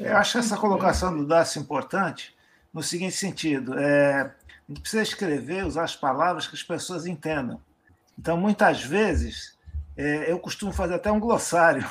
Eu 0.00 0.16
acho 0.16 0.38
essa 0.38 0.56
colocação 0.56 1.14
do 1.14 1.26
Dácio 1.26 1.60
importante 1.60 2.34
no 2.72 2.82
seguinte 2.82 3.14
sentido: 3.14 3.78
é, 3.78 4.22
a 4.22 4.32
gente 4.68 4.80
precisa 4.80 5.02
escrever, 5.02 5.66
usar 5.66 5.84
as 5.84 5.94
palavras 5.94 6.46
que 6.46 6.54
as 6.54 6.62
pessoas 6.62 7.04
entendam. 7.04 7.60
Então, 8.18 8.38
muitas 8.38 8.82
vezes, 8.82 9.58
é, 9.94 10.32
eu 10.32 10.38
costumo 10.38 10.72
fazer 10.72 10.94
até 10.94 11.12
um 11.12 11.20
glossário 11.20 11.86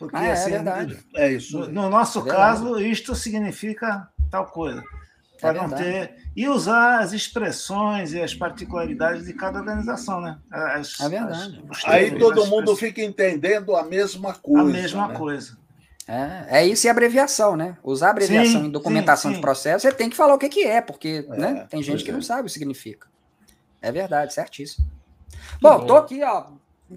porque 0.00 0.16
ah, 0.16 0.24
é, 0.24 0.32
assim, 0.32 0.50
verdade. 0.50 0.98
é 1.14 1.30
isso. 1.30 1.58
No, 1.58 1.68
no 1.68 1.90
nosso 1.90 2.26
é 2.26 2.30
caso, 2.30 2.80
isto 2.80 3.14
significa 3.14 4.08
tal 4.30 4.46
coisa. 4.46 4.80
É 4.80 5.40
para 5.42 5.58
é 5.58 5.62
não 5.62 5.68
ter. 5.68 6.14
E 6.34 6.48
usar 6.48 7.00
as 7.00 7.12
expressões 7.12 8.14
e 8.14 8.22
as 8.22 8.34
particularidades 8.34 9.26
de 9.26 9.34
cada 9.34 9.58
organização, 9.58 10.22
né? 10.22 10.38
As, 10.50 10.98
é 11.00 11.08
verdade. 11.10 11.62
As, 11.68 11.84
Aí 11.84 12.18
todo 12.18 12.46
mundo 12.46 12.74
fica 12.74 13.02
entendendo 13.02 13.76
a 13.76 13.82
mesma 13.82 14.32
coisa. 14.32 14.70
A 14.70 14.72
mesma 14.72 15.08
né? 15.08 15.14
coisa. 15.14 15.58
É, 16.08 16.60
é 16.60 16.66
isso 16.66 16.86
e 16.86 16.90
abreviação, 16.90 17.54
né? 17.54 17.76
Usar 17.84 18.10
abreviação 18.10 18.62
sim, 18.62 18.68
em 18.68 18.70
documentação 18.70 19.30
sim, 19.30 19.34
sim. 19.34 19.40
de 19.40 19.42
processo, 19.42 19.82
você 19.82 19.92
tem 19.92 20.08
que 20.08 20.16
falar 20.16 20.32
o 20.32 20.38
que, 20.38 20.48
que 20.48 20.64
é, 20.64 20.80
porque 20.80 21.26
é, 21.28 21.36
né? 21.36 21.66
tem 21.68 21.82
gente 21.82 22.02
que 22.02 22.10
não 22.10 22.22
sabe 22.22 22.40
o 22.40 22.44
que 22.46 22.52
significa. 22.52 23.06
É 23.82 23.92
verdade, 23.92 24.32
certíssimo. 24.32 24.86
Bom, 25.60 25.80
bom, 25.80 25.86
tô 25.86 25.96
aqui, 25.96 26.22
ó, 26.24 26.46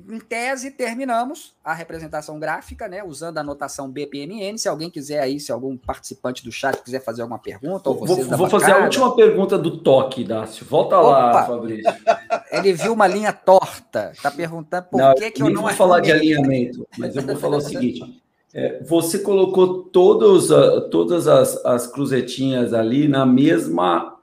em 0.09 0.19
tese, 0.19 0.71
terminamos 0.71 1.53
a 1.63 1.71
representação 1.71 2.39
gráfica, 2.39 2.87
né? 2.87 3.03
Usando 3.03 3.37
a 3.37 3.43
notação 3.43 3.87
BPMN. 3.87 4.57
Se 4.57 4.67
alguém 4.67 4.89
quiser 4.89 5.19
aí, 5.19 5.39
se 5.39 5.51
algum 5.51 5.77
participante 5.77 6.43
do 6.43 6.51
chat 6.51 6.81
quiser 6.81 6.99
fazer 6.99 7.21
alguma 7.21 7.37
pergunta, 7.37 7.89
ou 7.89 7.99
vocês 7.99 8.25
Vou, 8.27 8.37
vou 8.39 8.49
fazer 8.49 8.71
a 8.71 8.79
última 8.79 9.15
pergunta 9.15 9.55
do 9.55 9.77
toque, 9.77 10.23
Dácio. 10.23 10.65
Volta 10.65 10.97
Opa. 10.97 11.07
lá, 11.07 11.45
Fabrício. 11.45 11.93
Ele 12.51 12.73
viu 12.73 12.93
uma 12.93 13.05
linha 13.05 13.31
torta. 13.31 14.11
Está 14.13 14.31
perguntando 14.31 14.87
por 14.87 14.97
não, 14.97 15.13
que, 15.13 15.29
que 15.29 15.43
eu 15.43 15.49
não. 15.51 15.61
vou 15.61 15.71
falar 15.71 15.99
de 15.99 16.11
alinhamento, 16.11 16.87
mas 16.97 17.15
eu 17.15 17.21
vou 17.21 17.35
falar 17.35 17.57
o 17.57 17.61
seguinte. 17.61 18.23
É, 18.51 18.81
você 18.83 19.19
colocou 19.19 19.83
todos, 19.83 20.49
uh, 20.49 20.89
todas 20.89 21.27
as, 21.27 21.63
as 21.65 21.87
cruzetinhas 21.87 22.73
ali 22.73 23.07
na 23.07 23.25
mesma 23.25 24.19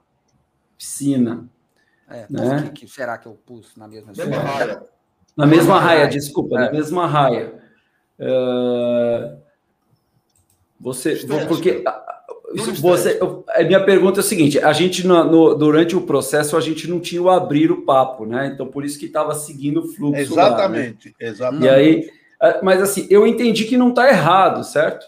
piscina. 0.77 1.49
É, 2.09 2.25
né? 2.29 2.63
que, 2.63 2.85
que, 2.85 2.87
será 2.91 3.17
que 3.17 3.27
eu 3.27 3.33
pus 3.45 3.75
na 3.77 3.87
mesma 3.87 4.11
raia? 4.11 4.83
Na 5.35 5.45
mesma 5.45 5.79
raia, 5.79 6.07
desculpa, 6.07 6.55
é. 6.57 6.65
na 6.65 6.71
mesma 6.71 7.07
raia. 7.07 7.53
Uh, 8.19 9.37
você, 10.79 11.15
porque 11.47 11.83
você, 12.79 13.19
a 13.55 13.63
minha 13.63 13.83
pergunta 13.83 14.19
é 14.19 14.21
a 14.21 14.23
seguinte: 14.23 14.59
a 14.59 14.73
gente 14.73 15.05
no, 15.05 15.23
no, 15.23 15.55
durante 15.55 15.95
o 15.95 16.01
processo 16.01 16.57
a 16.57 16.61
gente 16.61 16.87
não 16.89 16.99
tinha 16.99 17.21
o 17.21 17.29
abrir 17.29 17.71
o 17.71 17.83
papo, 17.83 18.25
né? 18.25 18.51
Então 18.53 18.67
por 18.67 18.83
isso 18.83 18.99
que 18.99 19.05
estava 19.05 19.33
seguindo 19.33 19.81
o 19.81 19.87
fluxo. 19.87 20.19
Exatamente, 20.19 21.09
lá, 21.09 21.15
né? 21.19 21.29
exatamente. 21.29 21.65
E 21.65 21.69
aí, 21.69 22.09
mas 22.61 22.81
assim, 22.81 23.07
eu 23.09 23.25
entendi 23.25 23.65
que 23.65 23.77
não 23.77 23.89
está 23.89 24.09
errado, 24.09 24.63
certo? 24.63 25.05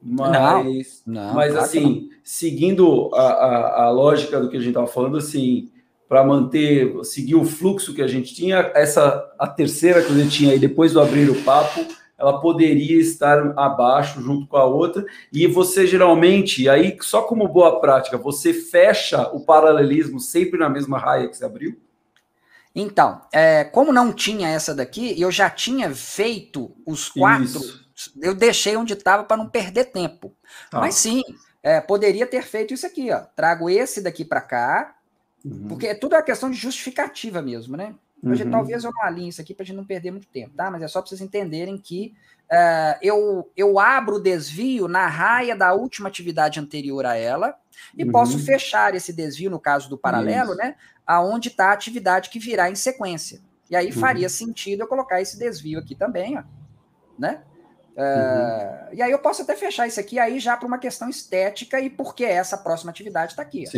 Mas, 0.00 1.02
não, 1.04 1.26
não, 1.26 1.34
mas 1.34 1.56
assim, 1.56 2.08
seguindo 2.22 3.10
a, 3.12 3.22
a, 3.22 3.82
a, 3.84 3.90
lógica 3.90 4.40
do 4.40 4.48
que 4.48 4.56
a 4.56 4.60
gente 4.60 4.68
estava 4.68 4.86
falando, 4.86 5.16
assim, 5.16 5.68
para 6.08 6.24
manter, 6.24 6.94
seguir 7.04 7.34
o 7.34 7.44
fluxo 7.44 7.94
que 7.94 8.00
a 8.00 8.06
gente 8.06 8.34
tinha, 8.34 8.72
essa 8.74 9.30
a 9.38 9.46
terceira 9.46 10.02
que 10.02 10.10
a 10.10 10.14
gente 10.14 10.30
tinha 10.30 10.52
aí 10.52 10.58
depois 10.58 10.92
do 10.92 11.00
abrir 11.00 11.28
o 11.28 11.42
papo, 11.42 11.84
ela 12.16 12.40
poderia 12.40 12.98
estar 12.98 13.52
abaixo 13.56 14.20
junto 14.20 14.46
com 14.46 14.56
a 14.56 14.64
outra, 14.64 15.04
e 15.32 15.46
você 15.46 15.86
geralmente, 15.86 16.68
aí 16.68 16.96
só 17.00 17.22
como 17.22 17.46
boa 17.46 17.80
prática, 17.80 18.16
você 18.18 18.52
fecha 18.52 19.28
o 19.28 19.40
paralelismo 19.40 20.18
sempre 20.18 20.58
na 20.58 20.68
mesma 20.68 20.98
raia 20.98 21.28
que 21.28 21.36
você 21.36 21.44
abriu? 21.44 21.78
Então, 22.74 23.20
é, 23.32 23.64
como 23.64 23.92
não 23.92 24.12
tinha 24.12 24.48
essa 24.48 24.74
daqui, 24.74 25.20
eu 25.20 25.30
já 25.30 25.48
tinha 25.48 25.94
feito 25.94 26.74
os 26.86 27.08
quatro, 27.08 27.44
isso. 27.44 28.12
eu 28.20 28.34
deixei 28.34 28.76
onde 28.76 28.94
estava 28.94 29.24
para 29.24 29.36
não 29.36 29.48
perder 29.48 29.86
tempo. 29.86 30.34
Tá. 30.70 30.80
Mas 30.80 30.96
sim, 30.96 31.22
é, 31.62 31.80
poderia 31.80 32.26
ter 32.26 32.42
feito 32.42 32.74
isso 32.74 32.86
aqui, 32.86 33.10
ó. 33.12 33.20
Trago 33.36 33.70
esse 33.70 34.00
daqui 34.00 34.24
para 34.24 34.40
cá, 34.40 34.94
uhum. 35.44 35.68
porque 35.68 35.86
é 35.86 35.94
tudo 35.94 36.14
uma 36.14 36.22
questão 36.22 36.50
de 36.50 36.56
justificativa 36.56 37.42
mesmo, 37.42 37.76
né? 37.76 37.94
Hoje, 38.22 38.42
uhum. 38.42 38.50
talvez 38.50 38.82
eu 38.82 38.90
não 38.92 39.04
alinhe 39.04 39.28
isso 39.28 39.40
aqui 39.40 39.54
para 39.54 39.62
a 39.62 39.66
gente 39.66 39.76
não 39.76 39.84
perder 39.84 40.10
muito 40.10 40.26
tempo, 40.26 40.54
tá? 40.56 40.70
Mas 40.70 40.82
é 40.82 40.88
só 40.88 41.00
para 41.00 41.08
vocês 41.08 41.20
entenderem 41.20 41.78
que 41.78 42.14
uh, 42.50 42.98
eu, 43.00 43.50
eu 43.56 43.78
abro 43.78 44.16
o 44.16 44.20
desvio 44.20 44.88
na 44.88 45.06
raia 45.06 45.54
da 45.54 45.72
última 45.72 46.08
atividade 46.08 46.58
anterior 46.58 47.06
a 47.06 47.14
ela 47.14 47.54
e 47.96 48.04
uhum. 48.04 48.10
posso 48.10 48.38
fechar 48.40 48.94
esse 48.94 49.12
desvio, 49.12 49.50
no 49.50 49.60
caso 49.60 49.88
do 49.88 49.96
paralelo, 49.96 50.50
isso. 50.50 50.58
né? 50.58 50.74
Aonde 51.06 51.48
está 51.48 51.66
a 51.66 51.72
atividade 51.72 52.28
que 52.28 52.40
virá 52.40 52.68
em 52.68 52.74
sequência. 52.74 53.40
E 53.70 53.76
aí 53.76 53.86
uhum. 53.86 53.92
faria 53.92 54.28
sentido 54.28 54.80
eu 54.80 54.88
colocar 54.88 55.20
esse 55.20 55.38
desvio 55.38 55.78
aqui 55.78 55.94
também, 55.94 56.38
ó, 56.38 56.42
né? 57.16 57.42
Uh, 57.98 58.94
e 58.94 59.02
aí 59.02 59.10
eu 59.10 59.18
posso 59.18 59.42
até 59.42 59.56
fechar 59.56 59.86
isso 59.86 59.98
aqui 59.98 60.20
aí 60.20 60.38
já 60.38 60.56
para 60.56 60.68
uma 60.68 60.78
questão 60.78 61.08
estética 61.08 61.80
e 61.80 61.90
porque 61.90 62.24
essa 62.24 62.56
próxima 62.56 62.90
atividade 62.90 63.32
está 63.32 63.42
aqui. 63.42 63.64
Ó. 63.66 63.70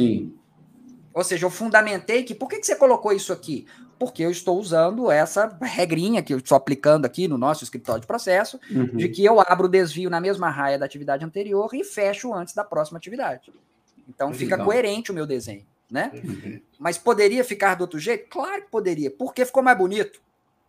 Ou 1.20 1.24
seja, 1.24 1.44
eu 1.44 1.50
fundamentei 1.50 2.22
que 2.22 2.34
por 2.34 2.48
que, 2.48 2.58
que 2.58 2.66
você 2.66 2.74
colocou 2.74 3.12
isso 3.12 3.30
aqui? 3.30 3.66
Porque 3.98 4.22
eu 4.22 4.30
estou 4.30 4.58
usando 4.58 5.10
essa 5.10 5.54
regrinha 5.60 6.22
que 6.22 6.32
eu 6.32 6.38
estou 6.38 6.56
aplicando 6.56 7.04
aqui 7.04 7.28
no 7.28 7.36
nosso 7.36 7.62
escritório 7.62 8.00
de 8.00 8.06
processo, 8.06 8.58
uhum. 8.70 8.96
de 8.96 9.06
que 9.10 9.22
eu 9.22 9.38
abro 9.38 9.66
o 9.66 9.70
desvio 9.70 10.08
na 10.08 10.18
mesma 10.18 10.48
raia 10.48 10.78
da 10.78 10.86
atividade 10.86 11.22
anterior 11.22 11.68
e 11.74 11.84
fecho 11.84 12.32
antes 12.32 12.54
da 12.54 12.64
próxima 12.64 12.96
atividade. 12.96 13.52
Então 14.08 14.32
fica 14.32 14.56
coerente 14.64 15.10
o 15.10 15.14
meu 15.14 15.26
desenho, 15.26 15.66
né? 15.90 16.10
Uhum. 16.14 16.58
Mas 16.78 16.96
poderia 16.96 17.44
ficar 17.44 17.74
do 17.74 17.82
outro 17.82 17.98
jeito? 17.98 18.30
Claro 18.30 18.62
que 18.62 18.70
poderia, 18.70 19.10
porque 19.10 19.44
ficou 19.44 19.62
mais 19.62 19.76
bonito, 19.76 20.22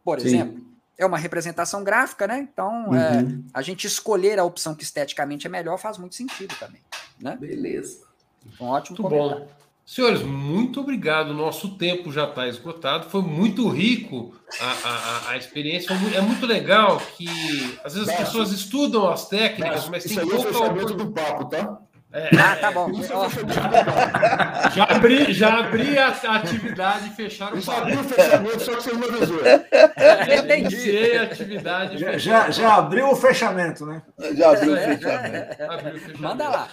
por 0.03 0.19
Sim. 0.19 0.27
exemplo. 0.27 0.65
É 0.97 1.05
uma 1.05 1.17
representação 1.17 1.81
gráfica, 1.81 2.27
né? 2.27 2.39
Então, 2.39 2.89
uhum. 2.89 2.95
é, 2.95 3.25
a 3.53 3.61
gente 3.61 3.87
escolher 3.87 4.37
a 4.37 4.43
opção 4.43 4.75
que 4.75 4.83
esteticamente 4.83 5.47
é 5.47 5.49
melhor 5.49 5.77
faz 5.77 5.97
muito 5.97 6.15
sentido 6.15 6.53
também, 6.59 6.81
né? 7.21 7.37
Beleza. 7.39 8.01
Um 8.59 8.65
ótimo 8.65 8.97
muito 8.99 9.09
comentário. 9.09 9.45
bom. 9.45 9.60
Senhores, 9.91 10.21
muito 10.23 10.79
obrigado. 10.79 11.33
Nosso 11.33 11.75
tempo 11.75 12.13
já 12.13 12.23
está 12.23 12.47
esgotado. 12.47 13.09
Foi 13.09 13.21
muito 13.21 13.67
rico 13.67 14.33
a, 14.57 14.87
a, 14.87 15.31
a 15.31 15.37
experiência. 15.37 15.93
É 16.15 16.21
muito 16.21 16.45
legal 16.45 16.97
que 17.17 17.27
às 17.83 17.95
vezes 17.95 18.07
as 18.07 18.15
pessoas 18.15 18.53
estudam 18.53 19.09
as 19.09 19.27
técnicas, 19.27 19.89
mas 19.89 20.05
tem 20.05 20.15
pouca 20.15 20.47
oportunidade 20.47 20.93
do 20.93 21.11
papo, 21.11 21.43
tá? 21.49 21.77
É, 22.13 22.29
ah, 22.37 22.55
tá 22.55 22.71
bom. 22.71 22.89
já 24.73 24.83
abri, 24.85 25.33
já 25.33 25.59
abri 25.59 25.97
a, 25.97 26.07
atividade 26.07 27.09
e 27.09 27.11
fecharam 27.11 27.59
o 27.59 27.61
papo. 27.61 27.87
o 27.89 28.03
fechamento, 28.05 28.59
só 28.61 28.75
que 28.77 28.83
você 28.83 28.93
não 28.93 29.07
avisou. 29.09 29.41
Entendi. 30.39 31.17
a 31.17 31.23
atividade. 31.23 31.97
Já, 31.97 32.17
já, 32.17 32.49
já, 32.49 32.75
abriu 32.75 33.09
o 33.09 33.15
fechamento, 33.17 33.85
né? 33.85 34.01
Já 34.37 34.51
abriu 34.51 34.73
o 34.73 34.77
fechamento. 34.77 35.63
Abriu 35.63 35.95
o 35.95 35.99
fechamento. 35.99 36.21
Manda 36.21 36.47
lá. 36.47 36.69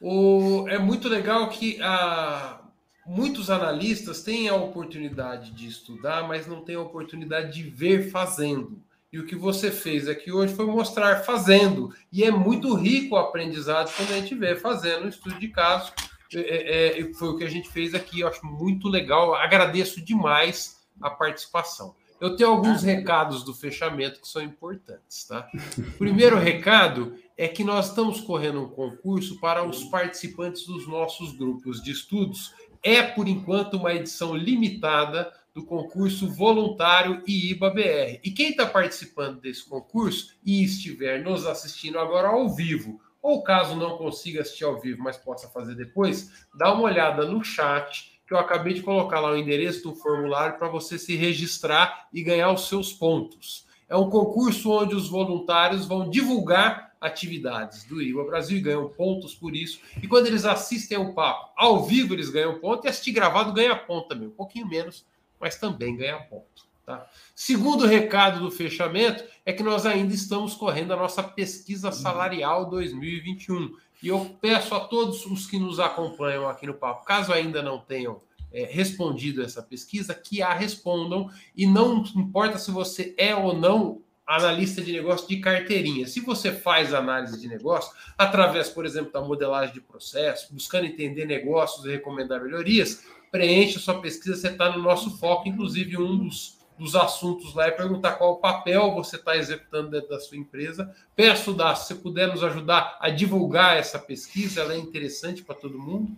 O, 0.00 0.66
é 0.68 0.78
muito 0.78 1.08
legal 1.08 1.48
que 1.50 1.80
a, 1.82 2.60
muitos 3.04 3.50
analistas 3.50 4.22
têm 4.22 4.48
a 4.48 4.54
oportunidade 4.54 5.50
de 5.50 5.68
estudar, 5.68 6.26
mas 6.26 6.46
não 6.46 6.62
têm 6.62 6.76
a 6.76 6.80
oportunidade 6.80 7.52
de 7.52 7.68
ver 7.68 8.10
fazendo. 8.10 8.80
E 9.12 9.18
o 9.18 9.26
que 9.26 9.34
você 9.34 9.70
fez 9.70 10.08
aqui 10.08 10.30
hoje 10.30 10.54
foi 10.54 10.66
mostrar 10.66 11.24
fazendo. 11.24 11.92
E 12.12 12.22
é 12.22 12.30
muito 12.30 12.74
rico 12.74 13.16
o 13.16 13.18
aprendizado 13.18 13.92
quando 13.96 14.12
a 14.12 14.14
gente 14.14 14.34
vê 14.34 14.54
fazendo 14.54 15.04
um 15.04 15.08
estudo 15.08 15.38
de 15.38 15.48
caso. 15.48 15.92
É, 16.32 16.38
é, 16.38 17.00
é 17.00 17.12
foi 17.14 17.28
o 17.28 17.36
que 17.36 17.44
a 17.44 17.50
gente 17.50 17.68
fez 17.68 17.92
aqui. 17.92 18.20
Eu 18.20 18.28
acho 18.28 18.46
muito 18.46 18.88
legal. 18.88 19.34
Agradeço 19.34 20.00
demais 20.00 20.76
a 21.02 21.10
participação. 21.10 21.94
Eu 22.20 22.36
tenho 22.36 22.50
alguns 22.50 22.82
recados 22.82 23.42
do 23.42 23.54
fechamento 23.54 24.20
que 24.20 24.28
são 24.28 24.42
importantes, 24.42 25.24
tá? 25.24 25.48
Primeiro 25.96 26.38
recado 26.38 27.14
é 27.36 27.48
que 27.48 27.64
nós 27.64 27.88
estamos 27.88 28.20
correndo 28.20 28.62
um 28.62 28.68
concurso 28.68 29.40
para 29.40 29.64
os 29.64 29.84
participantes 29.84 30.66
dos 30.66 30.86
nossos 30.86 31.32
grupos 31.32 31.82
de 31.82 31.92
estudos. 31.92 32.52
É, 32.82 33.02
por 33.02 33.26
enquanto, 33.26 33.78
uma 33.78 33.94
edição 33.94 34.36
limitada 34.36 35.32
do 35.54 35.64
concurso 35.64 36.28
voluntário 36.28 37.22
IIBA-BR. 37.26 38.20
E 38.22 38.30
quem 38.30 38.50
está 38.50 38.66
participando 38.66 39.40
desse 39.40 39.68
concurso 39.68 40.36
e 40.44 40.62
estiver 40.62 41.22
nos 41.22 41.46
assistindo 41.46 41.98
agora 41.98 42.28
ao 42.28 42.54
vivo, 42.54 43.00
ou 43.22 43.42
caso 43.42 43.74
não 43.76 43.96
consiga 43.96 44.42
assistir 44.42 44.64
ao 44.64 44.80
vivo, 44.80 45.02
mas 45.02 45.16
possa 45.16 45.48
fazer 45.48 45.74
depois, 45.74 46.46
dá 46.54 46.72
uma 46.72 46.84
olhada 46.84 47.24
no 47.26 47.42
chat 47.42 48.19
que 48.30 48.34
eu 48.34 48.38
acabei 48.38 48.74
de 48.74 48.82
colocar 48.82 49.18
lá 49.18 49.32
o 49.32 49.36
endereço 49.36 49.82
do 49.82 49.92
formulário 49.92 50.56
para 50.56 50.68
você 50.68 50.96
se 50.96 51.16
registrar 51.16 52.06
e 52.12 52.22
ganhar 52.22 52.52
os 52.52 52.68
seus 52.68 52.92
pontos. 52.92 53.66
É 53.88 53.96
um 53.96 54.08
concurso 54.08 54.70
onde 54.70 54.94
os 54.94 55.08
voluntários 55.08 55.84
vão 55.84 56.08
divulgar 56.08 56.92
atividades 57.00 57.82
do 57.86 58.00
IVA 58.00 58.22
Brasil 58.22 58.56
e 58.56 58.60
ganham 58.60 58.88
pontos 58.88 59.34
por 59.34 59.56
isso. 59.56 59.80
E 60.00 60.06
quando 60.06 60.28
eles 60.28 60.44
assistem 60.44 60.96
ao 60.96 61.12
papo 61.12 61.50
ao 61.56 61.82
vivo, 61.84 62.14
eles 62.14 62.30
ganham 62.30 62.60
ponto, 62.60 62.86
e 62.86 62.88
assistir 62.88 63.10
gravado 63.10 63.52
ganha 63.52 63.74
ponto 63.74 64.06
também, 64.06 64.28
um 64.28 64.32
pouquinho 64.32 64.68
menos, 64.68 65.04
mas 65.40 65.56
também 65.56 65.96
ganha 65.96 66.20
ponto. 66.20 66.70
Tá? 66.86 67.04
Segundo 67.34 67.84
recado 67.84 68.38
do 68.38 68.50
fechamento 68.52 69.24
é 69.44 69.52
que 69.52 69.64
nós 69.64 69.84
ainda 69.86 70.14
estamos 70.14 70.54
correndo 70.54 70.92
a 70.92 70.96
nossa 70.96 71.20
pesquisa 71.20 71.90
salarial 71.90 72.70
2021 72.70 73.74
e 74.02 74.08
eu 74.08 74.36
peço 74.40 74.74
a 74.74 74.80
todos 74.80 75.26
os 75.26 75.46
que 75.46 75.58
nos 75.58 75.78
acompanham 75.78 76.48
aqui 76.48 76.66
no 76.66 76.74
Papo, 76.74 77.04
caso 77.04 77.32
ainda 77.32 77.62
não 77.62 77.78
tenham 77.78 78.22
é, 78.52 78.64
respondido 78.64 79.42
essa 79.42 79.62
pesquisa, 79.62 80.14
que 80.14 80.42
a 80.42 80.52
respondam. 80.52 81.30
E 81.56 81.66
não 81.66 82.02
importa 82.16 82.58
se 82.58 82.70
você 82.70 83.14
é 83.16 83.34
ou 83.34 83.56
não 83.56 84.02
analista 84.26 84.80
de 84.80 84.92
negócio 84.92 85.28
de 85.28 85.38
carteirinha. 85.38 86.06
Se 86.06 86.20
você 86.20 86.52
faz 86.52 86.94
análise 86.94 87.40
de 87.40 87.48
negócio, 87.48 87.92
através, 88.16 88.68
por 88.68 88.86
exemplo, 88.86 89.12
da 89.12 89.20
modelagem 89.20 89.74
de 89.74 89.80
processo, 89.80 90.54
buscando 90.54 90.86
entender 90.86 91.24
negócios 91.24 91.84
e 91.84 91.90
recomendar 91.90 92.40
melhorias, 92.40 93.04
preencha 93.32 93.80
sua 93.80 94.00
pesquisa, 94.00 94.36
você 94.36 94.48
está 94.48 94.70
no 94.70 94.82
nosso 94.82 95.18
foco, 95.18 95.48
inclusive 95.48 95.96
um 95.96 96.16
dos 96.16 96.59
dos 96.80 96.96
assuntos 96.96 97.54
lá 97.54 97.66
é 97.66 97.70
perguntar 97.70 98.12
qual 98.12 98.32
o 98.32 98.36
papel 98.36 98.94
você 98.94 99.16
está 99.16 99.36
executando 99.36 99.90
dentro 99.90 100.08
da 100.08 100.18
sua 100.18 100.38
empresa. 100.38 100.90
Peço, 101.14 101.52
da 101.52 101.74
se 101.74 101.88
você 101.88 101.94
puder 101.96 102.28
nos 102.28 102.42
ajudar 102.42 102.96
a 102.98 103.10
divulgar 103.10 103.76
essa 103.76 103.98
pesquisa, 103.98 104.62
ela 104.62 104.72
é 104.72 104.78
interessante 104.78 105.44
para 105.44 105.54
todo 105.54 105.78
mundo. 105.78 106.10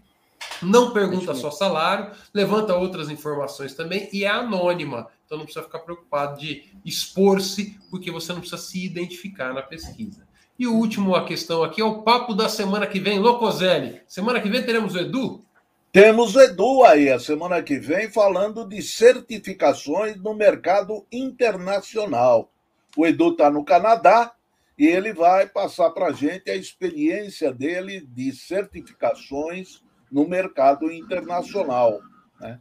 Não 0.62 0.92
pergunta 0.92 1.34
só 1.34 1.50
salário, 1.50 2.12
levanta 2.32 2.76
outras 2.76 3.10
informações 3.10 3.74
também 3.74 4.08
e 4.12 4.24
é 4.24 4.28
anônima. 4.28 5.08
Então 5.26 5.36
não 5.36 5.44
precisa 5.44 5.64
ficar 5.64 5.80
preocupado 5.80 6.38
de 6.38 6.64
expor-se, 6.84 7.76
porque 7.90 8.12
você 8.12 8.32
não 8.32 8.38
precisa 8.40 8.62
se 8.62 8.84
identificar 8.84 9.52
na 9.52 9.62
pesquisa. 9.62 10.28
E 10.56 10.64
o 10.64 10.74
último 10.74 11.16
a 11.16 11.24
questão 11.24 11.64
aqui 11.64 11.80
é 11.80 11.84
o 11.84 12.02
papo 12.02 12.34
da 12.34 12.48
semana 12.48 12.86
que 12.86 13.00
vem. 13.00 13.18
Locoselli, 13.18 14.00
semana 14.06 14.40
que 14.40 14.48
vem 14.48 14.64
teremos 14.64 14.94
o 14.94 14.98
Edu? 14.98 15.44
Temos 15.92 16.34
o 16.34 16.40
Edu 16.40 16.84
aí 16.84 17.10
a 17.10 17.20
semana 17.20 17.62
que 17.62 17.78
vem 17.78 18.10
falando 18.10 18.66
de 18.66 18.80
certificações 18.80 20.16
no 20.16 20.32
mercado 20.32 21.06
internacional. 21.12 22.50
O 22.96 23.06
Edu 23.06 23.32
está 23.32 23.50
no 23.50 23.62
Canadá 23.62 24.34
e 24.78 24.86
ele 24.86 25.12
vai 25.12 25.46
passar 25.46 25.90
para 25.90 26.06
a 26.06 26.12
gente 26.12 26.50
a 26.50 26.56
experiência 26.56 27.52
dele 27.52 28.00
de 28.00 28.32
certificações 28.32 29.82
no 30.10 30.26
mercado 30.26 30.90
internacional. 30.90 32.00
Né? 32.40 32.58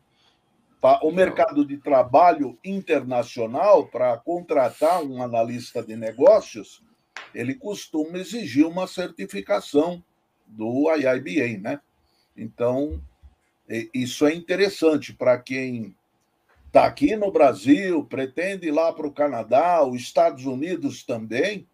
O 1.02 1.10
mercado 1.10 1.66
de 1.66 1.78
trabalho 1.78 2.60
internacional, 2.66 3.88
para 3.88 4.18
contratar 4.18 5.02
um 5.04 5.24
analista 5.24 5.82
de 5.82 5.96
negócios, 5.96 6.84
ele 7.34 7.56
costuma 7.56 8.18
exigir 8.18 8.68
uma 8.68 8.88
certificação 8.88 10.04
do 10.46 10.94
IIBA, 10.94 11.62
né? 11.62 11.80
Então, 12.36 13.02
Isso 13.94 14.26
é 14.26 14.34
interessante 14.34 15.14
para 15.14 15.38
quem 15.38 15.96
está 16.72 16.86
aqui 16.86 17.18
no 17.18 17.32
Brasil, 17.32 18.06
pretende 18.06 18.68
ir 18.68 18.72
lá 18.72 18.94
para 18.94 19.06
o 19.06 19.12
Canadá, 19.12 19.86
os 19.86 20.02
Estados 20.02 20.46
Unidos 20.46 21.04
também, 21.04 21.68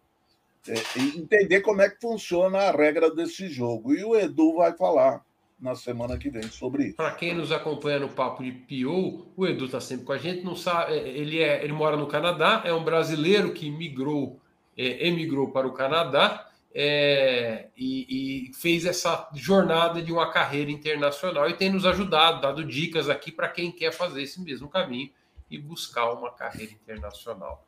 é, 0.66 0.74
entender 1.16 1.60
como 1.60 1.80
é 1.80 1.88
que 1.88 2.00
funciona 2.00 2.58
a 2.58 2.72
regra 2.72 3.14
desse 3.14 3.48
jogo. 3.48 3.94
E 3.94 4.04
o 4.04 4.16
Edu 4.16 4.56
vai 4.56 4.76
falar 4.76 5.24
na 5.60 5.74
semana 5.74 6.18
que 6.18 6.28
vem 6.28 6.42
sobre 6.42 6.88
isso. 6.88 6.96
Para 6.96 7.12
quem 7.12 7.34
nos 7.34 7.52
acompanha 7.52 8.00
no 8.00 8.08
Papo 8.08 8.42
de 8.42 8.52
Pio, 8.52 9.26
o 9.36 9.46
Edu 9.46 9.66
está 9.66 9.80
sempre 9.80 10.04
com 10.04 10.12
a 10.12 10.18
gente. 10.18 10.44
Não 10.44 10.56
sabe, 10.56 10.92
é, 10.92 11.08
ele, 11.08 11.40
é, 11.40 11.62
ele 11.62 11.72
mora 11.72 11.96
no 11.96 12.06
Canadá, 12.06 12.62
é 12.64 12.72
um 12.72 12.84
brasileiro 12.84 13.52
que 13.52 13.70
migrou, 13.70 14.40
é, 14.76 15.06
emigrou 15.06 15.50
para 15.50 15.66
o 15.66 15.72
Canadá 15.72 16.48
é, 16.74 17.68
e, 17.76 18.50
e, 18.50 18.54
fez 18.54 18.84
essa 18.84 19.28
jornada 19.34 20.02
de 20.02 20.12
uma 20.12 20.30
carreira 20.30 20.70
internacional 20.70 21.48
e 21.48 21.54
tem 21.54 21.70
nos 21.70 21.86
ajudado, 21.86 22.42
dado 22.42 22.64
dicas 22.64 23.08
aqui 23.08 23.32
para 23.32 23.48
quem 23.48 23.72
quer 23.72 23.92
fazer 23.92 24.22
esse 24.22 24.40
mesmo 24.40 24.68
caminho 24.68 25.10
e 25.50 25.58
buscar 25.58 26.12
uma 26.12 26.30
carreira 26.30 26.72
internacional. 26.72 27.66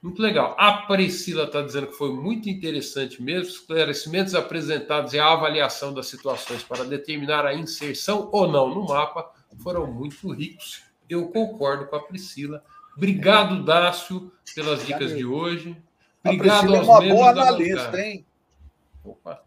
Muito 0.00 0.22
legal. 0.22 0.54
A 0.58 0.86
Priscila 0.86 1.44
está 1.44 1.60
dizendo 1.60 1.88
que 1.88 1.94
foi 1.94 2.12
muito 2.12 2.48
interessante 2.48 3.20
mesmo. 3.20 3.48
Esclarecimentos 3.48 4.34
apresentados 4.34 5.12
e 5.12 5.18
a 5.18 5.32
avaliação 5.32 5.92
das 5.92 6.06
situações 6.06 6.62
para 6.62 6.84
determinar 6.84 7.44
a 7.44 7.52
inserção 7.52 8.28
ou 8.32 8.46
não 8.46 8.72
no 8.72 8.86
mapa 8.86 9.32
foram 9.60 9.86
muito 9.92 10.30
ricos. 10.32 10.82
Eu 11.10 11.28
concordo 11.28 11.86
com 11.86 11.96
a 11.96 12.02
Priscila. 12.02 12.62
Obrigado, 12.96 13.64
Dácio, 13.64 14.32
pelas 14.54 14.86
dicas 14.86 15.16
de 15.16 15.24
hoje. 15.24 15.76
Obrigado 16.24 16.58
a 16.58 16.60
Priscila 16.60 16.76
é 16.76 16.82
uma 16.82 17.00
boa 17.00 17.30
analista, 17.30 18.00
hein? 18.00 18.26
Opa. 19.04 19.42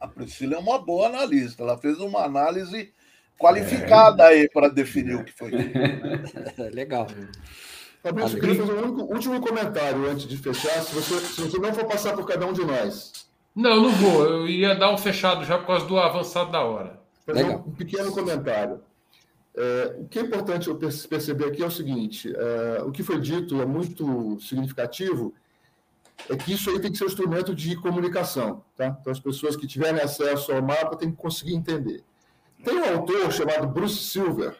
A 0.00 0.06
Priscila 0.06 0.54
é 0.54 0.58
uma 0.58 0.78
boa 0.78 1.08
analista. 1.08 1.62
Ela 1.62 1.78
fez 1.78 1.98
uma 1.98 2.24
análise 2.24 2.92
qualificada 3.38 4.24
é. 4.24 4.26
aí 4.28 4.48
para 4.50 4.68
definir 4.68 5.16
o 5.16 5.24
que 5.24 5.32
foi. 5.32 5.50
Legal. 6.72 7.06
Fabrício, 8.02 8.36
eu 8.36 8.40
queria 8.40 8.56
fazer 8.56 8.72
um 8.72 9.00
último 9.02 9.40
comentário 9.40 10.08
antes 10.08 10.26
de 10.26 10.36
fechar, 10.36 10.80
se 10.82 10.94
você, 10.94 11.18
se 11.18 11.40
você 11.40 11.58
não 11.58 11.74
for 11.74 11.84
passar 11.84 12.14
por 12.14 12.26
cada 12.26 12.46
um 12.46 12.52
de 12.52 12.64
nós. 12.64 13.28
Não, 13.54 13.82
não 13.82 13.90
vou. 13.90 14.24
Eu 14.24 14.48
ia 14.48 14.74
dar 14.74 14.92
um 14.92 14.98
fechado 14.98 15.44
já 15.44 15.58
por 15.58 15.66
causa 15.66 15.86
do 15.86 15.98
avançado 15.98 16.52
da 16.52 16.62
hora. 16.62 17.00
Fazer 17.26 17.42
Legal. 17.42 17.64
um 17.66 17.72
pequeno 17.72 18.12
comentário. 18.12 18.80
É, 19.56 19.96
o 19.98 20.04
que 20.06 20.20
é 20.20 20.22
importante 20.22 20.68
eu 20.68 20.76
perceber 20.76 21.46
aqui 21.46 21.62
é 21.62 21.66
o 21.66 21.70
seguinte: 21.70 22.32
é, 22.32 22.82
o 22.84 22.92
que 22.92 23.02
foi 23.02 23.20
dito 23.20 23.60
é 23.60 23.66
muito 23.66 24.38
significativo, 24.40 25.34
é 26.28 26.36
que 26.36 26.52
isso 26.52 26.70
aí 26.70 26.80
tem 26.80 26.90
que 26.90 26.98
ser 26.98 27.04
um 27.04 27.08
instrumento 27.08 27.54
de 27.54 27.76
comunicação. 27.76 28.64
Tá? 28.76 28.96
Então, 29.00 29.12
as 29.12 29.20
pessoas 29.20 29.56
que 29.56 29.66
tiverem 29.66 30.00
acesso 30.00 30.52
ao 30.52 30.62
mapa 30.62 30.96
têm 30.96 31.10
que 31.10 31.16
conseguir 31.16 31.54
entender. 31.54 32.02
Tem 32.64 32.74
um 32.74 32.96
autor 32.96 33.32
chamado 33.32 33.68
Bruce 33.68 33.98
Silver, 33.98 34.56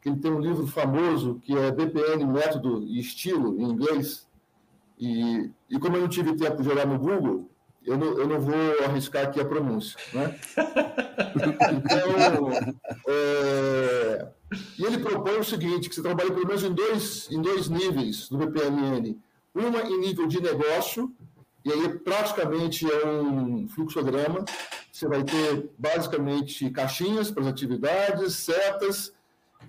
que 0.00 0.08
ele 0.08 0.18
tem 0.18 0.30
um 0.30 0.40
livro 0.40 0.66
famoso 0.66 1.40
que 1.42 1.56
é 1.56 1.70
BPN 1.70 2.26
Método 2.26 2.82
e 2.84 3.00
Estilo, 3.00 3.60
em 3.60 3.64
inglês. 3.64 4.26
E, 4.98 5.50
e 5.68 5.78
como 5.78 5.96
eu 5.96 6.02
não 6.02 6.08
tive 6.08 6.36
tempo 6.36 6.62
de 6.62 6.68
olhar 6.68 6.86
no 6.86 6.98
Google, 6.98 7.50
eu 7.84 7.96
não, 7.96 8.18
eu 8.18 8.28
não 8.28 8.40
vou 8.40 8.84
arriscar 8.84 9.24
aqui 9.24 9.40
a 9.40 9.44
pronúncia. 9.44 9.98
Né? 10.12 10.38
Então, 11.72 12.50
é, 13.08 14.28
e 14.78 14.84
ele 14.84 14.98
propõe 14.98 15.38
o 15.38 15.44
seguinte, 15.44 15.88
que 15.88 15.94
você 15.94 16.02
trabalha 16.02 16.32
pelo 16.32 16.46
menos 16.46 16.64
em 16.64 16.72
dois, 16.72 17.30
em 17.30 17.40
dois 17.40 17.68
níveis 17.68 18.28
do 18.28 18.36
BPMN. 18.36 19.18
Uma 19.54 19.82
em 19.82 19.98
nível 19.98 20.26
de 20.26 20.40
negócio, 20.40 21.12
e 21.64 21.72
aí 21.72 21.98
praticamente 21.98 22.90
é 22.90 23.06
um 23.06 23.68
fluxograma. 23.68 24.44
Você 24.92 25.08
vai 25.08 25.22
ter 25.24 25.70
basicamente 25.78 26.68
caixinhas 26.70 27.30
para 27.30 27.42
as 27.42 27.48
atividades, 27.48 28.34
setas, 28.34 29.12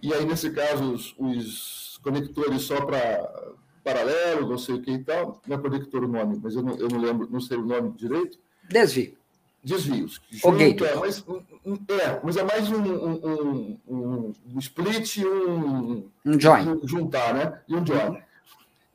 e 0.01 0.13
aí, 0.13 0.25
nesse 0.25 0.49
caso, 0.51 0.93
os, 0.93 1.15
os 1.17 1.99
conectores 2.03 2.63
só 2.63 2.83
para 2.85 3.51
paralelo, 3.83 4.49
não 4.49 4.57
sei 4.57 4.75
o 4.75 4.81
que 4.81 4.91
e 4.91 5.03
tal. 5.03 5.41
Não 5.47 5.57
é 5.57 5.59
conector 5.59 6.03
o 6.03 6.07
nome, 6.07 6.39
mas 6.41 6.55
eu 6.55 6.63
não, 6.63 6.75
eu 6.75 6.87
não 6.87 6.99
lembro, 6.99 7.27
não 7.31 7.39
sei 7.39 7.57
o 7.57 7.65
nome 7.65 7.91
direito. 7.91 8.37
Desvio. 8.69 9.17
Desvios. 9.63 10.19
Junto, 10.31 10.85
é, 10.85 10.95
mas, 10.95 11.23
é, 11.27 12.19
mas 12.23 12.37
é 12.37 12.43
mais 12.43 12.71
um, 12.71 12.81
um, 12.81 13.79
um, 13.87 14.33
um 14.55 14.59
split 14.59 15.17
e 15.17 15.25
um, 15.27 16.09
um 16.25 16.39
join. 16.39 16.79
Juntar, 16.83 17.33
né? 17.35 17.61
E 17.67 17.75
um 17.75 17.85
join. 17.85 18.17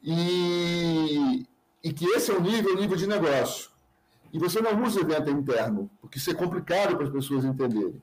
E, 0.02 1.46
e 1.82 1.92
que 1.92 2.04
esse 2.06 2.30
é 2.30 2.34
o 2.34 2.40
nível, 2.40 2.74
o 2.74 2.80
nível 2.80 2.96
de 2.96 3.06
negócio. 3.06 3.70
E 4.32 4.38
você 4.38 4.60
não 4.60 4.82
usa 4.82 5.00
evento 5.00 5.30
interno, 5.30 5.90
porque 6.00 6.18
isso 6.18 6.30
é 6.30 6.34
complicado 6.34 6.96
para 6.96 7.06
as 7.06 7.12
pessoas 7.12 7.44
entenderem. 7.44 8.02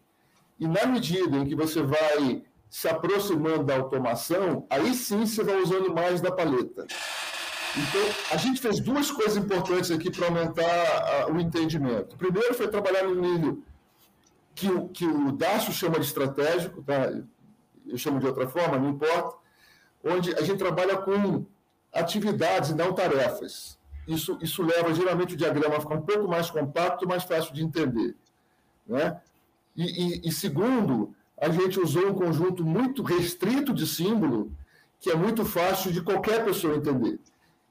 E 0.59 0.67
na 0.67 0.85
medida 0.85 1.37
em 1.37 1.45
que 1.45 1.55
você 1.55 1.81
vai 1.81 2.43
se 2.69 2.87
aproximando 2.87 3.63
da 3.63 3.75
automação, 3.75 4.65
aí 4.69 4.93
sim 4.93 5.25
você 5.25 5.43
vai 5.43 5.61
usando 5.61 5.93
mais 5.93 6.21
da 6.21 6.31
paleta. 6.31 6.87
Então, 7.75 8.01
a 8.31 8.37
gente 8.37 8.61
fez 8.61 8.79
duas 8.79 9.09
coisas 9.09 9.37
importantes 9.37 9.91
aqui 9.91 10.11
para 10.11 10.27
aumentar 10.27 11.31
o 11.31 11.39
entendimento. 11.39 12.15
Primeiro 12.17 12.53
foi 12.53 12.67
trabalhar 12.67 13.03
no 13.03 13.15
nível 13.15 13.63
que 14.55 14.67
o, 14.69 14.87
que 14.89 15.05
o 15.05 15.31
Dácio 15.31 15.73
chama 15.73 15.99
de 15.99 16.05
estratégico, 16.05 16.83
tá? 16.83 17.11
eu 17.85 17.97
chamo 17.97 18.19
de 18.19 18.27
outra 18.27 18.47
forma, 18.47 18.77
não 18.77 18.89
importa, 18.89 19.37
onde 20.03 20.33
a 20.35 20.41
gente 20.41 20.57
trabalha 20.57 20.97
com 20.97 21.45
atividades 21.93 22.71
e 22.71 22.75
não 22.75 22.93
tarefas. 22.93 23.77
Isso, 24.07 24.37
isso 24.41 24.63
leva 24.63 24.93
geralmente 24.93 25.33
o 25.33 25.37
diagrama 25.37 25.77
a 25.77 25.81
ficar 25.81 25.95
um 25.95 26.01
pouco 26.01 26.27
mais 26.27 26.49
compacto, 26.49 27.07
mais 27.07 27.23
fácil 27.23 27.53
de 27.53 27.63
entender. 27.63 28.15
Né? 28.85 29.19
E, 29.75 29.83
e, 29.83 30.27
e 30.27 30.31
segundo, 30.31 31.15
a 31.39 31.49
gente 31.49 31.79
usou 31.79 32.09
um 32.09 32.13
conjunto 32.13 32.65
muito 32.65 33.01
restrito 33.01 33.73
de 33.73 33.87
símbolo, 33.87 34.51
que 34.99 35.09
é 35.09 35.15
muito 35.15 35.45
fácil 35.45 35.91
de 35.91 36.01
qualquer 36.01 36.43
pessoa 36.43 36.75
entender. 36.75 37.19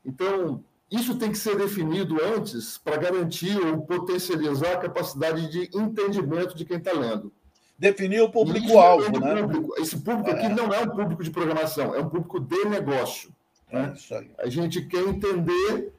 Então, 0.04 0.62
isso 0.90 1.16
tem 1.16 1.30
que 1.30 1.38
ser 1.38 1.56
definido 1.56 2.16
antes 2.22 2.76
para 2.78 2.96
garantir 2.96 3.56
ou 3.58 3.82
potencializar 3.82 4.72
a 4.72 4.78
capacidade 4.78 5.50
de 5.50 5.70
entendimento 5.76 6.54
de 6.54 6.64
quem 6.64 6.76
está 6.76 6.92
lendo. 6.92 7.32
Definir 7.78 8.20
o 8.20 8.30
público-alvo, 8.30 9.18
né? 9.18 9.42
Público. 9.42 9.74
Esse 9.78 9.98
público 9.98 10.30
é. 10.30 10.32
aqui 10.34 10.48
não 10.48 10.72
é 10.72 10.80
um 10.82 10.90
público 10.90 11.24
de 11.24 11.30
programação, 11.30 11.94
é 11.94 12.00
um 12.00 12.08
público 12.08 12.38
de 12.38 12.64
negócio. 12.66 13.32
Né? 13.72 13.94
É 14.38 14.44
a 14.44 14.48
gente 14.48 14.82
quer 14.86 15.00
entender, 15.00 15.92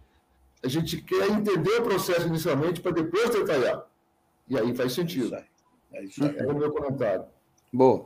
a 0.63 0.67
gente 0.67 1.01
quer 1.01 1.29
entender 1.29 1.79
o 1.79 1.83
processo 1.83 2.27
inicialmente 2.27 2.79
para 2.79 2.91
depois 2.91 3.29
detalhar. 3.31 3.83
E 4.47 4.57
aí 4.57 4.75
faz 4.75 4.93
sentido. 4.93 5.35
É 5.91 6.03
isso 6.03 6.23
aí. 6.23 6.37
É 6.37 6.45
o 6.45 6.55
meu 6.55 6.71
comentário. 6.71 7.25
Boa. 7.71 8.05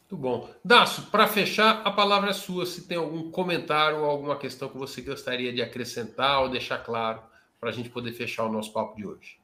Muito 0.00 0.16
bom. 0.16 0.50
Dácio, 0.64 1.04
para 1.04 1.26
fechar, 1.26 1.82
a 1.84 1.90
palavra 1.90 2.30
é 2.30 2.32
sua. 2.32 2.66
Se 2.66 2.86
tem 2.86 2.96
algum 2.96 3.30
comentário 3.30 3.98
ou 3.98 4.04
alguma 4.04 4.36
questão 4.36 4.68
que 4.68 4.78
você 4.78 5.00
gostaria 5.00 5.52
de 5.52 5.62
acrescentar 5.62 6.42
ou 6.42 6.48
deixar 6.48 6.78
claro 6.78 7.20
para 7.58 7.70
a 7.70 7.72
gente 7.72 7.88
poder 7.88 8.12
fechar 8.12 8.44
o 8.44 8.52
nosso 8.52 8.72
papo 8.72 8.94
de 8.96 9.06
hoje. 9.06 9.38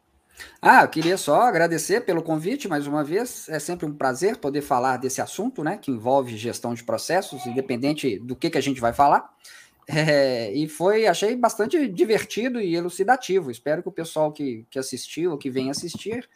Ah, 0.60 0.82
eu 0.82 0.88
queria 0.88 1.16
só 1.16 1.42
agradecer 1.42 2.02
pelo 2.02 2.22
convite 2.22 2.68
mais 2.68 2.86
uma 2.86 3.02
vez. 3.04 3.48
É 3.48 3.58
sempre 3.58 3.86
um 3.86 3.92
prazer 3.92 4.36
poder 4.36 4.62
falar 4.62 4.96
desse 4.96 5.20
assunto, 5.20 5.62
né, 5.64 5.78
que 5.78 5.90
envolve 5.90 6.36
gestão 6.36 6.74
de 6.74 6.84
processos, 6.84 7.46
independente 7.46 8.18
do 8.18 8.36
que, 8.36 8.50
que 8.50 8.58
a 8.58 8.62
gente 8.62 8.80
vai 8.80 8.92
falar. 8.92 9.30
É, 9.92 10.52
e 10.52 10.68
foi, 10.68 11.04
achei 11.08 11.34
bastante 11.34 11.88
divertido 11.88 12.60
e 12.60 12.76
elucidativo. 12.76 13.50
Espero 13.50 13.82
que 13.82 13.88
o 13.88 13.92
pessoal 13.92 14.30
que, 14.30 14.64
que 14.70 14.78
assistiu 14.78 15.32
ou 15.32 15.38
que 15.38 15.50
vem 15.50 15.68
assistir 15.68 16.28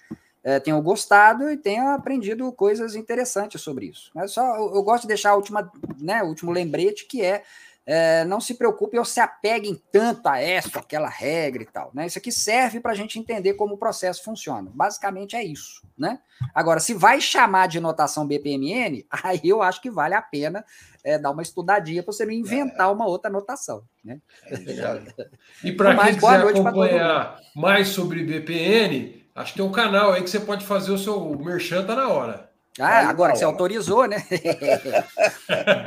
é, 0.43 0.59
tenham 0.59 0.83
gostado 0.83 1.49
e 1.49 1.57
tenham 1.57 1.89
aprendido 1.91 2.51
coisas 2.53 2.97
interessantes 2.97 3.61
sobre 3.63 3.87
isso. 3.87 4.11
Mas 4.15 4.33
só 4.33 4.57
eu, 4.57 4.75
eu 4.75 4.83
gosto 4.83 5.03
de 5.03 5.09
deixar 5.09 5.37
última, 5.37 5.71
né, 6.01 6.21
o 6.25 6.27
último 6.27 6.51
lembrete 6.51 7.07
que 7.07 7.23
é, 7.23 7.45
é, 7.87 8.25
não 8.25 8.41
se 8.41 8.55
preocupe 8.55 8.99
ou 8.99 9.05
se 9.05 9.21
apeguem 9.21 9.81
tanto 9.93 10.27
a 10.27 10.39
essa, 10.39 10.79
aquela 10.79 11.09
regra 11.09 11.63
e 11.63 11.67
tal. 11.67 11.91
Né? 11.95 12.07
Isso 12.07 12.19
aqui 12.19 12.33
serve 12.33 12.81
para 12.81 12.93
a 12.93 12.95
gente 12.95 13.19
entender 13.19 13.55
como 13.55 13.75
o 13.75 13.79
processo 13.79 14.23
funciona. 14.25 14.71
Basicamente 14.75 15.37
é 15.37 15.45
isso. 15.45 15.83
Né? 15.97 16.19
Agora, 16.55 16.81
se 16.81 16.95
vai 16.95 17.21
chamar 17.21 17.69
de 17.69 17.81
notação 17.81 18.27
BPMN, 18.27 19.05
aí 19.23 19.41
eu 19.45 19.63
acho 19.63 19.81
que 19.81 19.91
vale 19.91 20.15
a 20.15 20.23
pena 20.23 20.65
é, 21.03 21.19
dar 21.19 21.31
uma 21.31 21.43
estudadinha 21.43 22.03
para 22.03 22.13
você 22.13 22.25
não 22.25 22.33
inventar 22.33 22.93
uma 22.93 23.07
outra 23.07 23.31
notação. 23.31 23.85
Né? 24.05 24.21
É 24.47 25.15
e 25.63 25.73
para 25.73 25.97
quem 25.97 26.15
quiser 26.15 26.41
acompanhar 26.41 27.39
mais 27.55 27.89
sobre 27.89 28.25
BPN, 28.25 29.25
Acho 29.35 29.53
que 29.53 29.59
tem 29.59 29.67
um 29.67 29.73
canal 29.73 30.13
aí 30.13 30.23
que 30.23 30.31
você 30.31 30.39
pode 30.39 30.65
fazer 30.65 30.93
o 30.93 30.99
seu 30.99 31.37
merchan, 31.37 31.85
tá 31.85 31.97
na 31.97 32.09
hora. 32.09 32.49
Ah, 32.81 32.99
aí, 32.99 33.07
agora 33.07 33.33
que 33.33 33.39
você 33.39 33.45
autorizou, 33.45 34.09
né? 34.09 34.27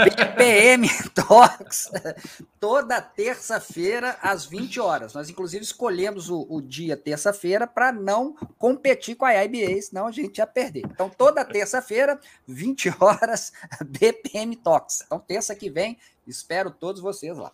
BPM 0.06 0.88
Talks, 1.14 1.92
toda 2.62 3.02
terça-feira 3.02 4.18
às 4.22 4.46
20 4.46 4.80
horas. 4.80 5.14
Nós, 5.14 5.30
inclusive, 5.30 5.66
escolhemos 5.66 6.30
o, 6.30 6.48
o 6.50 6.62
dia 6.62 6.96
terça-feira 6.96 7.68
para 7.68 7.92
não 7.92 8.36
competir 8.58 9.16
com 9.16 9.26
a 9.26 9.44
IBA, 9.44 9.82
senão 9.82 10.08
a 10.08 10.12
gente 10.12 10.38
ia 10.38 10.48
perder. 10.48 10.84
Então, 10.86 11.10
toda 11.10 11.44
terça-feira, 11.44 12.18
20 12.48 12.96
horas, 13.02 13.52
BPM 13.86 14.56
Talks. 14.56 15.04
Então, 15.06 15.20
terça 15.20 15.54
que 15.54 15.70
vem, 15.70 15.98
espero 16.26 16.72
todos 16.72 17.02
vocês 17.02 17.38
lá. 17.38 17.52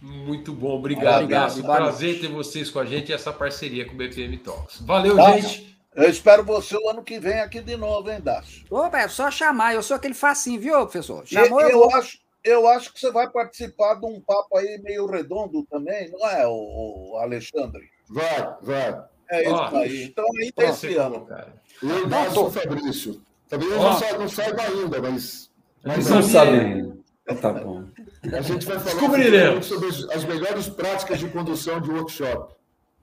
Muito 0.00 0.52
bom, 0.52 0.76
obrigado. 0.76 1.22
obrigado 1.22 1.62
Prazer 1.62 2.20
ter 2.20 2.26
vocês 2.26 2.68
com 2.68 2.80
a 2.80 2.84
gente 2.84 3.10
e 3.10 3.12
essa 3.12 3.32
parceria 3.32 3.86
com 3.86 3.94
o 3.94 3.96
BPM 3.96 4.36
Talks. 4.38 4.80
Valeu, 4.80 5.14
tá. 5.14 5.38
gente. 5.38 5.71
Eu 5.94 6.08
espero 6.08 6.42
você 6.42 6.74
o 6.76 6.88
ano 6.88 7.02
que 7.02 7.18
vem 7.18 7.40
aqui 7.40 7.60
de 7.60 7.76
novo, 7.76 8.10
hein, 8.10 8.20
Dácio? 8.20 8.64
Opa, 8.70 9.00
é 9.00 9.08
só 9.08 9.30
chamar. 9.30 9.74
Eu 9.74 9.82
sou 9.82 9.96
aquele 9.96 10.14
facinho, 10.14 10.60
viu, 10.60 10.74
professor? 10.80 11.26
Chamou, 11.26 11.60
eu, 11.60 11.70
eu 11.70 11.94
acho, 11.94 12.18
eu 12.42 12.66
acho 12.66 12.92
que 12.92 13.00
você 13.00 13.10
vai 13.10 13.28
participar 13.30 13.94
de 13.94 14.06
um 14.06 14.20
papo 14.20 14.56
aí 14.56 14.80
meio 14.82 15.06
redondo 15.06 15.64
também, 15.64 16.10
não 16.10 16.28
é, 16.28 16.46
o, 16.46 17.12
o 17.12 17.18
Alexandre? 17.18 17.90
Vai, 18.08 18.56
vai. 18.62 19.04
É 19.30 19.42
isso 19.42 19.54
oh, 19.54 19.76
aí. 19.76 20.04
Então 20.04 20.26
aí 20.40 20.52
tem 20.52 20.68
esse 20.68 20.94
ano. 20.96 21.26
Cara. 21.26 21.54
Eu 21.82 22.06
Dácio 22.06 22.50
Fabrício. 22.50 23.22
Fabrício 23.48 23.78
oh. 23.78 23.82
não, 23.82 23.98
sabe, 23.98 24.18
não 24.18 24.28
saiba 24.28 24.62
ainda, 24.62 25.02
mas. 25.02 25.50
Mas 25.84 26.08
não 26.08 26.22
sabe 26.22 26.50
ainda. 26.58 26.96
Então 27.22 27.36
tá 27.36 27.52
bom. 27.52 27.84
A 28.32 28.40
gente 28.40 28.66
vai 28.66 28.78
falar 28.78 29.62
sobre 29.62 29.88
as 29.88 30.24
melhores 30.24 30.68
práticas 30.68 31.18
de 31.18 31.28
condução 31.28 31.80
de 31.80 31.90
workshop. 31.90 32.54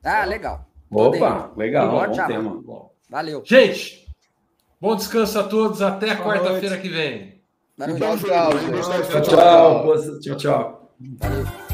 Ah, 0.03 0.23
legal. 0.25 0.68
Opa, 0.91 1.51
legal. 1.55 2.07
Bom 2.07 2.13
já, 2.13 2.25
tema. 2.27 2.63
Valeu. 3.09 3.41
Gente, 3.45 4.07
bom 4.79 4.95
descanso 4.95 5.39
a 5.39 5.43
todos. 5.43 5.81
Até 5.81 6.15
quarta-feira 6.15 6.77
que 6.77 6.89
vem. 6.89 7.41
Valeu, 7.77 7.97
tchau, 7.97 8.17
tchau. 8.17 8.51
Tchau, 9.03 9.21
tchau. 9.21 10.19
Tchau, 10.19 10.35
tchau. 10.35 10.91
Valeu. 11.19 11.68